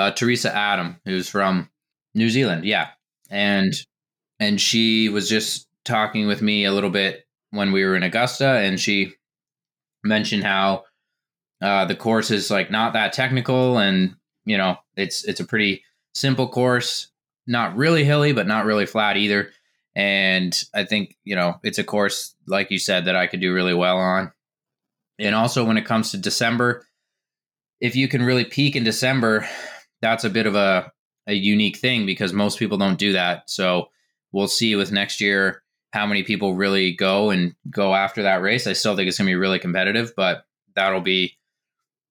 uh, 0.00 0.10
Teresa 0.12 0.54
Adam, 0.54 0.98
who's 1.04 1.28
from 1.28 1.68
New 2.14 2.30
Zealand. 2.30 2.64
Yeah. 2.64 2.88
And 3.28 3.74
and 4.38 4.58
she 4.58 5.10
was 5.10 5.28
just 5.28 5.68
talking 5.84 6.26
with 6.26 6.40
me 6.40 6.64
a 6.64 6.72
little 6.72 6.90
bit 6.90 7.26
when 7.50 7.70
we 7.72 7.84
were 7.84 7.94
in 7.94 8.02
Augusta 8.02 8.46
and 8.46 8.80
she 8.80 9.12
mentioned 10.02 10.44
how 10.44 10.84
uh, 11.60 11.84
the 11.84 11.94
course 11.94 12.30
is 12.30 12.50
like 12.50 12.70
not 12.70 12.94
that 12.94 13.12
technical 13.12 13.78
and 13.78 14.16
you 14.46 14.56
know, 14.56 14.78
it's 14.96 15.22
it's 15.24 15.40
a 15.40 15.44
pretty 15.44 15.84
simple 16.14 16.48
course, 16.48 17.08
not 17.46 17.76
really 17.76 18.04
hilly, 18.04 18.32
but 18.32 18.46
not 18.46 18.64
really 18.64 18.86
flat 18.86 19.18
either. 19.18 19.50
And 19.94 20.58
I 20.74 20.84
think 20.84 21.18
you 21.24 21.36
know 21.36 21.60
it's 21.62 21.78
a 21.78 21.84
course 21.84 22.34
like 22.46 22.70
you 22.70 22.78
said 22.78 23.04
that 23.04 23.16
I 23.16 23.26
could 23.26 23.40
do 23.40 23.52
really 23.52 23.74
well 23.74 23.98
on. 23.98 24.32
And 25.18 25.34
also 25.34 25.62
when 25.64 25.76
it 25.76 25.84
comes 25.84 26.12
to 26.12 26.16
December, 26.16 26.86
if 27.80 27.96
you 27.96 28.08
can 28.08 28.22
really 28.22 28.46
peak 28.46 28.76
in 28.76 28.84
December, 28.84 29.46
that's 30.02 30.24
a 30.24 30.30
bit 30.30 30.46
of 30.46 30.54
a 30.54 30.92
a 31.26 31.34
unique 31.34 31.76
thing 31.76 32.06
because 32.06 32.32
most 32.32 32.58
people 32.58 32.78
don't 32.78 32.98
do 32.98 33.12
that. 33.12 33.48
So 33.48 33.90
we'll 34.32 34.48
see 34.48 34.74
with 34.74 34.92
next 34.92 35.20
year 35.20 35.62
how 35.92 36.06
many 36.06 36.22
people 36.22 36.54
really 36.54 36.92
go 36.92 37.30
and 37.30 37.54
go 37.68 37.94
after 37.94 38.22
that 38.22 38.42
race. 38.42 38.66
I 38.66 38.72
still 38.72 38.96
think 38.96 39.08
it's 39.08 39.18
going 39.18 39.26
to 39.26 39.30
be 39.30 39.36
really 39.36 39.58
competitive, 39.58 40.12
but 40.16 40.44
that'll 40.74 41.00
be 41.00 41.36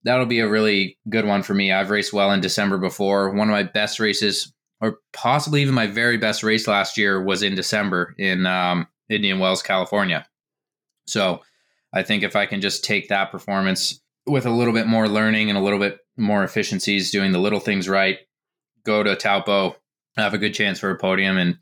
that'll 0.04 0.26
be 0.26 0.40
a 0.40 0.50
really 0.50 0.98
good 1.10 1.26
one 1.26 1.44
for 1.44 1.54
me. 1.54 1.72
I've 1.72 1.90
raced 1.90 2.14
well 2.14 2.32
in 2.32 2.42
December 2.42 2.78
before. 2.78 3.32
One 3.32 3.50
of 3.50 3.54
my 3.54 3.64
best 3.64 4.00
races, 4.00 4.54
or 4.80 5.00
possibly 5.12 5.62
even 5.62 5.74
my 5.74 5.88
very 5.88 6.18
best 6.18 6.44
race 6.44 6.68
last 6.68 6.98
year, 6.98 7.22
was 7.22 7.44
in 7.44 7.56
December 7.56 8.16
in 8.18 8.46
um, 8.46 8.88
Indian 9.10 9.40
Wells, 9.40 9.62
California. 9.62 10.26
So 11.08 11.42
I 11.94 12.04
think 12.04 12.24
if 12.24 12.36
I 12.36 12.46
can 12.46 12.62
just 12.62 12.84
take 12.84 13.10
that 13.10 13.32
performance 13.32 14.00
with 14.30 14.46
a 14.46 14.52
little 14.52 14.74
bit 14.74 14.88
more 14.88 15.08
learning 15.08 15.50
and 15.50 15.58
a 15.58 15.62
little 15.62 15.80
bit 15.80 16.00
more 16.18 16.44
efficiencies, 16.44 17.12
doing 17.12 17.32
the 17.32 17.40
little 17.40 17.60
things 17.60 17.90
right, 17.90 18.20
go 18.86 19.04
to 19.04 19.16
Taupo, 19.16 19.76
have 20.18 20.34
a 20.34 20.38
good 20.38 20.54
chance 20.54 20.80
for 20.80 20.92
a 20.92 20.98
podium, 20.98 21.38
and 21.38 21.58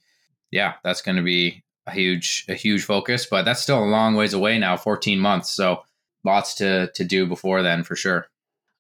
yeah, 0.52 0.76
that's 0.84 1.02
going 1.02 1.18
to 1.18 1.24
be 1.24 1.64
a 1.86 1.92
huge 1.92 2.46
a 2.48 2.54
huge 2.54 2.84
focus. 2.84 3.26
But 3.26 3.46
that's 3.46 3.62
still 3.62 3.84
a 3.84 3.86
long 3.86 4.16
ways 4.16 4.34
away 4.34 4.58
now, 4.60 4.78
14 4.78 5.20
months. 5.20 5.50
So 5.50 5.84
lots 6.24 6.56
to 6.56 6.92
to 6.94 7.04
do 7.04 7.26
before 7.26 7.62
then 7.62 7.84
for 7.84 7.96
sure 7.96 8.28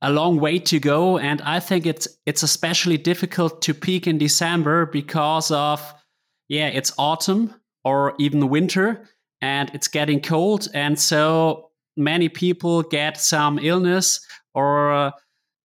a 0.01 0.11
long 0.11 0.39
way 0.39 0.59
to 0.59 0.79
go 0.79 1.17
and 1.17 1.41
i 1.41 1.59
think 1.59 1.85
it's 1.85 2.07
it's 2.25 2.43
especially 2.43 2.97
difficult 2.97 3.61
to 3.61 3.73
peak 3.73 4.05
in 4.05 4.17
december 4.17 4.85
because 4.85 5.49
of 5.51 5.93
yeah 6.49 6.67
it's 6.67 6.93
autumn 6.97 7.53
or 7.83 8.13
even 8.19 8.49
winter 8.49 9.07
and 9.41 9.71
it's 9.73 9.87
getting 9.87 10.21
cold 10.21 10.67
and 10.73 10.99
so 10.99 11.66
many 11.97 12.29
people 12.29 12.83
get 12.83 13.17
some 13.17 13.59
illness 13.59 14.19
or 14.53 15.11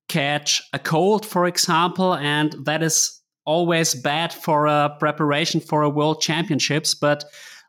catch 0.08 0.62
a 0.72 0.78
cold 0.78 1.24
for 1.24 1.46
example 1.46 2.14
and 2.14 2.54
that 2.64 2.82
is 2.82 3.20
always 3.44 3.94
bad 3.94 4.32
for 4.32 4.66
a 4.66 4.94
preparation 4.98 5.60
for 5.60 5.82
a 5.82 5.88
world 5.88 6.20
championships 6.20 6.94
but 6.94 7.24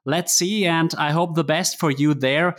let's 0.06 0.34
see 0.34 0.66
and 0.66 0.94
i 0.98 1.12
hope 1.12 1.36
the 1.36 1.44
best 1.44 1.80
for 1.80 1.92
you 1.92 2.14
there. 2.14 2.56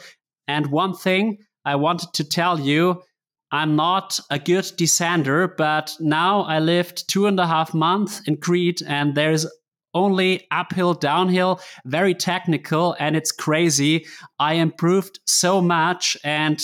And 0.47 0.67
one 0.67 0.95
thing 0.95 1.39
I 1.65 1.77
wanted 1.77 2.13
to 2.15 2.25
tell 2.25 2.61
you 2.61 3.03
I'm 3.51 3.77
not 3.77 4.19
a 4.31 4.39
good 4.39 4.65
descender, 4.65 5.49
but 5.57 5.95
now 6.01 6.41
I 6.41 6.59
lived 6.59 7.09
two 7.09 7.27
and 7.27 7.39
a 7.39 7.47
half 7.47 7.73
months 7.73 8.21
in 8.27 8.39
Crete 8.39 8.83
and 8.87 9.15
there's 9.15 9.47
only 9.95 10.47
uphill, 10.51 10.95
downhill, 10.95 11.61
very 11.85 12.15
technical, 12.15 12.97
and 12.99 13.17
it's 13.17 13.33
crazy. 13.33 14.07
I 14.39 14.55
improved 14.55 15.21
so 15.27 15.61
much. 15.61 16.17
And 16.25 16.61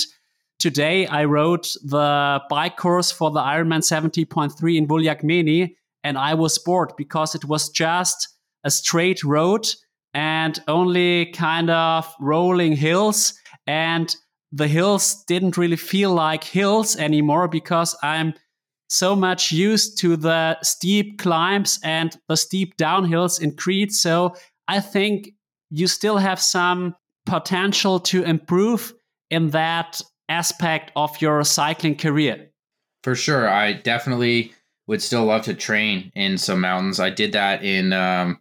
today 0.59 1.07
I 1.07 1.25
rode 1.25 1.67
the 1.85 2.41
bike 2.51 2.77
course 2.77 3.11
for 3.11 3.31
the 3.31 3.41
Ironman 3.41 3.81
70.3 3.81 4.77
in 4.77 4.87
Vouliagmeni, 4.87 5.77
and 6.05 6.19
I 6.19 6.35
was 6.35 6.59
bored 6.59 6.93
because 6.97 7.35
it 7.35 7.45
was 7.45 7.69
just 7.69 8.29
a 8.65 8.71
straight 8.71 9.23
road 9.25 9.67
and 10.13 10.63
only 10.69 11.27
kind 11.27 11.71
of 11.71 12.13
rolling 12.21 12.73
hills. 12.73 13.35
And 13.67 14.15
the 14.53 14.67
hills 14.67 15.23
didn't 15.27 15.57
really 15.57 15.77
feel 15.77 16.13
like 16.13 16.43
hills 16.43 16.97
anymore 16.97 17.49
because 17.49 17.97
I'm 18.03 18.35
so 18.91 19.15
much 19.15 19.53
used 19.53 19.99
to 19.99 20.17
the 20.17 20.59
steep 20.63 21.19
climbs 21.19 21.79
and 21.85 22.17
the 22.29 22.37
steep 22.37 22.77
downhills 22.77 23.41
in 23.41 23.55
Crete. 23.55 23.93
So 23.93 24.35
I 24.67 24.81
think 24.81 25.31
you 25.71 25.87
still 25.87 26.19
have 26.19 26.41
some 26.41 26.97
potential 27.25 28.01
to 28.01 28.25
improve 28.25 28.93
in 29.31 29.51
that 29.51 30.01
aspect 30.29 30.91
of 30.97 31.21
your 31.21 31.45
cycling 31.45 31.97
career. 31.97 32.51
For 33.05 33.15
sure. 33.15 33.49
I 33.49 33.75
definitely 33.75 34.53
would 34.89 35.01
still 35.01 35.25
love 35.25 35.43
to 35.45 35.55
train 35.55 36.11
in 36.17 36.37
some 36.37 36.61
mountains. 36.61 36.99
I 36.99 37.11
did 37.11 37.33
that 37.33 37.63
in 37.63 37.93
um, 37.93 38.41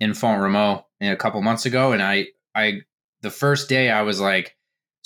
in 0.00 0.12
Font 0.12 0.42
Romeu 0.42 0.82
a 1.00 1.16
couple 1.16 1.40
months 1.40 1.66
ago, 1.66 1.92
and 1.92 2.02
I 2.02 2.26
I 2.54 2.80
the 3.22 3.30
first 3.30 3.68
day 3.68 3.90
I 3.90 4.02
was 4.02 4.20
like, 4.20 4.56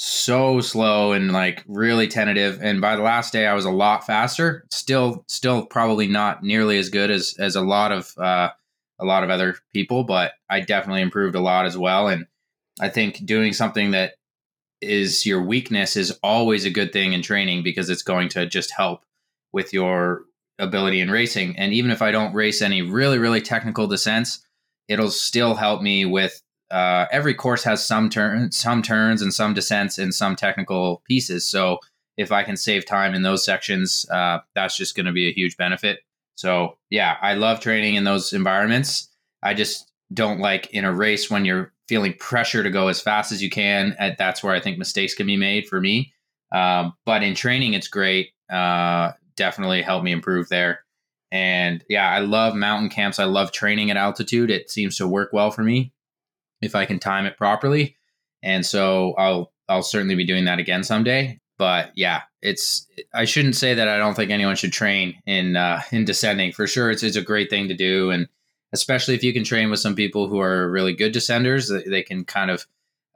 so 0.00 0.60
slow 0.60 1.12
and 1.12 1.32
like 1.32 1.64
really 1.66 2.06
tentative. 2.06 2.60
And 2.62 2.80
by 2.80 2.94
the 2.94 3.02
last 3.02 3.32
day 3.32 3.46
i 3.46 3.54
was 3.54 3.64
a 3.64 3.70
lot 3.70 4.06
faster. 4.06 4.64
Still 4.70 5.24
still 5.26 5.66
probably 5.66 6.06
not 6.06 6.42
nearly 6.42 6.78
as 6.78 6.88
good 6.88 7.10
as 7.10 7.34
as 7.38 7.56
a 7.56 7.60
lot 7.60 7.90
of 7.92 8.16
uh 8.16 8.50
a 9.00 9.04
lot 9.04 9.22
of 9.22 9.30
other 9.30 9.56
people 9.72 10.02
but 10.04 10.32
i 10.50 10.60
definitely 10.60 11.02
improved 11.02 11.34
a 11.34 11.40
lot 11.40 11.66
as 11.66 11.76
well. 11.76 12.08
And 12.08 12.26
i 12.80 12.88
think 12.88 13.26
doing 13.26 13.52
something 13.52 13.90
that 13.90 14.14
is 14.80 15.26
your 15.26 15.42
weakness 15.42 15.96
is 15.96 16.16
always 16.22 16.64
a 16.64 16.70
good 16.70 16.92
thing 16.92 17.12
in 17.12 17.20
training 17.20 17.64
because 17.64 17.90
it's 17.90 18.02
going 18.02 18.28
to 18.28 18.46
just 18.46 18.70
help 18.70 19.02
with 19.52 19.72
your 19.72 20.22
ability 20.60 21.00
in 21.00 21.10
racing. 21.10 21.58
And 21.58 21.72
even 21.72 21.90
if 21.90 22.02
i 22.02 22.12
don't 22.12 22.34
race 22.34 22.62
any 22.62 22.82
really 22.82 23.18
really 23.18 23.40
technical 23.40 23.88
descents 23.88 24.44
it'll 24.86 25.10
still 25.10 25.54
help 25.54 25.82
me 25.82 26.04
with 26.04 26.40
uh, 26.70 27.06
every 27.10 27.34
course 27.34 27.64
has 27.64 27.84
some 27.84 28.10
turns, 28.10 28.56
some 28.56 28.82
turns, 28.82 29.22
and 29.22 29.32
some 29.32 29.54
descents 29.54 29.98
and 29.98 30.14
some 30.14 30.36
technical 30.36 31.02
pieces. 31.06 31.46
So 31.46 31.78
if 32.16 32.32
I 32.32 32.42
can 32.42 32.56
save 32.56 32.84
time 32.84 33.14
in 33.14 33.22
those 33.22 33.44
sections, 33.44 34.06
uh, 34.10 34.38
that's 34.54 34.76
just 34.76 34.94
going 34.94 35.06
to 35.06 35.12
be 35.12 35.28
a 35.28 35.32
huge 35.32 35.56
benefit. 35.56 36.00
So 36.34 36.78
yeah, 36.90 37.16
I 37.22 37.34
love 37.34 37.60
training 37.60 37.94
in 37.94 38.04
those 38.04 38.32
environments. 38.32 39.08
I 39.42 39.54
just 39.54 39.90
don't 40.12 40.40
like 40.40 40.72
in 40.72 40.84
a 40.84 40.92
race 40.92 41.30
when 41.30 41.44
you're 41.44 41.72
feeling 41.88 42.14
pressure 42.14 42.62
to 42.62 42.70
go 42.70 42.88
as 42.88 43.00
fast 43.00 43.32
as 43.32 43.42
you 43.42 43.50
can. 43.50 43.94
At, 43.98 44.18
that's 44.18 44.42
where 44.42 44.54
I 44.54 44.60
think 44.60 44.78
mistakes 44.78 45.14
can 45.14 45.26
be 45.26 45.36
made 45.36 45.66
for 45.68 45.80
me. 45.80 46.12
Um, 46.52 46.94
but 47.06 47.22
in 47.22 47.34
training, 47.34 47.74
it's 47.74 47.88
great. 47.88 48.30
Uh, 48.50 49.12
definitely 49.36 49.82
helped 49.82 50.04
me 50.04 50.12
improve 50.12 50.48
there. 50.48 50.84
And 51.30 51.84
yeah, 51.88 52.08
I 52.08 52.20
love 52.20 52.54
mountain 52.54 52.88
camps. 52.88 53.18
I 53.18 53.24
love 53.24 53.52
training 53.52 53.90
at 53.90 53.96
altitude. 53.96 54.50
It 54.50 54.70
seems 54.70 54.96
to 54.96 55.06
work 55.06 55.30
well 55.32 55.50
for 55.50 55.62
me 55.62 55.92
if 56.60 56.74
I 56.74 56.86
can 56.86 56.98
time 56.98 57.26
it 57.26 57.36
properly. 57.36 57.96
And 58.42 58.64
so 58.64 59.14
I'll 59.18 59.52
I'll 59.68 59.82
certainly 59.82 60.14
be 60.14 60.26
doing 60.26 60.46
that 60.46 60.58
again 60.58 60.84
someday. 60.84 61.40
But 61.58 61.90
yeah, 61.96 62.22
it's 62.40 62.86
I 63.12 63.24
shouldn't 63.24 63.56
say 63.56 63.74
that 63.74 63.88
I 63.88 63.98
don't 63.98 64.14
think 64.14 64.30
anyone 64.30 64.56
should 64.56 64.72
train 64.72 65.16
in 65.26 65.56
uh, 65.56 65.82
in 65.90 66.04
descending. 66.04 66.52
For 66.52 66.66
sure, 66.66 66.90
it's 66.90 67.02
it's 67.02 67.16
a 67.16 67.22
great 67.22 67.50
thing 67.50 67.68
to 67.68 67.74
do, 67.74 68.10
and 68.10 68.28
especially 68.72 69.14
if 69.14 69.24
you 69.24 69.32
can 69.32 69.44
train 69.44 69.70
with 69.70 69.80
some 69.80 69.96
people 69.96 70.28
who 70.28 70.40
are 70.40 70.70
really 70.70 70.94
good 70.94 71.12
descenders, 71.12 71.68
they 71.86 72.02
can 72.02 72.24
kind 72.24 72.50
of 72.50 72.66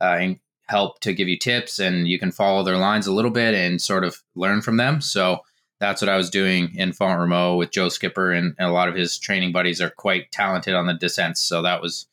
uh, 0.00 0.18
help 0.66 0.98
to 1.00 1.12
give 1.12 1.28
you 1.28 1.38
tips, 1.38 1.78
and 1.78 2.08
you 2.08 2.18
can 2.18 2.32
follow 2.32 2.64
their 2.64 2.78
lines 2.78 3.06
a 3.06 3.12
little 3.12 3.30
bit 3.30 3.54
and 3.54 3.80
sort 3.80 4.04
of 4.04 4.22
learn 4.34 4.60
from 4.60 4.76
them. 4.76 5.00
So 5.00 5.40
that's 5.78 6.00
what 6.00 6.08
I 6.08 6.16
was 6.16 6.30
doing 6.30 6.74
in 6.76 6.92
Font 6.92 7.20
Romeu 7.20 7.58
with 7.58 7.70
Joe 7.70 7.88
Skipper, 7.88 8.32
and, 8.32 8.54
and 8.58 8.68
a 8.68 8.72
lot 8.72 8.88
of 8.88 8.94
his 8.94 9.18
training 9.18 9.52
buddies 9.52 9.80
are 9.80 9.90
quite 9.90 10.32
talented 10.32 10.74
on 10.74 10.86
the 10.86 10.94
descents. 10.94 11.40
So 11.40 11.62
that 11.62 11.80
was 11.80 12.06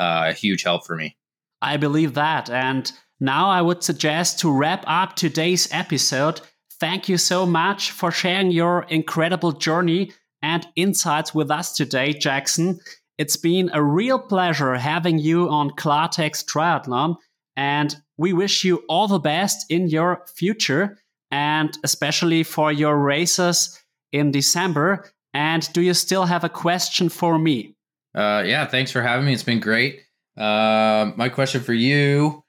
uh, 0.00 0.30
a 0.30 0.32
huge 0.32 0.62
help 0.62 0.86
for 0.86 0.96
me. 0.96 1.16
I 1.60 1.76
believe 1.76 2.14
that. 2.14 2.48
And 2.48 2.90
now 3.20 3.50
I 3.50 3.60
would 3.60 3.84
suggest 3.84 4.38
to 4.40 4.50
wrap 4.50 4.82
up 4.86 5.14
today's 5.14 5.68
episode. 5.70 6.40
Thank 6.80 7.08
you 7.08 7.18
so 7.18 7.44
much 7.44 7.90
for 7.90 8.10
sharing 8.10 8.50
your 8.50 8.84
incredible 8.84 9.52
journey 9.52 10.12
and 10.40 10.66
insights 10.74 11.34
with 11.34 11.50
us 11.50 11.76
today, 11.76 12.14
Jackson. 12.14 12.80
It's 13.18 13.36
been 13.36 13.70
a 13.74 13.82
real 13.82 14.18
pleasure 14.18 14.74
having 14.76 15.18
you 15.18 15.50
on 15.50 15.72
Klartext 15.72 16.46
Triathlon, 16.46 17.16
and 17.54 17.94
we 18.16 18.32
wish 18.32 18.64
you 18.64 18.82
all 18.88 19.06
the 19.06 19.18
best 19.18 19.70
in 19.70 19.88
your 19.88 20.24
future 20.34 20.96
and 21.30 21.76
especially 21.84 22.42
for 22.42 22.72
your 22.72 22.96
races 22.98 23.78
in 24.12 24.30
December. 24.30 25.10
And 25.34 25.70
do 25.74 25.82
you 25.82 25.92
still 25.92 26.24
have 26.24 26.42
a 26.42 26.48
question 26.48 27.10
for 27.10 27.38
me? 27.38 27.76
Uh, 28.14 28.42
yeah, 28.46 28.66
thanks 28.66 28.90
for 28.90 29.02
having 29.02 29.26
me. 29.26 29.32
It's 29.32 29.42
been 29.42 29.60
great. 29.60 30.00
Uh, 30.36 31.12
my 31.16 31.28
question 31.28 31.60
for 31.60 31.72
you 31.72 32.44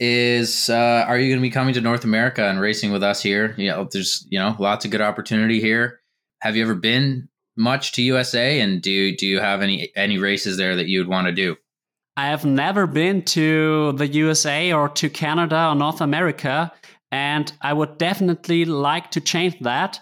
is: 0.00 0.68
uh, 0.70 1.04
Are 1.06 1.18
you 1.18 1.30
going 1.30 1.40
to 1.40 1.48
be 1.48 1.50
coming 1.50 1.74
to 1.74 1.80
North 1.80 2.04
America 2.04 2.44
and 2.44 2.60
racing 2.60 2.92
with 2.92 3.02
us 3.02 3.22
here? 3.22 3.54
You 3.56 3.70
know, 3.70 3.88
there's 3.90 4.26
you 4.28 4.38
know 4.38 4.56
lots 4.58 4.84
of 4.84 4.90
good 4.90 5.00
opportunity 5.00 5.60
here. 5.60 6.00
have 6.40 6.56
you 6.56 6.62
ever 6.62 6.74
been 6.74 7.28
much 7.56 7.92
to 7.92 8.02
USA, 8.02 8.60
and 8.60 8.82
do 8.82 9.16
do 9.16 9.26
you 9.26 9.40
have 9.40 9.62
any 9.62 9.90
any 9.94 10.18
races 10.18 10.56
there 10.56 10.76
that 10.76 10.88
you 10.88 11.00
would 11.00 11.08
want 11.08 11.26
to 11.26 11.32
do? 11.32 11.56
I 12.16 12.26
have 12.26 12.44
never 12.44 12.86
been 12.86 13.22
to 13.22 13.92
the 13.92 14.06
USA 14.06 14.72
or 14.72 14.88
to 14.90 15.10
Canada 15.10 15.68
or 15.68 15.74
North 15.74 16.00
America, 16.00 16.72
and 17.10 17.52
I 17.60 17.72
would 17.72 17.98
definitely 17.98 18.64
like 18.64 19.10
to 19.12 19.20
change 19.20 19.58
that. 19.60 20.00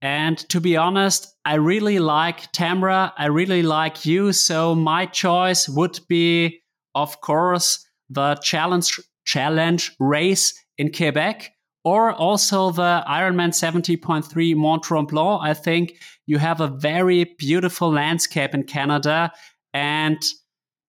And 0.00 0.38
to 0.50 0.60
be 0.60 0.76
honest, 0.76 1.34
I 1.44 1.54
really 1.54 1.98
like 1.98 2.52
Tamara. 2.52 3.12
I 3.16 3.26
really 3.26 3.62
like 3.62 4.06
you. 4.06 4.32
So 4.32 4.74
my 4.74 5.06
choice 5.06 5.68
would 5.68 5.98
be, 6.08 6.60
of 6.94 7.20
course, 7.20 7.84
the 8.08 8.36
challenge 8.36 9.00
challenge 9.24 9.94
race 10.00 10.54
in 10.78 10.90
Quebec 10.90 11.52
or 11.84 12.12
also 12.12 12.70
the 12.70 13.02
Ironman 13.06 13.50
70.3 13.50 14.56
Mont 14.56 14.82
Tremblant. 14.82 15.42
I 15.42 15.54
think 15.54 15.94
you 16.26 16.38
have 16.38 16.60
a 16.60 16.68
very 16.68 17.34
beautiful 17.38 17.90
landscape 17.90 18.54
in 18.54 18.62
Canada. 18.64 19.32
And 19.74 20.18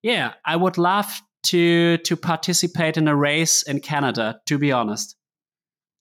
yeah, 0.04 0.34
I 0.46 0.56
would 0.56 0.78
love 0.78 1.22
to 1.48 1.98
to 1.98 2.16
participate 2.16 2.98
in 2.98 3.08
a 3.08 3.16
race 3.16 3.64
in 3.64 3.80
Canada, 3.80 4.40
to 4.46 4.58
be 4.58 4.72
honest. 4.72 5.16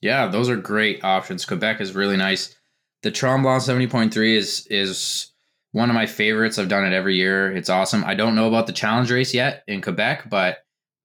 Yeah, 0.01 0.28
those 0.28 0.48
are 0.48 0.56
great 0.56 1.02
options. 1.02 1.44
Quebec 1.44 1.80
is 1.80 1.94
really 1.94 2.16
nice. 2.16 2.55
The 3.03 3.11
Tremblant 3.11 3.62
70.3 3.62 4.37
is 4.37 4.66
is 4.70 5.33
one 5.73 5.91
of 5.91 5.95
my 5.95 6.07
favorites. 6.07 6.59
I've 6.59 6.69
done 6.69 6.85
it 6.85 6.93
every 6.93 7.16
year. 7.16 7.53
It's 7.53 7.70
awesome. 7.70 8.05
I 8.05 8.15
don't 8.15 8.35
know 8.35 8.49
about 8.49 8.66
the 8.66 8.73
challenge 8.73 9.11
race 9.11 9.35
yet 9.35 9.62
in 9.69 9.81
Quebec, 9.81 10.29
but 10.31 10.59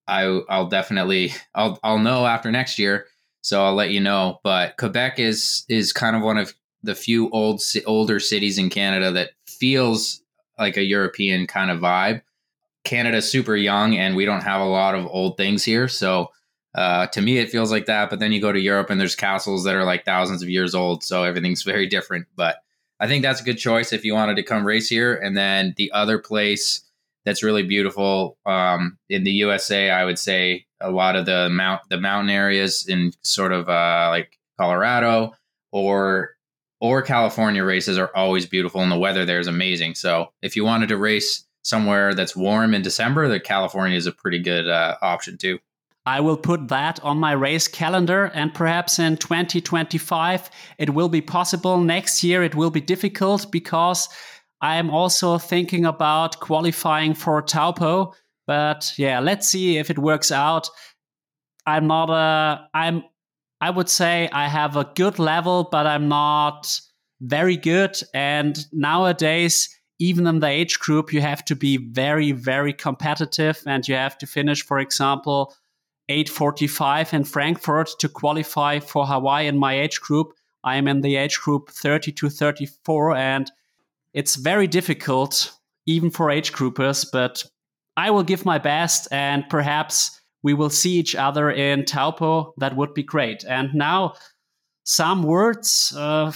I 0.07 0.24
I'll 0.49 0.68
definitely 0.68 1.34
I'll 1.56 1.80
I'll 1.84 1.99
know 1.99 2.26
after 2.26 2.52
next 2.52 2.80
year. 2.80 3.06
So 3.41 3.64
I'll 3.64 3.76
let 3.76 3.91
you 3.91 3.99
know. 3.99 4.40
But 4.44 4.78
Quebec 4.78 5.20
is 5.20 5.65
is 5.70 5.94
kind 5.94 6.15
of 6.15 6.22
one 6.22 6.38
of 6.38 6.53
the 6.82 6.95
few 6.95 7.30
old 7.30 7.61
older 7.86 8.20
cities 8.20 8.57
in 8.57 8.70
Canada 8.70 9.11
that 9.11 9.32
feels 9.48 10.22
like 10.57 10.78
a 10.78 10.84
European 10.84 11.48
kind 11.48 11.72
of 11.72 11.80
vibe. 11.80 12.22
Canada's 12.84 13.30
super 13.30 13.56
young 13.56 13.95
and 13.95 14.15
we 14.15 14.26
don't 14.26 14.44
have 14.44 14.61
a 14.61 14.65
lot 14.65 14.95
of 14.95 15.07
old 15.07 15.38
things 15.38 15.64
here. 15.64 15.88
So 15.88 16.30
uh, 16.76 17.08
to 17.08 17.22
me, 17.22 17.38
it 17.38 17.50
feels 17.50 17.72
like 17.72 17.86
that. 17.86 18.10
But 18.10 18.20
then 18.20 18.32
you 18.32 18.41
go 18.41 18.52
to 18.52 18.60
Europe 18.60 18.90
and 18.90 19.00
there's 19.00 19.16
castles 19.16 19.64
that 19.64 19.76
are 19.76 19.84
like 19.84 20.06
thousands 20.06 20.41
of 20.41 20.50
years 20.50 20.74
old. 20.74 21.04
So 21.04 21.24
everything's 21.24 21.64
very 21.74 21.88
different. 21.88 22.28
But 22.36 22.58
I 23.00 23.08
think 23.08 23.24
that's 23.24 23.41
a 23.41 23.45
good 23.45 23.58
choice 23.58 23.94
if 23.94 24.06
you 24.06 24.14
wanted 24.14 24.36
to 24.36 24.44
come 24.44 24.66
race 24.66 24.88
here. 24.88 25.16
And 25.16 25.36
then 25.36 25.74
the 25.78 25.91
other 25.91 26.18
place 26.18 26.82
that's 27.26 27.44
really 27.44 27.64
beautiful 27.64 28.38
um, 28.45 28.98
in 29.10 29.24
the 29.24 29.32
USA, 29.32 29.90
I 29.90 30.06
would 30.06 30.20
say 30.20 30.66
a 30.82 30.91
lot 30.91 31.16
of 31.16 31.26
the 31.26 31.50
mount 31.50 31.82
the 31.90 32.00
mountain 32.00 32.30
areas 32.30 32.86
in 32.88 33.14
sort 33.22 33.54
of 33.54 33.70
uh, 33.70 34.08
like 34.10 34.38
Colorado 34.60 35.34
or 35.72 36.32
or 36.82 37.02
California 37.02 37.64
races 37.64 37.98
are 37.98 38.12
always 38.14 38.45
beautiful 38.45 38.82
and 38.82 38.91
the 38.91 39.00
weather 39.00 39.26
there 39.26 39.40
is 39.40 39.48
amazing. 39.48 39.95
So 39.95 40.34
if 40.41 40.58
you 40.58 40.66
wanted 40.66 40.90
to 40.90 40.98
race 40.98 41.45
somewhere 41.62 42.14
that's 42.14 42.36
warm 42.36 42.74
in 42.74 42.82
December, 42.82 43.30
the 43.30 43.40
California 43.40 43.95
is 43.95 44.06
a 44.06 44.12
pretty 44.12 44.40
good 44.40 44.68
uh, 44.68 44.98
option 45.02 45.38
too. 45.38 45.60
I 46.05 46.19
will 46.19 46.35
put 46.35 46.67
that 46.67 46.99
on 47.01 47.17
my 47.17 47.31
race 47.31 47.67
calendar, 47.67 48.25
and 48.34 48.53
perhaps 48.53 48.99
in 48.99 49.15
2025 49.17 50.49
it 50.77 50.89
will 50.89 51.07
be 51.07 51.21
possible. 51.21 51.80
Next 51.80 52.23
year 52.23 52.43
it 52.43 52.55
will 52.55 52.71
be 52.71 52.81
difficult 52.81 53.51
because 53.51 54.09
I 54.59 54.75
am 54.75 54.89
also 54.89 55.38
thinking 55.38 55.85
about 55.85 56.39
qualifying 56.41 57.13
for 57.13 57.41
Taupo. 57.41 58.13
But 58.45 58.93
yeah, 58.97 59.19
let's 59.19 59.47
see 59.47 59.77
if 59.77 59.89
it 59.89 59.97
works 59.97 60.31
out. 60.31 60.69
I'm 61.65 61.88
not 61.88 62.09
a. 62.09 62.67
I'm. 62.73 63.03
I 63.61 63.69
would 63.69 63.88
say 63.88 64.30
I 64.34 64.49
have 64.49 64.75
a 64.75 64.91
good 64.95 65.19
level, 65.19 65.69
but 65.71 65.88
I'm 65.88 66.09
not 66.09 66.81
very 67.21 67.55
good. 67.55 67.97
And 68.13 68.59
nowadays, 68.73 69.69
even 69.99 70.27
in 70.27 70.41
the 70.41 70.47
age 70.47 70.80
group, 70.80 71.13
you 71.13 71.21
have 71.21 71.45
to 71.45 71.55
be 71.55 71.77
very, 71.77 72.34
very 72.34 72.73
competitive, 72.73 73.63
and 73.65 73.88
you 73.88 73.95
have 73.95 74.17
to 74.17 74.27
finish, 74.27 74.65
for 74.65 74.80
example 74.80 75.55
845 76.14 77.14
in 77.14 77.23
Frankfurt 77.23 77.90
to 77.99 78.07
qualify 78.07 78.80
for 78.80 79.06
Hawaii 79.06 79.48
in 79.48 79.57
my 79.57 79.80
age 79.80 79.99
group. 79.99 80.34
I 80.64 80.77
am 80.77 80.88
in 80.88 81.02
the 81.02 81.15
age 81.15 81.40
group 81.40 81.69
30 81.69 82.11
to 82.14 82.30
34, 82.30 83.15
and 83.15 83.52
it's 84.14 84.35
very 84.35 84.68
difficult, 84.68 85.52
even 85.85 86.10
for 86.11 86.30
age 86.30 86.53
groupers, 86.53 87.06
but 87.11 87.44
I 87.98 88.11
will 88.11 88.23
give 88.23 88.45
my 88.45 88.60
best, 88.60 89.07
and 89.11 89.44
perhaps 89.49 90.19
we 90.44 90.53
will 90.53 90.69
see 90.69 90.94
each 90.94 91.15
other 91.15 91.49
in 91.49 91.85
Taupo. 91.85 92.53
That 92.57 92.76
would 92.76 92.94
be 92.94 93.03
great. 93.03 93.44
And 93.44 93.73
now, 93.73 94.14
some 94.84 95.23
words 95.23 95.94
uh, 95.98 96.31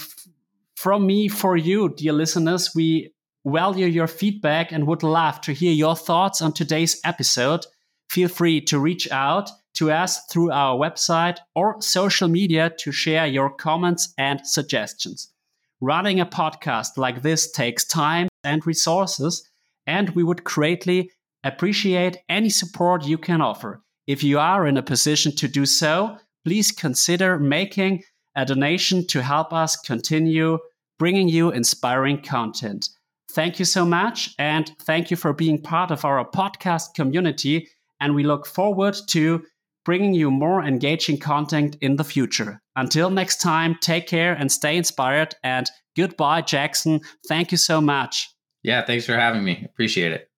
from 0.76 1.06
me 1.06 1.28
for 1.28 1.56
you, 1.56 1.88
dear 1.90 2.12
listeners. 2.12 2.72
We 2.74 3.12
value 3.46 3.86
your 3.86 4.08
feedback 4.08 4.72
and 4.72 4.86
would 4.86 5.02
love 5.02 5.40
to 5.42 5.52
hear 5.52 5.72
your 5.72 5.96
thoughts 5.96 6.42
on 6.42 6.52
today's 6.52 7.00
episode 7.04 7.64
feel 8.08 8.28
free 8.28 8.60
to 8.62 8.78
reach 8.78 9.10
out 9.10 9.50
to 9.78 9.92
us 9.92 10.24
through 10.26 10.50
our 10.50 10.76
website 10.76 11.38
or 11.54 11.80
social 11.80 12.26
media 12.26 12.68
to 12.78 12.90
share 12.90 13.26
your 13.26 13.48
comments 13.48 14.12
and 14.18 14.44
suggestions. 14.44 15.32
Running 15.80 16.18
a 16.18 16.26
podcast 16.26 16.96
like 16.96 17.22
this 17.22 17.52
takes 17.52 17.84
time 17.84 18.28
and 18.42 18.66
resources, 18.66 19.48
and 19.86 20.10
we 20.10 20.24
would 20.24 20.42
greatly 20.42 21.10
appreciate 21.44 22.18
any 22.28 22.48
support 22.48 23.04
you 23.04 23.16
can 23.16 23.40
offer. 23.40 23.80
If 24.08 24.24
you 24.24 24.40
are 24.40 24.66
in 24.66 24.76
a 24.76 24.82
position 24.82 25.34
to 25.36 25.46
do 25.46 25.64
so, 25.64 26.18
please 26.44 26.72
consider 26.72 27.38
making 27.38 28.02
a 28.34 28.44
donation 28.44 29.06
to 29.08 29.22
help 29.22 29.52
us 29.52 29.76
continue 29.76 30.58
bringing 30.98 31.28
you 31.28 31.50
inspiring 31.50 32.20
content. 32.20 32.88
Thank 33.30 33.60
you 33.60 33.64
so 33.64 33.84
much, 33.84 34.34
and 34.38 34.72
thank 34.80 35.12
you 35.12 35.16
for 35.16 35.32
being 35.32 35.62
part 35.62 35.92
of 35.92 36.04
our 36.04 36.28
podcast 36.28 36.94
community 36.94 37.68
and 38.00 38.14
we 38.14 38.22
look 38.22 38.46
forward 38.46 38.96
to 39.08 39.44
bringing 39.88 40.12
you 40.12 40.30
more 40.30 40.62
engaging 40.62 41.16
content 41.16 41.74
in 41.80 41.96
the 41.96 42.04
future. 42.04 42.60
Until 42.76 43.08
next 43.08 43.40
time, 43.40 43.74
take 43.80 44.06
care 44.06 44.34
and 44.34 44.52
stay 44.52 44.76
inspired. 44.76 45.34
And 45.42 45.66
goodbye, 45.96 46.42
Jackson. 46.42 47.00
Thank 47.26 47.52
you 47.52 47.56
so 47.56 47.80
much. 47.80 48.28
Yeah, 48.62 48.84
thanks 48.84 49.06
for 49.06 49.14
having 49.14 49.44
me. 49.44 49.64
Appreciate 49.64 50.12
it. 50.12 50.28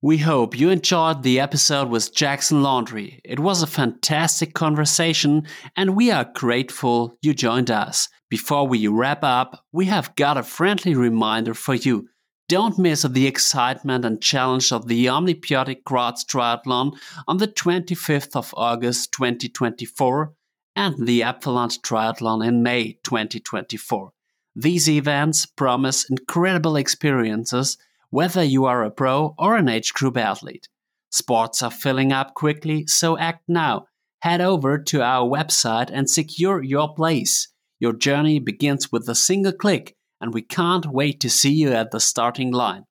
We 0.00 0.18
hope 0.18 0.56
you 0.56 0.70
enjoyed 0.70 1.24
the 1.24 1.40
episode 1.40 1.88
with 1.88 2.14
Jackson 2.14 2.62
Laundry. 2.62 3.20
It 3.24 3.40
was 3.40 3.64
a 3.64 3.66
fantastic 3.66 4.54
conversation, 4.54 5.48
and 5.74 5.96
we 5.96 6.12
are 6.12 6.30
grateful 6.36 7.18
you 7.20 7.34
joined 7.34 7.72
us. 7.72 8.08
Before 8.30 8.66
we 8.66 8.86
wrap 8.86 9.24
up, 9.24 9.64
we 9.72 9.86
have 9.86 10.14
got 10.14 10.38
a 10.38 10.44
friendly 10.44 10.94
reminder 10.94 11.52
for 11.52 11.74
you. 11.74 12.08
Don't 12.52 12.78
miss 12.78 13.00
the 13.00 13.26
excitement 13.26 14.04
and 14.04 14.20
challenge 14.20 14.72
of 14.72 14.86
the 14.86 15.06
OMNi-BiOTiC 15.06 15.84
Graz 15.84 16.22
Triathlon 16.22 16.92
on 17.26 17.38
the 17.38 17.48
25th 17.48 18.36
of 18.36 18.52
August 18.54 19.10
2024 19.12 20.34
and 20.76 21.06
the 21.06 21.22
Apfelland 21.22 21.80
Triathlon 21.80 22.46
in 22.46 22.62
May 22.62 22.98
2024. 23.04 24.12
These 24.54 24.90
events 24.90 25.46
promise 25.46 26.04
incredible 26.10 26.76
experiences 26.76 27.78
whether 28.10 28.44
you 28.44 28.66
are 28.66 28.84
a 28.84 28.90
pro 28.90 29.34
or 29.38 29.56
an 29.56 29.70
age 29.70 29.94
group 29.94 30.18
athlete. 30.18 30.68
Sports 31.10 31.62
are 31.62 31.70
filling 31.70 32.12
up 32.12 32.34
quickly, 32.34 32.86
so 32.86 33.16
act 33.16 33.44
now. 33.48 33.86
Head 34.18 34.42
over 34.42 34.76
to 34.76 35.00
our 35.00 35.26
website 35.26 35.88
and 35.90 36.10
secure 36.10 36.62
your 36.62 36.94
place. 36.94 37.48
Your 37.80 37.94
journey 37.94 38.40
begins 38.40 38.92
with 38.92 39.08
a 39.08 39.14
single 39.14 39.52
click, 39.52 39.96
and 40.22 40.32
we 40.32 40.40
can't 40.40 40.86
wait 40.86 41.20
to 41.20 41.28
see 41.28 41.52
you 41.52 41.72
at 41.72 41.90
the 41.90 42.00
starting 42.00 42.52
line. 42.52 42.84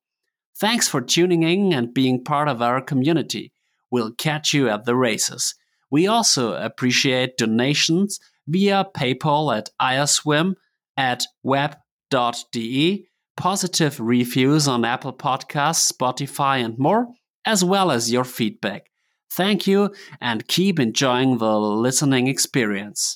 Thanks 0.60 0.86
for 0.86 1.00
tuning 1.00 1.42
in 1.42 1.72
and 1.72 1.92
being 1.92 2.22
part 2.22 2.46
of 2.46 2.62
our 2.62 2.80
community. 2.80 3.52
We'll 3.90 4.12
catch 4.12 4.52
you 4.52 4.68
at 4.68 4.84
the 4.84 4.94
races. 4.94 5.54
We 5.90 6.06
also 6.06 6.54
appreciate 6.54 7.38
donations 7.38 8.20
via 8.46 8.86
PayPal 8.94 9.56
at 9.56 9.70
ioswim 9.80 10.54
at 10.96 11.24
web.de 11.42 13.06
positive 13.36 13.98
reviews 13.98 14.68
on 14.68 14.84
Apple 14.84 15.12
Podcasts, 15.12 15.90
Spotify, 15.90 16.64
and 16.64 16.78
more, 16.78 17.08
as 17.44 17.64
well 17.64 17.90
as 17.90 18.12
your 18.12 18.24
feedback. 18.24 18.90
Thank 19.32 19.66
you 19.66 19.94
and 20.20 20.46
keep 20.46 20.78
enjoying 20.78 21.38
the 21.38 21.58
listening 21.58 22.26
experience. 22.26 23.10